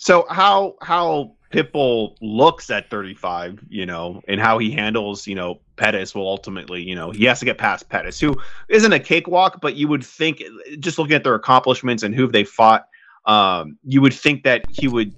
So 0.00 0.26
how 0.28 0.74
how 0.82 1.36
Pitbull 1.54 2.16
looks 2.20 2.68
at 2.68 2.90
35, 2.90 3.60
you 3.68 3.86
know, 3.86 4.20
and 4.26 4.40
how 4.40 4.58
he 4.58 4.72
handles, 4.72 5.24
you 5.26 5.36
know, 5.36 5.60
Pettis 5.76 6.12
will 6.12 6.26
ultimately, 6.26 6.82
you 6.82 6.96
know, 6.96 7.12
he 7.12 7.24
has 7.26 7.38
to 7.38 7.44
get 7.44 7.58
past 7.58 7.88
Pettis, 7.88 8.18
who 8.18 8.36
isn't 8.68 8.92
a 8.92 8.98
cakewalk, 8.98 9.60
but 9.60 9.76
you 9.76 9.86
would 9.86 10.04
think, 10.04 10.42
just 10.80 10.98
looking 10.98 11.14
at 11.14 11.22
their 11.22 11.36
accomplishments 11.36 12.02
and 12.02 12.12
who 12.12 12.26
they 12.26 12.42
fought, 12.42 12.88
um, 13.26 13.78
you 13.84 14.00
would 14.00 14.12
think 14.12 14.42
that 14.42 14.64
he 14.68 14.88
would 14.88 15.14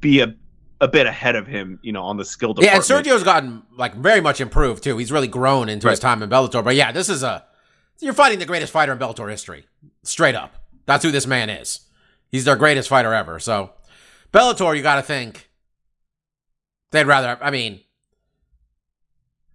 be 0.00 0.20
a 0.20 0.32
a 0.80 0.88
bit 0.88 1.06
ahead 1.06 1.36
of 1.36 1.46
him, 1.46 1.78
you 1.82 1.92
know, 1.92 2.02
on 2.02 2.16
the 2.16 2.24
skill 2.24 2.54
Yeah, 2.58 2.74
and 2.74 2.82
Sergio's 2.82 3.22
gotten 3.22 3.62
like 3.76 3.94
very 3.94 4.20
much 4.20 4.40
improved 4.40 4.82
too. 4.82 4.98
He's 4.98 5.12
really 5.12 5.28
grown 5.28 5.68
into 5.68 5.88
his 5.88 6.00
time 6.00 6.22
in 6.24 6.28
Bellator. 6.28 6.62
But 6.62 6.74
yeah, 6.74 6.90
this 6.90 7.08
is 7.08 7.22
a 7.22 7.44
you're 8.00 8.12
fighting 8.12 8.40
the 8.40 8.46
greatest 8.46 8.72
fighter 8.72 8.92
in 8.92 8.98
Bellator 8.98 9.30
history. 9.30 9.64
Straight 10.02 10.34
up. 10.34 10.56
That's 10.86 11.04
who 11.04 11.12
this 11.12 11.26
man 11.26 11.50
is. 11.50 11.82
He's 12.30 12.44
their 12.44 12.56
greatest 12.56 12.88
fighter 12.88 13.14
ever. 13.14 13.38
So 13.38 13.70
Bellator, 14.32 14.76
you 14.76 14.82
gotta 14.82 15.02
think. 15.02 15.48
They'd 16.92 17.06
rather 17.06 17.38
I 17.42 17.50
mean 17.50 17.80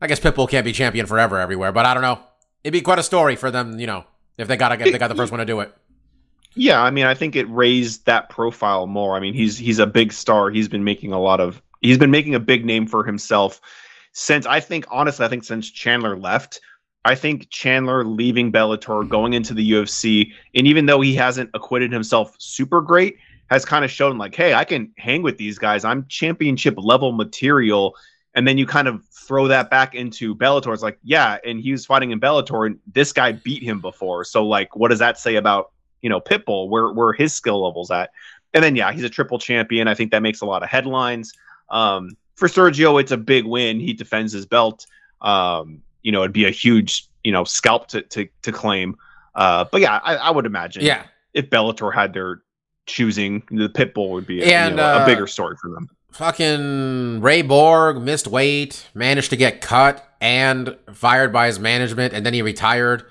I 0.01 0.07
guess 0.07 0.19
Pitbull 0.19 0.49
can't 0.49 0.65
be 0.65 0.73
champion 0.73 1.05
forever 1.05 1.39
everywhere, 1.39 1.71
but 1.71 1.85
I 1.85 1.93
don't 1.93 2.03
know. 2.03 2.19
It'd 2.63 2.73
be 2.73 2.81
quite 2.81 2.99
a 2.99 3.03
story 3.03 3.35
for 3.35 3.49
them, 3.49 3.79
you 3.79 3.87
know, 3.87 4.03
if 4.37 4.47
they 4.47 4.57
gotta 4.57 4.75
if 4.75 4.91
they 4.91 4.99
got 4.99 5.07
the 5.07 5.15
first 5.15 5.31
one 5.31 5.39
to 5.39 5.45
do 5.45 5.59
it. 5.61 5.73
Yeah, 6.53 6.81
I 6.81 6.89
mean, 6.89 7.05
I 7.05 7.13
think 7.13 7.35
it 7.35 7.47
raised 7.49 8.05
that 8.07 8.29
profile 8.29 8.87
more. 8.87 9.15
I 9.15 9.19
mean, 9.19 9.33
he's 9.33 9.57
he's 9.57 9.79
a 9.79 9.87
big 9.87 10.11
star. 10.11 10.49
He's 10.49 10.67
been 10.67 10.83
making 10.83 11.13
a 11.13 11.19
lot 11.19 11.39
of 11.39 11.61
he's 11.81 11.97
been 11.97 12.11
making 12.11 12.35
a 12.35 12.39
big 12.39 12.65
name 12.65 12.87
for 12.87 13.03
himself 13.03 13.61
since 14.17 14.47
I 14.47 14.59
think 14.59 14.85
honestly, 14.89 15.25
I 15.25 15.29
think 15.29 15.43
since 15.43 15.69
Chandler 15.69 16.17
left. 16.17 16.59
I 17.05 17.15
think 17.15 17.49
Chandler 17.49 18.03
leaving 18.03 18.51
Bellator, 18.51 19.07
going 19.07 19.33
into 19.33 19.53
the 19.53 19.71
UFC, 19.71 20.31
and 20.55 20.67
even 20.67 20.87
though 20.87 20.99
he 20.99 21.15
hasn't 21.15 21.51
acquitted 21.53 21.91
himself 21.91 22.35
super 22.37 22.81
great, 22.81 23.17
has 23.49 23.65
kind 23.65 23.83
of 23.85 23.91
shown 23.91 24.17
like, 24.17 24.35
hey, 24.35 24.53
I 24.53 24.63
can 24.63 24.91
hang 24.97 25.21
with 25.23 25.37
these 25.37 25.57
guys. 25.57 25.85
I'm 25.85 26.05
championship 26.07 26.75
level 26.77 27.11
material. 27.11 27.95
And 28.35 28.47
then 28.47 28.57
you 28.57 28.65
kind 28.67 28.87
of 28.87 29.03
throw 29.05 29.47
that 29.47 29.69
back 29.69 29.95
into 29.95 30.35
Bellator. 30.35 30.73
It's 30.73 30.83
like, 30.83 30.99
yeah, 31.03 31.37
and 31.45 31.59
he 31.59 31.71
was 31.71 31.85
fighting 31.85 32.11
in 32.11 32.19
Bellator, 32.19 32.67
and 32.67 32.77
this 32.93 33.11
guy 33.11 33.31
beat 33.31 33.63
him 33.63 33.81
before. 33.81 34.23
So, 34.23 34.45
like, 34.45 34.75
what 34.75 34.89
does 34.89 34.99
that 34.99 35.17
say 35.17 35.35
about 35.37 35.71
you 36.01 36.09
know 36.09 36.21
Pitbull, 36.21 36.69
where 36.69 36.91
where 36.91 37.13
his 37.13 37.33
skill 37.33 37.63
levels 37.65 37.89
at? 37.89 38.11
And 38.53 38.63
then 38.63 38.75
yeah, 38.75 38.91
he's 38.91 39.03
a 39.03 39.09
triple 39.09 39.39
champion. 39.39 39.87
I 39.87 39.95
think 39.95 40.11
that 40.11 40.21
makes 40.21 40.41
a 40.41 40.45
lot 40.45 40.61
of 40.61 40.69
headlines. 40.69 41.33
Um, 41.69 42.15
for 42.35 42.47
Sergio, 42.47 43.01
it's 43.01 43.11
a 43.11 43.17
big 43.17 43.45
win. 43.45 43.79
He 43.79 43.93
defends 43.93 44.33
his 44.33 44.45
belt. 44.45 44.85
Um, 45.21 45.81
you 46.03 46.11
know, 46.11 46.21
it'd 46.21 46.31
be 46.31 46.45
a 46.45 46.51
huge 46.51 47.07
you 47.23 47.31
know 47.31 47.43
scalp 47.43 47.87
to 47.87 48.03
to, 48.03 48.27
to 48.43 48.51
claim. 48.51 48.97
Uh, 49.33 49.65
but 49.71 49.81
yeah, 49.81 49.99
I, 50.03 50.15
I 50.15 50.29
would 50.29 50.45
imagine 50.45 50.83
Yeah. 50.83 51.03
if 51.33 51.49
Bellator 51.49 51.93
had 51.93 52.13
their 52.13 52.41
choosing, 52.87 53.43
the 53.51 53.69
pit 53.69 53.93
bull 53.93 54.11
would 54.11 54.25
be 54.25 54.41
a, 54.41 54.45
And, 54.45 54.71
you 54.71 54.75
know, 54.77 54.99
uh, 54.99 55.03
a 55.03 55.05
bigger 55.05 55.27
story 55.27 55.55
for 55.61 55.69
them. 55.69 55.89
Fucking 56.13 57.21
Ray 57.21 57.43
Borg 57.43 58.01
missed 58.01 58.27
weight, 58.27 58.87
managed 58.95 59.29
to 59.29 59.35
get 59.35 59.61
cut 59.61 60.03
and 60.19 60.75
fired 60.93 61.31
by 61.31 61.47
his 61.47 61.59
management, 61.59 62.13
and 62.13 62.25
then 62.25 62.33
he 62.33 62.41
retired. 62.41 63.05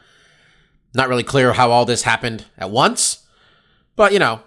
Not 0.95 1.09
really 1.09 1.23
clear 1.23 1.53
how 1.53 1.71
all 1.71 1.85
this 1.85 2.03
happened 2.03 2.47
at 2.59 2.71
once, 2.71 3.27
but 3.95 4.13
you 4.13 4.19
know, 4.19 4.41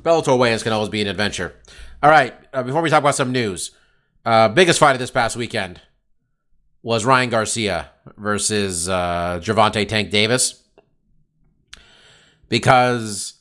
Bellator 0.00 0.38
weigh-ins 0.38 0.62
can 0.62 0.72
always 0.72 0.90
be 0.90 1.00
an 1.00 1.06
adventure. 1.06 1.54
All 2.02 2.10
right, 2.10 2.34
uh, 2.52 2.62
before 2.62 2.82
we 2.82 2.90
talk 2.90 2.98
about 2.98 3.14
some 3.14 3.32
news, 3.32 3.70
uh, 4.26 4.48
biggest 4.48 4.78
fight 4.78 4.92
of 4.92 4.98
this 4.98 5.10
past 5.10 5.36
weekend 5.36 5.80
was 6.82 7.04
Ryan 7.04 7.30
Garcia 7.30 7.90
versus 8.16 8.88
uh, 8.88 9.40
Gervonta 9.42 9.88
Tank 9.88 10.10
Davis. 10.10 10.62
Because, 12.48 13.34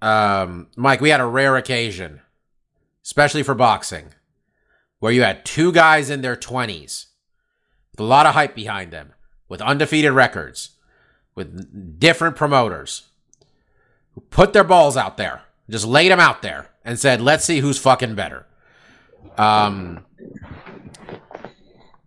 um, 0.00 0.68
Mike, 0.76 1.00
we 1.00 1.10
had 1.10 1.20
a 1.20 1.26
rare 1.26 1.56
occasion 1.56 2.20
especially 3.08 3.42
for 3.42 3.54
boxing, 3.54 4.08
where 4.98 5.10
you 5.10 5.22
had 5.22 5.42
two 5.42 5.72
guys 5.72 6.10
in 6.10 6.20
their 6.20 6.36
20s 6.36 7.06
with 7.90 8.00
a 8.00 8.02
lot 8.02 8.26
of 8.26 8.34
hype 8.34 8.54
behind 8.54 8.90
them, 8.90 9.14
with 9.48 9.62
undefeated 9.62 10.12
records, 10.12 10.72
with 11.34 11.98
different 11.98 12.36
promoters, 12.36 13.08
who 14.12 14.20
put 14.20 14.52
their 14.52 14.62
balls 14.62 14.94
out 14.94 15.16
there, 15.16 15.40
just 15.70 15.86
laid 15.86 16.10
them 16.12 16.20
out 16.20 16.42
there, 16.42 16.68
and 16.84 16.98
said, 16.98 17.22
let's 17.22 17.46
see 17.46 17.60
who's 17.60 17.78
fucking 17.78 18.14
better. 18.14 18.44
Um, 19.38 20.04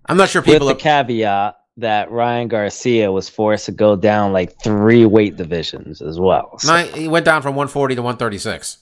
I'm 0.06 0.18
not 0.18 0.30
sure 0.30 0.44
With 0.44 0.52
people 0.52 0.68
the 0.68 0.76
are. 0.76 0.78
caveat 0.78 1.61
that 1.78 2.12
Ryan 2.12 2.48
Garcia 2.48 3.12
was 3.12 3.30
forced 3.30 3.66
to 3.66 3.72
go 3.72 3.96
down 3.96 4.34
like 4.34 4.62
three 4.62 5.06
weight 5.06 5.38
divisions 5.38 6.02
as 6.02 6.20
well. 6.20 6.60
So 6.60 6.74
No, 6.76 6.84
he 6.86 7.08
went 7.08 7.26
down 7.26 7.42
from 7.42 7.56
140 7.56 7.96
to 7.96 8.02
136. 8.02 8.78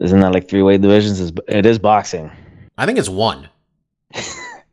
isn't 0.00 0.20
that 0.20 0.32
like 0.32 0.48
three 0.48 0.62
weight 0.62 0.80
divisions? 0.80 1.32
It 1.48 1.64
is 1.66 1.78
boxing. 1.78 2.30
I 2.76 2.86
think 2.86 2.98
it's 2.98 3.08
one. 3.08 3.48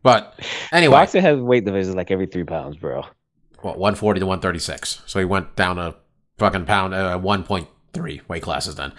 But 0.03 0.39
anyway, 0.71 0.93
Boxing 0.95 1.21
has 1.21 1.39
weight 1.39 1.63
divisions 1.63 1.95
like 1.95 2.09
every 2.09 2.25
three 2.25 2.43
pounds, 2.43 2.75
bro. 2.75 3.03
what 3.61 3.77
140 3.77 4.19
to 4.21 4.25
136 4.25 5.03
so 5.05 5.19
he 5.19 5.25
went 5.25 5.55
down 5.55 5.77
a 5.77 5.93
fucking 6.39 6.65
pound 6.65 6.95
uh, 6.95 7.19
1.3 7.19 8.27
weight 8.27 8.41
classes 8.41 8.73
then 8.73 8.93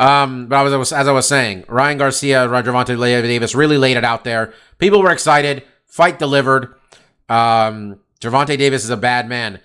um 0.00 0.48
but 0.48 0.56
I 0.56 0.62
was, 0.64 0.72
I 0.72 0.76
was 0.76 0.92
as 0.92 1.06
i 1.06 1.12
was 1.12 1.28
saying 1.28 1.64
ryan 1.68 1.98
garcia 1.98 2.48
Roger 2.48 2.72
Gervonta 2.72 3.22
davis 3.22 3.54
really 3.54 3.78
laid 3.78 3.96
it 3.96 4.04
out 4.04 4.24
there 4.24 4.52
people 4.78 5.00
were 5.00 5.12
excited 5.12 5.62
fight 5.86 6.18
delivered 6.18 6.74
um 7.30 7.98
Gervonta 8.20 8.58
davis 8.58 8.84
is 8.84 8.90
a 8.90 8.96
bad 8.96 9.28
man 9.28 9.60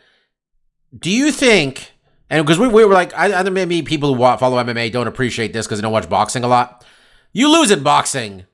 do 0.98 1.12
you 1.12 1.32
think 1.32 1.92
and 2.30 2.46
because 2.46 2.60
we, 2.60 2.68
we 2.68 2.86
were 2.86 2.94
like 2.94 3.14
i, 3.14 3.44
think 3.44 3.54
maybe 3.54 3.82
people 3.82 4.16
who 4.16 4.22
follow 4.38 4.64
mma 4.64 4.92
don't 4.92 5.08
appreciate 5.08 5.52
this 5.52 5.66
because 5.66 5.80
they 5.80 5.84
don't 5.84 5.92
watch 5.92 6.10
boxing 6.10 6.44
a 6.44 6.48
lot 6.48 6.86
you 7.34 7.52
lose 7.52 7.72
in 7.72 7.84
boxing 7.84 8.46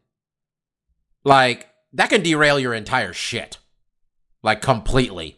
like 1.23 1.67
that 1.93 2.09
can 2.09 2.23
derail 2.23 2.59
your 2.59 2.73
entire 2.73 3.13
shit 3.13 3.59
like 4.41 4.61
completely 4.61 5.37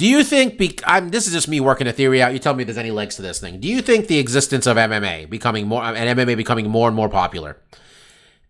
do 0.00 0.06
you 0.06 0.24
think? 0.24 0.56
Be- 0.56 0.78
I'm, 0.84 1.10
this 1.10 1.26
is 1.26 1.34
just 1.34 1.46
me 1.46 1.60
working 1.60 1.86
a 1.86 1.92
theory 1.92 2.22
out. 2.22 2.32
You 2.32 2.38
tell 2.38 2.54
me 2.54 2.62
if 2.62 2.68
there's 2.68 2.78
any 2.78 2.90
legs 2.90 3.16
to 3.16 3.22
this 3.22 3.38
thing. 3.38 3.60
Do 3.60 3.68
you 3.68 3.82
think 3.82 4.06
the 4.06 4.18
existence 4.18 4.66
of 4.66 4.78
MMA 4.78 5.28
becoming 5.28 5.68
more 5.68 5.84
and 5.84 6.18
MMA 6.18 6.38
becoming 6.38 6.70
more 6.70 6.88
and 6.88 6.96
more 6.96 7.10
popular, 7.10 7.58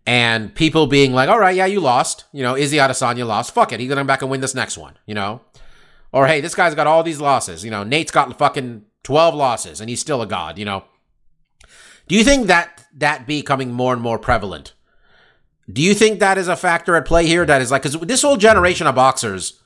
and 0.05 0.53
people 0.55 0.87
being 0.87 1.13
like, 1.13 1.29
"All 1.29 1.39
right, 1.39 1.55
yeah, 1.55 1.65
you 1.65 1.79
lost. 1.79 2.25
You 2.31 2.43
know, 2.43 2.55
Izzy 2.55 2.77
Adesanya 2.77 3.25
lost. 3.25 3.53
Fuck 3.53 3.71
it, 3.73 3.79
he's 3.79 3.89
gonna 3.89 4.01
come 4.01 4.07
back 4.07 4.21
and 4.21 4.31
win 4.31 4.41
this 4.41 4.55
next 4.55 4.77
one." 4.77 4.97
You 5.05 5.15
know, 5.15 5.41
or 6.11 6.27
hey, 6.27 6.41
this 6.41 6.55
guy's 6.55 6.75
got 6.75 6.87
all 6.87 7.03
these 7.03 7.21
losses. 7.21 7.63
You 7.63 7.71
know, 7.71 7.83
Nate's 7.83 8.11
got 8.11 8.37
fucking 8.37 8.83
twelve 9.03 9.35
losses 9.35 9.81
and 9.81 9.89
he's 9.89 10.01
still 10.01 10.21
a 10.21 10.27
god. 10.27 10.57
You 10.57 10.65
know, 10.65 10.83
do 12.07 12.15
you 12.15 12.23
think 12.23 12.47
that 12.47 12.85
that 12.95 13.27
becoming 13.27 13.71
more 13.71 13.93
and 13.93 14.01
more 14.01 14.19
prevalent? 14.19 14.73
Do 15.71 15.81
you 15.81 15.93
think 15.93 16.19
that 16.19 16.37
is 16.37 16.47
a 16.47 16.55
factor 16.55 16.95
at 16.95 17.05
play 17.05 17.25
here? 17.25 17.45
That 17.45 17.61
is 17.61 17.71
like 17.71 17.83
because 17.83 17.99
this 18.01 18.21
whole 18.21 18.37
generation 18.37 18.87
of 18.87 18.95
boxers 18.95 19.61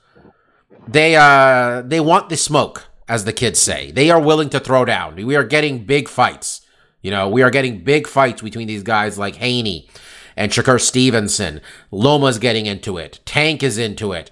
they 0.88 1.16
uh 1.16 1.82
they 1.82 2.00
want 2.00 2.30
the 2.30 2.38
smoke, 2.38 2.88
as 3.08 3.26
the 3.26 3.34
kids 3.34 3.60
say. 3.60 3.92
They 3.92 4.12
are 4.12 4.20
willing 4.20 4.50
to 4.50 4.60
throw 4.60 4.86
down. 4.86 5.16
We 5.16 5.36
are 5.36 5.44
getting 5.44 5.86
big 5.86 6.08
fights. 6.08 6.62
You 7.02 7.12
know, 7.12 7.30
we 7.30 7.44
are 7.44 7.52
getting 7.52 7.84
big 7.84 8.08
fights 8.08 8.42
between 8.42 8.68
these 8.68 8.84
guys 8.84 9.18
like 9.18 9.36
Haney 9.36 9.90
and 10.36 10.52
Shakur 10.52 10.80
Stevenson. 10.80 11.62
Loma's 11.92 12.40
getting 12.40 12.66
into 12.66 12.98
it. 12.98 13.20
Tank 13.26 13.64
is 13.64 13.78
into 13.78 14.12
it. 14.12 14.32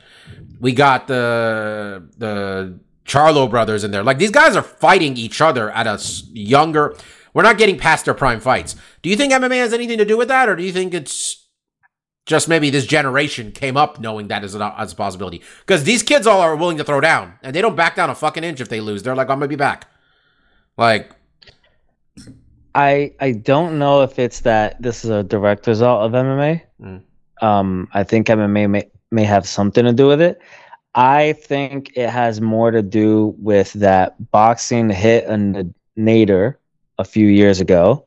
We 0.59 0.73
got 0.73 1.07
the 1.07 2.07
the 2.17 2.79
Charlo 3.05 3.49
brothers 3.49 3.83
in 3.83 3.91
there. 3.91 4.03
Like 4.03 4.17
these 4.17 4.31
guys 4.31 4.55
are 4.55 4.63
fighting 4.63 5.17
each 5.17 5.41
other 5.41 5.69
at 5.71 5.87
a 5.87 5.99
younger. 6.31 6.95
We're 7.33 7.43
not 7.43 7.57
getting 7.57 7.77
past 7.77 8.05
their 8.05 8.13
prime 8.13 8.39
fights. 8.39 8.75
Do 9.01 9.09
you 9.09 9.15
think 9.15 9.33
MMA 9.33 9.57
has 9.57 9.73
anything 9.73 9.97
to 9.97 10.05
do 10.05 10.17
with 10.17 10.27
that, 10.27 10.47
or 10.47 10.55
do 10.55 10.63
you 10.63 10.71
think 10.71 10.93
it's 10.93 11.47
just 12.25 12.47
maybe 12.47 12.69
this 12.69 12.85
generation 12.85 13.51
came 13.51 13.75
up 13.75 13.99
knowing 13.99 14.27
that 14.29 14.43
as 14.43 14.55
a 14.55 14.95
possibility? 14.95 15.41
Because 15.61 15.83
these 15.83 16.03
kids 16.03 16.25
all 16.27 16.39
are 16.41 16.55
willing 16.55 16.77
to 16.77 16.83
throw 16.83 17.01
down, 17.01 17.33
and 17.41 17.55
they 17.55 17.61
don't 17.61 17.75
back 17.75 17.95
down 17.95 18.09
a 18.09 18.15
fucking 18.15 18.43
inch 18.43 18.61
if 18.61 18.69
they 18.69 18.79
lose. 18.79 19.03
They're 19.03 19.15
like, 19.15 19.29
I'm 19.29 19.39
gonna 19.39 19.47
be 19.47 19.55
back. 19.55 19.87
Like, 20.77 21.11
I 22.75 23.13
I 23.19 23.31
don't 23.31 23.77
know 23.79 24.01
if 24.01 24.19
it's 24.19 24.41
that 24.41 24.81
this 24.81 25.03
is 25.03 25.11
a 25.11 25.23
direct 25.23 25.67
result 25.67 26.03
of 26.03 26.11
MMA. 26.11 26.61
Mm. 26.81 27.01
Um, 27.41 27.87
I 27.93 28.03
think 28.03 28.27
MMA 28.27 28.69
may 28.69 28.89
may 29.11 29.23
have 29.23 29.47
something 29.47 29.85
to 29.85 29.93
do 29.93 30.07
with 30.07 30.21
it. 30.21 30.41
I 30.95 31.33
think 31.33 31.91
it 31.95 32.09
has 32.09 32.41
more 32.41 32.71
to 32.71 32.81
do 32.81 33.35
with 33.39 33.73
that 33.73 34.31
boxing 34.31 34.89
hit 34.89 35.25
a 35.25 35.67
nader 35.97 36.55
a 36.99 37.05
few 37.05 37.27
years 37.27 37.59
ago 37.59 38.05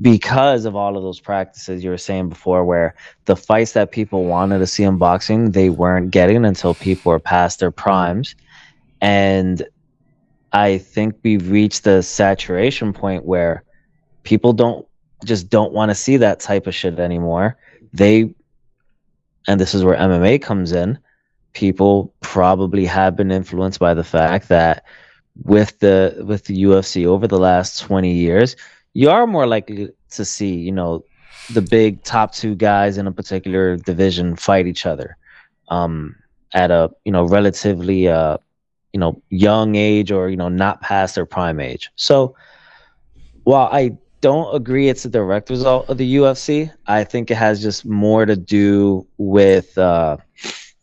because 0.00 0.64
of 0.64 0.76
all 0.76 0.96
of 0.96 1.02
those 1.02 1.20
practices 1.20 1.82
you 1.82 1.90
were 1.90 1.98
saying 1.98 2.28
before 2.28 2.64
where 2.64 2.94
the 3.24 3.36
fights 3.36 3.72
that 3.72 3.92
people 3.92 4.24
wanted 4.24 4.58
to 4.58 4.66
see 4.66 4.84
in 4.84 4.98
boxing 4.98 5.50
they 5.50 5.70
weren't 5.70 6.10
getting 6.10 6.44
until 6.44 6.74
people 6.74 7.10
were 7.10 7.18
past 7.18 7.60
their 7.60 7.70
primes 7.70 8.34
and 9.00 9.66
i 10.52 10.78
think 10.78 11.14
we've 11.22 11.50
reached 11.50 11.84
the 11.84 12.02
saturation 12.02 12.92
point 12.92 13.24
where 13.24 13.64
people 14.24 14.52
don't 14.52 14.86
just 15.24 15.48
don't 15.48 15.72
want 15.72 15.90
to 15.90 15.94
see 15.94 16.16
that 16.18 16.40
type 16.40 16.66
of 16.66 16.74
shit 16.74 16.98
anymore. 16.98 17.56
They 17.92 18.34
and 19.46 19.60
this 19.60 19.74
is 19.74 19.84
where 19.84 19.96
mma 19.96 20.40
comes 20.40 20.72
in 20.72 20.98
people 21.52 22.12
probably 22.20 22.84
have 22.84 23.16
been 23.16 23.30
influenced 23.30 23.78
by 23.78 23.94
the 23.94 24.04
fact 24.04 24.48
that 24.48 24.84
with 25.44 25.78
the 25.78 26.22
with 26.26 26.44
the 26.44 26.62
UFC 26.64 27.06
over 27.06 27.26
the 27.26 27.38
last 27.38 27.80
20 27.80 28.12
years 28.12 28.56
you 28.92 29.10
are 29.10 29.26
more 29.26 29.46
likely 29.46 29.90
to 30.10 30.24
see 30.24 30.54
you 30.54 30.72
know 30.72 31.04
the 31.50 31.62
big 31.62 32.02
top 32.02 32.32
two 32.32 32.54
guys 32.54 32.98
in 32.98 33.06
a 33.06 33.12
particular 33.12 33.76
division 33.76 34.36
fight 34.36 34.66
each 34.66 34.86
other 34.86 35.16
um 35.68 36.14
at 36.54 36.70
a 36.70 36.90
you 37.04 37.12
know 37.12 37.24
relatively 37.24 38.08
uh 38.08 38.36
you 38.92 39.00
know 39.00 39.20
young 39.28 39.74
age 39.74 40.10
or 40.12 40.28
you 40.28 40.36
know 40.36 40.48
not 40.48 40.80
past 40.80 41.16
their 41.16 41.26
prime 41.26 41.60
age. 41.60 41.90
So 41.96 42.36
while 43.42 43.68
I 43.72 43.96
don't 44.24 44.54
agree 44.54 44.88
it's 44.88 45.04
a 45.04 45.10
direct 45.10 45.50
result 45.50 45.90
of 45.90 45.98
the 45.98 46.16
UFC, 46.16 46.72
I 46.86 47.04
think 47.04 47.30
it 47.30 47.34
has 47.34 47.60
just 47.60 47.84
more 47.84 48.24
to 48.24 48.34
do 48.34 49.06
with 49.18 49.76
uh, 49.76 50.16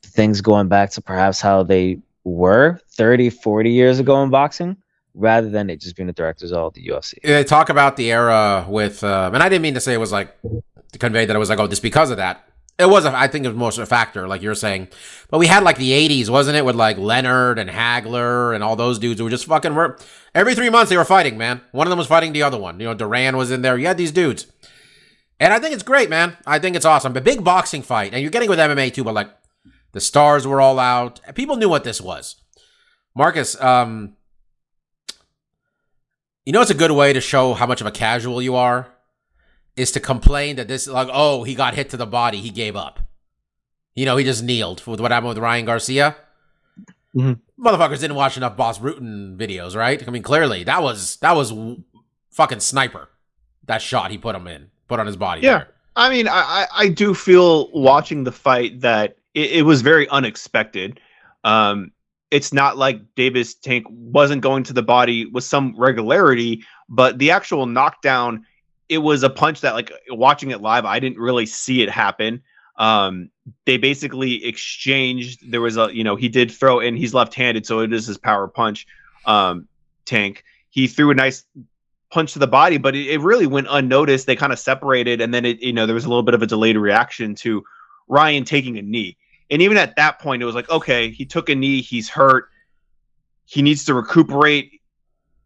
things 0.03 0.41
going 0.41 0.67
back 0.67 0.91
to 0.91 1.01
perhaps 1.01 1.41
how 1.41 1.63
they 1.63 1.97
were 2.23 2.79
30, 2.91 3.31
40 3.31 3.71
years 3.71 3.97
ago 3.97 4.21
in 4.21 4.29
boxing, 4.29 4.77
rather 5.15 5.49
than 5.49 5.71
it 5.71 5.81
just 5.81 5.95
being 5.95 6.07
a 6.07 6.13
direct 6.13 6.43
result 6.43 6.77
of 6.77 6.83
the 6.83 6.87
UFC. 6.87 7.15
they 7.23 7.43
talk 7.43 7.69
about 7.69 7.97
the 7.97 8.11
era 8.11 8.63
with, 8.69 9.03
um, 9.03 9.33
and 9.33 9.41
I 9.41 9.49
didn't 9.49 9.63
mean 9.63 9.73
to 9.73 9.81
say 9.81 9.95
it 9.95 9.99
was 9.99 10.11
like 10.11 10.37
to 10.91 10.99
convey 10.99 11.25
that 11.25 11.35
it 11.35 11.39
was 11.39 11.49
like, 11.49 11.57
oh, 11.57 11.67
just 11.67 11.81
because 11.81 12.11
of 12.11 12.17
that. 12.17 12.47
It 12.82 12.89
was, 12.89 13.05
a, 13.05 13.15
I 13.15 13.27
think, 13.27 13.45
it 13.45 13.49
was 13.49 13.57
most 13.57 13.77
a 13.77 13.86
factor, 13.86 14.27
like 14.27 14.41
you're 14.41 14.55
saying. 14.55 14.88
But 15.29 15.38
we 15.38 15.47
had 15.47 15.63
like 15.63 15.77
the 15.77 15.91
'80s, 15.91 16.29
wasn't 16.29 16.57
it, 16.57 16.65
with 16.65 16.75
like 16.75 16.97
Leonard 16.97 17.59
and 17.59 17.69
Hagler 17.69 18.53
and 18.53 18.63
all 18.63 18.75
those 18.75 18.99
dudes 18.99 19.19
who 19.19 19.25
were 19.25 19.29
just 19.29 19.45
fucking. 19.45 19.75
Were, 19.75 19.97
every 20.36 20.55
three 20.55 20.69
months 20.69 20.89
they 20.89 20.97
were 20.97 21.05
fighting, 21.05 21.38
man. 21.38 21.61
One 21.71 21.88
of 21.88 21.89
them 21.89 21.99
was 21.99 22.07
fighting 22.07 22.34
the 22.34 22.43
other 22.43 22.57
one. 22.59 22.79
You 22.79 22.88
know, 22.88 22.93
Duran 22.93 23.38
was 23.38 23.51
in 23.51 23.61
there. 23.61 23.77
You 23.77 23.88
had 23.88 23.97
these 23.97 24.11
dudes, 24.11 24.47
and 25.39 25.53
I 25.53 25.59
think 25.59 25.73
it's 25.73 25.84
great, 25.84 26.09
man. 26.09 26.38
I 26.45 26.59
think 26.59 26.75
it's 26.75 26.86
awesome. 26.86 27.13
But 27.13 27.23
big 27.23 27.43
boxing 27.43 27.84
fight, 27.84 28.13
and 28.13 28.21
you're 28.21 28.32
getting 28.32 28.49
with 28.49 28.59
MMA 28.59 28.93
too. 28.93 29.03
But 29.03 29.13
like, 29.13 29.29
the 29.91 30.01
stars 30.01 30.47
were 30.47 30.59
all 30.59 30.79
out. 30.79 31.21
People 31.36 31.57
knew 31.57 31.69
what 31.69 31.84
this 31.84 32.01
was. 32.01 32.38
Marcus, 33.15 33.61
um, 33.61 34.15
you 36.45 36.53
know, 36.53 36.61
it's 36.61 36.71
a 36.71 36.75
good 36.75 36.91
way 36.91 37.13
to 37.13 37.21
show 37.21 37.53
how 37.53 37.65
much 37.65 37.82
of 37.82 37.88
a 37.88 37.91
casual 37.91 38.41
you 38.41 38.55
are 38.55 38.88
is 39.76 39.91
to 39.93 39.99
complain 39.99 40.55
that 40.57 40.67
this, 40.67 40.88
like, 40.88 41.09
oh, 41.11 41.43
he 41.43 41.55
got 41.55 41.74
hit 41.76 41.89
to 41.91 41.97
the 41.97 42.05
body, 42.05 42.38
he 42.39 42.49
gave 42.49 42.76
up. 42.76 42.99
You 43.95 44.05
know, 44.05 44.17
he 44.17 44.24
just 44.26 44.43
kneeled 44.43 44.86
with 44.88 44.99
what 44.99 45.11
happened 45.11 45.30
with 45.30 45.38
Ryan 45.38 45.65
Garcia. 45.65 46.15
Mhm. 47.15 47.39
Motherfuckers 47.59 47.99
didn't 47.99 48.15
watch 48.15 48.38
enough 48.38 48.55
Bas 48.55 48.80
Rutten 48.80 49.38
videos, 49.38 49.76
right? 49.76 50.01
I 50.07 50.11
mean, 50.11 50.24
clearly 50.24 50.63
that 50.63 50.82
was 50.82 51.17
that 51.17 51.36
was 51.36 51.53
fucking 52.32 52.61
sniper. 52.61 53.09
That 53.65 53.82
shot 53.82 54.11
he 54.11 54.17
put 54.17 54.36
him 54.36 54.47
in, 54.47 54.72
put 54.88 54.99
on 54.99 55.05
his 55.07 55.17
body. 55.17 55.41
Yeah. 55.41 55.49
there. 55.57 55.67
I 55.95 56.09
mean, 56.09 56.28
I, 56.28 56.32
I 56.41 56.67
I 56.74 56.88
do 56.88 57.13
feel 57.13 57.69
watching 57.72 58.24
the 58.24 58.32
fight 58.32 58.80
that 58.82 59.17
it, 59.34 59.51
it 59.51 59.61
was 59.63 59.82
very 59.82 60.07
unexpected. 60.09 60.99
Um, 61.43 61.91
it's 62.32 62.53
not 62.53 62.78
like 62.78 63.01
Davis 63.15 63.53
Tank 63.55 63.86
wasn't 63.89 64.41
going 64.41 64.63
to 64.63 64.74
the 64.74 64.82
body 64.84 65.26
with 65.26 65.43
some 65.43 65.76
regularity, 65.78 66.63
but 66.88 67.19
the 67.19 67.30
actual 67.30 67.65
knockdown, 67.65 68.45
it 68.91 68.97
was 68.97 69.23
a 69.23 69.29
punch 69.29 69.61
that, 69.61 69.73
like, 69.73 69.89
watching 70.09 70.51
it 70.51 70.59
live, 70.59 70.83
I 70.83 70.99
didn't 70.99 71.17
really 71.17 71.45
see 71.45 71.81
it 71.81 71.89
happen. 71.89 72.43
Um, 72.75 73.29
they 73.65 73.77
basically 73.77 74.43
exchanged. 74.45 75.49
There 75.49 75.61
was 75.61 75.77
a, 75.77 75.89
you 75.95 76.03
know, 76.03 76.17
he 76.17 76.27
did 76.27 76.51
throw 76.51 76.81
in. 76.81 76.97
He's 76.97 77.13
left-handed, 77.13 77.65
so 77.65 77.79
it 77.79 77.93
is 77.93 78.05
his 78.05 78.17
power 78.17 78.49
punch. 78.49 78.85
Um, 79.25 79.69
Tank. 80.03 80.43
He 80.69 80.87
threw 80.87 81.09
a 81.09 81.15
nice 81.15 81.45
punch 82.11 82.33
to 82.33 82.39
the 82.39 82.47
body, 82.47 82.77
but 82.77 82.93
it, 82.93 83.07
it 83.07 83.21
really 83.21 83.47
went 83.47 83.67
unnoticed. 83.69 84.25
They 84.25 84.35
kind 84.35 84.51
of 84.51 84.59
separated, 84.59 85.21
and 85.21 85.33
then 85.33 85.45
it, 85.45 85.61
you 85.61 85.71
know, 85.71 85.85
there 85.85 85.95
was 85.95 86.05
a 86.05 86.09
little 86.09 86.23
bit 86.23 86.33
of 86.33 86.41
a 86.41 86.47
delayed 86.47 86.77
reaction 86.77 87.33
to 87.35 87.63
Ryan 88.09 88.43
taking 88.43 88.77
a 88.77 88.81
knee. 88.81 89.15
And 89.49 89.61
even 89.61 89.77
at 89.77 89.95
that 89.95 90.19
point, 90.19 90.41
it 90.41 90.45
was 90.45 90.55
like, 90.55 90.69
okay, 90.69 91.11
he 91.11 91.25
took 91.25 91.47
a 91.49 91.55
knee, 91.55 91.81
he's 91.81 92.09
hurt, 92.09 92.49
he 93.45 93.61
needs 93.61 93.85
to 93.85 93.93
recuperate. 93.93 94.81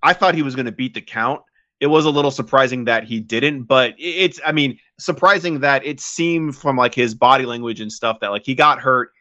I 0.01 0.13
thought 0.13 0.33
he 0.33 0.41
was 0.41 0.55
going 0.55 0.65
to 0.65 0.71
beat 0.71 0.95
the 0.95 1.01
count. 1.01 1.41
It 1.79 1.87
was 1.87 2.05
a 2.05 2.09
little 2.09 2.31
surprising 2.31 2.85
that 2.85 3.03
he 3.03 3.19
didn't, 3.19 3.63
but 3.63 3.93
it's, 3.97 4.39
I 4.45 4.51
mean, 4.51 4.79
surprising 4.97 5.59
that 5.59 5.85
it 5.85 5.99
seemed 5.99 6.55
from 6.55 6.77
like 6.77 6.95
his 6.95 7.13
body 7.13 7.45
language 7.45 7.81
and 7.81 7.91
stuff 7.91 8.19
that 8.21 8.29
like 8.29 8.45
he 8.45 8.55
got 8.55 8.79
hurt, 8.79 9.11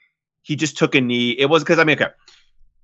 he 0.42 0.55
just 0.55 0.78
took 0.78 0.94
a 0.94 1.00
knee. 1.00 1.30
It 1.30 1.46
was 1.46 1.62
because, 1.62 1.78
I 1.78 1.84
mean, 1.84 1.96
okay, 2.00 2.12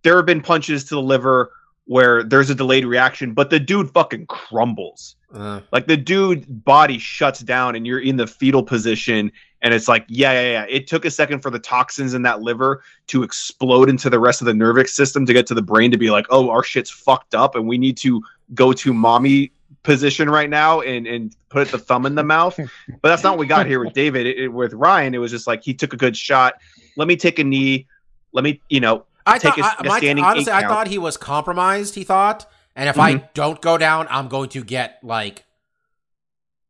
there 0.02 0.16
have 0.16 0.26
been 0.26 0.40
punches 0.40 0.84
to 0.84 0.96
the 0.96 1.02
liver 1.02 1.52
where 1.84 2.22
there's 2.22 2.50
a 2.50 2.54
delayed 2.54 2.84
reaction, 2.84 3.32
but 3.32 3.50
the 3.50 3.60
dude 3.60 3.90
fucking 3.90 4.26
crumbles. 4.26 5.16
Uh, 5.32 5.60
Like 5.72 5.86
the 5.86 5.96
dude 5.96 6.64
body 6.64 6.98
shuts 6.98 7.40
down 7.40 7.76
and 7.76 7.86
you're 7.86 8.00
in 8.00 8.16
the 8.16 8.26
fetal 8.26 8.62
position 8.62 9.30
and 9.62 9.74
it's 9.74 9.88
like 9.88 10.04
yeah 10.08 10.32
yeah 10.32 10.50
yeah 10.52 10.66
it 10.68 10.86
took 10.86 11.04
a 11.04 11.10
second 11.10 11.40
for 11.40 11.50
the 11.50 11.58
toxins 11.58 12.14
in 12.14 12.22
that 12.22 12.40
liver 12.42 12.82
to 13.08 13.22
explode 13.22 13.88
into 13.88 14.10
the 14.10 14.18
rest 14.18 14.40
of 14.40 14.46
the 14.46 14.54
nervous 14.54 14.94
system 14.94 15.26
to 15.26 15.32
get 15.32 15.46
to 15.46 15.54
the 15.54 15.62
brain 15.62 15.90
to 15.90 15.98
be 15.98 16.10
like 16.10 16.26
oh 16.30 16.50
our 16.50 16.62
shit's 16.62 16.90
fucked 16.90 17.34
up 17.34 17.54
and 17.54 17.68
we 17.68 17.78
need 17.78 17.96
to 17.96 18.22
go 18.54 18.72
to 18.72 18.92
mommy 18.92 19.52
position 19.82 20.28
right 20.28 20.50
now 20.50 20.80
and 20.80 21.06
and 21.06 21.34
put 21.48 21.68
the 21.68 21.78
thumb 21.78 22.04
in 22.04 22.14
the 22.14 22.22
mouth 22.24 22.54
but 22.56 23.08
that's 23.08 23.22
not 23.22 23.30
what 23.32 23.38
we 23.38 23.46
got 23.46 23.66
here 23.66 23.82
with 23.82 23.94
David 23.94 24.26
it, 24.26 24.38
it- 24.38 24.48
with 24.48 24.72
Ryan 24.74 25.14
it 25.14 25.18
was 25.18 25.30
just 25.30 25.46
like 25.46 25.62
he 25.62 25.72
took 25.72 25.92
a 25.92 25.96
good 25.96 26.16
shot 26.16 26.54
let 26.96 27.08
me 27.08 27.16
take 27.16 27.38
a 27.38 27.44
knee 27.44 27.86
let 28.32 28.44
me 28.44 28.60
you 28.68 28.80
know 28.80 29.04
I 29.26 29.38
Take 29.38 29.54
thought, 29.54 29.86
a- 29.86 29.92
I, 29.92 29.94
a 29.96 29.98
standing 29.98 30.24
honestly, 30.24 30.52
I 30.52 30.62
thought 30.66 30.88
he 30.88 30.96
was 30.98 31.16
compromised. 31.18 31.94
He 31.94 32.04
thought, 32.04 32.50
and 32.74 32.88
if 32.88 32.98
I 32.98 33.14
Mm-hmm. 33.14 33.26
don't 33.34 33.60
go 33.60 33.76
down, 33.76 34.06
I'm 34.10 34.28
going 34.28 34.48
to 34.50 34.64
get 34.64 34.98
like, 35.04 35.44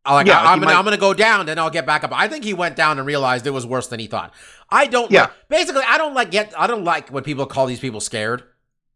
I- 0.05 0.14
like 0.14 0.26
Yeah, 0.26 0.40
I, 0.40 0.53
am 0.53 0.59
gonna, 0.59 0.72
might- 0.72 0.78
I'm 0.78 0.84
gonna 0.84 0.96
go 0.96 1.14
down, 1.14 1.46
then 1.46 1.59
I'll 1.59 1.70
get 1.70 1.86
back 1.86 2.03
up. 2.05 2.11
I 2.12 2.26
think 2.28 2.44
he 2.44 2.53
went 2.53 2.74
down 2.76 2.98
and 2.98 3.07
realized 3.07 3.46
it 3.46 3.51
was 3.51 3.64
worse 3.64 3.86
than 3.86 4.01
he 4.01 4.09
thought. 4.09 4.34
I 4.68 4.86
don't. 4.86 5.11
Yeah. 5.11 5.22
like- 5.22 5.48
basically, 5.48 5.82
I 5.86 5.96
don't 5.96 6.12
like 6.12 6.30
get. 6.32 6.53
I 6.59 6.66
don't 6.66 6.84
like 6.84 7.09
when 7.11 7.22
people 7.22 7.46
call 7.46 7.66
these 7.66 7.80
people 7.80 8.01
scared 8.01 8.42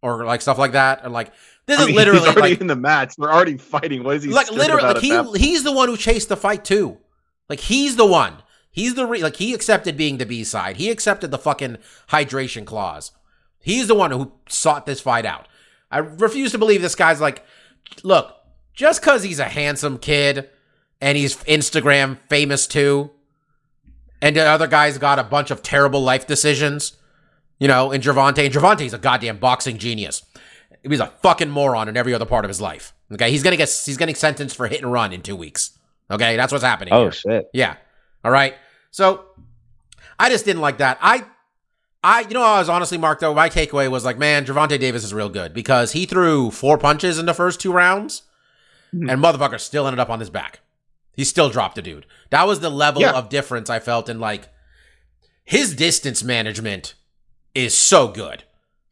or 0.02 0.24
like 0.24 0.42
stuff 0.42 0.58
like 0.58 0.72
that. 0.72 1.04
Or 1.04 1.10
like 1.10 1.30
this 1.66 1.78
I 1.78 1.82
is 1.82 1.86
mean, 1.88 1.96
literally 1.96 2.20
he's 2.20 2.28
already 2.36 2.50
like, 2.54 2.60
in 2.60 2.66
the 2.66 2.76
match 2.76 3.14
We're 3.16 3.32
already 3.32 3.56
fighting 3.56 4.04
what 4.04 4.16
is 4.16 4.22
he 4.22 4.30
like 4.30 4.50
literally 4.50 4.82
like 4.82 4.98
he 4.98 5.22
he's 5.38 5.62
the 5.62 5.72
one 5.72 5.88
who 5.88 5.96
chased 5.96 6.28
the 6.28 6.36
fight 6.36 6.64
too. 6.64 6.98
Like 7.48 7.60
he's 7.60 7.96
the 7.96 8.06
one. 8.06 8.36
He's 8.70 8.94
the 8.94 9.06
re- 9.06 9.22
like 9.22 9.36
he 9.36 9.54
accepted 9.54 9.96
being 9.96 10.18
the 10.18 10.26
B 10.26 10.42
side. 10.44 10.76
He 10.76 10.90
accepted 10.90 11.30
the 11.30 11.38
fucking 11.38 11.78
hydration 12.10 12.64
clause. 12.64 13.12
He's 13.60 13.86
the 13.86 13.94
one 13.94 14.10
who 14.10 14.32
sought 14.48 14.84
this 14.84 15.00
fight 15.00 15.24
out. 15.24 15.46
I 15.90 15.98
refuse 15.98 16.50
to 16.52 16.58
believe 16.58 16.82
this 16.82 16.96
guy's 16.96 17.20
like, 17.20 17.44
look, 18.02 18.34
just 18.74 19.00
because 19.00 19.22
he's 19.22 19.38
a 19.38 19.44
handsome 19.44 19.98
kid 19.98 20.50
and 21.00 21.16
he's 21.16 21.36
Instagram 21.44 22.18
famous 22.28 22.66
too, 22.66 23.10
and 24.20 24.36
the 24.36 24.44
other 24.44 24.66
guy's 24.66 24.98
got 24.98 25.18
a 25.18 25.24
bunch 25.24 25.50
of 25.50 25.62
terrible 25.62 26.02
life 26.02 26.26
decisions, 26.26 26.96
you 27.58 27.68
know, 27.68 27.92
and 27.92 28.02
Gervonta, 28.02 28.44
and 28.44 28.52
Gervonta's 28.52 28.92
a 28.92 28.98
goddamn 28.98 29.38
boxing 29.38 29.78
genius. 29.78 30.24
He's 30.86 31.00
a 31.00 31.06
fucking 31.22 31.50
moron 31.50 31.88
in 31.88 31.96
every 31.96 32.12
other 32.14 32.26
part 32.26 32.44
of 32.44 32.48
his 32.48 32.60
life. 32.60 32.92
Okay, 33.12 33.30
he's 33.30 33.42
gonna 33.42 33.56
get 33.56 33.68
he's 33.84 33.96
getting 33.96 34.14
sentenced 34.14 34.56
for 34.56 34.66
hit 34.66 34.82
and 34.82 34.92
run 34.92 35.12
in 35.12 35.22
two 35.22 35.36
weeks. 35.36 35.78
Okay, 36.10 36.36
that's 36.36 36.52
what's 36.52 36.64
happening. 36.64 36.92
Oh 36.92 37.04
here. 37.04 37.12
shit! 37.12 37.50
Yeah. 37.52 37.76
All 38.24 38.30
right. 38.30 38.54
So 38.90 39.24
I 40.18 40.28
just 40.30 40.44
didn't 40.44 40.62
like 40.62 40.78
that. 40.78 40.98
I 41.00 41.24
I, 42.02 42.20
you 42.20 42.34
know, 42.34 42.42
I 42.42 42.58
was 42.58 42.68
honestly, 42.68 42.98
Mark, 42.98 43.20
though, 43.20 43.32
my 43.32 43.48
takeaway 43.48 43.90
was 43.90 44.04
like, 44.04 44.18
man, 44.18 44.44
Gervonta 44.44 44.78
Davis 44.78 45.04
is 45.04 45.14
real 45.14 45.30
good 45.30 45.54
because 45.54 45.92
he 45.92 46.04
threw 46.04 46.50
four 46.50 46.76
punches 46.76 47.18
in 47.18 47.24
the 47.24 47.32
first 47.32 47.60
two 47.60 47.72
rounds 47.72 48.22
Mhm. 48.94 49.10
and 49.10 49.22
motherfucker 49.22 49.58
still 49.58 49.86
ended 49.86 49.98
up 49.98 50.10
on 50.10 50.20
his 50.20 50.28
back. 50.28 50.60
He 51.16 51.24
still 51.24 51.48
dropped 51.48 51.78
a 51.78 51.82
dude. 51.82 52.04
That 52.30 52.46
was 52.46 52.60
the 52.60 52.68
level 52.70 53.00
Yeah. 53.00 53.12
of 53.12 53.30
difference 53.30 53.70
I 53.70 53.78
felt 53.78 54.08
in 54.10 54.20
like 54.20 54.48
his 55.44 55.74
distance 55.74 56.22
management 56.22 56.94
is 57.54 57.76
so 57.76 58.08
good. 58.08 58.44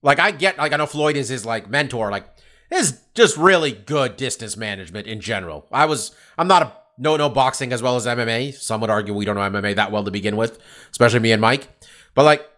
Like 0.02 0.18
I 0.18 0.30
get 0.30 0.58
like 0.58 0.72
I 0.72 0.76
know 0.76 0.86
Floyd 0.86 1.16
is 1.16 1.28
his 1.28 1.46
like 1.46 1.70
mentor, 1.70 2.10
like 2.10 2.26
is 2.70 3.00
just 3.14 3.36
really 3.36 3.72
good 3.72 4.16
distance 4.16 4.56
management 4.56 5.06
in 5.06 5.20
general. 5.20 5.66
I 5.72 5.86
was 5.86 6.14
I'm 6.36 6.48
not 6.48 6.62
a 6.62 6.72
no 6.98 7.16
no 7.16 7.28
boxing 7.28 7.72
as 7.72 7.82
well 7.82 7.96
as 7.96 8.06
MMA. 8.06 8.54
Some 8.54 8.80
would 8.80 8.90
argue 8.90 9.14
we 9.14 9.24
don't 9.24 9.36
know 9.36 9.42
MMA 9.42 9.76
that 9.76 9.92
well 9.92 10.04
to 10.04 10.10
begin 10.10 10.36
with, 10.36 10.58
especially 10.90 11.20
me 11.20 11.32
and 11.32 11.40
Mike. 11.40 11.68
But 12.14 12.24
like 12.24 12.48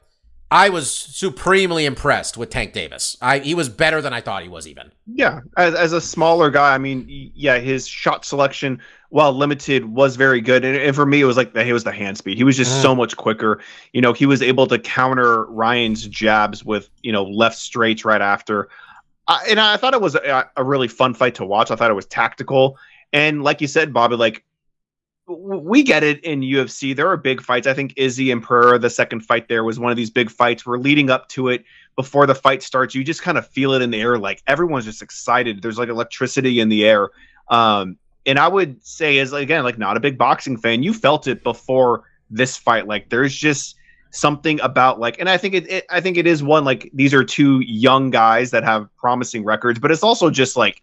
I 0.51 0.69
was 0.69 0.91
supremely 0.91 1.85
impressed 1.85 2.37
with 2.37 2.51
Tank 2.51 2.73
Davis. 2.73 3.17
I 3.21 3.39
he 3.41 3.55
was 3.55 3.69
better 3.69 4.01
than 4.01 4.13
I 4.13 4.21
thought 4.21 4.43
he 4.43 4.49
was 4.49 4.69
even. 4.69 4.93
Yeah, 5.07 5.41
as, 5.57 5.75
as 5.75 5.93
a 5.93 6.01
smaller 6.01 6.51
guy, 6.51 6.75
I 6.75 6.79
mean, 6.79 7.07
yeah, 7.35 7.59
his 7.59 7.89
shot 7.89 8.25
selection, 8.25 8.81
while 9.09 9.33
limited, 9.33 9.85
was 9.87 10.15
very 10.17 10.41
good. 10.41 10.65
And, 10.65 10.77
and 10.77 10.95
for 10.95 11.07
me, 11.07 11.21
it 11.21 11.25
was 11.25 11.37
like 11.37 11.55
the, 11.55 11.67
it 11.67 11.73
was 11.73 11.83
the 11.85 11.93
hand 11.93 12.19
speed. 12.19 12.37
He 12.37 12.45
was 12.45 12.57
just 12.57 12.79
Mm. 12.79 12.83
so 12.83 12.95
much 12.95 13.17
quicker. 13.17 13.61
You 13.93 14.01
know, 14.01 14.13
he 14.13 14.27
was 14.27 14.43
able 14.43 14.67
to 14.69 14.79
counter 14.79 15.47
Ryan's 15.47 16.07
jabs 16.07 16.65
with 16.65 16.89
you 17.03 17.11
know 17.11 17.25
left 17.25 17.59
straights 17.59 18.05
right 18.05 18.23
after. 18.23 18.69
I, 19.27 19.47
and 19.49 19.59
I 19.59 19.77
thought 19.79 19.95
it 19.95 20.03
was 20.03 20.15
a, 20.15 20.49
a 20.57 20.63
really 20.63 20.89
fun 20.89 21.15
fight 21.15 21.35
to 21.37 21.47
watch. 21.47 21.71
I 21.71 21.77
thought 21.77 21.91
it 21.91 21.95
was 21.95 22.07
tactical, 22.07 22.79
and 23.13 23.43
like 23.43 23.61
you 23.61 23.67
said, 23.67 23.93
Bobby, 23.93 24.17
like 24.17 24.45
we 25.27 25.83
get 25.83 26.05
it 26.05 26.23
in 26.23 26.41
UFC. 26.41 26.95
There 26.95 27.09
are 27.09 27.17
big 27.17 27.41
fights. 27.41 27.67
I 27.67 27.75
think 27.75 27.95
Izzy 27.97 28.31
and 28.31 28.43
Pereira, 28.43 28.79
the 28.79 28.91
second 28.91 29.21
fight 29.21 29.49
there, 29.49 29.65
was 29.65 29.79
one 29.79 29.91
of 29.91 29.97
these 29.97 30.11
big 30.11 30.31
fights. 30.31 30.67
We're 30.67 30.79
leading 30.79 31.09
up 31.11 31.29
to 31.31 31.49
it 31.49 31.65
before 31.97 32.27
the 32.27 32.35
fight 32.35 32.63
starts. 32.63 32.95
You 32.95 33.05
just 33.05 33.23
kind 33.23 33.39
of 33.39 33.47
feel 33.49 33.73
it 33.73 33.81
in 33.81 33.91
the 33.91 34.01
air. 34.01 34.19
Like 34.19 34.43
everyone's 34.47 34.85
just 34.85 35.03
excited. 35.03 35.63
There's 35.63 35.79
like 35.79 35.89
electricity 35.89 36.61
in 36.61 36.69
the 36.69 36.85
air. 36.85 37.11
Um, 37.49 37.97
and 38.27 38.39
I 38.39 38.49
would 38.49 38.85
say, 38.85 39.19
as 39.19 39.33
again, 39.33 39.65
like 39.65 39.79
not 39.79 39.97
a 39.97 40.01
big 40.01 40.19
boxing 40.19 40.57
fan, 40.57 40.83
you 40.83 40.93
felt 40.93 41.27
it 41.27 41.43
before 41.43 42.05
this 42.31 42.57
fight. 42.57 42.87
Like 42.87 43.09
there's 43.09 43.35
just 43.35 43.77
something 44.11 44.61
about 44.61 45.01
like, 45.01 45.19
and 45.19 45.29
I 45.29 45.39
think 45.39 45.55
it, 45.55 45.71
it 45.71 45.87
I 45.91 46.01
think 46.01 46.17
it 46.17 46.27
is 46.27 46.43
one 46.43 46.65
like 46.65 46.91
these 46.93 47.15
are 47.15 47.25
two 47.25 47.61
young 47.61 48.11
guys 48.11 48.51
that 48.51 48.65
have 48.65 48.95
promising 48.97 49.45
records, 49.45 49.79
but 49.79 49.91
it's 49.91 50.03
also 50.03 50.31
just 50.31 50.57
like 50.57 50.83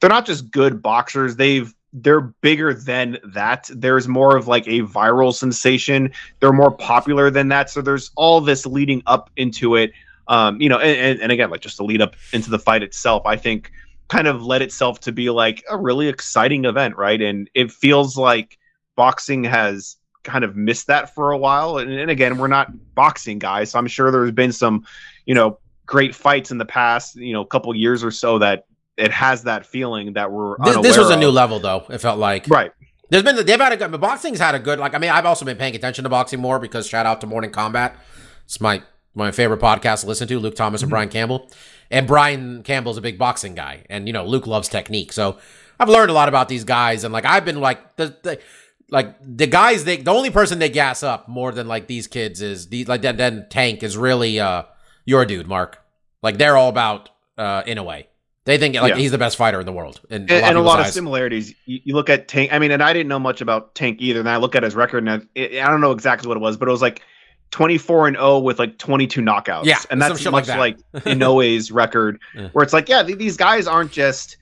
they're 0.00 0.10
not 0.10 0.26
just 0.26 0.50
good 0.50 0.82
boxers. 0.82 1.36
They've 1.36 1.74
they're 1.92 2.20
bigger 2.20 2.72
than 2.72 3.18
that. 3.24 3.68
There's 3.74 4.06
more 4.06 4.36
of 4.36 4.46
like 4.48 4.66
a 4.66 4.80
viral 4.82 5.34
sensation. 5.34 6.12
They're 6.38 6.52
more 6.52 6.70
popular 6.70 7.30
than 7.30 7.48
that. 7.48 7.70
So 7.70 7.82
there's 7.82 8.10
all 8.16 8.40
this 8.40 8.66
leading 8.66 9.02
up 9.06 9.30
into 9.36 9.76
it. 9.76 9.92
Um, 10.28 10.60
you 10.60 10.68
know, 10.68 10.78
and, 10.78 11.20
and, 11.20 11.32
again, 11.32 11.50
like 11.50 11.60
just 11.60 11.76
to 11.78 11.84
lead 11.84 12.00
up 12.00 12.14
into 12.32 12.50
the 12.50 12.58
fight 12.58 12.84
itself, 12.84 13.26
I 13.26 13.36
think 13.36 13.72
kind 14.06 14.28
of 14.28 14.44
led 14.44 14.62
itself 14.62 15.00
to 15.00 15.12
be 15.12 15.28
like 15.30 15.64
a 15.68 15.76
really 15.76 16.06
exciting 16.06 16.64
event, 16.64 16.96
right? 16.96 17.20
And 17.20 17.50
it 17.54 17.72
feels 17.72 18.16
like 18.16 18.56
boxing 18.94 19.42
has 19.44 19.96
kind 20.22 20.44
of 20.44 20.54
missed 20.54 20.86
that 20.86 21.14
for 21.14 21.32
a 21.32 21.38
while. 21.38 21.78
And, 21.78 21.90
and 21.90 22.10
again, 22.10 22.38
we're 22.38 22.46
not 22.46 22.72
boxing 22.94 23.40
guys, 23.40 23.70
so 23.70 23.78
I'm 23.78 23.86
sure 23.88 24.12
there's 24.12 24.32
been 24.32 24.52
some, 24.52 24.84
you 25.26 25.34
know, 25.34 25.58
great 25.86 26.14
fights 26.14 26.52
in 26.52 26.58
the 26.58 26.64
past, 26.64 27.16
you 27.16 27.32
know, 27.32 27.44
couple 27.44 27.74
years 27.74 28.04
or 28.04 28.12
so 28.12 28.38
that 28.38 28.66
it 29.00 29.10
has 29.12 29.44
that 29.44 29.66
feeling 29.66 30.12
that 30.14 30.30
we're 30.30 30.56
This, 30.64 30.76
this 30.82 30.98
was 30.98 31.10
a 31.10 31.16
new 31.16 31.28
of. 31.28 31.34
level 31.34 31.58
though. 31.58 31.84
It 31.88 31.98
felt 31.98 32.18
like 32.18 32.46
right. 32.48 32.72
There's 33.08 33.24
been 33.24 33.44
they've 33.44 33.58
had 33.60 33.72
a 33.72 33.76
good 33.76 34.00
boxing's 34.00 34.38
had 34.38 34.54
a 34.54 34.58
good 34.60 34.78
like 34.78 34.94
I 34.94 34.98
mean 34.98 35.10
I've 35.10 35.26
also 35.26 35.44
been 35.44 35.56
paying 35.56 35.74
attention 35.74 36.04
to 36.04 36.08
boxing 36.10 36.40
more 36.40 36.58
because 36.58 36.86
shout 36.86 37.06
out 37.06 37.20
to 37.22 37.26
Morning 37.26 37.50
Combat. 37.50 37.96
It's 38.44 38.60
my 38.60 38.82
my 39.14 39.32
favorite 39.32 39.60
podcast 39.60 40.02
to 40.02 40.06
listen 40.06 40.28
to, 40.28 40.38
Luke 40.38 40.54
Thomas 40.54 40.82
and 40.82 40.88
Mm-hmm. 40.88 40.94
Brian 40.94 41.08
Campbell. 41.08 41.50
And 41.90 42.06
Brian 42.06 42.62
Campbell's 42.62 42.98
a 42.98 43.00
big 43.00 43.18
boxing 43.18 43.56
guy. 43.56 43.84
And 43.90 44.06
you 44.06 44.12
know, 44.12 44.24
Luke 44.24 44.46
loves 44.46 44.68
technique. 44.68 45.12
So 45.12 45.38
I've 45.80 45.88
learned 45.88 46.10
a 46.10 46.14
lot 46.14 46.28
about 46.28 46.48
these 46.48 46.62
guys 46.64 47.02
and 47.02 47.12
like 47.12 47.24
I've 47.24 47.44
been 47.44 47.60
like 47.60 47.96
the, 47.96 48.14
the 48.22 48.38
like 48.90 49.16
the 49.20 49.46
guys 49.48 49.84
they 49.84 49.96
the 49.96 50.12
only 50.12 50.30
person 50.30 50.58
they 50.60 50.68
gas 50.68 51.02
up 51.02 51.26
more 51.26 51.50
than 51.52 51.66
like 51.66 51.86
these 51.88 52.06
kids 52.06 52.40
is 52.42 52.68
these 52.68 52.86
like 52.86 53.02
then 53.02 53.16
then 53.16 53.46
Tank 53.50 53.82
is 53.82 53.96
really 53.96 54.38
uh 54.38 54.62
your 55.04 55.24
dude, 55.24 55.48
Mark. 55.48 55.78
Like 56.22 56.38
they're 56.38 56.56
all 56.56 56.68
about 56.68 57.10
uh 57.38 57.62
in 57.66 57.76
a 57.78 57.82
way. 57.82 58.06
They 58.46 58.56
think 58.58 58.74
like 58.74 58.90
Yeah. 58.90 58.96
he's 58.96 59.10
the 59.10 59.18
best 59.18 59.36
fighter 59.36 59.60
in 59.60 59.66
the 59.66 59.72
world. 59.72 60.00
In 60.08 60.22
and, 60.22 60.30
and 60.30 60.56
a 60.58 60.62
lot 60.62 60.80
of 60.80 60.86
similarities. 60.86 61.54
You, 61.66 61.80
you 61.84 61.94
look 61.94 62.08
at 62.08 62.26
Tank. 62.26 62.52
I 62.52 62.58
mean, 62.58 62.70
and 62.70 62.82
I 62.82 62.92
didn't 62.92 63.08
know 63.08 63.18
much 63.18 63.40
about 63.40 63.74
Tank 63.74 63.98
either. 64.00 64.20
And 64.20 64.28
I 64.28 64.36
look 64.38 64.54
at 64.54 64.62
his 64.62 64.74
record, 64.74 65.06
and 65.06 65.10
I, 65.36 65.40
I 65.62 65.70
don't 65.70 65.80
know 65.82 65.92
exactly 65.92 66.26
what 66.28 66.36
it 66.36 66.40
was, 66.40 66.56
but 66.56 66.66
it 66.66 66.70
was 66.70 66.80
like 66.82 67.02
twenty 67.50 67.76
four 67.78 68.08
and 68.08 68.16
zero 68.16 68.38
with 68.38 68.58
like 68.58 68.78
twenty 68.78 69.06
two 69.06 69.20
knockouts. 69.20 69.64
Yeah, 69.66 69.78
and 69.90 70.00
that's 70.00 70.20
shit 70.20 70.32
like 70.32 70.46
much 70.46 70.46
that. 70.46 70.58
like, 70.58 70.78
Inoue's 71.04 71.70
record, 71.70 72.18
Yeah. 72.34 72.48
where 72.52 72.62
it's 72.62 72.72
like, 72.72 72.88
yeah, 72.88 73.02
th- 73.02 73.18
these 73.18 73.36
guys 73.36 73.66
aren't 73.66 73.92
just 73.92 74.36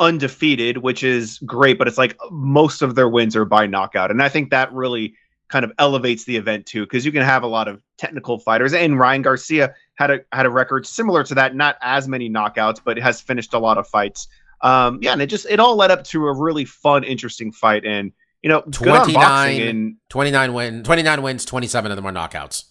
undefeated, 0.00 0.78
which 0.78 1.02
is 1.02 1.38
great, 1.40 1.78
but 1.78 1.88
it's 1.88 1.98
like 1.98 2.16
most 2.30 2.82
of 2.82 2.94
their 2.94 3.08
wins 3.08 3.34
are 3.34 3.44
by 3.44 3.66
knockout, 3.66 4.10
and 4.10 4.22
I 4.22 4.28
think 4.28 4.50
that 4.50 4.72
really 4.72 5.14
kind 5.48 5.64
of 5.64 5.72
elevates 5.78 6.24
the 6.24 6.36
event 6.36 6.66
too, 6.66 6.84
because 6.84 7.06
you 7.06 7.12
can 7.12 7.22
have 7.22 7.42
a 7.42 7.46
lot 7.46 7.66
of 7.68 7.80
technical 7.96 8.38
fighters, 8.38 8.72
and 8.74 8.98
Ryan 8.98 9.22
Garcia 9.22 9.74
had 9.98 10.12
a 10.12 10.20
had 10.32 10.46
a 10.46 10.50
record 10.50 10.86
similar 10.86 11.24
to 11.24 11.34
that, 11.34 11.56
not 11.56 11.76
as 11.82 12.06
many 12.06 12.30
knockouts, 12.30 12.80
but 12.82 12.96
has 12.98 13.20
finished 13.20 13.52
a 13.52 13.58
lot 13.58 13.78
of 13.78 13.86
fights. 13.88 14.28
Um, 14.60 15.00
yeah, 15.02 15.12
and 15.12 15.20
it 15.20 15.26
just 15.26 15.46
it 15.50 15.58
all 15.58 15.74
led 15.74 15.90
up 15.90 16.04
to 16.04 16.26
a 16.28 16.32
really 16.32 16.64
fun, 16.64 17.02
interesting 17.02 17.50
fight, 17.50 17.84
and 17.84 18.12
you 18.42 18.48
know, 18.48 18.60
good 18.60 18.88
on 18.88 19.10
29 19.10 19.14
boxing, 19.14 19.68
and 19.68 19.96
29 20.08 20.52
win 20.52 20.84
29 20.84 21.22
wins 21.22 21.44
27 21.44 21.90
of 21.90 21.96
them 21.96 22.06
are 22.06 22.12
knockouts 22.12 22.66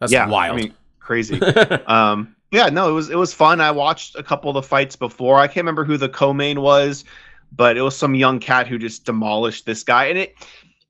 that's 0.00 0.10
yeah, 0.10 0.26
wild 0.26 0.54
I 0.54 0.62
mean, 0.62 0.74
crazy. 0.98 1.40
um, 1.86 2.34
yeah, 2.50 2.70
no, 2.70 2.88
it 2.88 2.92
was 2.92 3.10
it 3.10 3.18
was 3.18 3.34
fun. 3.34 3.60
I 3.60 3.70
watched 3.70 4.16
a 4.16 4.22
couple 4.22 4.48
of 4.48 4.54
the 4.54 4.62
fights 4.62 4.96
before. 4.96 5.38
I 5.38 5.46
can't 5.46 5.58
remember 5.58 5.84
who 5.84 5.98
the 5.98 6.08
co-main 6.08 6.62
was, 6.62 7.04
but 7.52 7.76
it 7.76 7.82
was 7.82 7.94
some 7.94 8.14
young 8.14 8.40
cat 8.40 8.66
who 8.66 8.78
just 8.78 9.04
demolished 9.04 9.66
this 9.66 9.84
guy, 9.84 10.06
and 10.06 10.16
it 10.16 10.34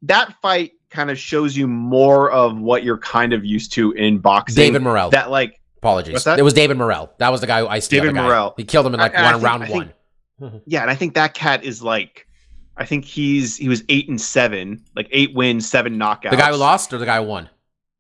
that 0.03 0.35
fight 0.41 0.73
kind 0.91 1.11
of 1.11 1.19
shows 1.19 1.57
you 1.57 1.67
more 1.67 2.31
of 2.31 2.59
what 2.59 2.85
you're 2.85 2.99
kind 2.99 3.33
of 3.33 3.45
used 3.45 3.73
to 3.73 3.93
in 3.93 4.19
boxing. 4.19 4.57
david 4.57 4.83
morrell 4.83 5.11
that 5.11 5.31
like 5.31 5.60
apologies 5.81 6.25
that? 6.25 6.39
it 6.39 6.43
was 6.43 6.53
david 6.53 6.77
morrell 6.77 7.11
that 7.19 7.31
was 7.31 7.41
the 7.41 7.47
guy 7.47 7.61
who 7.61 7.67
iced 7.69 7.91
David. 7.91 8.15
Morrell. 8.15 8.55
he 8.57 8.65
killed 8.65 8.87
him 8.87 8.95
in 8.95 9.01
like 9.01 9.15
I- 9.17 9.23
I 9.23 9.23
one 9.25 9.33
think- 9.35 9.45
round 9.45 9.63
I 9.63 9.67
think- 9.67 9.93
one 10.41 10.61
yeah, 10.67 10.81
and 10.83 10.91
I 10.91 10.95
think 10.95 11.15
that 11.15 11.35
cat 11.35 11.65
is 11.65 11.83
like. 11.83 12.27
I 12.79 12.87
think 12.87 13.05
he's 13.05 13.59
he 13.59 13.69
was 13.69 13.83
eight 13.91 14.09
and 14.09 14.19
seven, 14.19 14.83
like 14.97 15.07
eight 15.11 15.35
wins, 15.35 15.69
seven 15.69 15.99
knockouts. 15.99 16.31
the 16.31 16.37
guy 16.39 16.51
who 16.51 16.57
lost 16.57 16.95
or 16.95 16.99
the 16.99 17.05
guy 17.05 17.19
who 17.21 17.29
won 17.29 17.51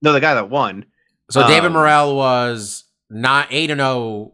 No, 0.00 0.14
the 0.14 0.20
guy 0.20 0.32
that 0.32 0.48
won. 0.48 0.86
so 1.30 1.46
david 1.46 1.66
Um, 1.66 1.72
morrell 1.74 2.16
was 2.16 2.84
not 3.10 3.48
8 3.50 3.70
and 3.72 3.80
0 3.80 4.32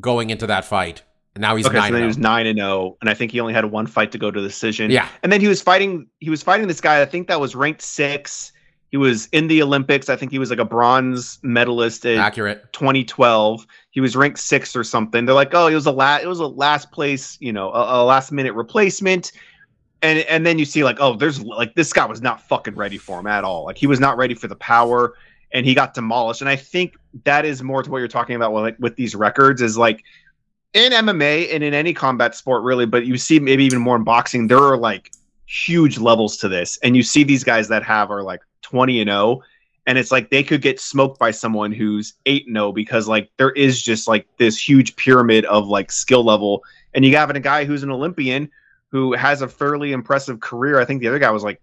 going 0.00 0.30
into 0.30 0.46
that 0.48 0.64
fight 0.64 1.02
and 1.36 1.42
now 1.42 1.54
he's 1.54 1.66
okay, 1.66 1.76
9 1.76 1.82
so 1.88 1.92
then 1.92 2.00
he 2.00 2.02
and 2.02 2.08
was 2.08 2.18
nine 2.18 2.46
and 2.48 2.58
zero, 2.58 2.96
and 3.00 3.08
I 3.10 3.14
think 3.14 3.30
he 3.30 3.38
only 3.38 3.52
had 3.54 3.66
one 3.66 3.86
fight 3.86 4.10
to 4.12 4.18
go 4.18 4.30
to 4.32 4.40
the 4.40 4.48
decision. 4.48 4.90
yeah 4.90 5.06
and 5.22 5.30
then 5.30 5.40
he 5.40 5.46
was 5.46 5.62
fighting. 5.62 6.08
He 6.18 6.30
was 6.30 6.42
fighting 6.42 6.66
this 6.66 6.80
guy. 6.80 7.00
I 7.00 7.04
think 7.04 7.28
that 7.28 7.40
was 7.40 7.54
ranked 7.54 7.82
six. 7.82 8.50
He 8.90 8.96
was 8.96 9.26
in 9.32 9.48
the 9.48 9.62
Olympics. 9.62 10.08
I 10.08 10.16
think 10.16 10.30
he 10.30 10.38
was 10.38 10.50
like 10.50 10.58
a 10.58 10.64
bronze 10.64 11.38
medalist 11.42 12.04
in 12.04 12.18
accurate 12.18 12.72
2012. 12.72 13.66
He 13.90 14.00
was 14.00 14.14
ranked 14.14 14.38
six 14.38 14.76
or 14.76 14.84
something. 14.84 15.24
They're 15.24 15.34
like, 15.34 15.54
oh, 15.54 15.66
it 15.66 15.74
was 15.74 15.86
a 15.86 15.92
last. 15.92 16.22
It 16.22 16.28
was 16.28 16.40
a 16.40 16.46
last 16.46 16.92
place. 16.92 17.36
You 17.40 17.52
know, 17.52 17.72
a, 17.72 18.02
a 18.02 18.04
last 18.04 18.30
minute 18.30 18.54
replacement. 18.54 19.32
And 20.02 20.20
and 20.20 20.46
then 20.46 20.58
you 20.58 20.64
see 20.64 20.84
like, 20.84 20.98
oh, 21.00 21.16
there's 21.16 21.40
like 21.42 21.74
this 21.74 21.92
guy 21.92 22.06
was 22.06 22.22
not 22.22 22.40
fucking 22.48 22.74
ready 22.74 22.98
for 22.98 23.18
him 23.18 23.26
at 23.26 23.44
all. 23.44 23.64
Like 23.64 23.76
he 23.76 23.86
was 23.86 23.98
not 23.98 24.16
ready 24.16 24.34
for 24.34 24.46
the 24.46 24.56
power, 24.56 25.14
and 25.52 25.66
he 25.66 25.74
got 25.74 25.94
demolished. 25.94 26.40
And 26.40 26.50
I 26.50 26.56
think 26.56 26.96
that 27.24 27.44
is 27.44 27.62
more 27.62 27.82
to 27.82 27.90
what 27.90 27.98
you're 27.98 28.08
talking 28.08 28.36
about 28.36 28.52
with 28.52 28.62
like 28.62 28.76
with 28.78 28.96
these 28.96 29.14
records 29.14 29.62
is 29.62 29.76
like 29.76 30.04
in 30.74 30.92
MMA 30.92 31.52
and 31.52 31.64
in 31.64 31.74
any 31.74 31.94
combat 31.94 32.34
sport 32.34 32.62
really, 32.62 32.86
but 32.86 33.06
you 33.06 33.16
see 33.16 33.40
maybe 33.40 33.64
even 33.64 33.80
more 33.80 33.96
in 33.96 34.04
boxing, 34.04 34.46
there 34.46 34.58
are 34.58 34.76
like 34.76 35.10
huge 35.46 35.98
levels 35.98 36.36
to 36.38 36.48
this. 36.48 36.78
And 36.82 36.96
you 36.96 37.02
see 37.02 37.24
these 37.24 37.44
guys 37.44 37.68
that 37.68 37.82
have 37.84 38.10
are 38.10 38.22
like 38.22 38.40
20 38.62 39.00
and 39.00 39.08
0 39.08 39.42
and 39.86 39.96
it's 39.98 40.10
like 40.10 40.30
they 40.30 40.42
could 40.42 40.60
get 40.60 40.80
smoked 40.80 41.18
by 41.18 41.30
someone 41.30 41.70
who's 41.72 42.14
8 42.26 42.46
and 42.48 42.56
0 42.56 42.72
because 42.72 43.06
like 43.06 43.30
there 43.36 43.50
is 43.52 43.80
just 43.80 44.08
like 44.08 44.26
this 44.38 44.58
huge 44.68 44.96
pyramid 44.96 45.44
of 45.44 45.68
like 45.68 45.92
skill 45.92 46.24
level 46.24 46.64
and 46.94 47.04
you 47.04 47.16
have 47.16 47.30
a 47.30 47.38
guy 47.40 47.64
who's 47.64 47.82
an 47.84 47.90
Olympian 47.90 48.50
who 48.88 49.12
has 49.14 49.42
a 49.42 49.48
fairly 49.48 49.92
impressive 49.92 50.40
career. 50.40 50.80
I 50.80 50.84
think 50.84 51.00
the 51.00 51.08
other 51.08 51.18
guy 51.18 51.30
was 51.30 51.44
like 51.44 51.60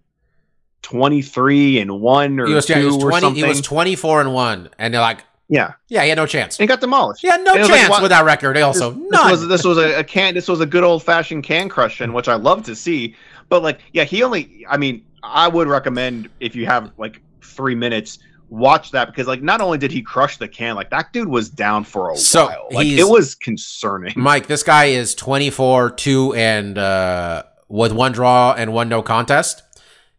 23 0.82 1.80
and 1.80 2.00
1 2.00 2.40
or 2.40 2.46
he 2.46 2.54
was, 2.54 2.66
2 2.66 2.72
yeah, 2.72 2.78
he 2.78 2.84
was 2.86 2.96
or 2.96 3.12
something. 3.12 3.34
he 3.34 3.44
was 3.48 3.60
24 3.60 4.20
and 4.22 4.34
1 4.34 4.70
and 4.78 4.94
they're 4.94 5.00
like 5.00 5.24
yeah. 5.48 5.72
yeah 5.88 6.02
he 6.02 6.08
had 6.08 6.16
no 6.16 6.26
chance 6.26 6.58
And 6.58 6.64
he 6.64 6.66
got 6.66 6.80
demolished. 6.80 7.20
he 7.20 7.28
had 7.28 7.42
no 7.44 7.52
And 7.52 7.58
it 7.58 7.62
was 7.62 7.70
like, 7.70 7.80
chance 7.80 7.90
what- 7.90 8.02
with 8.02 8.10
that 8.10 8.24
record 8.24 8.56
also 8.58 8.92
this, 8.92 9.10
none 9.10 9.30
This 9.30 9.40
was 9.40 9.48
this 9.48 9.64
was 9.64 9.78
a, 9.78 9.98
a 10.00 10.04
can. 10.04 10.34
This 10.34 10.48
was 10.48 10.60
a 10.60 10.66
good 10.66 10.84
old 10.84 11.02
fashioned 11.02 11.44
can 11.44 11.68
crushing, 11.68 12.12
which 12.14 12.28
I 12.28 12.34
love 12.34 12.64
to 12.64 12.74
see. 12.74 13.14
But 13.48 13.62
like, 13.62 13.80
yeah, 13.92 14.04
he 14.04 14.22
only. 14.22 14.64
I 14.68 14.76
mean, 14.76 15.04
I 15.22 15.48
would 15.48 15.68
recommend 15.68 16.28
if 16.40 16.54
you 16.54 16.66
have 16.66 16.92
like 16.98 17.20
three 17.42 17.74
minutes, 17.74 18.18
watch 18.48 18.90
that 18.92 19.06
because 19.06 19.26
like, 19.26 19.42
not 19.42 19.60
only 19.60 19.78
did 19.78 19.90
he 19.90 20.02
crush 20.02 20.36
the 20.36 20.48
can, 20.48 20.74
like 20.76 20.90
that 20.90 21.12
dude 21.12 21.28
was 21.28 21.48
down 21.48 21.84
for 21.84 22.12
a 22.12 22.16
So, 22.16 22.46
while. 22.46 22.68
Like 22.70 22.86
it 22.86 23.08
was 23.08 23.34
concerning. 23.34 24.14
Mike, 24.16 24.46
this 24.46 24.62
guy 24.62 24.86
is 24.86 25.14
24, 25.14 25.90
2, 25.90 26.34
and 26.34 26.78
uh, 26.78 27.44
with 27.68 27.92
one 27.92 28.12
draw 28.12 28.52
and 28.52 28.72
one 28.72 28.88
no 28.88 29.02
contest 29.02 29.62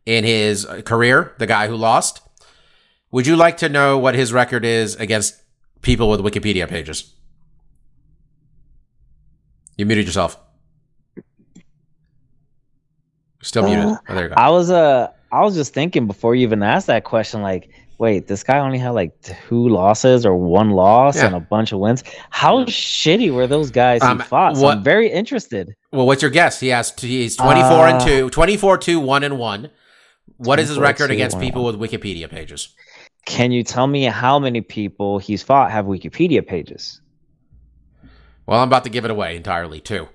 in 0.06 0.24
his 0.24 0.66
career, 0.86 1.34
the 1.40 1.48
guy 1.48 1.68
who 1.68 1.76
lost. 1.76 2.22
Would 3.12 3.28
you 3.28 3.36
like 3.36 3.58
to 3.58 3.70
know 3.70 3.98
what 3.98 4.16
his 4.16 4.34
record 4.34 4.66
is 4.66 4.96
against 4.96 5.42
people 5.82 6.10
with 6.10 6.20
Wikipedia 6.20 6.68
pages? 6.68 7.14
You 9.78 9.86
muted 9.86 10.06
yourself. 10.06 10.38
Still 13.46 13.64
muted. 13.68 13.86
Uh, 13.86 13.98
Oh, 14.10 14.14
there 14.16 14.24
you 14.24 14.30
go. 14.30 14.36
I 14.38 14.50
was 14.50 14.70
uh 14.72 15.08
I 15.32 15.42
was 15.44 15.56
just 15.56 15.74
thinking 15.74 16.08
before 16.08 16.34
you 16.36 16.44
even 16.48 16.64
asked 16.64 16.88
that 16.88 17.04
question, 17.04 17.42
like, 17.42 17.70
wait, 18.00 18.28
this 18.28 18.44
guy 18.44 18.58
only 18.60 18.78
had 18.78 18.92
like 18.92 19.12
two 19.22 19.68
losses 19.70 20.26
or 20.26 20.36
one 20.36 20.72
loss 20.72 21.16
Yeah. 21.18 21.28
and 21.28 21.36
a 21.36 21.40
bunch 21.40 21.72
of 21.72 21.80
wins. 21.80 22.04
How 22.30 22.66
shitty 22.66 23.34
were 23.34 23.46
those 23.48 23.70
guys 23.72 24.02
Um, 24.02 24.20
who 24.20 24.26
fought? 24.26 24.56
So 24.58 24.64
what- 24.64 24.78
I'm 24.78 24.84
very 24.84 25.10
interested. 25.10 25.76
Well, 25.92 26.06
what's 26.08 26.22
your 26.22 26.32
guess? 26.32 26.60
He 26.60 26.70
has 26.70 26.94
he's 27.00 27.36
24 27.38 27.88
and 27.88 27.98
Uh, 28.02 28.06
2, 28.06 28.30
24 28.30 28.78
2 28.78 29.00
1 29.00 29.24
and 29.24 29.38
1. 29.38 29.70
What 30.38 30.60
is 30.60 30.70
his 30.70 30.78
record 30.80 31.08
2, 31.08 31.14
against 31.14 31.38
1, 31.38 31.46
people 31.46 31.64
1. 31.64 31.78
with 31.80 31.92
Wikipedia 31.92 32.30
pages? 32.30 32.70
Can 33.26 33.52
you 33.52 33.64
tell 33.64 33.88
me 33.88 34.04
how 34.06 34.38
many 34.40 34.62
people 34.62 35.18
he's 35.20 35.42
fought 35.44 35.72
have 35.72 35.86
Wikipedia 35.86 36.46
pages? 36.46 37.02
Well, 38.46 38.60
I'm 38.60 38.68
about 38.68 38.84
to 38.84 38.90
give 38.90 39.06
it 39.06 39.12
away 39.12 39.36
entirely, 39.36 39.80
too. 39.80 40.08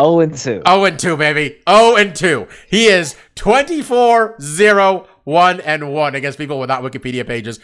Oh 0.00 0.20
and 0.20 0.36
two. 0.36 0.62
0 0.66 0.84
and 0.84 0.98
2, 0.98 1.16
baby. 1.16 1.58
0 1.68 1.96
and 1.96 2.14
2. 2.14 2.46
He 2.70 2.86
is 2.86 3.16
24 3.34 4.36
0 4.40 5.06
1 5.24 5.60
and 5.60 5.92
1 5.92 6.14
against 6.14 6.38
people 6.38 6.60
without 6.60 6.82
Wikipedia 6.84 7.26
pages. 7.26 7.58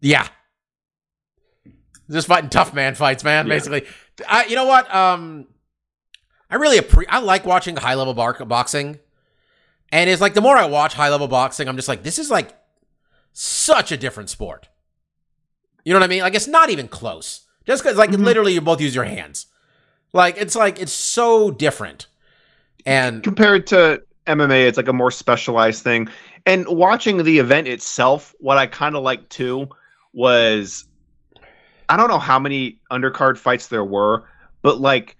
Yeah. 0.00 0.28
Just 2.10 2.28
fighting 2.28 2.50
tough 2.50 2.72
man 2.72 2.94
fights, 2.94 3.24
man, 3.24 3.46
Yeah. 3.46 3.54
basically. 3.54 3.86
I, 4.28 4.44
you 4.46 4.54
know 4.54 4.66
what? 4.66 4.92
Um 4.94 5.46
I 6.48 6.54
really 6.56 6.78
appreciate. 6.78 7.12
I 7.12 7.18
like 7.18 7.44
watching 7.44 7.76
high 7.76 7.94
level 7.94 8.14
bar- 8.14 8.44
boxing. 8.44 9.00
And 9.90 10.08
it's 10.08 10.20
like 10.20 10.34
the 10.34 10.40
more 10.40 10.56
I 10.56 10.66
watch 10.66 10.94
high 10.94 11.08
level 11.10 11.26
boxing, 11.28 11.68
I'm 11.68 11.76
just 11.76 11.88
like 11.88 12.04
this 12.04 12.18
is 12.20 12.30
like 12.30 12.54
such 13.32 13.90
a 13.90 13.96
different 13.96 14.30
sport. 14.30 14.68
You 15.84 15.92
know 15.92 15.98
what 15.98 16.04
I 16.04 16.08
mean? 16.08 16.20
Like 16.22 16.34
it's 16.36 16.46
not 16.46 16.70
even 16.70 16.86
close. 16.86 17.40
Just 17.66 17.82
cuz 17.82 17.96
like 17.96 18.10
Mhm. 18.10 18.24
literally 18.24 18.52
you 18.54 18.60
both 18.60 18.80
use 18.80 18.94
your 18.94 19.04
hands. 19.04 19.46
Like 20.12 20.36
it's 20.38 20.56
like 20.56 20.80
it's 20.80 20.92
so 20.92 21.50
different. 21.50 22.06
And 22.84 23.22
compared 23.22 23.66
to 23.68 24.02
MMA, 24.26 24.66
it's 24.66 24.76
like 24.76 24.88
a 24.88 24.92
more 24.92 25.10
specialized 25.10 25.82
thing. 25.82 26.08
And 26.46 26.66
watching 26.68 27.22
the 27.22 27.38
event 27.38 27.66
itself, 27.66 28.34
what 28.38 28.58
I 28.58 28.66
kind 28.66 28.94
of 28.94 29.02
liked 29.02 29.30
too 29.30 29.68
was 30.12 30.84
I 31.88 31.96
don't 31.96 32.08
know 32.08 32.18
how 32.18 32.38
many 32.38 32.80
undercard 32.90 33.38
fights 33.38 33.68
there 33.68 33.84
were, 33.84 34.24
but 34.62 34.80
like 34.80 35.16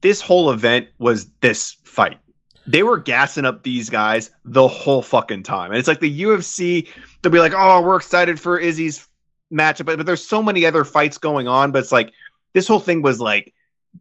this 0.00 0.20
whole 0.20 0.50
event 0.50 0.88
was 0.98 1.26
this 1.40 1.76
fight. 1.84 2.18
They 2.66 2.82
were 2.82 2.98
gassing 2.98 3.44
up 3.44 3.62
these 3.62 3.90
guys 3.90 4.30
the 4.44 4.68
whole 4.68 5.02
fucking 5.02 5.42
time. 5.42 5.70
And 5.70 5.78
it's 5.78 5.88
like 5.88 6.00
the 6.00 6.22
UFC, 6.22 6.88
they'll 7.22 7.32
be 7.32 7.40
like, 7.40 7.54
oh, 7.54 7.82
we're 7.82 7.96
excited 7.96 8.38
for 8.38 8.58
Izzy's 8.58 9.06
matchup. 9.52 9.86
But, 9.86 9.96
but 9.96 10.06
there's 10.06 10.26
so 10.26 10.42
many 10.42 10.66
other 10.66 10.84
fights 10.84 11.18
going 11.18 11.48
on. 11.48 11.72
But 11.72 11.80
it's 11.80 11.92
like 11.92 12.12
this 12.52 12.68
whole 12.68 12.80
thing 12.80 13.02
was 13.02 13.20
like, 13.20 13.54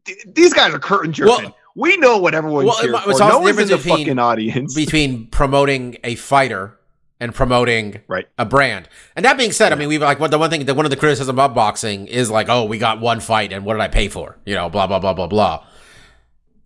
th- 0.06 0.26
these 0.34 0.54
guys 0.54 0.74
are 0.74 0.80
curtain 0.80 1.14
jerking. 1.14 1.46
Well- 1.46 1.56
we 1.76 1.96
know 1.98 2.18
what 2.18 2.34
everyone's 2.36 2.66
Well, 2.68 2.78
here 2.82 2.98
for. 2.98 3.10
it's 3.12 3.20
No 3.20 3.40
one's 3.40 3.58
in 3.60 3.68
the 3.68 3.78
between- 3.78 3.98
fucking 4.00 4.20
audience. 4.20 4.74
between 4.76 5.28
promoting 5.28 5.98
a 6.04 6.16
fighter 6.16 6.78
and 7.22 7.34
promoting 7.34 8.02
Right. 8.08 8.28
a 8.38 8.44
brand. 8.46 8.90
And 9.16 9.24
that 9.24 9.38
being 9.38 9.52
said, 9.54 9.72
I 9.72 9.76
mean, 9.76 9.88
we 9.88 9.98
like 9.98 10.20
what 10.20 10.32
the 10.32 10.38
one 10.40 10.50
thing 10.50 10.66
that 10.66 10.74
one 10.76 10.86
of 10.86 10.90
the 10.90 10.98
criticism 10.98 11.40
of 11.40 11.54
boxing 11.54 12.08
is 12.08 12.30
like, 12.30 12.50
oh, 12.50 12.66
we 12.66 12.80
got 12.80 13.00
one 13.00 13.20
fight 13.22 13.54
and 13.54 13.64
what 13.64 13.76
did 13.76 13.82
I 13.82 13.88
pay 13.88 14.10
for? 14.10 14.38
You 14.46 14.56
know, 14.56 14.70
blah 14.70 14.88
blah 14.88 15.00
blah 15.00 15.14
blah 15.14 15.28
blah. 15.28 15.64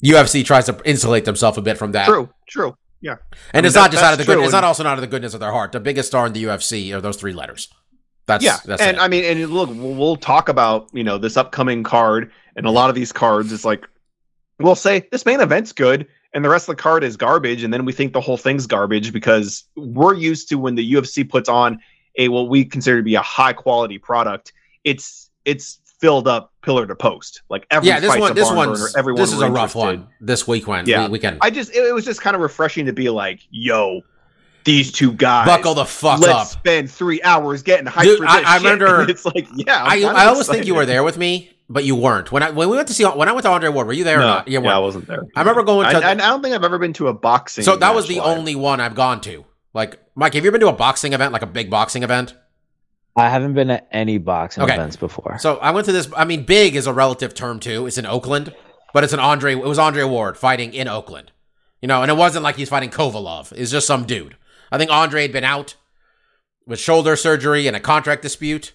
UFC 0.04 0.44
tries 0.46 0.66
to 0.66 0.78
insulate 0.86 1.26
themselves 1.26 1.58
a 1.58 1.62
bit 1.62 1.78
from 1.78 1.92
that. 1.94 2.06
True, 2.08 2.30
true. 2.48 2.76
Yeah. 3.02 3.16
And 3.54 3.66
I 3.66 3.68
it's 3.68 3.76
mean, 3.76 3.82
not 3.84 3.92
that- 3.92 3.98
just 3.98 4.04
out 4.04 4.14
of 4.14 4.20
the 4.20 4.26
good 4.26 4.40
it's 4.44 4.52
not 4.54 4.64
also 4.64 4.84
not 4.84 4.92
out 4.92 4.98
of 4.98 5.02
the 5.02 5.08
goodness 5.08 5.34
of 5.34 5.40
their 5.42 5.52
heart. 5.52 5.72
The 5.74 5.80
biggest 5.80 6.08
star 6.08 6.26
in 6.26 6.34
the 6.34 6.44
UFC 6.46 6.92
are 6.94 7.02
those 7.02 7.18
three 7.18 7.34
letters. 7.34 7.68
That's 8.26 8.44
yeah. 8.44 8.58
that's 8.66 8.82
and 8.82 8.98
it. 8.98 9.00
I 9.00 9.08
mean, 9.08 9.26
and 9.26 9.52
look, 9.52 9.70
we'll, 9.74 10.16
talk 10.16 10.48
about, 10.48 10.90
you 10.94 11.04
know, 11.04 11.18
this 11.18 11.36
upcoming 11.36 11.84
card 11.84 12.32
and 12.56 12.66
a 12.66 12.72
lot 12.72 12.90
of 12.90 12.96
these 12.96 13.12
cards. 13.12 13.52
It's 13.52 13.66
like, 13.66 13.88
we'll 14.60 14.76
say 14.76 15.08
this 15.12 15.26
main 15.26 15.42
event's 15.42 15.74
good 15.74 16.08
and 16.34 16.44
the 16.44 16.50
rest 16.50 16.70
of 16.70 16.76
the 16.76 16.82
card 16.82 17.04
is 17.04 17.18
garbage. 17.18 17.64
And 17.64 17.74
then 17.74 17.86
we 17.86 17.92
think 17.92 18.14
the 18.14 18.22
whole 18.22 18.38
thing's 18.38 18.66
garbage 18.66 19.12
because 19.12 19.66
we're 19.76 20.14
used 20.14 20.50
to 20.50 20.56
when 20.56 20.76
the 20.76 20.94
UFC 20.94 21.28
puts 21.28 21.50
on 21.50 21.80
a, 22.18 22.30
what 22.30 22.48
we 22.50 22.64
consider 22.64 22.98
to 22.98 23.04
be 23.04 23.16
a 23.16 23.22
high 23.22 23.54
quality 23.54 23.98
product, 23.98 24.54
it's, 24.84 25.30
it's 25.46 25.80
filled 26.00 26.28
up 26.28 26.54
pillar 26.64 26.88
to 26.88 26.96
post. 26.96 27.42
Like 27.50 27.66
every 27.72 27.90
yeah, 27.90 28.00
this 28.00 28.18
one 28.18 28.36
this 28.36 28.48
barn 28.48 28.70
one's 28.70 28.80
burner, 28.80 28.92
everyone 28.98 29.22
this 29.22 29.34
is 29.34 29.42
a 29.42 29.52
rough 29.52 29.76
one 29.76 30.08
this 30.22 30.48
weekend. 30.48 30.88
Yeah. 30.88 31.06
we- 31.06 31.14
weekend. 31.14 31.40
I 31.42 31.50
just, 31.50 31.72
it, 31.72 31.84
it 31.86 31.94
was 31.94 32.06
just 32.06 32.22
kind 32.22 32.36
of 32.36 32.42
refreshing 32.42 32.86
to 32.86 32.94
be 32.94 33.10
like, 33.10 33.42
yo, 33.52 34.02
these 34.66 34.92
two 34.92 35.12
guys. 35.14 35.46
Buckle 35.48 35.74
the 35.76 35.86
fuck 35.86 36.20
let's 36.20 36.34
up. 36.34 36.48
spend 36.48 36.90
three 36.92 37.22
hours 37.24 37.64
getting 37.64 37.86
hyped 37.88 38.04
Dude, 38.04 38.18
for 38.20 38.26
I- 38.28 38.40
this 38.40 38.48
I 38.50 38.54
shit. 38.58 38.64
remember- 38.64 39.02
And 39.02 39.10
it's 39.10 39.26
like, 39.26 39.48
yeah, 39.56 39.84
I'm 39.84 40.06
I, 40.16 40.24
I 40.24 40.26
always 40.28 40.48
think 40.48 40.66
you 40.66 40.76
were 40.76 40.86
there 40.86 41.04
with 41.04 41.18
me, 41.18 41.52
but 41.70 41.84
you 41.84 41.96
weren't. 41.96 42.32
When 42.32 42.44
I 42.44 42.50
when 42.52 42.70
we 42.70 42.76
went 42.76 42.88
to 42.90 42.94
see 42.94 43.04
when 43.06 43.28
I 43.30 43.32
went 43.32 43.44
to 43.46 43.50
Andre 43.52 43.70
Ward, 43.70 43.88
were 43.88 43.94
you 43.94 44.04
there 44.04 44.18
or 44.18 44.22
No, 44.22 44.28
not? 44.28 44.48
You 44.48 44.54
yeah, 44.62 44.70
I 44.70 44.74
weren't. 44.80 44.84
wasn't 44.84 45.08
there. 45.08 45.24
I 45.36 45.40
remember 45.42 45.64
going 45.64 45.90
to 45.90 45.98
I, 46.06 46.12
I 46.12 46.14
don't 46.16 46.42
think 46.42 46.54
I've 46.56 46.64
ever 46.64 46.78
been 46.80 46.94
to 46.94 47.08
a 47.08 47.14
boxing. 47.14 47.64
So 47.64 47.76
that 47.78 47.94
was 47.96 48.08
the 48.08 48.20
live. 48.20 48.38
only 48.38 48.56
one 48.56 48.80
I've 48.80 48.96
gone 48.96 49.22
to. 49.22 49.46
Like, 49.74 50.00
Mike, 50.16 50.34
have 50.36 50.44
you 50.44 50.50
ever 50.50 50.58
been 50.60 50.68
to 50.68 50.74
a 50.74 50.78
boxing 50.78 51.14
event, 51.14 51.34
like 51.34 51.42
a 51.42 51.48
big 51.48 51.70
boxing 51.70 52.04
event? 52.04 52.36
I 53.16 53.30
haven't 53.30 53.54
been 53.54 53.70
at 53.70 53.88
any 53.92 54.18
boxing 54.18 54.64
Okay. 54.64 54.74
events 54.74 54.96
before. 54.96 55.38
So 55.40 55.58
I 55.58 55.72
went 55.72 55.86
to 55.86 55.92
this. 55.92 56.08
I 56.16 56.26
mean, 56.26 56.46
big 56.46 56.76
is 56.76 56.88
a 56.88 56.94
relative 56.94 57.34
term 57.36 57.60
too. 57.60 57.86
It's 57.86 57.98
in 57.98 58.06
Oakland, 58.06 58.56
but 58.94 59.04
it's 59.04 59.14
an 59.14 59.20
Andre. 59.20 59.54
It 59.54 59.64
was 59.64 59.78
Andre 59.80 60.04
Ward 60.04 60.38
fighting 60.38 60.74
in 60.74 60.88
Oakland, 60.88 61.32
you 61.82 61.88
know, 61.88 62.02
and 62.02 62.10
it 62.10 62.18
wasn't 62.18 62.44
like 62.44 62.56
he's 62.56 62.70
fighting 62.70 62.90
Kovalev. 62.90 63.52
It's 63.56 63.72
just 63.72 63.86
some 63.88 64.06
dude. 64.06 64.36
I 64.74 64.78
think 64.78 64.92
Andre 64.92 65.22
had 65.22 65.32
been 65.32 65.44
out 65.44 65.76
with 66.66 66.80
shoulder 66.80 67.16
surgery 67.16 67.68
and 67.68 67.76
a 67.76 67.80
contract 67.80 68.22
dispute. 68.24 68.74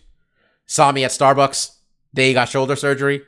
Saw 0.64 0.92
me 0.92 1.04
at 1.04 1.10
Starbucks. 1.10 1.76
He 2.14 2.32
got 2.32 2.48
shoulder 2.48 2.76
surgery. 2.76 3.22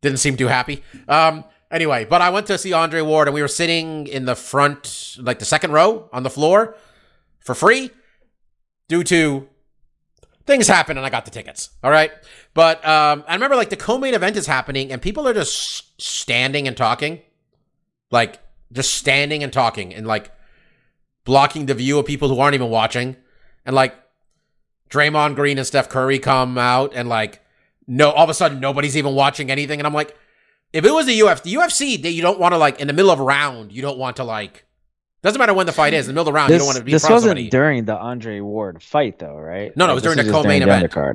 Didn't 0.00 0.18
seem 0.18 0.36
too 0.36 0.46
happy. 0.46 0.82
Um. 1.08 1.44
Anyway, 1.70 2.06
but 2.06 2.22
I 2.22 2.30
went 2.30 2.46
to 2.46 2.56
see 2.56 2.72
Andre 2.72 3.02
Ward, 3.02 3.28
and 3.28 3.34
we 3.34 3.42
were 3.42 3.48
sitting 3.48 4.06
in 4.06 4.24
the 4.24 4.34
front, 4.34 5.16
like 5.20 5.38
the 5.38 5.44
second 5.44 5.72
row 5.72 6.08
on 6.14 6.22
the 6.22 6.30
floor, 6.30 6.76
for 7.40 7.54
free, 7.54 7.90
due 8.88 9.04
to 9.04 9.46
things 10.48 10.66
happen 10.66 10.96
and 10.96 11.04
I 11.06 11.10
got 11.10 11.26
the 11.26 11.30
tickets. 11.30 11.70
All 11.84 11.90
right. 11.90 12.10
But 12.54 12.78
um, 12.88 13.22
I 13.28 13.34
remember 13.34 13.54
like 13.54 13.68
the 13.68 13.76
co-main 13.76 14.14
event 14.14 14.36
is 14.36 14.46
happening 14.46 14.90
and 14.90 15.00
people 15.00 15.28
are 15.28 15.34
just 15.34 16.00
standing 16.00 16.66
and 16.66 16.76
talking. 16.76 17.20
Like 18.10 18.40
just 18.72 18.94
standing 18.94 19.44
and 19.44 19.52
talking 19.52 19.94
and 19.94 20.06
like 20.06 20.32
blocking 21.28 21.66
the 21.66 21.74
view 21.74 21.98
of 21.98 22.06
people 22.06 22.28
who 22.30 22.40
aren't 22.40 22.54
even 22.54 22.70
watching. 22.70 23.14
And 23.66 23.76
like 23.76 23.94
Draymond 24.88 25.34
Green 25.36 25.58
and 25.58 25.66
Steph 25.66 25.90
Curry 25.90 26.18
come 26.18 26.56
out 26.56 26.92
and 26.94 27.06
like 27.06 27.44
no 27.86 28.10
all 28.10 28.24
of 28.24 28.30
a 28.30 28.34
sudden 28.34 28.58
nobody's 28.60 28.96
even 28.96 29.14
watching 29.14 29.50
anything. 29.50 29.78
And 29.78 29.86
I'm 29.86 29.92
like, 29.92 30.16
if 30.72 30.86
it 30.86 30.90
was 30.90 31.04
the 31.06 31.20
UFC, 31.20 31.42
the 31.42 31.54
UFC, 31.54 32.02
that 32.02 32.12
you 32.12 32.22
don't 32.22 32.40
want 32.40 32.54
to 32.54 32.58
like 32.58 32.80
in 32.80 32.86
the 32.86 32.94
middle 32.94 33.10
of 33.10 33.20
a 33.20 33.22
round, 33.22 33.72
you 33.72 33.82
don't 33.82 33.98
want 33.98 34.16
to 34.16 34.24
like 34.24 34.64
doesn't 35.22 35.38
matter 35.38 35.52
when 35.52 35.66
the 35.66 35.72
fight 35.72 35.94
is, 35.94 36.08
in 36.08 36.14
the 36.14 36.20
middle 36.20 36.28
of 36.28 36.32
the 36.32 36.36
round, 36.36 36.50
you 36.50 36.58
don't 36.58 36.66
want 36.66 36.78
to 36.78 36.84
be 36.84 36.92
this 36.92 37.08
wasn't 37.08 37.50
during 37.50 37.84
the 37.84 37.96
Andre 37.96 38.40
Ward 38.40 38.82
fight, 38.82 39.18
though, 39.18 39.36
right? 39.36 39.76
No, 39.76 39.86
no, 39.86 39.92
it 39.92 39.94
was 39.96 40.04
during 40.04 40.16
the 40.16 40.30
co-main 40.30 40.62
during 40.62 40.62
event. 40.62 40.92
undercard. 40.92 41.14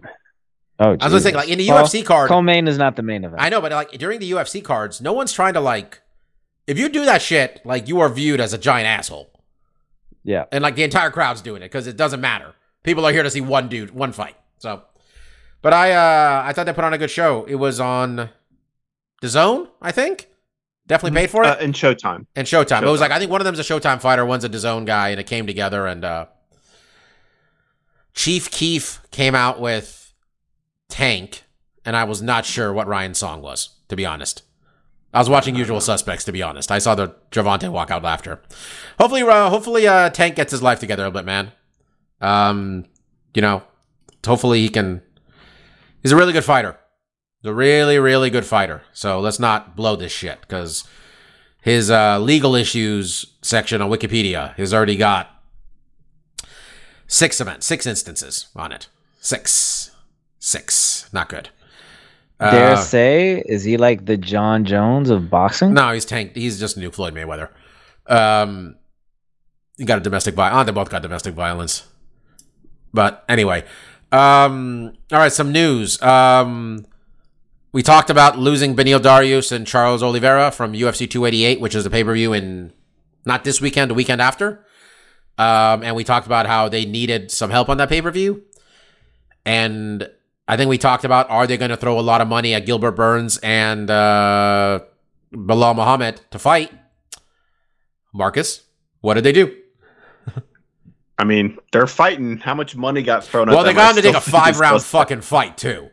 Oh, 0.80 0.89
I 0.89 0.89
was 0.89 0.99
gonna 0.99 1.20
say, 1.22 1.32
like 1.32 1.49
in 1.49 1.57
the 1.57 1.70
Well, 1.70 1.86
UFC 1.86 2.05
card, 2.05 2.28
co-main 2.28 2.68
is 2.68 2.78
not 2.78 2.97
the 2.97 3.01
main 3.01 3.24
event. 3.24 3.41
I 3.41 3.49
know, 3.49 3.61
but 3.61 3.72
like 3.72 3.91
during 3.91 4.20
the 4.20 4.30
UFC 4.30 4.61
cards, 4.61 4.99
no 4.99 5.14
one's 5.14 5.32
trying 5.32 5.53
to 5.53 5.61
like. 5.61 6.01
If 6.68 6.78
you 6.78 6.89
do 6.89 7.05
that 7.05 7.22
shit, 7.22 7.61
like 7.66 7.88
you 7.88 7.99
are 8.01 8.09
viewed 8.09 8.39
as 8.39 8.53
a 8.53 8.57
giant 8.57 8.88
asshole, 8.88 9.32
yeah, 10.24 10.45
and 10.51 10.61
like 10.61 10.76
the 10.76 10.84
entire 10.84 11.11
crowd's 11.11 11.41
doing 11.41 11.61
it 11.61 11.65
because 11.65 11.88
it 11.88 11.97
doesn't 11.97 12.21
matter. 12.21 12.53
People 12.84 13.05
are 13.05 13.11
here 13.13 13.24
to 13.24 13.30
see 13.30 13.41
one 13.41 13.69
dude, 13.69 13.91
one 13.91 14.11
fight. 14.11 14.36
So, 14.57 14.84
but 15.61 15.74
I, 15.74 15.91
uh 15.91 16.43
I 16.45 16.53
thought 16.53 16.65
they 16.65 16.74
put 16.74 16.84
on 16.84 16.93
a 16.93 16.97
good 16.97 17.11
show. 17.11 17.45
It 17.45 17.55
was 17.55 17.80
on 17.80 18.30
DAZN, 19.21 19.69
I 19.82 19.91
think. 19.91 20.28
Definitely 20.86 21.17
paid 21.17 21.30
for 21.30 21.43
it. 21.43 21.47
Uh, 21.47 21.57
in 21.61 21.71
Showtime. 21.71 22.26
and 22.36 22.45
Showtime. 22.45 22.84
It 22.84 22.89
was 22.89 22.99
like 22.99 23.11
I 23.11 23.19
think 23.19 23.32
one 23.32 23.39
of 23.39 23.45
them's 23.45 23.59
a 23.59 23.63
Showtime 23.63 24.01
fighter, 24.01 24.26
one's 24.26 24.43
a 24.43 24.49
DAZN 24.49 24.86
guy, 24.86 25.09
and 25.09 25.19
it 25.19 25.28
came 25.28 25.47
together. 25.47 25.88
And 25.88 26.03
uh 26.03 26.26
Chief 28.13 28.51
Keef 28.51 29.01
came 29.11 29.34
out 29.36 29.59
with 29.59 30.13
Tank, 30.89 31.43
and 31.86 31.95
I 31.95 32.03
was 32.03 32.21
not 32.21 32.45
sure 32.45 32.71
what 32.71 32.88
Ryan's 32.88 33.17
song 33.17 33.41
was, 33.41 33.69
to 33.89 33.95
be 33.95 34.05
honest. 34.05 34.43
I 35.14 35.20
was 35.20 35.30
watching 35.30 35.55
Usual 35.55 35.80
Suspects, 35.80 36.24
to 36.26 36.32
be 36.32 36.41
honest. 36.41 36.72
I 36.72 36.80
saw 36.80 36.95
the 36.95 37.16
Gervonta 37.32 37.72
walk 37.72 37.91
out 37.91 38.03
laughter. 38.03 38.41
Hopefully, 38.99 39.22
uh, 39.22 39.49
hopefully, 39.49 39.88
uh, 39.88 40.09
Tank 40.09 40.36
gets 40.36 40.51
his 40.51 40.64
life 40.64 40.80
together 40.80 41.05
a 41.05 41.11
bit, 41.11 41.26
man. 41.26 41.51
Um, 42.20 42.86
you 43.36 43.41
know, 43.41 43.64
hopefully 44.26 44.61
he 44.61 44.70
can. 44.70 45.01
He's 46.01 46.11
a 46.11 46.16
really 46.16 46.34
good 46.34 46.43
fighter. 46.43 46.78
He's 47.41 47.51
a 47.51 47.53
really, 47.53 47.99
really 47.99 48.30
good 48.30 48.45
fighter. 48.45 48.82
So 48.93 49.20
let's 49.20 49.39
not 49.39 49.76
blow 49.76 49.95
this 49.95 50.11
shit 50.11 50.41
because 50.41 50.88
his 51.61 51.91
uh, 51.91 52.20
legal 52.20 52.55
issues 52.55 53.26
section 53.41 53.82
on 53.82 53.89
Wikipedia 53.89 54.55
has 54.55 54.74
already 54.74 54.95
got 54.95 55.30
six 57.07 57.39
events, 57.39 57.66
six 57.66 57.86
instances 57.86 58.47
on 58.55 58.72
it. 58.72 58.88
Six, 59.22 59.91
six, 60.39 61.07
not 61.14 61.30
good. 61.30 61.49
Dare 62.39 62.73
Uh, 62.73 62.75
say, 62.75 63.43
is 63.45 63.63
he 63.63 63.77
like 63.77 64.05
the 64.05 64.17
Jon 64.17 64.65
Jones 64.65 65.09
of 65.09 65.29
boxing? 65.29 65.73
no, 65.73 65.93
he's 65.93 66.05
tanked. 66.05 66.36
He's 66.36 66.59
just 66.59 66.77
new 66.77 66.91
Floyd 66.91 67.13
Mayweather. 67.13 67.49
Um, 68.07 68.75
you 69.77 69.86
got 69.86 69.97
a 69.99 70.01
domestic 70.01 70.36
violence. 70.36 70.61
Oh, 70.61 70.63
they 70.65 70.71
both 70.71 70.89
got 70.89 71.01
domestic 71.01 71.34
violence. 71.36 71.88
But 72.93 73.23
anyway, 73.29 73.63
um, 74.11 74.93
all 75.11 75.19
right, 75.19 75.31
some 75.31 75.51
news. 75.51 76.01
Um, 76.01 76.86
we 77.71 77.81
talked 77.81 78.09
about 78.09 78.38
losing 78.38 78.75
Beneil 78.75 78.99
Dariush 78.99 79.51
and 79.51 79.65
Charles 79.65 80.03
Oliveira 80.03 80.51
from 80.51 80.73
UFC 80.73 81.09
288, 81.09 81.59
which 81.59 81.73
is 81.75 81.84
the 81.84 81.89
pay 81.89 82.03
per 82.03 82.13
view 82.13 82.34
in 82.34 82.71
not 83.25 83.43
this 83.43 83.61
weekend, 83.61 83.89
the 83.89 83.95
weekend 83.95 84.21
after. 84.21 84.65
Um, 85.38 85.81
and 85.81 85.95
we 85.95 86.03
talked 86.03 86.27
about 86.27 86.45
how 86.45 86.69
they 86.69 86.86
needed 86.86 87.31
some 87.31 87.49
help 87.49 87.69
on 87.69 87.77
that 87.77 87.89
pay 87.89 88.01
per 88.01 88.11
view. 88.11 88.43
And 89.45 90.09
I 90.47 90.57
think 90.57 90.69
we 90.69 90.77
talked 90.77 91.05
about 91.05 91.29
are 91.29 91.47
they 91.47 91.57
going 91.57 91.71
to 91.71 91.77
throw 91.77 91.99
a 91.99 92.01
lot 92.01 92.21
of 92.21 92.27
money 92.27 92.53
at 92.53 92.65
Gilbert 92.65 92.91
Burns 92.91 93.37
and 93.37 93.89
uh, 93.89 94.81
Belal 95.33 95.75
Muhammad 95.75 96.21
to 96.31 96.39
fight? 96.39 96.71
Marcus, 98.13 98.63
what 99.01 99.15
did 99.15 99.23
they 99.23 99.31
do? 99.31 99.55
I 101.17 101.23
mean, 101.23 101.57
they're 101.71 101.87
fighting. 101.87 102.37
How 102.37 102.53
much 102.53 102.75
money 102.75 103.01
got 103.01 103.23
thrown 103.23 103.49
at 103.49 103.55
Well, 103.55 103.63
they 103.63 103.73
got 103.73 103.85
I 103.85 103.89
him 103.91 103.95
to 103.97 104.01
take 104.01 104.15
a 104.15 104.21
five 104.21 104.59
round 104.59 104.83
fucking 104.83 105.21
fight 105.21 105.57
too. 105.57 105.89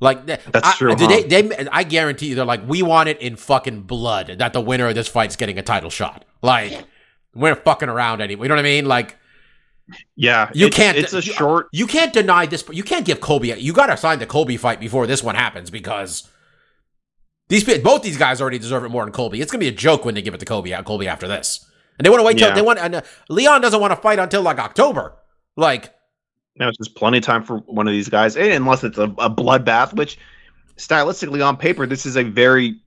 Like 0.00 0.26
That's 0.26 0.44
I- 0.54 0.74
true, 0.74 0.94
huh? 0.98 1.06
they, 1.06 1.22
they? 1.22 1.66
I 1.72 1.82
guarantee 1.84 2.26
you, 2.28 2.34
they're 2.34 2.44
like, 2.44 2.68
we 2.68 2.82
want 2.82 3.08
it 3.08 3.20
in 3.22 3.36
fucking 3.36 3.82
blood 3.82 4.26
that 4.38 4.52
the 4.52 4.60
winner 4.60 4.88
of 4.88 4.94
this 4.94 5.08
fight's 5.08 5.36
getting 5.36 5.58
a 5.58 5.62
title 5.62 5.88
shot. 5.88 6.24
Like, 6.42 6.84
we're 7.34 7.54
fucking 7.54 7.88
around 7.88 8.20
anyway. 8.20 8.44
You 8.44 8.48
know 8.50 8.56
what 8.56 8.60
I 8.60 8.64
mean? 8.64 8.84
Like, 8.86 9.16
Yeah, 10.16 10.50
You 10.54 10.66
it's- 10.68 10.76
can't- 10.76 10.96
It's 10.96 11.12
a 11.12 11.16
you- 11.16 11.32
short. 11.32 11.68
you 11.72 11.86
can't 11.86 12.12
deny 12.12 12.46
this. 12.46 12.64
You 12.72 12.82
can't 12.82 13.04
give 13.04 13.20
Colby. 13.20 13.48
You 13.58 13.72
got 13.72 13.86
to 13.86 13.96
sign 13.96 14.18
the 14.18 14.26
Colby 14.26 14.56
fight 14.56 14.80
before 14.80 15.06
this 15.06 15.22
one 15.22 15.34
happens 15.34 15.70
because 15.70 16.26
these 17.48 17.64
both 17.82 18.02
these 18.02 18.16
guys 18.16 18.40
already 18.40 18.58
deserve 18.58 18.84
it 18.84 18.88
more 18.88 19.04
than 19.04 19.12
Colby. 19.12 19.40
It's 19.40 19.52
gonna 19.52 19.60
be 19.60 19.68
a 19.68 19.72
joke 19.72 20.04
when 20.04 20.14
they 20.14 20.22
give 20.22 20.32
it 20.34 20.40
to 20.40 20.46
Colby. 20.46 20.74
Colby 20.84 21.06
after 21.08 21.28
this, 21.28 21.64
and 21.98 22.06
they 22.06 22.10
want 22.10 22.20
to 22.20 22.24
wait 22.24 22.38
till 22.38 22.48
Yeah. 22.48 22.54
they 22.54 22.62
want. 22.62 22.78
And 22.78 22.94
uh, 22.96 23.02
Leon 23.28 23.60
doesn't 23.60 23.80
want 23.80 23.90
to 23.92 23.96
fight 23.96 24.18
until 24.18 24.40
like 24.42 24.58
October. 24.58 25.16
Like, 25.56 25.92
Now 26.56 26.68
it's 26.68 26.78
just 26.78 26.96
plenty 26.96 27.18
of 27.18 27.24
time 27.24 27.42
for 27.42 27.58
one 27.58 27.86
of 27.86 27.92
these 27.92 28.08
guys, 28.08 28.36
and 28.36 28.50
unless 28.52 28.82
it's 28.84 28.96
a, 28.98 29.04
a 29.18 29.28
bloodbath, 29.30 29.92
which 29.94 30.18
stylistically 30.78 31.46
on 31.46 31.56
paper, 31.56 31.86
this 31.86 32.06
is 32.06 32.16
a 32.16 32.22
very 32.24 32.80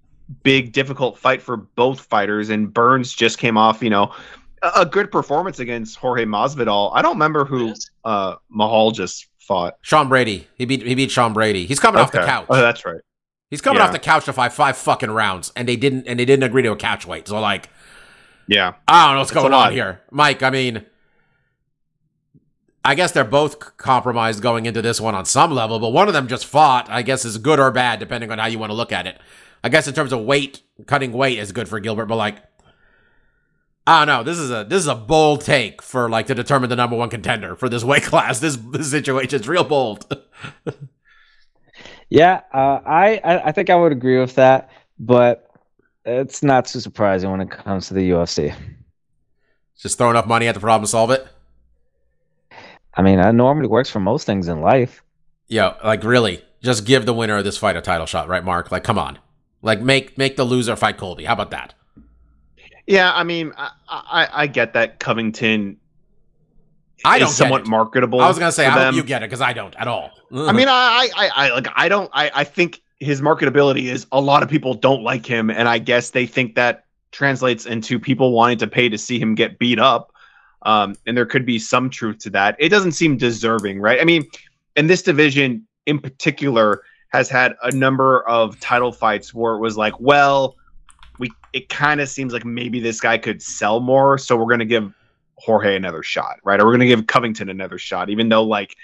big, 0.44 0.74
difficult 0.74 1.18
fight 1.18 1.42
for 1.42 1.56
both 1.58 2.02
fighters. 2.02 2.50
And 2.50 2.74
Burns 2.74 3.14
just 3.14 3.38
came 3.38 3.58
off, 3.58 3.82
you 3.84 3.90
know, 3.90 4.14
a, 4.62 4.72
a 4.82 4.86
good 4.86 5.12
performance 5.12 5.60
against 5.60 5.98
Jorge 5.98 6.26
Masvidal. 6.26 6.92
I 6.94 7.02
don't 7.02 7.14
remember 7.16 7.46
who 7.46 7.74
uh, 8.04 8.36
Mahal 8.50 8.92
just 8.92 9.28
fought. 9.40 9.78
Sean 9.82 10.10
Brady, 10.10 10.48
he 10.56 10.66
beat 10.66 10.82
he 10.86 10.96
beat 10.96 11.12
Sean 11.12 11.34
Brady. 11.34 11.66
He's 11.66 11.80
coming 11.80 12.02
off 12.02 12.12
the 12.12 12.20
couch. 12.24 12.46
Oh, 12.50 12.56
that's 12.56 12.86
right. 12.86 13.02
He's 13.50 13.62
coming 13.62 13.80
Yeah. 13.80 13.86
off 13.86 13.94
the 13.94 14.00
couch 14.00 14.26
to 14.26 14.34
fight 14.34 14.52
five 14.54 14.76
fucking 14.78 15.12
rounds, 15.12 15.52
and 15.56 15.68
they 15.68 15.76
didn't 15.78 16.08
and 16.08 16.20
they 16.20 16.26
didn't 16.26 16.44
agree 16.44 16.64
to 16.64 16.72
a 16.72 16.76
catch 16.76 17.06
weight. 17.08 17.28
So 17.28 17.40
like, 17.40 17.70
Yeah, 18.48 18.74
I 18.88 19.06
don't 19.08 19.16
know 19.16 19.20
what's 19.20 19.32
It's 19.32 19.40
going 19.40 19.54
on 19.54 19.72
here, 19.72 20.02
Mike. 20.12 20.44
I 20.44 20.50
mean, 20.50 20.86
I 22.84 22.96
guess 22.96 23.12
they're 23.12 23.24
both 23.26 23.78
compromised 23.78 24.42
going 24.42 24.66
into 24.66 24.82
this 24.82 25.00
one 25.02 25.16
on 25.16 25.26
some 25.26 25.52
level, 25.52 25.80
but 25.80 25.90
one 25.90 26.08
of 26.08 26.14
them 26.14 26.28
just 26.28 26.46
fought. 26.46 26.90
I 26.90 27.02
guess 27.02 27.26
is 27.26 27.38
good 27.38 27.60
or 27.60 27.72
bad 27.72 28.00
depending 28.00 28.32
on 28.32 28.40
how 28.40 28.48
you 28.48 28.60
want 28.60 28.70
to 28.70 28.76
look 28.76 28.92
at 28.92 29.08
it. 29.08 29.18
I 29.64 29.70
guess 29.70 29.88
in 29.88 29.94
terms 29.94 30.14
of 30.14 30.22
weight, 30.22 30.62
cutting 30.86 31.12
weight 31.12 31.40
is 31.40 31.52
good 31.52 31.68
for 31.68 31.80
Gilbert, 31.80 32.06
but 32.06 32.16
like, 32.16 32.38
I 33.88 34.06
don't 34.06 34.08
know. 34.08 34.24
This 34.24 34.38
is 34.38 34.52
a 34.52 34.66
this 34.66 34.80
is 34.82 34.88
a 34.88 34.96
bold 34.96 35.42
take 35.42 35.82
for 35.82 36.10
like 36.10 36.28
to 36.28 36.36
determine 36.36 36.70
the 36.70 36.76
number 36.76 36.98
one 36.98 37.10
contender 37.10 37.56
for 37.56 37.70
this 37.70 37.84
weight 37.84 38.04
class. 38.12 38.40
This, 38.40 38.58
this 38.58 38.92
situation 38.92 39.40
is 39.40 39.48
real 39.48 39.64
bold. 39.64 40.06
Yeah, 42.10 42.42
uh, 42.54 42.80
I, 42.86 43.20
I 43.24 43.48
I 43.48 43.52
think 43.52 43.70
I 43.70 43.76
would 43.76 43.92
agree 43.92 44.18
with 44.20 44.36
that, 44.36 44.70
but 44.98 45.52
it's 46.06 46.42
not 46.42 46.66
too 46.66 46.80
surprising 46.80 47.30
when 47.32 47.42
it 47.42 47.50
comes 47.52 47.88
to 47.90 47.94
the 47.94 48.12
UFC. 48.12 48.56
just 49.78 49.98
throw 49.98 50.10
enough 50.10 50.26
money 50.26 50.48
at 50.48 50.54
the 50.54 50.62
problem 50.62 50.88
solve 50.88 51.12
it. 51.12 51.28
I 52.94 53.02
mean, 53.02 53.18
that 53.18 53.36
normally 53.36 53.68
works 53.68 53.90
for 53.90 54.00
most 54.00 54.26
things 54.26 54.48
in 54.48 54.62
life. 54.62 55.04
Yo, 55.50 55.76
like 55.84 56.04
really, 56.04 56.44
just 56.62 56.86
give 56.86 57.06
the 57.06 57.14
winner 57.14 57.38
of 57.38 57.44
this 57.44 57.58
fight 57.58 57.76
a 57.76 57.82
title 57.82 58.06
shot, 58.06 58.30
right, 58.30 58.44
Mark? 58.44 58.72
Like, 58.72 58.86
come 58.86 58.98
on, 58.98 59.20
like 59.62 59.82
make 59.82 60.18
make 60.18 60.38
the 60.38 60.46
loser 60.46 60.78
fight 60.78 60.98
Colby. 60.98 61.26
How 61.26 61.34
about 61.34 61.52
that? 61.52 61.74
Yeah. 62.88 63.14
I 63.14 63.24
mean, 63.24 63.54
I, 63.58 63.72
I, 63.88 64.30
I 64.34 64.48
get 64.48 64.74
that 64.74 65.00
Covington. 65.00 65.78
I 67.06 67.18
is 67.18 67.22
don't 67.22 67.30
somewhat 67.30 67.68
marketable. 67.68 68.20
I 68.22 68.28
was 68.28 68.40
gonna 68.40 68.52
say, 68.52 68.66
I 68.66 68.86
hope 68.86 68.96
you 68.96 69.04
get 69.04 69.22
it 69.22 69.28
because 69.28 69.42
I 69.42 69.54
don't 69.54 69.76
at 69.76 69.88
all. 69.88 70.12
I 70.34 70.52
mean, 70.52 70.68
I, 70.70 71.10
I, 71.16 71.30
I, 71.36 71.50
like, 71.52 71.68
I 71.76 71.90
don't, 71.90 72.10
I, 72.14 72.32
I 72.34 72.44
think 72.44 72.82
his 73.00 73.22
marketability 73.22 73.84
is 73.84 74.08
a 74.12 74.20
lot 74.20 74.42
of 74.42 74.50
people 74.50 74.74
don't 74.74 75.04
like 75.04 75.26
him, 75.26 75.52
and 75.52 75.70
I 75.70 75.78
guess 75.78 76.10
they 76.10 76.26
think 76.26 76.56
that 76.56 76.86
translates 77.12 77.66
into 77.66 78.00
people 78.00 78.32
wanting 78.32 78.58
to 78.60 78.68
pay 78.68 78.90
to 78.90 78.98
see 78.98 79.20
him 79.20 79.36
get 79.36 79.60
beat 79.60 79.80
up. 79.80 80.12
Um, 80.64 80.96
and 81.06 81.16
there 81.16 81.26
could 81.26 81.46
be 81.46 81.60
some 81.60 81.90
truth 81.90 82.18
to 82.20 82.30
that. 82.32 82.56
It 82.60 82.70
doesn't 82.70 82.94
seem 82.94 83.16
deserving, 83.18 83.80
right? 83.80 84.02
I 84.02 84.04
mean, 84.04 84.26
and 84.76 84.90
this 84.90 85.02
division 85.02 85.68
in 85.86 86.00
particular 86.00 86.82
has 87.10 87.30
had 87.30 87.56
a 87.64 87.72
number 87.72 88.28
of 88.28 88.60
title 88.60 88.92
fights 88.92 89.34
where 89.34 89.54
it 89.56 89.60
was 89.60 89.78
like, 89.78 90.00
well, 90.00 90.56
we, 91.20 91.32
it 91.54 91.70
kind 91.70 92.02
of 92.02 92.10
seems 92.10 92.34
like 92.34 92.46
maybe 92.46 92.80
this 92.80 93.00
guy 93.00 93.18
could 93.18 93.42
sell 93.42 93.80
more, 93.80 94.18
so 94.18 94.36
we're 94.36 94.50
gonna 94.50 94.66
give 94.66 94.94
Jorge 95.38 95.76
another 95.76 96.04
shot, 96.04 96.38
right? 96.44 96.60
Or 96.60 96.66
we're 96.66 96.74
gonna 96.74 96.88
give 96.88 97.08
Covington 97.08 97.50
another 97.50 97.78
shot, 97.78 98.10
even 98.10 98.30
though 98.30 98.44
like 98.44 98.76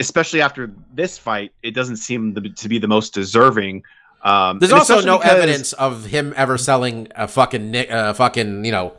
especially 0.00 0.40
after 0.40 0.72
this 0.94 1.18
fight, 1.18 1.52
it 1.62 1.72
doesn't 1.72 1.96
seem 1.98 2.34
to 2.34 2.40
be- 2.40 2.50
to 2.50 2.68
be 2.68 2.78
the 2.78 2.88
most 2.88 3.12
deserving. 3.14 3.82
Um, 4.22 4.58
There's 4.58 4.72
also 4.72 5.00
no 5.00 5.18
because- 5.18 5.32
evidence 5.34 5.72
of 5.74 6.06
him 6.06 6.32
ever 6.36 6.56
selling 6.58 7.08
a 7.14 7.26
fucking 7.28 7.76
uh, 7.76 8.14
fucking 8.14 8.64
you 8.64 8.72
know 8.72 8.94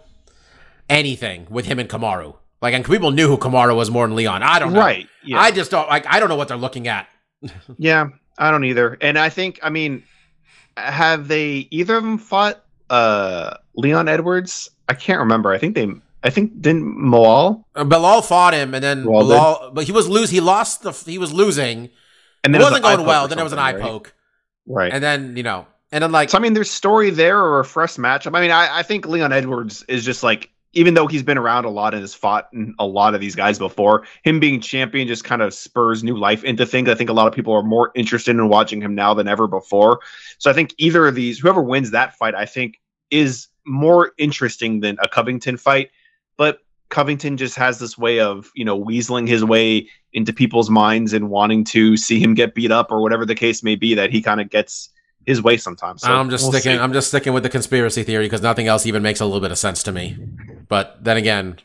anything 0.90 1.48
with 1.50 1.66
him 1.66 1.80
and 1.80 1.90
Kamaru. 1.90 2.36
Like, 2.62 2.74
and 2.76 2.86
people 2.86 3.12
knew 3.12 3.28
who 3.28 3.38
Kamaru 3.38 3.76
was 3.76 3.90
more 3.90 4.06
than 4.08 4.16
Leon. 4.16 4.44
I 4.44 4.60
don't 4.60 4.74
know. 4.74 4.80
right? 4.82 5.08
Yeah, 5.24 5.40
I 5.40 5.50
just 5.52 5.72
don't 5.72 5.88
like. 5.90 6.06
I 6.08 6.20
don't 6.20 6.30
know 6.30 6.36
what 6.36 6.48
they're 6.48 6.58
looking 6.58 6.88
at. 6.88 7.08
yeah, 7.78 8.08
I 8.38 8.52
don't 8.52 8.64
either. 8.66 8.98
And 9.02 9.18
I 9.18 9.30
think, 9.30 9.60
I 9.64 9.70
mean, 9.72 10.04
have 10.78 11.28
they 11.28 11.68
either 11.72 11.96
of 11.98 12.04
them 12.04 12.18
fought 12.18 12.64
uh, 12.90 13.58
Leon 13.76 14.08
Edwards? 14.08 14.70
I 14.90 14.94
can't 14.94 15.20
remember. 15.20 15.52
I 15.52 15.58
think 15.58 15.76
they. 15.76 15.90
I 16.24 16.30
think 16.30 16.62
didn't 16.62 16.84
Moal 16.86 17.66
Uh, 17.76 17.84
Belal 17.84 18.24
fought 18.24 18.54
him, 18.54 18.76
and 18.76 18.84
then 18.84 19.06
Belal? 19.06 19.24
Belal, 19.30 19.74
but 19.74 19.86
he 19.86 19.92
was 19.92 20.08
lose. 20.08 20.30
He 20.30 20.40
lost 20.40 20.84
the. 20.84 20.92
He 20.92 21.18
was 21.18 21.34
losing. 21.34 21.90
and 22.44 22.54
then 22.54 22.62
It 22.62 22.64
wasn't 22.66 22.84
was 22.84 22.96
going 22.96 23.08
well. 23.08 23.28
Then 23.28 23.38
there 23.38 23.44
was 23.46 23.54
an 23.54 23.60
eye 23.60 23.74
right? 23.74 23.82
poke, 23.82 24.14
right? 24.68 24.94
and 24.94 25.04
then 25.04 25.36
you 25.36 25.44
know, 25.44 25.66
and 25.92 26.04
then 26.04 26.12
like 26.12 26.30
So 26.30 26.38
I 26.38 26.42
mean, 26.42 26.54
there's 26.54 26.70
story 26.70 27.10
there 27.10 27.40
or 27.40 27.60
a 27.60 27.66
fresh 27.66 27.96
matchup. 27.96 28.38
I 28.38 28.42
mean, 28.42 28.52
I, 28.52 28.80
I 28.80 28.84
think 28.84 29.08
Leon 29.08 29.34
Edwards 29.34 29.84
is 29.88 30.06
just 30.06 30.22
like, 30.22 30.51
even 30.74 30.94
though 30.94 31.08
he's 31.08 31.24
been 31.24 31.38
around 31.38 31.66
a 31.66 31.70
lot 31.70 31.94
and 31.94 32.02
has 32.02 32.14
fought 32.14 32.48
in 32.54 32.74
a 32.80 32.86
lot 32.86 33.14
of 33.14 33.22
these 33.22 33.36
guys 33.36 33.60
before, 33.60 34.06
him 34.24 34.40
being 34.40 34.62
champion 34.62 35.08
just 35.08 35.24
kind 35.24 35.42
of 35.42 35.54
spurs 35.54 36.04
new 36.04 36.18
life 36.18 36.44
into 36.44 36.66
things. 36.66 36.88
I 36.88 36.96
think 36.96 37.10
a 37.10 37.14
lot 37.14 37.28
of 37.28 37.34
people 37.34 37.54
are 37.54 37.64
more 37.64 37.92
interested 37.96 38.32
in 38.32 38.48
watching 38.48 38.82
him 38.82 38.96
now 38.96 39.14
than 39.14 39.28
ever 39.28 39.48
before. 39.48 40.00
So 40.38 40.50
I 40.50 40.54
think 40.54 40.74
either 40.78 41.08
of 41.08 41.16
these, 41.16 41.40
whoever 41.40 41.62
wins 41.62 41.92
that 41.92 42.16
fight, 42.16 42.36
I 42.36 42.46
think 42.46 42.80
is 43.10 43.48
more 43.66 44.14
interesting 44.18 44.80
than 44.80 44.98
a 45.04 45.10
Covington 45.10 45.58
fight. 45.58 45.92
But 46.38 46.60
Covington 46.90 47.38
just 47.38 47.56
has 47.56 47.80
this 47.80 47.98
way 47.98 48.20
of, 48.20 48.50
you 48.56 48.64
know, 48.64 48.82
weaseling 48.82 49.28
his 49.28 49.44
way 49.44 49.90
into 50.14 50.32
people's 50.32 50.70
minds 50.70 51.14
and 51.14 51.30
wanting 51.30 51.64
to 51.66 51.98
see 51.98 52.20
him 52.20 52.34
get 52.34 52.56
beat 52.56 52.72
up 52.72 52.92
or 52.92 53.02
whatever 53.02 53.26
the 53.26 53.36
case 53.36 53.62
may 53.62 53.76
be 53.76 53.94
that 53.96 54.12
he 54.12 54.22
kind 54.22 54.40
of 54.40 54.50
gets 54.50 54.90
his 55.26 55.42
way 55.42 55.58
sometimes. 55.58 56.02
So 56.02 56.12
I'm 56.12 56.30
just 56.30 56.44
we'll 56.44 56.54
sticking. 56.54 56.78
see. 56.78 56.82
I'm 56.82 56.94
just 56.94 57.10
sticking 57.10 57.34
with 57.34 57.44
the 57.44 57.50
conspiracy 57.50 58.04
theory 58.04 58.26
because 58.26 58.42
nothing 58.42 58.68
else 58.68 58.86
even 58.86 59.04
makes 59.04 59.20
a 59.20 59.26
little 59.26 59.40
bit 59.40 59.52
of 59.52 59.58
sense 59.58 59.84
to 59.84 59.92
me. 59.92 60.18
But 60.72 61.04
then 61.04 61.18
again, 61.18 61.58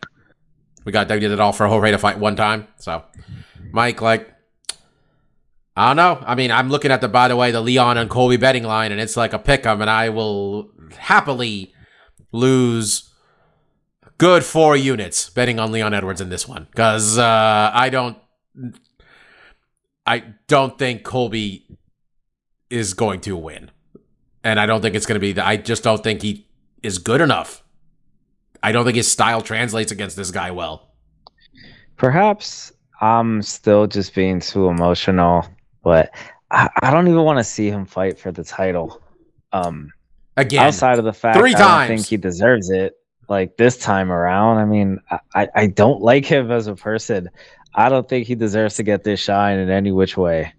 we 0.85 0.91
got 0.91 1.07
they 1.07 1.21
did 1.21 1.31
it 1.31 1.39
all 1.39 1.53
for 1.53 1.69
Jorge 1.69 1.93
of 1.93 2.01
fight 2.01 2.19
one 2.19 2.35
time. 2.35 2.67
So, 2.81 3.05
Mike, 3.71 4.03
like, 4.03 4.35
I 5.77 5.87
don't 5.87 5.97
know. 5.97 6.25
I 6.27 6.35
mean, 6.35 6.51
I'm 6.51 6.71
looking 6.71 6.91
at 6.91 7.01
the 7.01 7.07
by 7.07 7.29
the 7.29 7.37
way 7.37 7.53
the 7.53 7.61
Leon 7.61 7.99
and 7.99 8.11
Colby 8.11 8.37
betting 8.37 8.65
line, 8.65 8.91
and 8.91 9.01
it's 9.01 9.17
like 9.17 9.33
a 9.33 9.39
pick 9.39 9.65
'em, 9.65 9.81
and 9.81 9.89
I 9.89 10.09
will 10.09 10.73
happily 10.99 11.73
lose 12.33 13.09
good 14.19 14.43
four 14.43 14.77
units 14.77 15.31
betting 15.31 15.61
on 15.61 15.71
Leon 15.71 15.95
Edwards 15.95 16.21
in 16.21 16.29
this 16.29 16.49
one 16.49 16.67
because 16.69 17.17
uh, 17.17 17.71
I 17.73 17.91
don't. 17.91 18.19
I 20.05 20.35
don't 20.49 20.77
think 20.77 21.05
Colby 21.05 21.79
is 22.71 22.93
going 22.93 23.21
to 23.21 23.37
win. 23.37 23.71
And 24.43 24.59
I 24.59 24.67
don't 24.67 24.83
think 24.83 24.97
it's 24.97 25.07
going 25.07 25.21
to 25.21 25.35
be. 25.35 25.41
I 25.41 25.59
just 25.59 25.85
don't 25.85 26.03
think 26.03 26.23
he 26.23 26.49
is 26.83 26.99
good 26.99 27.21
enough. 27.21 27.63
I 28.67 28.73
don't 28.73 28.85
think 28.85 28.97
his 28.97 29.09
style 29.11 29.41
translates 29.43 29.93
against 29.93 30.17
this 30.17 30.33
guy 30.33 30.51
well. 30.51 30.91
Perhaps 31.97 32.73
I'm 33.01 33.41
still 33.43 33.87
just 33.87 34.13
being 34.13 34.41
too 34.41 34.67
emotional, 34.67 35.47
but 35.85 36.11
I, 36.51 36.69
I 36.83 36.91
don't 36.91 37.07
even 37.07 37.23
want 37.23 37.39
to 37.39 37.45
see 37.45 37.71
him 37.71 37.85
fight 37.87 38.19
for 38.19 38.33
the 38.33 38.43
title. 38.43 39.01
Um, 39.53 39.93
Again, 40.37 40.67
outside 40.67 40.99
of 40.99 41.05
the 41.05 41.13
fact 41.13 41.39
three 41.39 41.55
I 41.55 41.59
don't 41.59 41.69
times. 41.69 41.89
think 41.89 42.07
he 42.07 42.17
deserves 42.17 42.71
it. 42.71 42.95
Like 43.29 43.57
this 43.57 43.77
time 43.79 44.11
around, 44.11 44.59
I 44.59 44.65
mean, 44.65 44.99
I, 45.13 45.19
I, 45.35 45.49
I 45.55 45.67
don't 45.69 46.03
like 46.03 46.25
him 46.25 46.51
as 46.51 46.67
a 46.67 46.75
person. 46.75 47.31
I 47.73 47.89
don't 47.89 48.09
think 48.09 48.27
he 48.27 48.35
deserves 48.35 48.75
to 48.77 48.83
get 48.83 49.05
this 49.05 49.21
shine 49.21 49.59
in 49.61 49.71
any 49.71 49.93
which 49.93 50.17
way. 50.17 50.53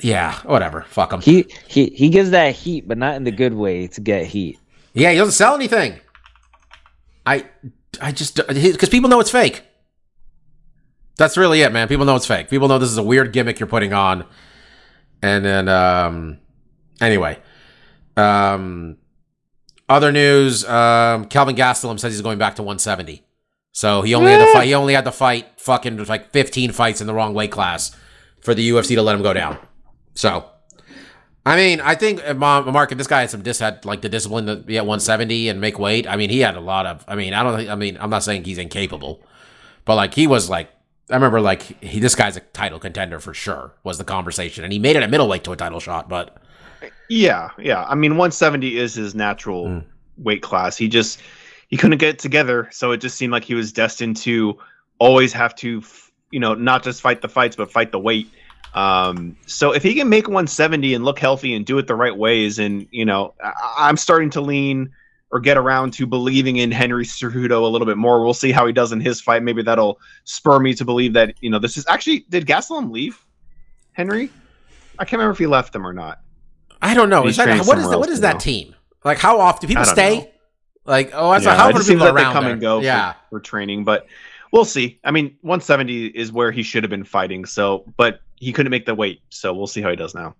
yeah, 0.00 0.34
whatever. 0.44 0.82
Fuck 0.88 1.12
him. 1.12 1.20
He 1.20 1.46
he 1.68 1.86
he 1.90 2.08
gives 2.08 2.30
that 2.30 2.54
heat, 2.54 2.88
but 2.88 2.96
not 2.96 3.16
in 3.16 3.24
the 3.24 3.30
good 3.30 3.52
way 3.54 3.86
to 3.88 4.00
get 4.00 4.24
heat. 4.24 4.58
yeah, 4.94 5.10
he 5.10 5.18
doesn't 5.18 5.32
sell 5.32 5.54
anything. 5.54 6.00
I 7.26 7.48
I 8.00 8.12
just 8.12 8.36
because 8.46 8.88
people 8.88 9.08
know 9.08 9.20
it's 9.20 9.30
fake. 9.30 9.64
That's 11.16 11.36
really 11.36 11.62
it, 11.62 11.72
man. 11.72 11.88
People 11.88 12.06
know 12.06 12.16
it's 12.16 12.26
fake. 12.26 12.48
People 12.48 12.68
know 12.68 12.78
this 12.78 12.90
is 12.90 12.98
a 12.98 13.02
weird 13.02 13.32
gimmick 13.32 13.60
you're 13.60 13.66
putting 13.66 13.92
on. 13.92 14.24
And 15.22 15.44
then 15.44 15.68
um 15.68 16.38
anyway. 17.00 17.38
Um 18.16 18.96
other 19.88 20.10
news, 20.10 20.64
um 20.68 21.26
Kelvin 21.26 21.54
Gastelum 21.56 22.00
says 22.00 22.12
he's 22.12 22.22
going 22.22 22.38
back 22.38 22.56
to 22.56 22.62
170. 22.62 23.24
So 23.72 24.02
he 24.02 24.14
only 24.14 24.32
had 24.32 24.44
to 24.44 24.52
fight 24.52 24.66
he 24.66 24.74
only 24.74 24.94
had 24.94 25.04
to 25.04 25.12
fight 25.12 25.60
fucking 25.60 26.04
like 26.04 26.30
15 26.30 26.72
fights 26.72 27.00
in 27.00 27.06
the 27.06 27.14
wrong 27.14 27.34
weight 27.34 27.52
class 27.52 27.94
for 28.40 28.54
the 28.54 28.68
UFC 28.68 28.94
to 28.94 29.02
let 29.02 29.14
him 29.14 29.22
go 29.22 29.32
down. 29.32 29.58
So 30.14 30.46
I 31.44 31.56
mean, 31.56 31.80
I 31.80 31.94
think 31.96 32.22
uh, 32.26 32.34
Ma- 32.34 32.62
Mark, 32.62 32.92
if 32.92 32.98
this 32.98 33.06
guy 33.08 33.22
had 33.22 33.30
some 33.30 33.42
dis 33.42 33.58
had 33.58 33.84
like 33.84 34.00
the 34.00 34.08
discipline 34.08 34.46
to 34.46 34.56
be 34.56 34.76
at 34.78 34.84
170 34.86 35.48
and 35.48 35.60
make 35.60 35.78
weight. 35.78 36.06
I 36.06 36.16
mean, 36.16 36.30
he 36.30 36.40
had 36.40 36.56
a 36.56 36.60
lot 36.60 36.86
of. 36.86 37.04
I 37.08 37.16
mean, 37.16 37.34
I 37.34 37.42
don't. 37.42 37.56
think 37.56 37.68
I 37.70 37.74
mean, 37.74 37.96
I'm 38.00 38.10
not 38.10 38.22
saying 38.22 38.44
he's 38.44 38.58
incapable, 38.58 39.20
but 39.84 39.96
like 39.96 40.14
he 40.14 40.26
was 40.26 40.48
like. 40.48 40.70
I 41.10 41.14
remember 41.14 41.40
like 41.40 41.62
he. 41.82 41.98
This 41.98 42.14
guy's 42.14 42.36
a 42.36 42.40
title 42.40 42.78
contender 42.78 43.18
for 43.18 43.34
sure. 43.34 43.72
Was 43.82 43.98
the 43.98 44.04
conversation, 44.04 44.62
and 44.64 44.72
he 44.72 44.78
made 44.78 44.94
it 44.96 45.02
a 45.02 45.08
middleweight 45.08 45.42
to 45.44 45.52
a 45.52 45.56
title 45.56 45.80
shot, 45.80 46.08
but 46.08 46.36
Yeah, 47.08 47.50
yeah. 47.58 47.84
I 47.84 47.96
mean, 47.96 48.12
170 48.12 48.78
is 48.78 48.94
his 48.94 49.14
natural 49.14 49.66
Mm. 49.66 49.84
weight 50.18 50.42
class. 50.42 50.76
He 50.76 50.88
just 50.88 51.20
he 51.68 51.76
couldn't 51.76 51.98
get 51.98 52.10
it 52.10 52.18
together, 52.20 52.68
so 52.70 52.92
it 52.92 52.98
just 52.98 53.16
seemed 53.16 53.32
like 53.32 53.44
he 53.44 53.54
was 53.54 53.72
destined 53.72 54.16
to 54.18 54.56
always 55.00 55.32
have 55.32 55.54
to, 55.56 55.82
you 56.30 56.38
know, 56.38 56.54
not 56.54 56.84
just 56.84 57.00
fight 57.02 57.20
the 57.20 57.28
fights, 57.28 57.56
but 57.56 57.70
fight 57.72 57.90
the 57.90 57.98
weight. 57.98 58.30
Um, 58.74 59.36
so 59.46 59.72
if 59.72 59.82
he 59.82 59.94
can 59.94 60.08
make 60.08 60.28
170 60.28 60.94
and 60.94 61.04
look 61.04 61.18
healthy 61.18 61.54
and 61.54 61.66
do 61.66 61.78
it 61.78 61.86
the 61.86 61.94
right 61.94 62.16
ways, 62.16 62.58
and 62.58 62.86
you 62.90 63.04
know, 63.04 63.34
I- 63.42 63.52
I'm 63.88 63.96
starting 63.96 64.30
to 64.30 64.40
lean 64.40 64.90
or 65.30 65.40
get 65.40 65.56
around 65.56 65.92
to 65.94 66.06
believing 66.06 66.56
in 66.58 66.70
Henry 66.70 67.04
Cejudo 67.04 67.62
a 67.62 67.66
little 67.66 67.86
bit 67.86 67.96
more. 67.96 68.22
We'll 68.22 68.34
see 68.34 68.52
how 68.52 68.66
he 68.66 68.72
does 68.72 68.92
in 68.92 69.00
his 69.00 69.20
fight. 69.20 69.42
Maybe 69.42 69.62
that'll 69.62 69.98
spur 70.24 70.58
me 70.58 70.74
to 70.74 70.84
believe 70.84 71.12
that 71.14 71.34
you 71.40 71.50
know 71.50 71.58
this 71.58 71.76
is 71.76 71.86
actually 71.88 72.26
did 72.28 72.46
Gastelum 72.46 72.90
leave 72.90 73.18
Henry? 73.92 74.30
I 74.98 75.04
can't 75.04 75.12
remember 75.18 75.32
if 75.32 75.38
he 75.38 75.46
left 75.46 75.72
them 75.72 75.86
or 75.86 75.92
not. 75.92 76.20
I 76.80 76.94
don't 76.94 77.08
know. 77.08 77.26
Is 77.26 77.36
that, 77.36 77.66
what 77.66 77.78
is 77.78 77.88
that? 77.88 77.98
What 77.98 78.08
that 78.20 78.32
now. 78.34 78.38
team? 78.38 78.74
Like 79.04 79.18
how 79.18 79.40
often 79.40 79.62
do 79.62 79.66
people 79.68 79.84
stay? 79.84 80.18
know. 80.18 80.28
Like 80.84 81.10
oh, 81.14 81.30
that's 81.32 81.44
Yeah, 81.44 81.56
how 81.56 81.70
many 81.70 81.78
people 81.84 82.06
like 82.06 82.14
they 82.14 82.22
around 82.22 82.32
come 82.32 82.44
there? 82.44 82.52
and 82.52 82.60
go 82.60 82.80
for- 82.80 82.84
Yeah, 82.84 83.14
for, 83.30 83.40
training, 83.40 83.84
but 83.84 84.06
we'll 84.50 84.64
see. 84.64 84.98
I 85.04 85.10
mean, 85.12 85.36
170 85.42 86.06
is 86.06 86.32
where 86.32 86.50
he 86.50 86.62
should 86.62 86.82
have 86.82 86.90
been 86.90 87.04
fighting. 87.04 87.44
So, 87.44 87.84
but 87.96 88.20
he 88.42 88.52
couldn't 88.52 88.70
make 88.70 88.86
the 88.86 88.94
weight, 88.94 89.22
so 89.30 89.54
we'll 89.54 89.68
see 89.68 89.80
how 89.80 89.88
he 89.88 89.94
does 89.94 90.16
now. 90.16 90.34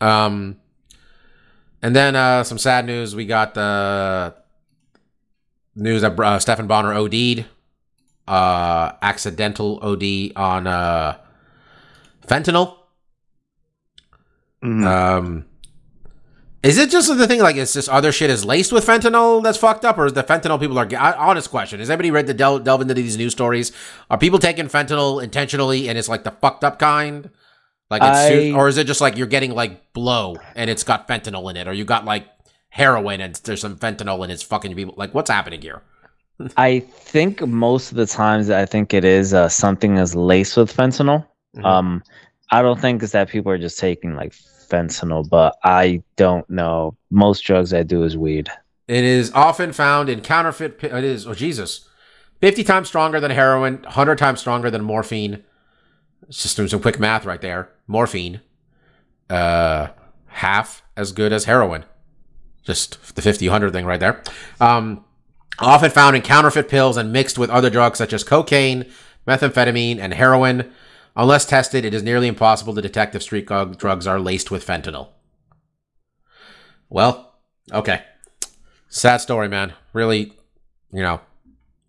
Um, 0.00 0.56
and 1.80 1.94
then 1.94 2.16
uh, 2.16 2.42
some 2.42 2.58
sad 2.58 2.84
news. 2.84 3.14
We 3.14 3.26
got 3.26 3.54
the 3.54 4.34
news 5.76 6.02
that 6.02 6.18
uh, 6.18 6.40
Stephan 6.40 6.66
Bonnar 6.66 6.94
OD'd, 6.94 7.44
uh, 8.26 8.92
accidental 9.02 9.78
OD 9.80 10.32
on 10.34 10.66
uh, 10.66 11.16
fentanyl. 12.26 12.76
Mhm. 14.64 14.84
Um, 14.84 15.44
is 16.62 16.78
it 16.78 16.90
just 16.90 17.14
the 17.16 17.26
thing 17.28 17.40
like 17.40 17.56
it's 17.56 17.74
just 17.74 17.88
other 17.88 18.10
shit 18.12 18.30
is 18.30 18.44
laced 18.44 18.72
with 18.72 18.84
fentanyl 18.86 19.42
that's 19.42 19.58
fucked 19.58 19.84
up, 19.84 19.98
or 19.98 20.06
is 20.06 20.14
the 20.14 20.24
fentanyl 20.24 20.58
people 20.58 20.78
are? 20.78 20.88
Honest 21.16 21.50
question: 21.50 21.78
Has 21.80 21.90
anybody 21.90 22.10
read 22.10 22.26
the 22.26 22.34
del- 22.34 22.58
delve 22.58 22.80
into 22.82 22.94
these 22.94 23.16
news 23.16 23.32
stories? 23.32 23.72
Are 24.10 24.18
people 24.18 24.38
taking 24.38 24.66
fentanyl 24.66 25.22
intentionally 25.22 25.88
and 25.88 25.96
it's 25.98 26.08
like 26.08 26.24
the 26.24 26.30
fucked 26.32 26.64
up 26.64 26.78
kind? 26.78 27.30
Like, 27.90 28.02
it's 28.02 28.18
I- 28.18 28.52
or 28.52 28.68
is 28.68 28.78
it 28.78 28.86
just 28.86 29.00
like 29.00 29.16
you're 29.16 29.28
getting 29.28 29.52
like 29.52 29.92
blow 29.92 30.36
and 30.56 30.68
it's 30.68 30.82
got 30.82 31.06
fentanyl 31.06 31.48
in 31.50 31.56
it, 31.56 31.68
or 31.68 31.72
you 31.72 31.84
got 31.84 32.04
like 32.04 32.26
heroin 32.70 33.20
and 33.20 33.34
there's 33.44 33.60
some 33.60 33.76
fentanyl 33.76 34.22
and 34.22 34.32
it's 34.32 34.42
fucking 34.42 34.74
people? 34.74 34.94
Like, 34.96 35.14
what's 35.14 35.30
happening 35.30 35.62
here? 35.62 35.82
I 36.56 36.80
think 36.80 37.46
most 37.46 37.92
of 37.92 37.96
the 37.96 38.06
times 38.06 38.50
I 38.50 38.66
think 38.66 38.92
it 38.92 39.04
is 39.04 39.32
uh, 39.32 39.48
something 39.48 39.96
is 39.98 40.14
laced 40.16 40.56
with 40.56 40.74
fentanyl. 40.76 41.26
Mhm. 41.56 41.64
Um, 41.64 42.02
I 42.50 42.62
don't 42.62 42.80
think 42.80 43.02
it's 43.02 43.12
that 43.12 43.28
people 43.28 43.50
are 43.52 43.58
just 43.58 43.78
taking 43.78 44.14
like 44.16 44.34
fentanyl, 44.68 45.28
but 45.28 45.56
I 45.64 46.02
don't 46.16 46.48
know. 46.48 46.96
Most 47.10 47.40
drugs 47.40 47.72
I 47.72 47.82
do 47.82 48.02
is 48.02 48.16
weed. 48.16 48.48
It 48.88 49.04
is 49.04 49.32
often 49.32 49.72
found 49.72 50.08
in 50.08 50.20
counterfeit. 50.20 50.82
It 50.82 51.04
is, 51.04 51.26
oh 51.26 51.34
Jesus, 51.34 51.88
fifty 52.40 52.62
times 52.62 52.88
stronger 52.88 53.20
than 53.20 53.30
heroin, 53.30 53.82
hundred 53.84 54.18
times 54.18 54.40
stronger 54.40 54.70
than 54.70 54.82
morphine. 54.82 55.42
Just 56.28 56.56
doing 56.56 56.68
some 56.68 56.80
quick 56.80 56.98
math 56.98 57.24
right 57.24 57.40
there. 57.40 57.70
Morphine, 57.86 58.40
uh, 59.30 59.88
half 60.26 60.82
as 60.96 61.12
good 61.12 61.32
as 61.32 61.44
heroin. 61.44 61.84
Just 62.64 63.14
the 63.14 63.22
50, 63.22 63.46
100 63.46 63.72
thing 63.72 63.86
right 63.86 64.00
there. 64.00 64.22
Um, 64.60 65.04
often 65.58 65.90
found 65.90 66.16
in 66.16 66.22
counterfeit 66.22 66.68
pills 66.68 66.96
and 66.96 67.12
mixed 67.12 67.38
with 67.38 67.48
other 67.50 67.70
drugs 67.70 67.98
such 67.98 68.12
as 68.12 68.24
cocaine, 68.24 68.86
methamphetamine, 69.26 69.98
and 69.98 70.12
heroin. 70.14 70.72
Unless 71.16 71.46
tested, 71.46 71.84
it 71.86 71.94
is 71.94 72.02
nearly 72.02 72.28
impossible 72.28 72.74
to 72.74 72.82
detect 72.82 73.14
if 73.14 73.22
street 73.22 73.46
drugs 73.46 74.06
are 74.06 74.20
laced 74.20 74.50
with 74.50 74.66
fentanyl. 74.66 75.08
Well, 76.90 77.34
okay. 77.72 78.02
Sad 78.88 79.18
story, 79.18 79.48
man. 79.48 79.72
Really, 79.94 80.34
you 80.92 81.02
know, 81.02 81.20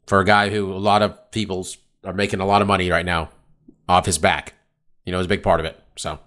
for 0.05 0.21
a 0.21 0.25
guy 0.25 0.49
who 0.49 0.71
a 0.71 0.75
lot 0.75 1.01
of 1.01 1.31
people's 1.31 1.77
are 2.05 2.13
making 2.13 2.39
a 2.39 2.45
lot 2.45 2.61
of 2.61 2.67
money 2.67 2.89
right 2.89 3.05
now 3.05 3.29
off 3.89 4.05
his 4.05 4.17
back. 4.17 4.53
You 5.05 5.11
know, 5.11 5.19
is 5.19 5.25
a 5.25 5.29
big 5.29 5.43
part 5.43 5.59
of 5.59 5.65
it. 5.65 5.79
So, 5.97 6.19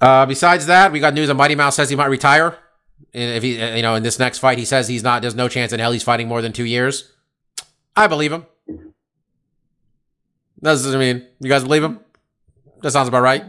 uh, 0.00 0.26
besides 0.26 0.66
that, 0.66 0.90
we 0.90 1.00
got 1.00 1.14
news 1.14 1.28
that 1.28 1.34
Mighty 1.34 1.54
Mouse 1.54 1.76
says 1.76 1.90
he 1.90 1.96
might 1.96 2.06
retire. 2.06 2.58
If 3.12 3.42
he, 3.42 3.60
you 3.76 3.82
know, 3.82 3.94
in 3.94 4.02
this 4.02 4.18
next 4.18 4.38
fight, 4.38 4.58
he 4.58 4.64
says 4.64 4.88
he's 4.88 5.02
not. 5.02 5.20
There's 5.20 5.34
no 5.34 5.48
chance 5.48 5.72
in 5.72 5.80
hell 5.80 5.92
he's 5.92 6.02
fighting 6.02 6.28
more 6.28 6.40
than 6.40 6.52
two 6.52 6.64
years. 6.64 7.12
I 7.94 8.06
believe 8.06 8.32
him. 8.32 8.46
Does 10.62 10.94
I 10.94 10.98
mean 10.98 11.26
you 11.40 11.48
guys 11.48 11.64
believe 11.64 11.82
him? 11.82 12.00
That 12.82 12.90
sounds 12.92 13.08
about 13.08 13.22
right. 13.22 13.44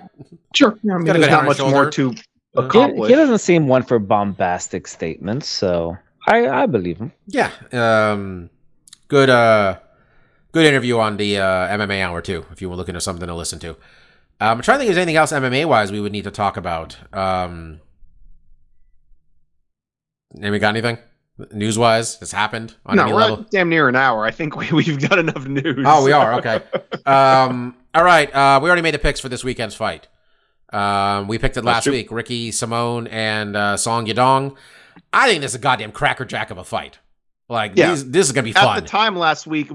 Sure. 0.54 0.78
Yeah, 0.84 0.94
I 0.94 0.98
mean, 0.98 1.06
Got 1.06 1.16
a 1.16 1.20
there's 1.20 1.26
good 1.28 1.30
head 1.32 1.40
on 1.40 1.46
not 1.46 1.56
his 1.56 1.60
much 1.60 1.72
more 1.72 1.90
to 1.92 2.08
Yeah. 2.10 2.14
He, 2.16 2.66
accomplish. 2.68 3.10
he 3.10 3.16
doesn't 3.16 3.40
seem 3.40 3.68
one 3.68 3.84
for 3.84 3.98
bombastic 4.00 4.88
statements, 4.88 5.48
so 5.48 5.98
I 6.28 6.48
I 6.48 6.66
believe 6.68 6.98
him. 6.98 7.12
Yeah. 7.28 7.50
Um, 7.72 8.50
good. 9.08 9.30
Uh, 9.30 9.80
good 10.52 10.66
interview 10.66 11.00
on 11.00 11.18
the 11.18 11.40
uh, 11.40 11.68
MMA 11.78 12.02
hour 12.02 12.22
too. 12.22 12.46
If 12.52 12.62
you 12.62 12.70
were 12.70 12.76
looking 12.76 12.94
for 12.94 13.00
something 13.00 13.28
to 13.28 13.34
listen 13.36 13.60
to. 13.60 13.72
Um, 14.40 14.58
I'm 14.58 14.62
trying 14.62 14.78
to 14.78 14.80
think 14.80 14.90
if 14.90 14.96
there's 14.96 15.02
anything 15.02 15.16
else 15.16 15.32
MMA 15.32 15.66
wise 15.66 15.92
we 15.92 16.00
would 16.00 16.12
need 16.12 16.26
to 16.26 16.32
talk 16.32 16.58
about. 16.58 16.96
Um, 17.12 17.80
anybody 20.38 20.60
got 20.60 20.70
anything 20.70 20.98
news 21.52 21.78
wise? 21.78 22.16
Has 22.18 22.32
happened 22.32 22.76
on 22.86 22.96
no, 22.98 23.04
any 23.04 23.14
we're 23.14 23.20
level? 23.20 23.40
at 23.42 23.52
damn 23.52 23.70
near 23.70 23.88
an 23.90 23.96
hour. 23.96 24.26
I 24.26 24.32
think 24.32 24.56
we, 24.56 24.70
we've 24.72 25.00
got 25.10 25.20
enough 25.20 25.46
news. 25.48 25.84
Oh, 25.88 26.04
we 26.04 26.12
are 26.12 26.34
okay. 26.36 26.62
um, 27.06 27.76
all 27.94 28.04
right. 28.04 28.34
Uh, 28.34 28.60
we 28.62 28.70
already 28.70 28.82
made 28.82 28.94
the 28.94 29.00
picks 29.00 29.20
for 29.20 29.30
this 29.30 29.44
weekend's 29.44 29.76
fight. 29.76 30.08
Um, 30.72 31.28
we 31.28 31.38
picked 31.38 31.58
it 31.58 31.64
last 31.64 31.88
week. 31.88 32.12
Ricky 32.12 32.50
Simón 32.52 33.08
and 33.12 33.56
uh, 33.56 33.78
Song 33.78 34.08
Yadong. 34.08 34.56
I 35.12 35.28
think 35.28 35.42
this 35.42 35.52
is 35.52 35.56
a 35.56 35.60
goddamn 35.60 35.92
crackerjack 35.92 36.50
of 36.50 36.58
a 36.58 36.64
fight. 36.64 36.98
Like 37.50 37.74
Yeah. 37.76 37.90
these, 37.92 38.10
this 38.10 38.26
is 38.26 38.32
gonna 38.32 38.44
be 38.46 38.54
fun. 38.54 38.64
At 38.64 38.68
fun. 38.76 38.84
the 38.84 38.90
time 38.90 39.16
last 39.16 39.46
week, 39.46 39.70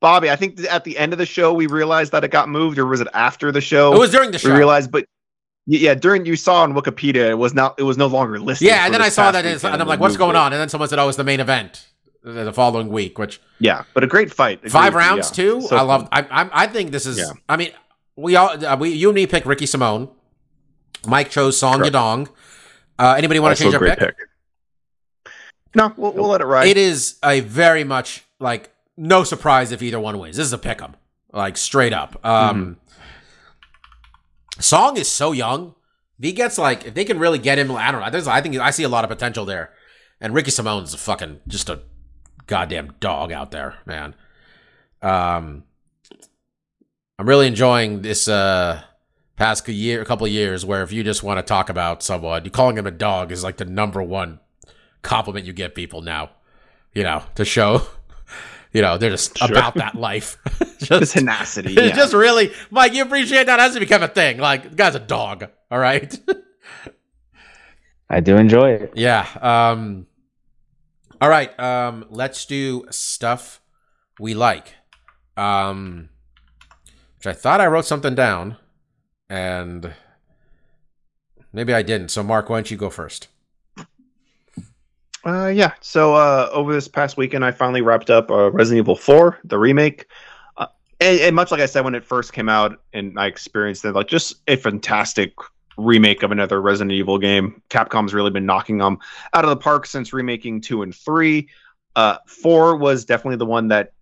Bobby, 0.00 0.30
I 0.30 0.36
think 0.36 0.60
at 0.64 0.84
the 0.84 0.98
end 0.98 1.12
of 1.12 1.18
the 1.18 1.26
show 1.26 1.52
we 1.52 1.66
realized 1.66 2.12
that 2.12 2.24
it 2.24 2.28
got 2.32 2.48
moved, 2.48 2.78
or 2.78 2.86
was 2.86 3.00
it 3.00 3.08
after 3.14 3.52
the 3.52 3.60
show? 3.60 3.94
it 3.94 3.98
was 3.98 4.10
during 4.10 4.32
the 4.32 4.38
show. 4.38 4.50
we 4.50 4.56
realized, 4.56 4.90
but 4.90 5.04
y- 5.04 5.08
yeah, 5.66 5.94
during 5.94 6.26
you 6.26 6.36
saw 6.36 6.62
on 6.62 6.74
Wikipedia, 6.74 7.30
it 7.30 7.34
was 7.38 7.54
not. 7.54 7.74
It 7.78 7.84
was 7.84 7.96
no 7.96 8.06
longer 8.06 8.38
listed. 8.38 8.66
yeah, 8.68 8.84
and 8.84 8.92
then 8.92 9.00
I 9.02 9.08
saw 9.08 9.30
that, 9.30 9.44
and 9.44 9.64
I'm 9.82 9.88
like, 9.88 10.00
"What's 10.00 10.16
going 10.16 10.36
it. 10.36 10.38
on?" 10.38 10.52
And 10.52 10.60
then 10.60 10.68
someone 10.68 10.88
said, 10.88 10.98
"Oh, 10.98 11.08
it's 11.08 11.16
the 11.16 11.24
main 11.24 11.40
event 11.40 11.86
the 12.22 12.52
following 12.52 12.88
week." 12.88 13.18
Which 13.18 13.40
Yeah, 13.58 13.84
but 13.94 14.04
a 14.04 14.06
great 14.06 14.32
fight. 14.32 14.58
Agreed 14.58 14.72
five 14.72 14.92
you, 14.92 14.98
rounds 14.98 15.30
yeah. 15.30 15.44
too. 15.44 15.60
So 15.62 15.76
I 15.76 15.82
love. 15.82 16.08
I, 16.12 16.22
I 16.22 16.50
I 16.64 16.66
think 16.66 16.90
this 16.90 17.06
is. 17.06 17.18
Yeah. 17.18 17.32
I 17.48 17.56
mean, 17.56 17.72
we 18.16 18.36
all 18.36 18.64
uh, 18.64 18.76
we 18.76 18.90
you 18.90 19.08
and 19.08 19.14
me 19.14 19.26
picked 19.26 19.46
Ricky 19.46 19.64
Simón. 19.66 20.10
Mike 21.06 21.30
chose 21.30 21.58
Song 21.58 21.78
Correct. 21.78 21.94
Yadong. 21.94 22.28
Uh, 22.98 23.14
anybody 23.18 23.40
want 23.40 23.56
to 23.56 23.62
change 23.62 23.74
a 23.74 23.76
our 23.76 23.80
great 23.84 23.98
pick? 23.98 24.16
pick. 24.16 25.32
No, 25.74 25.92
we'll, 25.96 26.12
we'll 26.12 26.28
let 26.28 26.40
it 26.40 26.44
ride. 26.46 26.68
It 26.68 26.76
is 26.76 27.16
a 27.24 27.40
very 27.40 27.84
much 27.84 28.24
like 28.38 28.70
no 28.96 29.24
surprise 29.24 29.72
if 29.72 29.82
either 29.82 29.98
one 29.98 30.18
wins. 30.18 30.36
This 30.36 30.46
is 30.46 30.52
a 30.52 30.58
pick 30.58 30.80
'em, 30.80 30.94
like 31.32 31.56
straight 31.56 31.92
up. 31.92 32.24
Um, 32.24 32.76
Song 34.58 34.96
is 34.96 35.10
so 35.10 35.32
young. 35.32 35.74
If 36.18 36.24
he 36.24 36.32
gets 36.32 36.58
like, 36.58 36.86
if 36.86 36.94
they 36.94 37.04
can 37.04 37.18
really 37.18 37.38
get 37.38 37.58
him, 37.58 37.70
I 37.72 37.90
don't 37.90 38.00
know. 38.00 38.10
There's, 38.10 38.28
I 38.28 38.40
think 38.40 38.56
I 38.56 38.70
see 38.70 38.84
a 38.84 38.88
lot 38.88 39.04
of 39.04 39.10
potential 39.10 39.44
there. 39.44 39.72
And 40.20 40.32
Ricky 40.32 40.50
Simón's 40.50 40.94
a 40.94 40.98
fucking 40.98 41.40
just 41.48 41.68
a 41.68 41.82
goddamn 42.46 42.94
dog 43.00 43.32
out 43.32 43.50
there, 43.50 43.74
man. 43.84 44.14
Um, 45.02 45.64
I'm 47.18 47.28
really 47.28 47.46
enjoying 47.46 48.02
this 48.02 48.26
uh 48.28 48.82
past 49.36 49.68
year, 49.68 50.00
a 50.00 50.04
couple 50.04 50.26
years, 50.28 50.64
where 50.64 50.82
if 50.82 50.92
you 50.92 51.02
just 51.02 51.22
want 51.22 51.38
to 51.38 51.42
talk 51.42 51.68
about 51.68 52.02
someone, 52.02 52.44
you 52.44 52.50
calling 52.50 52.78
him 52.78 52.86
a 52.86 52.90
dog 52.90 53.32
is 53.32 53.42
like 53.42 53.56
the 53.56 53.64
number 53.64 54.02
one 54.02 54.40
compliment 55.02 55.46
you 55.46 55.52
get 55.52 55.74
people 55.74 56.02
now. 56.02 56.30
You 56.92 57.02
know, 57.02 57.24
to 57.34 57.44
show, 57.44 57.82
you 58.74 58.82
know, 58.82 58.98
they're 58.98 59.10
just 59.10 59.38
Sure. 59.38 59.48
about 59.50 59.76
that 59.76 59.94
life. 59.94 60.36
the 60.58 60.86
just, 61.00 61.12
tenacity. 61.14 61.72
Yeah. 61.78 61.94
just 61.94 62.12
really, 62.12 62.52
Mike. 62.70 62.92
You 62.92 63.02
appreciate 63.02 63.46
that 63.46 63.58
has 63.60 63.72
to 63.74 63.80
become 63.80 64.02
a 64.02 64.08
thing. 64.08 64.36
Like, 64.38 64.68
the 64.68 64.76
guy's 64.76 64.94
a 64.94 65.00
dog. 65.00 65.48
All 65.70 65.78
right. 65.78 66.14
I 68.10 68.20
do 68.20 68.36
enjoy 68.36 68.72
it. 68.72 68.92
yeah. 68.96 69.26
Um. 69.40 70.06
All 71.20 71.30
right, 71.30 71.58
um, 71.58 72.04
let's 72.10 72.44
do 72.44 72.84
stuff 72.90 73.62
we 74.20 74.34
like. 74.34 74.74
Um, 75.38 76.10
which 77.16 77.26
I 77.26 77.32
thought 77.32 77.60
I 77.62 77.66
wrote 77.66 77.86
something 77.86 78.14
down, 78.14 78.58
and 79.30 79.94
maybe 81.52 81.72
I 81.72 81.80
didn't. 81.82 82.10
So, 82.10 82.22
Mark, 82.22 82.50
why 82.50 82.56
don't 82.58 82.70
you 82.70 82.76
go 82.76 82.90
first? 82.90 83.28
Uh, 85.24 85.46
yeah. 85.46 85.72
So 85.80 86.14
uh, 86.14 86.50
over 86.52 86.72
this 86.72 86.88
past 86.88 87.16
weekend, 87.16 87.44
I 87.44 87.50
finally 87.50 87.80
wrapped 87.80 88.10
up 88.10 88.30
uh, 88.30 88.50
Resident 88.50 88.84
Evil 88.84 88.96
4, 88.96 89.38
the 89.44 89.58
remake. 89.58 90.06
Uh, 90.56 90.66
and, 91.00 91.20
and 91.20 91.36
much 91.36 91.50
like 91.50 91.60
I 91.60 91.66
said 91.66 91.84
when 91.84 91.94
it 91.94 92.04
first 92.04 92.32
came 92.32 92.48
out, 92.48 92.80
and 92.92 93.18
I 93.18 93.26
experienced 93.26 93.84
it, 93.84 93.92
like 93.92 94.08
just 94.08 94.36
a 94.48 94.56
fantastic 94.56 95.32
remake 95.76 96.22
of 96.22 96.30
another 96.30 96.60
Resident 96.60 96.92
Evil 96.92 97.18
game. 97.18 97.62
Capcom's 97.70 98.12
really 98.12 98.30
been 98.30 98.46
knocking 98.46 98.78
them 98.78 98.98
out 99.32 99.44
of 99.44 99.50
the 99.50 99.56
park 99.56 99.86
since 99.86 100.12
remaking 100.12 100.60
two 100.60 100.82
and 100.82 100.94
three. 100.94 101.48
Uh, 101.96 102.18
four 102.26 102.76
was 102.76 103.04
definitely 103.04 103.36
the 103.36 103.46
one 103.46 103.68
that, 103.68 103.92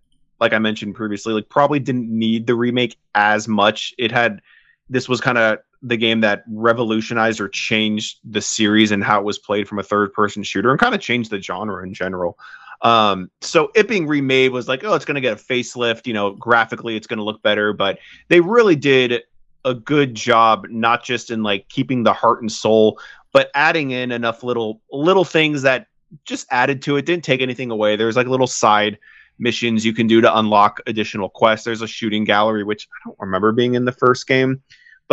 like 0.41 0.51
I 0.51 0.59
mentioned 0.59 0.95
previously, 0.95 1.33
like 1.33 1.47
probably 1.47 1.79
didn't 1.79 2.09
need 2.09 2.47
the 2.47 2.55
remake 2.55 2.97
as 3.15 3.47
much. 3.47 3.93
It 3.97 4.11
had 4.11 4.41
this 4.89 5.07
was 5.07 5.21
kind 5.21 5.37
of 5.37 5.59
the 5.83 5.97
game 5.97 6.21
that 6.21 6.43
revolutionized 6.47 7.41
or 7.41 7.49
changed 7.49 8.19
the 8.23 8.41
series 8.41 8.91
and 8.91 9.03
how 9.03 9.19
it 9.19 9.25
was 9.25 9.37
played 9.37 9.67
from 9.67 9.79
a 9.79 9.83
third 9.83 10.13
person 10.13 10.41
shooter 10.41 10.71
and 10.71 10.79
kind 10.79 10.95
of 10.95 11.01
changed 11.01 11.29
the 11.29 11.41
genre 11.41 11.83
in 11.83 11.93
general. 11.93 12.37
Um, 12.81 13.29
so 13.41 13.71
it 13.75 13.87
being 13.87 14.07
remade 14.07 14.51
was 14.51 14.67
like, 14.67 14.83
oh, 14.83 14.93
it's 14.93 15.05
going 15.05 15.15
to 15.15 15.21
get 15.21 15.33
a 15.33 15.43
facelift. 15.43 16.07
You 16.07 16.13
know, 16.13 16.31
graphically, 16.31 16.95
it's 16.95 17.07
going 17.07 17.17
to 17.17 17.23
look 17.23 17.41
better. 17.41 17.73
But 17.73 17.99
they 18.29 18.39
really 18.39 18.75
did 18.75 19.23
a 19.65 19.73
good 19.73 20.15
job, 20.15 20.67
not 20.69 21.03
just 21.03 21.31
in 21.31 21.43
like 21.43 21.67
keeping 21.69 22.03
the 22.03 22.13
heart 22.13 22.41
and 22.41 22.51
soul, 22.51 22.99
but 23.31 23.51
adding 23.53 23.91
in 23.91 24.11
enough 24.11 24.43
little 24.43 24.81
little 24.91 25.25
things 25.25 25.61
that 25.63 25.87
just 26.25 26.47
added 26.51 26.81
to 26.83 26.97
it. 26.97 27.05
Didn't 27.05 27.23
take 27.23 27.41
anything 27.41 27.71
away. 27.71 27.95
There's 27.95 28.15
like 28.15 28.27
little 28.27 28.47
side 28.47 28.97
missions 29.39 29.85
you 29.85 29.93
can 29.93 30.07
do 30.07 30.21
to 30.21 30.37
unlock 30.37 30.79
additional 30.85 31.29
quests. 31.29 31.65
There's 31.65 31.81
a 31.81 31.87
shooting 31.87 32.23
gallery, 32.23 32.63
which 32.63 32.87
I 32.91 33.09
don't 33.09 33.19
remember 33.19 33.51
being 33.51 33.75
in 33.75 33.85
the 33.85 33.91
first 33.91 34.27
game. 34.27 34.61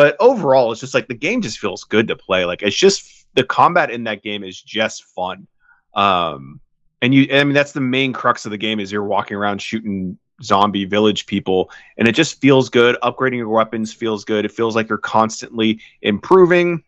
But 0.01 0.17
overall, 0.19 0.73
it's 0.73 0.81
just 0.81 0.95
like 0.95 1.09
the 1.09 1.15
game 1.15 1.43
just 1.43 1.59
feels 1.59 1.85
good 1.85 2.09
to 2.09 2.17
play. 2.17 2.47
Like 2.47 2.63
it's 2.63 2.75
just 2.75 3.27
the 3.35 3.45
combat 3.45 3.91
in 3.91 4.05
that 4.05 4.23
game 4.23 4.43
is 4.43 4.59
just 4.63 5.05
fun. 5.05 5.47
Um, 5.93 6.59
and 7.03 7.13
you, 7.13 7.29
I 7.31 7.45
mean, 7.45 7.53
that's 7.53 7.73
the 7.73 7.83
main 7.83 8.15
crux 8.15 8.47
of 8.47 8.51
the 8.51 8.57
game 8.57 8.81
is 8.81 8.91
you're 8.91 9.05
walking 9.05 9.37
around 9.37 9.61
shooting 9.61 10.19
zombie 10.43 10.87
village 10.87 11.27
people, 11.27 11.71
and 11.99 12.09
it 12.09 12.13
just 12.13 12.41
feels 12.41 12.71
good. 12.71 12.97
Upgrading 13.03 13.37
your 13.37 13.51
weapons 13.51 13.93
feels 13.93 14.25
good. 14.25 14.47
It 14.47 14.53
feels 14.53 14.75
like 14.75 14.89
you're 14.89 14.97
constantly 14.97 15.83
improving. 16.01 16.83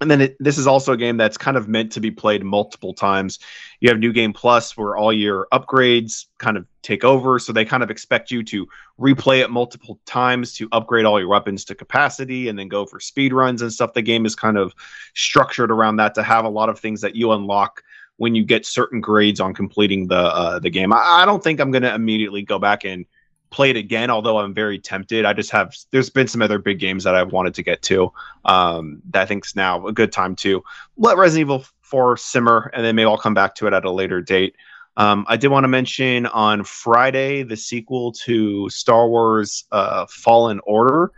And 0.00 0.10
then 0.10 0.20
it, 0.20 0.36
this 0.38 0.58
is 0.58 0.66
also 0.66 0.92
a 0.92 0.96
game 0.96 1.16
that's 1.16 1.36
kind 1.36 1.56
of 1.56 1.68
meant 1.68 1.92
to 1.92 2.00
be 2.00 2.10
played 2.10 2.44
multiple 2.44 2.94
times. 2.94 3.38
You 3.80 3.88
have 3.88 3.98
New 3.98 4.12
Game 4.12 4.32
Plus, 4.32 4.76
where 4.76 4.96
all 4.96 5.12
your 5.12 5.48
upgrades 5.52 6.26
kind 6.38 6.56
of 6.56 6.66
take 6.82 7.04
over. 7.04 7.38
So 7.38 7.52
they 7.52 7.64
kind 7.64 7.82
of 7.82 7.90
expect 7.90 8.30
you 8.30 8.42
to 8.44 8.66
replay 8.98 9.42
it 9.42 9.50
multiple 9.50 9.98
times 10.06 10.54
to 10.54 10.68
upgrade 10.72 11.04
all 11.04 11.18
your 11.18 11.28
weapons 11.28 11.64
to 11.66 11.74
capacity 11.74 12.48
and 12.48 12.58
then 12.58 12.68
go 12.68 12.86
for 12.86 13.00
speed 13.00 13.32
runs 13.32 13.60
and 13.62 13.72
stuff. 13.72 13.92
The 13.92 14.02
game 14.02 14.24
is 14.24 14.34
kind 14.34 14.56
of 14.56 14.74
structured 15.14 15.70
around 15.70 15.96
that 15.96 16.14
to 16.14 16.22
have 16.22 16.44
a 16.44 16.50
lot 16.50 16.68
of 16.68 16.78
things 16.78 17.00
that 17.00 17.16
you 17.16 17.32
unlock 17.32 17.82
when 18.18 18.34
you 18.34 18.44
get 18.44 18.66
certain 18.66 19.00
grades 19.00 19.40
on 19.40 19.54
completing 19.54 20.06
the 20.08 20.16
uh, 20.16 20.58
the 20.58 20.70
game. 20.70 20.92
I, 20.92 21.22
I 21.22 21.24
don't 21.24 21.42
think 21.42 21.60
I'm 21.60 21.70
going 21.70 21.82
to 21.82 21.94
immediately 21.94 22.42
go 22.42 22.58
back 22.58 22.84
and 22.84 23.04
play 23.50 23.70
it 23.70 23.76
again, 23.76 24.10
although 24.10 24.38
I'm 24.38 24.54
very 24.54 24.78
tempted. 24.78 25.24
I 25.24 25.32
just 25.32 25.50
have 25.50 25.74
there's 25.90 26.10
been 26.10 26.28
some 26.28 26.42
other 26.42 26.58
big 26.58 26.78
games 26.78 27.04
that 27.04 27.14
I've 27.14 27.32
wanted 27.32 27.54
to 27.54 27.62
get 27.62 27.82
to. 27.82 28.12
Um, 28.44 29.02
that 29.10 29.22
I 29.22 29.26
think's 29.26 29.56
now 29.56 29.86
a 29.86 29.92
good 29.92 30.12
time 30.12 30.36
to 30.36 30.62
let 30.96 31.16
Resident 31.16 31.46
Evil 31.46 31.64
4 31.82 32.16
simmer, 32.16 32.70
and 32.74 32.84
then 32.84 32.94
maybe 32.94 33.06
I'll 33.06 33.16
come 33.18 33.34
back 33.34 33.54
to 33.56 33.66
it 33.66 33.72
at 33.72 33.84
a 33.84 33.90
later 33.90 34.20
date. 34.20 34.54
Um, 34.96 35.24
I 35.28 35.36
did 35.36 35.48
want 35.48 35.64
to 35.64 35.68
mention 35.68 36.26
on 36.26 36.64
Friday 36.64 37.44
the 37.44 37.56
sequel 37.56 38.12
to 38.24 38.68
Star 38.68 39.08
Wars 39.08 39.64
uh, 39.70 40.06
Fallen 40.08 40.60
Order 40.64 41.12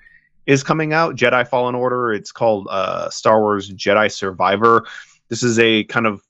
is 0.46 0.62
coming 0.62 0.92
out. 0.92 1.16
Jedi 1.16 1.48
Fallen 1.48 1.74
Order. 1.74 2.12
It's 2.12 2.30
called 2.30 2.68
uh, 2.70 3.08
Star 3.08 3.40
Wars 3.40 3.70
Jedi 3.70 4.12
Survivor. 4.12 4.86
This 5.28 5.42
is 5.42 5.58
a 5.58 5.84
kind 5.84 6.06
of 6.06 6.22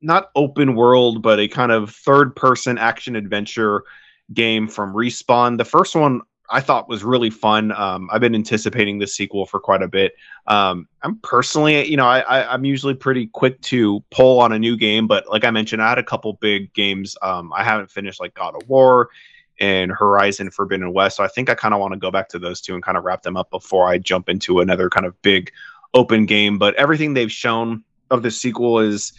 not 0.00 0.30
open 0.34 0.74
world, 0.74 1.22
but 1.22 1.38
a 1.38 1.48
kind 1.48 1.70
of 1.70 1.90
third 1.90 2.34
person 2.34 2.78
action 2.78 3.14
adventure 3.14 3.84
game 4.32 4.68
from 4.68 4.92
Respawn. 4.92 5.58
The 5.58 5.64
first 5.64 5.94
one 5.94 6.22
I 6.50 6.60
thought 6.60 6.88
was 6.88 7.04
really 7.04 7.30
fun. 7.30 7.72
Um, 7.72 8.08
I've 8.12 8.20
been 8.20 8.34
anticipating 8.34 8.98
this 8.98 9.14
sequel 9.14 9.46
for 9.46 9.58
quite 9.58 9.82
a 9.82 9.88
bit. 9.88 10.14
Um, 10.46 10.88
I'm 11.02 11.18
personally, 11.18 11.86
you 11.88 11.96
know, 11.96 12.06
I, 12.06 12.54
am 12.54 12.64
usually 12.64 12.94
pretty 12.94 13.26
quick 13.26 13.60
to 13.62 14.02
pull 14.10 14.40
on 14.40 14.52
a 14.52 14.58
new 14.58 14.76
game, 14.76 15.06
but 15.06 15.28
like 15.28 15.44
I 15.44 15.50
mentioned, 15.50 15.82
I 15.82 15.88
had 15.88 15.98
a 15.98 16.04
couple 16.04 16.34
big 16.34 16.72
games. 16.72 17.16
Um, 17.22 17.52
I 17.52 17.64
haven't 17.64 17.90
finished 17.90 18.20
like 18.20 18.34
God 18.34 18.54
of 18.54 18.68
War 18.68 19.08
and 19.58 19.90
Horizon 19.90 20.50
Forbidden 20.50 20.92
West, 20.92 21.16
so 21.16 21.24
I 21.24 21.28
think 21.28 21.50
I 21.50 21.54
kind 21.54 21.74
of 21.74 21.80
want 21.80 21.94
to 21.94 21.98
go 21.98 22.10
back 22.10 22.28
to 22.30 22.38
those 22.38 22.60
two 22.60 22.74
and 22.74 22.82
kind 22.82 22.96
of 22.96 23.04
wrap 23.04 23.22
them 23.22 23.36
up 23.36 23.50
before 23.50 23.88
I 23.88 23.98
jump 23.98 24.28
into 24.28 24.60
another 24.60 24.88
kind 24.88 25.06
of 25.06 25.20
big 25.22 25.50
open 25.94 26.26
game. 26.26 26.58
But 26.58 26.74
everything 26.74 27.14
they've 27.14 27.32
shown 27.32 27.82
of 28.10 28.22
the 28.22 28.30
sequel 28.30 28.78
is 28.78 29.12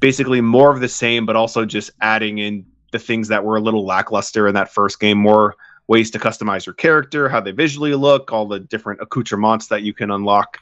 basically 0.00 0.40
more 0.40 0.70
of 0.72 0.80
the 0.80 0.88
same, 0.88 1.24
but 1.24 1.36
also 1.36 1.64
just 1.64 1.90
adding 2.00 2.38
in 2.38 2.66
the 2.92 2.98
things 2.98 3.28
that 3.28 3.44
were 3.44 3.56
a 3.56 3.60
little 3.60 3.84
lackluster 3.84 4.48
in 4.48 4.54
that 4.54 4.72
first 4.72 5.00
game, 5.00 5.18
more 5.18 5.56
ways 5.88 6.10
to 6.10 6.18
customize 6.18 6.66
your 6.66 6.74
character, 6.74 7.28
how 7.28 7.40
they 7.40 7.52
visually 7.52 7.94
look, 7.94 8.32
all 8.32 8.46
the 8.46 8.60
different 8.60 9.00
accoutrements 9.00 9.68
that 9.68 9.82
you 9.82 9.92
can 9.92 10.10
unlock. 10.10 10.58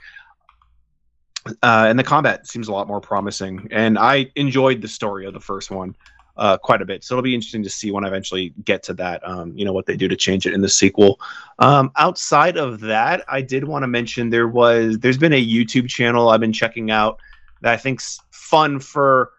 Uh, 1.62 1.86
and 1.88 1.98
the 1.98 2.04
combat 2.04 2.46
seems 2.46 2.68
a 2.68 2.72
lot 2.72 2.86
more 2.88 3.00
promising. 3.00 3.68
And 3.70 3.98
I 3.98 4.30
enjoyed 4.36 4.80
the 4.80 4.88
story 4.88 5.26
of 5.26 5.34
the 5.34 5.40
first 5.40 5.70
one 5.70 5.94
uh, 6.36 6.56
quite 6.58 6.82
a 6.82 6.84
bit. 6.84 7.04
So 7.04 7.14
it'll 7.14 7.22
be 7.22 7.34
interesting 7.34 7.62
to 7.62 7.70
see 7.70 7.90
when 7.90 8.04
I 8.04 8.08
eventually 8.08 8.52
get 8.64 8.82
to 8.84 8.94
that, 8.94 9.26
um, 9.28 9.56
you 9.56 9.64
know, 9.64 9.72
what 9.72 9.86
they 9.86 9.96
do 9.96 10.08
to 10.08 10.16
change 10.16 10.46
it 10.46 10.52
in 10.52 10.62
the 10.62 10.68
sequel. 10.68 11.20
Um, 11.58 11.92
outside 11.96 12.56
of 12.56 12.80
that, 12.80 13.24
I 13.28 13.40
did 13.40 13.64
want 13.64 13.82
to 13.82 13.86
mention 13.86 14.30
there 14.30 14.48
was, 14.48 14.98
there's 14.98 15.18
been 15.18 15.32
a 15.32 15.46
YouTube 15.46 15.88
channel 15.88 16.28
I've 16.28 16.40
been 16.40 16.52
checking 16.52 16.90
out 16.90 17.18
that 17.60 17.72
I 17.72 17.76
think's 17.76 18.20
fun 18.30 18.80
for 18.80 19.30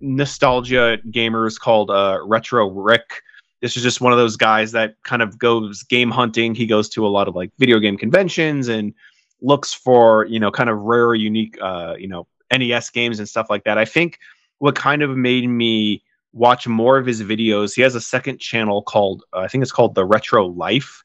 nostalgia 0.00 0.98
gamers 1.10 1.58
called 1.58 1.90
uh, 1.90 2.18
Retro 2.24 2.68
Rick. 2.68 3.22
This 3.60 3.76
is 3.76 3.82
just 3.82 4.00
one 4.00 4.12
of 4.12 4.18
those 4.18 4.36
guys 4.36 4.72
that 4.72 4.94
kind 5.02 5.22
of 5.22 5.38
goes 5.38 5.82
game 5.82 6.10
hunting. 6.10 6.54
He 6.54 6.66
goes 6.66 6.88
to 6.90 7.06
a 7.06 7.08
lot 7.08 7.28
of 7.28 7.34
like 7.34 7.50
video 7.58 7.78
game 7.78 7.96
conventions 7.96 8.68
and 8.68 8.94
looks 9.40 9.72
for 9.72 10.26
you 10.26 10.38
know 10.38 10.50
kind 10.50 10.70
of 10.70 10.78
rare, 10.80 11.14
unique 11.14 11.58
uh, 11.60 11.94
you 11.98 12.08
know 12.08 12.26
NES 12.52 12.90
games 12.90 13.18
and 13.18 13.28
stuff 13.28 13.48
like 13.50 13.64
that. 13.64 13.78
I 13.78 13.84
think 13.84 14.18
what 14.58 14.74
kind 14.74 15.02
of 15.02 15.16
made 15.16 15.48
me 15.48 16.02
watch 16.32 16.68
more 16.68 16.98
of 16.98 17.06
his 17.06 17.22
videos. 17.22 17.74
He 17.74 17.82
has 17.82 17.94
a 17.94 18.00
second 18.00 18.38
channel 18.38 18.82
called 18.82 19.24
uh, 19.32 19.40
I 19.40 19.48
think 19.48 19.62
it's 19.62 19.72
called 19.72 19.94
the 19.94 20.04
Retro 20.04 20.46
Life 20.46 21.02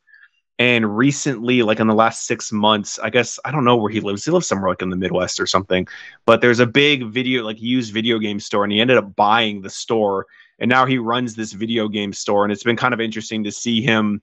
and 0.60 0.98
recently, 0.98 1.64
like 1.64 1.80
in 1.80 1.88
the 1.88 1.96
last 1.96 2.28
six 2.28 2.52
months, 2.52 3.00
I 3.00 3.10
guess 3.10 3.40
I 3.44 3.52
don't 3.52 3.66
know 3.66 3.76
where 3.76 3.92
he 3.92 4.00
lives. 4.00 4.24
He 4.24 4.32
lives 4.32 4.48
somewhere 4.48 4.70
like 4.70 4.82
in 4.82 4.92
the 4.92 4.96
Midwest 4.96 5.40
or 5.40 5.48
something. 5.48 5.88
But 6.26 6.42
there's 6.42 6.60
a 6.60 6.68
big 6.68 7.08
video, 7.08 7.44
like 7.44 7.60
used 7.60 7.94
video 7.94 8.20
game 8.20 8.40
store, 8.40 8.64
and 8.64 8.72
he 8.72 8.80
ended 8.80 8.98
up 8.98 9.16
buying 9.16 9.62
the 9.62 9.70
store. 9.70 10.28
And 10.60 10.70
now 10.70 10.86
he 10.86 11.00
runs 11.00 11.36
this 11.36 11.54
video 11.54 11.88
game 11.88 12.14
store. 12.14 12.44
And 12.44 12.54
it's 12.54 12.64
been 12.64 12.78
kind 12.78 12.94
of 12.94 13.02
interesting 13.02 13.44
to 13.46 13.52
see 13.52 13.82
him 13.82 14.22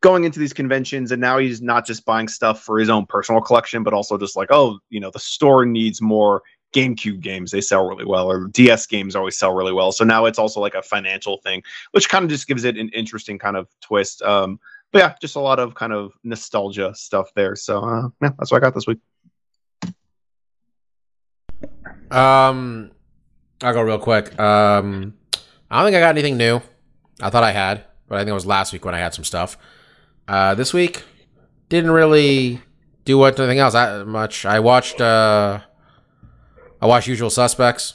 going 0.00 0.24
into 0.24 0.38
these 0.38 0.54
conventions. 0.54 1.12
And 1.12 1.20
now 1.20 1.36
he's 1.36 1.60
not 1.60 1.86
just 1.86 2.06
buying 2.06 2.26
stuff 2.26 2.62
for 2.62 2.78
his 2.78 2.88
own 2.88 3.04
personal 3.04 3.42
collection, 3.42 3.82
but 3.82 3.92
also 3.92 4.16
just 4.16 4.36
like, 4.36 4.48
oh, 4.50 4.78
you 4.88 5.00
know, 5.00 5.10
the 5.10 5.18
store 5.18 5.66
needs 5.66 6.00
more 6.00 6.42
GameCube 6.72 7.20
games. 7.20 7.50
They 7.50 7.60
sell 7.60 7.86
really 7.86 8.04
well, 8.04 8.30
or 8.30 8.46
DS 8.46 8.86
games 8.86 9.14
always 9.14 9.38
sell 9.38 9.54
really 9.54 9.72
well. 9.72 9.92
So 9.92 10.04
now 10.04 10.24
it's 10.24 10.38
also 10.38 10.60
like 10.60 10.74
a 10.74 10.82
financial 10.82 11.38
thing, 11.38 11.62
which 11.90 12.08
kind 12.08 12.24
of 12.24 12.30
just 12.30 12.46
gives 12.46 12.64
it 12.64 12.78
an 12.78 12.88
interesting 12.90 13.38
kind 13.38 13.56
of 13.56 13.68
twist. 13.80 14.22
Um, 14.22 14.58
but 14.92 14.98
yeah, 14.98 15.14
just 15.20 15.36
a 15.36 15.40
lot 15.40 15.58
of 15.58 15.74
kind 15.74 15.92
of 15.92 16.12
nostalgia 16.24 16.94
stuff 16.94 17.30
there. 17.34 17.56
So 17.56 17.80
uh, 17.80 18.08
yeah, 18.22 18.30
that's 18.38 18.50
what 18.50 18.58
I 18.58 18.60
got 18.60 18.74
this 18.74 18.86
week. 18.86 18.98
Um, 22.10 22.90
I'll 23.62 23.72
go 23.72 23.82
real 23.82 23.98
quick. 23.98 24.38
Um, 24.38 25.14
I 25.70 25.78
don't 25.78 25.86
think 25.86 25.96
I 25.96 26.00
got 26.00 26.10
anything 26.10 26.36
new. 26.36 26.60
I 27.20 27.30
thought 27.30 27.44
I 27.44 27.52
had, 27.52 27.84
but 28.08 28.16
I 28.16 28.20
think 28.20 28.30
it 28.30 28.34
was 28.34 28.46
last 28.46 28.72
week 28.72 28.84
when 28.84 28.94
I 28.94 28.98
had 28.98 29.14
some 29.14 29.24
stuff. 29.24 29.56
Uh, 30.26 30.54
this 30.54 30.72
week 30.72 31.04
didn't 31.68 31.90
really 31.90 32.60
do 33.04 33.22
anything 33.24 33.58
else 33.58 33.74
that 33.74 34.06
much. 34.06 34.44
I 34.44 34.60
watched. 34.60 35.00
Uh, 35.00 35.60
I 36.82 36.86
watched 36.86 37.08
Usual 37.08 37.30
Suspects. 37.30 37.94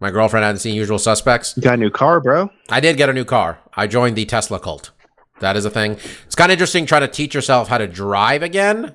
My 0.00 0.10
girlfriend 0.10 0.44
hadn't 0.44 0.60
seen 0.60 0.74
Usual 0.74 0.98
Suspects. 0.98 1.54
You 1.56 1.62
got 1.62 1.74
a 1.74 1.76
new 1.76 1.90
car, 1.90 2.20
bro? 2.20 2.50
I 2.68 2.80
did 2.80 2.96
get 2.96 3.08
a 3.08 3.12
new 3.12 3.24
car. 3.24 3.58
I 3.74 3.86
joined 3.86 4.16
the 4.16 4.24
Tesla 4.24 4.58
cult. 4.58 4.90
That 5.42 5.56
is 5.56 5.64
a 5.64 5.70
thing. 5.70 5.98
It's 6.26 6.34
kind 6.34 6.50
of 6.50 6.54
interesting 6.54 6.86
trying 6.86 7.02
to 7.02 7.08
teach 7.08 7.34
yourself 7.34 7.68
how 7.68 7.78
to 7.78 7.86
drive 7.86 8.42
again. 8.42 8.94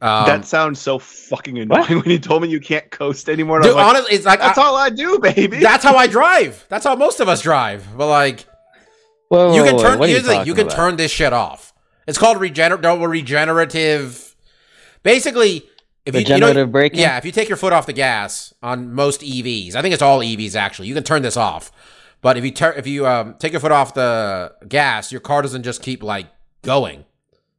Um, 0.00 0.26
that 0.26 0.44
sounds 0.44 0.80
so 0.80 0.98
fucking 0.98 1.58
annoying 1.58 1.80
what? 1.80 1.90
when 2.04 2.10
you 2.10 2.18
told 2.18 2.42
me 2.42 2.48
you 2.48 2.60
can't 2.60 2.90
coast 2.90 3.28
anymore. 3.28 3.60
Dude, 3.60 3.74
like, 3.74 3.86
honestly, 3.86 4.14
it's 4.14 4.26
like 4.26 4.40
that's 4.40 4.58
I, 4.58 4.62
all 4.64 4.76
I 4.76 4.90
do, 4.90 5.18
baby. 5.18 5.58
That's 5.58 5.84
how 5.84 5.96
I 5.96 6.06
drive. 6.06 6.64
That's 6.68 6.84
how 6.84 6.96
most 6.96 7.20
of 7.20 7.28
us 7.28 7.42
drive. 7.42 7.86
But 7.96 8.08
like, 8.08 8.46
whoa, 9.28 9.54
you 9.54 9.64
can 9.64 9.78
turn. 9.78 9.98
Whoa, 9.98 10.06
you, 10.06 10.18
you, 10.18 10.42
you 10.44 10.54
can 10.54 10.68
turn 10.68 10.96
this 10.96 11.10
shit 11.10 11.32
off. 11.32 11.72
It's 12.06 12.18
called 12.18 12.38
regener- 12.38 13.08
regenerative. 13.08 14.36
Basically, 15.02 15.64
if 16.04 16.14
you, 16.14 16.20
you 16.20 16.26
know, 16.26 16.34
Regenerative 16.34 16.72
braking? 16.72 17.00
yeah, 17.00 17.16
if 17.16 17.24
you 17.24 17.32
take 17.32 17.48
your 17.48 17.56
foot 17.56 17.72
off 17.72 17.86
the 17.86 17.92
gas 17.92 18.52
on 18.62 18.92
most 18.92 19.22
EVs, 19.22 19.74
I 19.74 19.82
think 19.82 19.94
it's 19.94 20.02
all 20.02 20.20
EVs 20.20 20.54
actually. 20.54 20.88
You 20.88 20.94
can 20.94 21.04
turn 21.04 21.22
this 21.22 21.36
off, 21.36 21.72
but 22.24 22.38
if 22.38 22.44
you 22.44 22.52
if 22.70 22.86
you 22.86 23.06
um, 23.06 23.34
take 23.38 23.52
your 23.52 23.60
foot 23.60 23.70
off 23.70 23.92
the 23.92 24.54
gas, 24.66 25.12
your 25.12 25.20
car 25.20 25.42
doesn't 25.42 25.62
just 25.62 25.82
keep 25.82 26.02
like 26.02 26.26
going. 26.62 27.04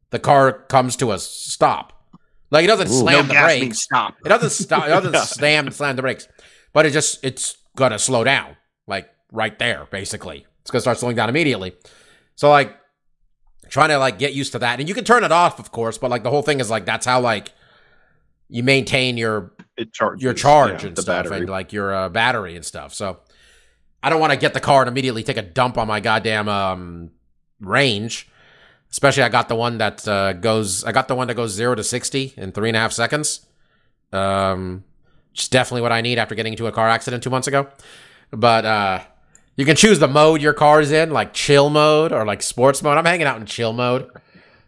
The 0.10 0.18
car 0.18 0.52
comes 0.54 0.96
to 0.98 1.12
a 1.12 1.20
stop. 1.20 1.94
Like 2.50 2.64
it 2.64 2.68
doesn't 2.68 2.88
Ooh. 2.88 3.00
slam 3.00 3.28
no 3.28 3.34
the 3.36 3.40
brakes. 3.42 3.80
stop. 3.84 4.16
It 4.26 4.30
doesn't 4.30 4.50
stop. 4.66 4.86
It 4.86 4.90
doesn't 4.90 5.14
Yeah. 5.14 5.22
slam 5.22 5.70
slam 5.72 5.96
the 5.96 6.02
brakes, 6.02 6.28
but 6.74 6.88
it 6.88 6.94
just 6.94 7.24
it's 7.24 7.58
gonna 7.76 8.00
slow 8.00 8.24
down, 8.24 8.58
like 8.88 9.08
right 9.32 9.58
there. 9.60 9.88
Basically, 9.92 10.48
it's 10.62 10.72
gonna 10.72 10.82
start 10.82 10.98
slowing 10.98 11.16
down 11.16 11.30
immediately. 11.30 11.74
So 12.36 12.50
like 12.50 12.76
trying 13.70 13.90
to 13.90 13.98
like 14.00 14.18
get 14.18 14.34
used 14.34 14.52
to 14.54 14.60
that, 14.60 14.80
and 14.80 14.90
you 14.90 14.96
can 14.96 15.04
turn 15.04 15.24
it 15.24 15.32
off, 15.32 15.60
of 15.60 15.72
course, 15.72 15.98
but 16.00 16.10
like 16.10 16.24
the 16.24 16.32
whole 16.32 16.42
thing 16.42 16.60
is 16.60 16.72
like 16.72 16.86
that's 16.86 17.06
how 17.06 17.20
like 17.22 17.52
you 18.50 18.64
maintain 18.64 19.18
your 19.18 19.54
It 19.78 19.94
charges 19.94 20.24
your 20.24 20.34
charge 20.34 20.82
yeah, 20.82 20.88
and 20.90 20.96
the 20.98 21.02
stuff, 21.04 21.24
battery. 21.26 21.38
and 21.42 21.50
like 21.50 21.72
your 21.72 21.94
uh, 21.94 22.10
battery 22.10 22.56
and 22.56 22.66
stuff. 22.66 22.94
So 22.94 23.20
I 24.04 24.10
don't 24.10 24.20
want 24.20 24.34
to 24.34 24.38
get 24.38 24.54
the 24.54 24.60
car 24.60 24.82
and 24.82 24.90
immediately 24.90 25.24
take 25.24 25.38
a 25.38 25.42
dump 25.42 25.78
on 25.78 25.88
my 25.88 26.00
goddamn 26.00 26.48
um 26.48 27.12
range. 27.60 28.30
Especially, 28.92 29.24
I 29.24 29.30
got 29.30 29.50
the 29.50 29.56
one 29.56 29.78
that 29.80 30.08
uh, 30.08 30.34
goes. 30.34 30.84
I 30.84 30.92
got 30.92 31.08
the 31.08 31.16
one 31.16 31.28
that 31.28 31.34
goes 31.34 31.52
zero 31.52 31.76
to 31.76 31.84
sixty 31.84 32.34
in 32.38 32.52
three 32.52 32.70
and 32.70 32.78
a 32.78 32.80
half 32.80 32.94
seconds. 32.94 33.46
Um, 34.14 34.86
is 35.36 35.50
definitely 35.50 35.82
what 35.82 35.92
I 35.92 36.02
need 36.02 36.18
after 36.18 36.36
getting 36.36 36.54
into 36.54 36.68
a 36.68 36.72
car 36.72 36.88
accident 36.88 37.24
two 37.24 37.30
months 37.30 37.48
ago. 37.48 37.68
But 38.32 38.66
uh, 38.66 39.00
you 39.56 39.66
can 39.66 39.76
choose 39.76 40.00
the 40.00 40.08
mode 40.08 40.42
your 40.42 40.54
car's 40.54 40.92
in, 40.92 41.12
like 41.12 41.34
chill 41.34 41.70
mode 41.70 42.12
or 42.12 42.26
like 42.26 42.42
sports 42.42 42.82
mode. 42.82 42.98
I'm 42.98 43.06
hanging 43.06 43.28
out 43.28 43.40
in 43.40 43.46
chill 43.46 43.74
mode. 43.74 44.10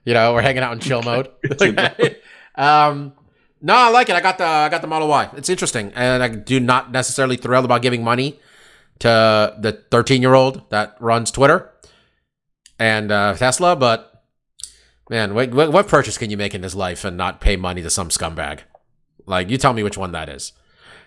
You 0.03 0.13
know, 0.13 0.33
we're 0.33 0.41
hanging 0.41 0.63
out 0.63 0.73
in 0.73 0.79
chill 0.79 1.01
mode. 1.03 1.29
um, 2.55 3.13
no, 3.61 3.75
I 3.75 3.89
like 3.89 4.09
it. 4.09 4.15
I 4.15 4.21
got 4.21 4.37
the 4.37 4.45
I 4.45 4.69
got 4.69 4.81
the 4.81 4.87
Model 4.87 5.07
Y. 5.07 5.29
It's 5.37 5.49
interesting, 5.49 5.91
and 5.95 6.21
I 6.21 6.27
do 6.27 6.59
not 6.59 6.91
necessarily 6.91 7.37
thrilled 7.37 7.65
about 7.65 7.81
giving 7.81 8.03
money 8.03 8.39
to 8.99 9.55
the 9.59 9.83
13 9.91 10.21
year 10.21 10.33
old 10.33 10.69
that 10.69 10.95
runs 10.99 11.31
Twitter 11.31 11.71
and 12.79 13.11
uh, 13.11 13.33
Tesla, 13.35 13.75
but 13.75 14.23
man, 15.09 15.33
what, 15.33 15.51
what 15.51 15.71
what 15.71 15.87
purchase 15.87 16.17
can 16.17 16.29
you 16.29 16.37
make 16.37 16.53
in 16.53 16.61
this 16.61 16.75
life 16.75 17.03
and 17.03 17.17
not 17.17 17.41
pay 17.41 17.55
money 17.55 17.81
to 17.81 17.89
some 17.89 18.09
scumbag? 18.09 18.59
Like, 19.25 19.49
you 19.49 19.57
tell 19.57 19.73
me 19.73 19.83
which 19.83 19.97
one 19.97 20.11
that 20.13 20.29
is. 20.29 20.53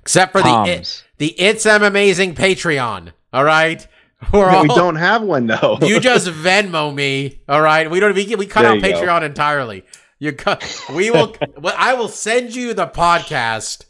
Except 0.02 0.32
for 0.32 0.42
the 0.42 0.64
it, 0.66 1.04
the 1.18 1.38
It's 1.40 1.66
M 1.66 1.82
Amazing 1.82 2.34
Patreon. 2.34 3.12
All 3.32 3.44
right, 3.44 3.86
we're 4.32 4.48
all 4.48 4.62
we 4.62 4.68
don't 4.68 4.96
have 4.96 5.22
one 5.22 5.46
though. 5.46 5.78
you 5.82 6.00
just 6.00 6.26
Venmo 6.26 6.94
me, 6.94 7.40
all 7.48 7.60
right? 7.60 7.90
We 7.90 8.00
don't. 8.00 8.14
We, 8.14 8.34
we 8.36 8.46
cut 8.46 8.62
There 8.62 8.70
out 8.70 8.76
you 8.76 8.80
go. 8.80 8.88
Patreon 8.88 9.22
entirely. 9.22 9.84
You 10.18 10.32
cut. 10.32 10.84
We 10.94 11.10
will. 11.10 11.36
well, 11.58 11.74
I 11.76 11.94
will 11.94 12.08
send 12.08 12.54
you 12.54 12.74
the 12.74 12.86
podcast 12.86 13.84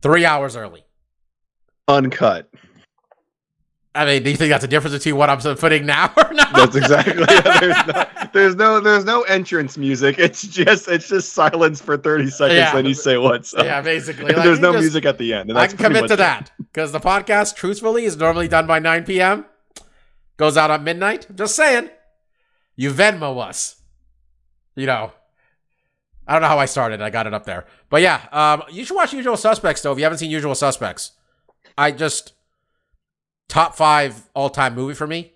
three 0.00 0.24
hours 0.24 0.56
early. 0.56 0.81
Uncut. 1.88 2.48
I 3.94 4.06
mean, 4.06 4.22
do 4.22 4.30
you 4.30 4.36
think 4.36 4.50
that's 4.50 4.64
a 4.64 4.68
difference 4.68 4.96
between 4.96 5.16
what 5.16 5.28
I'm 5.28 5.38
putting 5.56 5.84
now 5.84 6.10
or 6.16 6.32
not? 6.32 6.54
That's 6.54 6.76
exactly. 6.76 7.24
there's, 7.26 7.76
no, 7.86 8.30
there's 8.32 8.56
no 8.56 8.80
there's 8.80 9.04
no 9.04 9.22
entrance 9.22 9.76
music. 9.76 10.18
It's 10.18 10.42
just 10.46 10.88
it's 10.88 11.08
just 11.08 11.34
silence 11.34 11.80
for 11.80 11.98
30 11.98 12.30
seconds. 12.30 12.56
Yeah. 12.56 12.72
Then 12.72 12.86
you 12.86 12.94
say 12.94 13.18
what's 13.18 13.52
up. 13.52 13.64
yeah, 13.64 13.82
basically. 13.82 14.32
Like, 14.32 14.44
there's 14.44 14.60
no 14.60 14.72
just- 14.72 14.82
music 14.82 15.04
at 15.04 15.18
the 15.18 15.34
end. 15.34 15.50
And 15.50 15.58
I 15.58 15.66
can 15.66 15.76
commit 15.76 16.06
to 16.08 16.14
it. 16.14 16.16
that 16.16 16.52
because 16.58 16.92
the 16.92 17.00
podcast, 17.00 17.54
truthfully, 17.54 18.04
is 18.04 18.16
normally 18.16 18.48
done 18.48 18.66
by 18.66 18.78
9 18.78 19.04
p.m. 19.04 19.44
Goes 20.38 20.56
out 20.56 20.70
at 20.70 20.82
midnight. 20.82 21.26
Just 21.34 21.54
saying. 21.54 21.90
You 22.74 22.90
Venmo 22.90 23.46
us. 23.46 23.76
You 24.74 24.86
know. 24.86 25.12
I 26.26 26.32
don't 26.32 26.42
know 26.42 26.48
how 26.48 26.58
I 26.58 26.64
started. 26.66 27.02
I 27.02 27.10
got 27.10 27.26
it 27.26 27.34
up 27.34 27.44
there. 27.44 27.66
But 27.90 28.00
yeah, 28.00 28.22
um, 28.32 28.62
you 28.70 28.84
should 28.86 28.94
watch 28.94 29.12
Usual 29.12 29.36
Suspects 29.36 29.82
though. 29.82 29.92
If 29.92 29.98
you 29.98 30.04
haven't 30.04 30.18
seen 30.18 30.30
Usual 30.30 30.54
Suspects, 30.54 31.10
I 31.76 31.90
just 31.92 32.32
top 33.48 33.74
five 33.74 34.28
all 34.34 34.50
time 34.50 34.74
movie 34.74 34.94
for 34.94 35.06
me. 35.06 35.32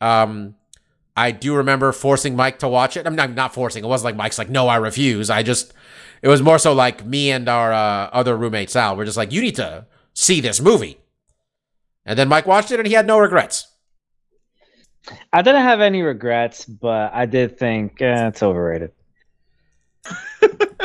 Um, 0.00 0.54
I 1.16 1.32
do 1.32 1.56
remember 1.56 1.92
forcing 1.92 2.36
Mike 2.36 2.60
to 2.60 2.68
watch 2.68 2.96
it. 2.96 3.06
I'm 3.06 3.16
not, 3.16 3.34
not 3.34 3.52
forcing. 3.52 3.84
It 3.84 3.88
wasn't 3.88 4.06
like 4.06 4.16
Mike's 4.16 4.38
like, 4.38 4.48
no, 4.48 4.68
I 4.68 4.76
refuse. 4.76 5.28
I 5.28 5.42
just, 5.42 5.74
it 6.22 6.28
was 6.28 6.40
more 6.40 6.58
so 6.58 6.72
like 6.72 7.04
me 7.04 7.30
and 7.30 7.48
our 7.48 7.72
uh, 7.72 8.10
other 8.12 8.36
roommate 8.36 8.70
Sal. 8.70 8.96
We're 8.96 9.04
just 9.04 9.16
like, 9.16 9.32
you 9.32 9.42
need 9.42 9.56
to 9.56 9.86
see 10.14 10.40
this 10.40 10.60
movie. 10.60 10.98
And 12.06 12.18
then 12.18 12.28
Mike 12.28 12.46
watched 12.46 12.70
it 12.70 12.80
and 12.80 12.86
he 12.86 12.94
had 12.94 13.06
no 13.06 13.18
regrets. 13.18 13.66
I 15.32 15.42
didn't 15.42 15.62
have 15.62 15.80
any 15.80 16.02
regrets, 16.02 16.64
but 16.64 17.12
I 17.12 17.26
did 17.26 17.58
think 17.58 18.00
eh, 18.00 18.28
it's 18.28 18.42
overrated. 18.42 18.92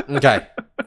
Okay. 0.09 0.47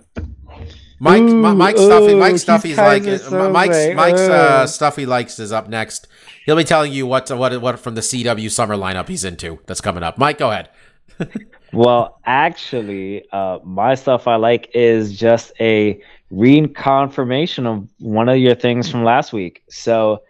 Mike, 1.01 1.22
Ooh, 1.22 1.42
Mi- 1.42 1.55
Mike 1.55 1.76
Stuffy, 1.76 2.12
ooh, 2.12 2.16
Mike 2.18 2.32
he's 2.32 2.42
Stuffy's 2.42 2.76
like 2.76 3.05
kinda 3.05 3.18
so 3.20 3.51
Mike's 3.51 3.76
right. 3.76 3.94
Mike's 3.96 4.20
uh, 4.20 4.61
Ugh. 4.62 4.68
stuff 4.68 4.96
he 4.96 5.07
likes 5.07 5.38
is 5.38 5.53
up 5.53 5.68
next. 5.68 6.09
He'll 6.44 6.57
be 6.57 6.64
telling 6.64 6.92
you 6.92 7.07
what 7.07 7.30
what 7.30 7.61
what 7.61 7.78
from 7.78 7.94
the 7.94 8.01
CW 8.01 8.51
summer 8.51 8.74
lineup 8.76 9.09
he's 9.09 9.24
into 9.24 9.61
that's 9.66 9.80
coming 9.80 10.03
up. 10.03 10.18
Mike, 10.18 10.38
go 10.38 10.51
ahead. 10.51 10.70
Well, 11.70 12.18
actually, 12.24 13.24
uh, 13.30 13.59
my 13.62 13.94
stuff 13.94 14.26
I 14.26 14.36
like 14.36 14.70
is 14.74 15.14
just 15.18 15.53
a 15.61 16.01
reconfirmation 16.32 17.66
of 17.66 17.86
one 17.99 18.30
of 18.30 18.38
your 18.38 18.55
things 18.55 18.90
from 18.90 19.05
last 19.05 19.34
week. 19.34 19.62
So 19.68 20.22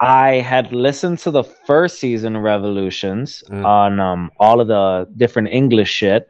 I 0.00 0.30
had 0.40 0.72
listened 0.72 1.20
to 1.20 1.30
the 1.30 1.44
first 1.44 2.00
season 2.00 2.34
of 2.34 2.42
Revolutions 2.42 3.44
Mm. 3.48 3.64
on 3.64 4.00
um, 4.00 4.30
all 4.40 4.60
of 4.60 4.66
the 4.66 5.08
different 5.16 5.48
English 5.52 5.88
shit, 5.90 6.26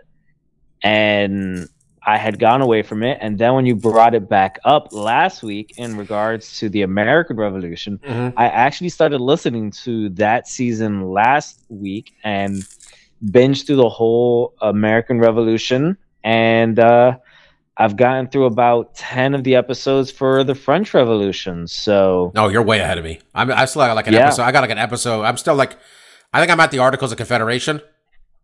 and 0.83 1.67
I 2.05 2.19
had 2.19 2.39
gone 2.39 2.63
away 2.63 2.83
from 2.83 3.03
it. 3.03 3.19
And 3.21 3.39
then 3.39 3.55
when 3.55 3.65
you 3.67 3.77
brought 3.77 4.15
it 4.15 4.29
back 4.29 4.59
up 4.65 4.93
last 4.93 5.43
week 5.43 5.75
in 5.77 5.97
regards 5.97 6.59
to 6.59 6.69
the 6.69 6.83
American 6.83 7.37
Revolution, 7.37 8.01
I 8.37 8.47
actually 8.47 8.89
started 8.89 9.21
listening 9.21 9.71
to 9.85 10.09
that 10.11 10.49
season 10.49 11.11
last 11.13 11.61
week 11.69 12.13
and 12.25 12.65
binged 13.25 13.67
through 13.67 13.77
the 13.77 13.89
whole 13.89 14.55
American 14.61 15.21
Revolution. 15.21 15.97
And 16.25 16.79
uh, 16.81 17.19
I've 17.77 17.97
gotten 17.97 18.29
through 18.29 18.47
about 18.47 18.95
10 18.97 19.35
of 19.35 19.45
the 19.45 19.55
episodes 19.55 20.11
for 20.11 20.43
the 20.45 20.55
French 20.57 20.93
Revolution. 20.95 21.69
So, 21.69 22.33
Oh, 22.35 22.49
you're 22.49 22.63
way 22.63 22.81
ahead 22.81 22.99
of 22.99 23.05
me. 23.05 23.21
I'm 23.35 23.51
I 23.53 23.65
still 23.67 23.83
got 23.83 23.95
like 23.95 24.09
an 24.09 24.15
Yeah. 24.15 24.27
episode. 24.27 24.43
I 24.43 24.51
got 24.53 24.61
like 24.63 24.71
an 24.71 24.79
episode. 24.79 25.23
I'm 25.23 25.37
still 25.37 25.55
like, 25.55 25.77
I 26.33 26.41
think 26.41 26.51
I'm 26.51 26.59
at 26.61 26.71
the 26.73 26.79
Articles 26.81 27.13
of 27.13 27.19
Confederation. 27.19 27.81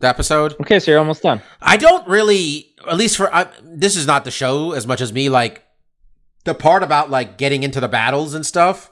The 0.00 0.06
episode. 0.06 0.54
okay, 0.60 0.78
so 0.78 0.92
you're 0.92 1.00
almost 1.00 1.22
done. 1.24 1.42
I 1.60 1.76
don't 1.76 2.06
really, 2.06 2.67
at 2.86 2.96
least 2.96 3.16
for 3.16 3.34
I, 3.34 3.48
this 3.62 3.96
is 3.96 4.06
not 4.06 4.24
the 4.24 4.30
show 4.30 4.72
as 4.72 4.86
much 4.86 5.00
as 5.00 5.12
me. 5.12 5.28
Like 5.28 5.64
the 6.44 6.54
part 6.54 6.82
about 6.82 7.10
like 7.10 7.38
getting 7.38 7.62
into 7.62 7.80
the 7.80 7.88
battles 7.88 8.34
and 8.34 8.44
stuff. 8.44 8.90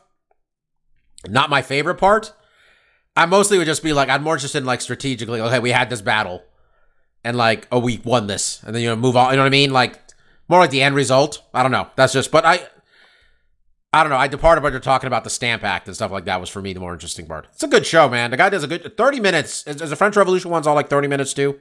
Not 1.28 1.51
my 1.51 1.62
favorite 1.62 1.97
part. 1.97 2.32
I 3.16 3.27
mostly 3.27 3.59
would 3.59 3.66
just 3.66 3.82
be 3.82 3.93
like, 3.93 4.09
I'm 4.09 4.23
more 4.23 4.35
interested 4.35 4.59
in 4.59 4.65
like 4.65 4.81
strategically. 4.81 5.40
Okay, 5.40 5.59
we 5.59 5.70
had 5.70 5.89
this 5.90 6.02
battle, 6.02 6.44
and 7.24 7.36
like, 7.36 7.66
oh, 7.73 7.78
we 7.78 8.01
won 8.05 8.27
this, 8.27 8.62
and 8.62 8.74
then 8.74 8.82
you 8.82 8.89
know 8.89 8.97
move 8.97 9.16
on. 9.16 9.31
You 9.31 9.36
know 9.36 9.43
what 9.43 9.48
I 9.48 9.51
mean? 9.51 9.73
Like 9.73 9.98
more 10.48 10.61
like 10.61 10.70
the 10.70 10.82
end 10.82 10.94
result. 10.94 11.43
I 11.55 11.62
don't 11.62 11.73
know. 11.73 11.89
That's 11.97 12.12
just, 12.12 12.31
but 12.31 12.44
I. 12.44 12.66
I 13.93 14.02
don't 14.02 14.11
know. 14.11 14.19
I 14.19 14.28
the 14.28 14.36
part 14.36 14.59
about 14.59 14.73
you're 14.73 14.81
talking 14.81 15.06
about 15.06 15.24
the 15.24 15.31
Stamp 15.31 15.65
Act 15.65 15.86
and 15.86 15.97
stuff 15.97 16.11
like 16.11 16.27
that 16.27 16.39
was 16.39 16.51
for 16.51 16.61
me 16.61 16.74
the 16.74 16.81
more 16.81 16.93
interesting 16.93 17.27
part. 17.27 17.47
It's 17.55 17.62
a 17.62 17.69
good 17.69 17.86
show, 17.86 18.11
man. 18.11 18.31
The 18.31 18.36
guy 18.36 18.51
does 18.51 18.62
a 18.62 18.66
good 18.66 18.94
thirty 18.94 19.20
minutes. 19.20 19.66
Is, 19.66 19.81
is 19.81 19.89
the 19.89 19.97
French 19.97 20.16
Revolution 20.16 20.51
one's 20.51 20.66
all 20.66 20.74
like 20.74 20.90
thirty 20.90 21.09
minutes 21.09 21.32
too? 21.32 21.59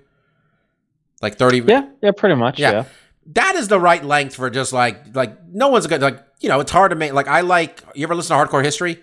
Like 1.21 1.37
thirty. 1.37 1.59
Yeah, 1.59 1.87
yeah, 2.01 2.11
pretty 2.11 2.35
much. 2.35 2.59
Yeah. 2.59 2.71
Yeah. 2.71 2.83
that 3.33 3.55
is 3.55 3.67
the 3.67 3.79
right 3.79 4.03
length 4.03 4.35
for 4.35 4.49
just 4.49 4.71
like 4.73 5.15
like 5.15 5.35
no 5.47 5.69
one's 5.69 5.87
good 5.87 6.01
like 6.01 6.23
you 6.41 6.49
know 6.49 6.59
it's 6.59 6.71
hard 6.71 6.91
to 6.91 6.95
make 6.95 7.13
like 7.13 7.27
I 7.27 7.41
like 7.41 7.81
you 7.95 8.03
ever 8.03 8.13
listen 8.15 8.37
to 8.37 8.43
Hardcore 8.45 8.63
History? 8.63 9.01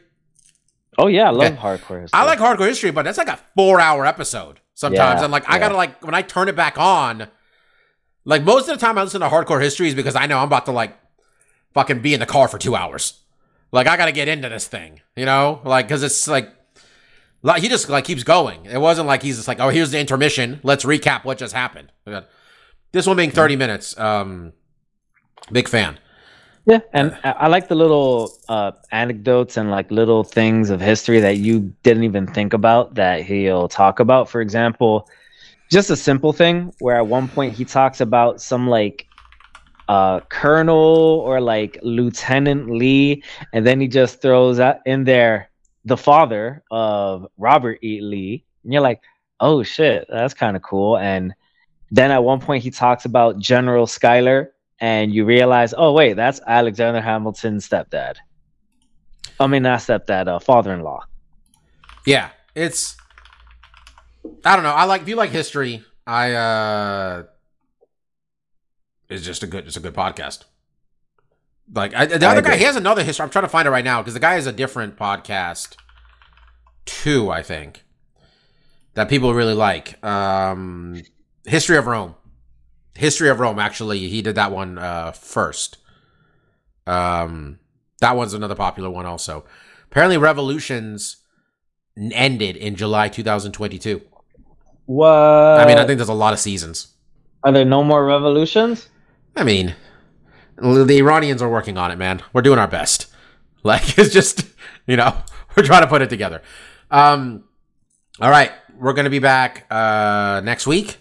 Oh, 0.99 1.07
yeah, 1.07 1.29
I 1.29 1.31
love 1.31 1.53
Okay. 1.53 1.57
hardcore. 1.57 2.07
I 2.13 2.25
like 2.27 2.39
Hardcore 2.39 2.69
History, 2.69 2.91
but 2.91 3.05
that's 3.07 3.17
like 3.17 3.29
a 3.29 3.39
four 3.57 3.81
hour 3.81 4.05
episode 4.05 4.61
sometimes. 4.75 5.21
Yeah, 5.21 5.25
and 5.25 5.33
like 5.33 5.45
I 5.49 5.59
gotta 5.59 5.75
like 5.77 6.05
when 6.05 6.15
I 6.15 6.21
turn 6.23 6.49
it 6.49 6.55
back 6.57 6.77
on, 6.79 7.29
like 8.27 8.43
most 8.45 8.69
of 8.69 8.79
the 8.79 8.85
time 8.87 8.99
I 8.99 9.03
listen 9.03 9.23
to 9.23 9.29
Hardcore 9.29 9.61
History 9.63 9.89
is 9.89 9.95
because 9.95 10.15
I 10.15 10.27
know 10.27 10.39
I'm 10.39 10.49
about 10.49 10.67
to 10.67 10.73
like 10.73 10.95
fucking 11.73 12.01
be 12.01 12.13
in 12.13 12.21
the 12.21 12.27
car 12.27 12.47
for 12.47 12.59
two 12.59 12.77
hours. 12.77 13.19
Like 13.73 13.87
I 13.87 13.97
gotta 13.97 14.13
get 14.13 14.29
into 14.29 14.51
this 14.51 14.69
thing, 14.69 15.01
you 15.17 15.25
know, 15.25 15.61
like 15.65 15.87
because 15.89 16.03
it's 16.03 16.29
like. 16.29 16.51
Like 17.43 17.63
he 17.63 17.69
just 17.69 17.89
like 17.89 18.05
keeps 18.05 18.23
going. 18.23 18.67
It 18.67 18.79
wasn't 18.79 19.09
like 19.09 19.23
he's 19.23 19.37
just 19.37 19.49
like, 19.49 19.61
oh, 19.61 19.69
here's 19.69 19.91
the 19.91 19.99
intermission. 19.99 20.61
Let's 20.63 20.85
recap 20.85 21.25
what 21.25 21.39
just 21.39 21.55
happened. 21.55 21.91
This 22.93 23.07
one 23.07 23.17
being 23.17 23.31
30 23.31 23.57
minutes. 23.57 23.99
Um, 23.99 24.53
big 25.51 25.69
fan. 25.69 25.99
Yeah, 26.65 26.79
and 26.93 27.19
I 27.25 27.49
like 27.49 27.67
the 27.67 27.75
little 27.75 28.33
uh, 28.49 28.71
anecdotes 28.93 29.57
and 29.57 29.73
like 29.73 29.91
little 29.91 30.23
things 30.23 30.71
of 30.71 30.81
history 30.81 31.19
that 31.19 31.39
you 31.39 31.75
didn't 31.83 32.05
even 32.05 32.29
think 32.29 32.53
about 32.53 32.95
that 32.95 33.23
he'll 33.23 33.67
talk 33.67 33.99
about. 33.99 34.29
For 34.29 34.41
example, 34.41 35.09
just 35.73 35.91
a 35.91 35.97
simple 35.97 36.33
thing 36.33 36.73
where 36.79 36.97
at 36.97 37.09
one 37.09 37.27
point 37.27 37.55
he 37.55 37.65
talks 37.65 38.01
about 38.01 38.41
some 38.41 38.69
like 38.69 39.09
uh, 39.89 40.21
colonel 40.29 41.25
or 41.27 41.41
like 41.41 41.81
Lieutenant 41.83 42.71
Lee, 42.71 43.25
and 43.53 43.67
then 43.67 43.81
he 43.81 43.89
just 43.89 44.23
throws 44.23 44.61
out 44.61 44.77
in 44.87 45.03
there 45.03 45.51
the 45.85 45.97
father 45.97 46.63
of 46.71 47.27
Robert 47.39 47.79
E. 47.83 48.01
Lee, 48.01 48.45
and 48.65 48.73
you're 48.73 48.83
like, 48.83 49.01
oh 49.41 49.63
shit, 49.63 50.07
that's 50.09 50.35
kind 50.35 50.57
of 50.57 50.63
cool. 50.63 50.97
And 50.99 51.35
Then 51.91 52.11
at 52.11 52.25
one 52.25 52.41
point 52.41 52.63
he 52.65 52.71
talks 52.71 53.05
about 53.05 53.39
General 53.39 53.87
Schuyler, 53.87 54.53
and 54.81 55.13
you 55.13 55.27
realize, 55.27 55.75
oh 55.77 55.93
wait, 55.93 56.15
that's 56.15 56.41
Alexander 56.47 57.03
Hamilton's 57.03 57.69
stepdad. 57.69 58.15
I 59.39 59.47
mean, 59.47 59.63
not 59.63 59.81
stepdad, 59.81 60.27
uh, 60.27 60.39
father-in-law. 60.39 61.05
Yeah, 62.07 62.31
it's. 62.55 62.97
I 64.45 64.55
don't 64.55 64.63
know. 64.63 64.71
I 64.71 64.85
like 64.85 65.03
if 65.03 65.09
you 65.09 65.17
like 65.17 65.31
history. 65.31 65.85
I 66.07 66.33
uh, 66.33 67.25
it's 69.09 69.25
just 69.25 69.43
a 69.43 69.47
good. 69.47 69.67
It's 69.67 69.77
a 69.77 69.81
good 69.81 69.95
podcast. 69.95 70.45
Like 71.75 71.95
I, 71.95 72.07
the 72.07 72.27
I 72.27 72.33
other 72.33 72.43
guy, 72.43 72.57
he 72.57 72.65
has 72.65 72.77
another 72.77 73.03
history. 73.03 73.23
I'm 73.25 73.31
trying 73.31 73.45
to 73.45 73.49
find 73.49 73.67
it 73.67 73.71
right 73.71 73.85
now 73.85 74.01
because 74.03 74.15
the 74.15 74.21
guy 74.21 74.35
has 74.35 74.47
a 74.47 74.53
different 74.53 74.97
podcast, 74.97 75.77
too. 76.85 77.31
I 77.31 77.43
think 77.43 77.85
that 78.95 79.09
people 79.09 79.33
really 79.35 79.55
like. 79.55 80.03
Um, 80.05 81.03
History 81.45 81.77
of 81.77 81.87
Rome. 81.87 82.15
History 82.95 83.31
of 83.31 83.41
Rome. 83.41 83.59
Actually, 83.59 84.09
he 84.09 84.23
did 84.23 84.35
that 84.35 84.53
one 84.53 84.79
uh, 84.79 85.13
first. 85.13 85.79
Um, 86.87 87.59
that 88.01 88.17
one's 88.17 88.35
another 88.35 88.55
popular 88.55 88.91
one 88.91 89.07
also. 89.07 89.45
Apparently, 89.87 90.19
Revolutions 90.19 91.17
ended 91.97 92.57
in 92.57 92.77
July 92.77 93.09
2022. 93.09 94.03
What? 94.87 95.09
I 95.09 95.67
mean, 95.67 95.79
I 95.79 95.87
think 95.87 95.99
there's 95.99 96.09
a 96.09 96.15
lot 96.15 96.33
of 96.33 96.39
seasons. 96.39 96.89
are 97.45 97.53
there 97.53 97.65
no 97.65 97.83
more 97.83 98.05
revolutions? 98.05 98.89
I 99.37 99.45
mean, 99.45 99.75
the 100.63 100.99
Iranians 100.99 101.43
are 101.43 101.49
working 101.49 101.77
on 101.77 101.91
it, 101.91 101.97
man. 101.97 102.23
We're 102.33 102.43
doing 102.43 102.59
our 102.59 102.69
best. 102.69 103.09
Like 103.65 103.97
it's 103.97 104.13
just, 104.13 104.45
you 104.89 104.97
know, 104.97 105.17
we're 105.57 105.63
trying 105.63 105.83
to 105.83 105.87
put 105.87 106.03
it 106.03 106.11
together. 106.11 106.43
Um, 106.91 107.45
all 108.21 108.29
right, 108.29 108.51
we're 108.77 108.93
gonna 108.93 109.09
be 109.09 109.21
back 109.21 109.67
uh 109.71 110.41
next 110.43 110.67
week, 110.67 110.99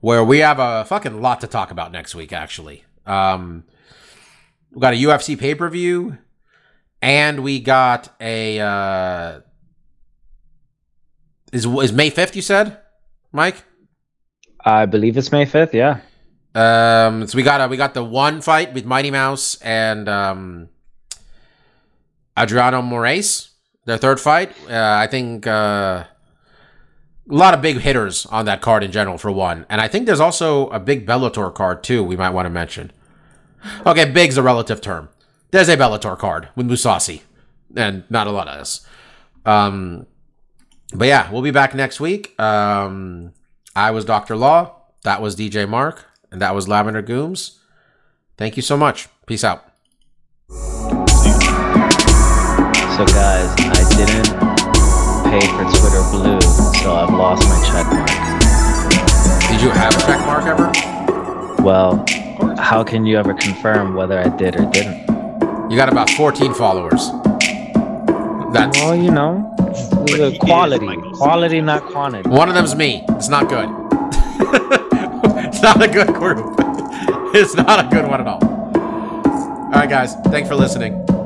where 0.00 0.24
we 0.24 0.38
have 0.38 0.58
a 0.58 0.86
fucking 0.86 1.20
lot 1.20 1.42
to 1.42 1.46
talk 1.46 1.70
about 1.70 1.92
next 1.92 2.14
week. 2.14 2.32
Actually, 2.32 2.84
um, 3.04 3.64
we 4.72 4.80
got 4.80 4.94
a 4.94 4.96
UFC 4.96 5.38
pay 5.38 5.54
per 5.54 5.68
view, 5.68 6.16
and 7.02 7.42
we 7.42 7.60
got 7.60 8.14
a 8.18 8.58
uh, 8.60 9.40
is 11.52 11.66
is 11.66 11.92
May 11.92 12.08
fifth? 12.08 12.34
You 12.34 12.40
said, 12.40 12.78
Mike. 13.30 13.62
I 14.64 14.86
believe 14.86 15.18
it's 15.18 15.32
May 15.32 15.44
fifth. 15.44 15.74
Yeah. 15.74 16.00
Um, 16.54 17.26
so 17.26 17.36
we 17.36 17.42
got 17.42 17.60
a, 17.60 17.68
we 17.68 17.76
got 17.76 17.94
the 17.94 18.04
one 18.04 18.40
fight 18.40 18.74
with 18.74 18.84
Mighty 18.84 19.10
Mouse 19.10 19.60
and 19.60 20.08
um, 20.08 20.68
Adriano 22.36 22.82
Moraes, 22.82 23.50
their 23.84 23.98
third 23.98 24.18
fight. 24.18 24.52
Uh, 24.68 24.96
I 24.98 25.06
think 25.06 25.46
uh, 25.46 26.04
a 26.04 26.06
lot 27.26 27.54
of 27.54 27.62
big 27.62 27.78
hitters 27.78 28.26
on 28.26 28.46
that 28.46 28.60
card 28.60 28.82
in 28.82 28.90
general 28.90 29.16
for 29.16 29.30
one, 29.30 29.64
and 29.68 29.80
I 29.80 29.86
think 29.88 30.06
there's 30.06 30.20
also 30.20 30.68
a 30.70 30.80
big 30.80 31.06
Bellator 31.06 31.54
card 31.54 31.84
too. 31.84 32.02
We 32.02 32.16
might 32.16 32.30
want 32.30 32.46
to 32.46 32.50
mention. 32.50 32.92
Okay, 33.86 34.10
big's 34.10 34.36
a 34.36 34.42
relative 34.42 34.80
term. 34.80 35.08
There's 35.52 35.68
a 35.68 35.76
Bellator 35.76 36.18
card 36.18 36.48
with 36.56 36.68
Mousasi, 36.68 37.22
and 37.76 38.04
not 38.10 38.26
a 38.26 38.30
lot 38.32 38.48
of 38.48 38.60
us. 38.60 38.86
Um, 39.44 40.06
but 40.92 41.06
yeah, 41.06 41.30
we'll 41.30 41.42
be 41.42 41.50
back 41.52 41.74
next 41.74 42.00
week. 42.00 42.38
Um, 42.40 43.32
I 43.76 43.92
was 43.92 44.04
Doctor 44.04 44.34
Law. 44.34 44.76
That 45.04 45.22
was 45.22 45.36
DJ 45.36 45.68
Mark. 45.68 46.09
And 46.32 46.40
that 46.42 46.54
was 46.54 46.68
Lavender 46.68 47.02
Gooms. 47.02 47.58
Thank 48.36 48.56
you 48.56 48.62
so 48.62 48.76
much. 48.76 49.08
Peace 49.26 49.44
out. 49.44 49.64
So 52.96 53.06
guys, 53.06 53.48
I 53.58 53.82
didn't 53.96 54.28
pay 55.30 55.46
for 55.56 55.64
Twitter 55.78 56.02
Blue, 56.10 56.40
so 56.82 56.94
I've 56.94 57.10
lost 57.14 57.48
my 57.48 57.58
check 57.66 57.86
mark. 57.86 58.08
Did 59.50 59.62
you 59.62 59.70
have 59.70 59.94
a 59.94 60.00
check 60.00 60.20
mark 60.26 60.44
ever? 60.46 60.70
Well, 61.62 62.04
how 62.58 62.84
can 62.84 63.06
you 63.06 63.16
ever 63.18 63.32
confirm 63.34 63.94
whether 63.94 64.18
I 64.18 64.28
did 64.36 64.56
or 64.56 64.70
didn't? 64.70 65.00
You 65.70 65.76
got 65.76 65.88
about 65.90 66.10
14 66.10 66.52
followers. 66.54 67.08
That's 68.52 68.76
Well, 68.78 68.94
you 68.96 69.10
know, 69.12 69.54
he 70.08 70.16
the 70.16 70.32
is, 70.32 70.38
quality, 70.38 70.96
quality, 71.14 71.60
not 71.60 71.84
quantity. 71.84 72.28
one 72.28 72.48
of 72.48 72.54
them's 72.54 72.74
me. 72.74 73.04
It's 73.10 73.28
not 73.28 73.48
good. 73.48 73.68
it's 75.62 75.76
not 75.76 75.82
a 75.82 75.88
good 75.88 76.14
group. 76.14 76.56
It's 77.32 77.54
not 77.54 77.86
a 77.86 77.88
good 77.88 78.08
one 78.08 78.20
at 78.20 78.26
all. 78.26 78.42
All 78.42 79.70
right, 79.70 79.88
guys. 79.88 80.16
Thanks 80.30 80.48
for 80.48 80.56
listening. 80.56 81.19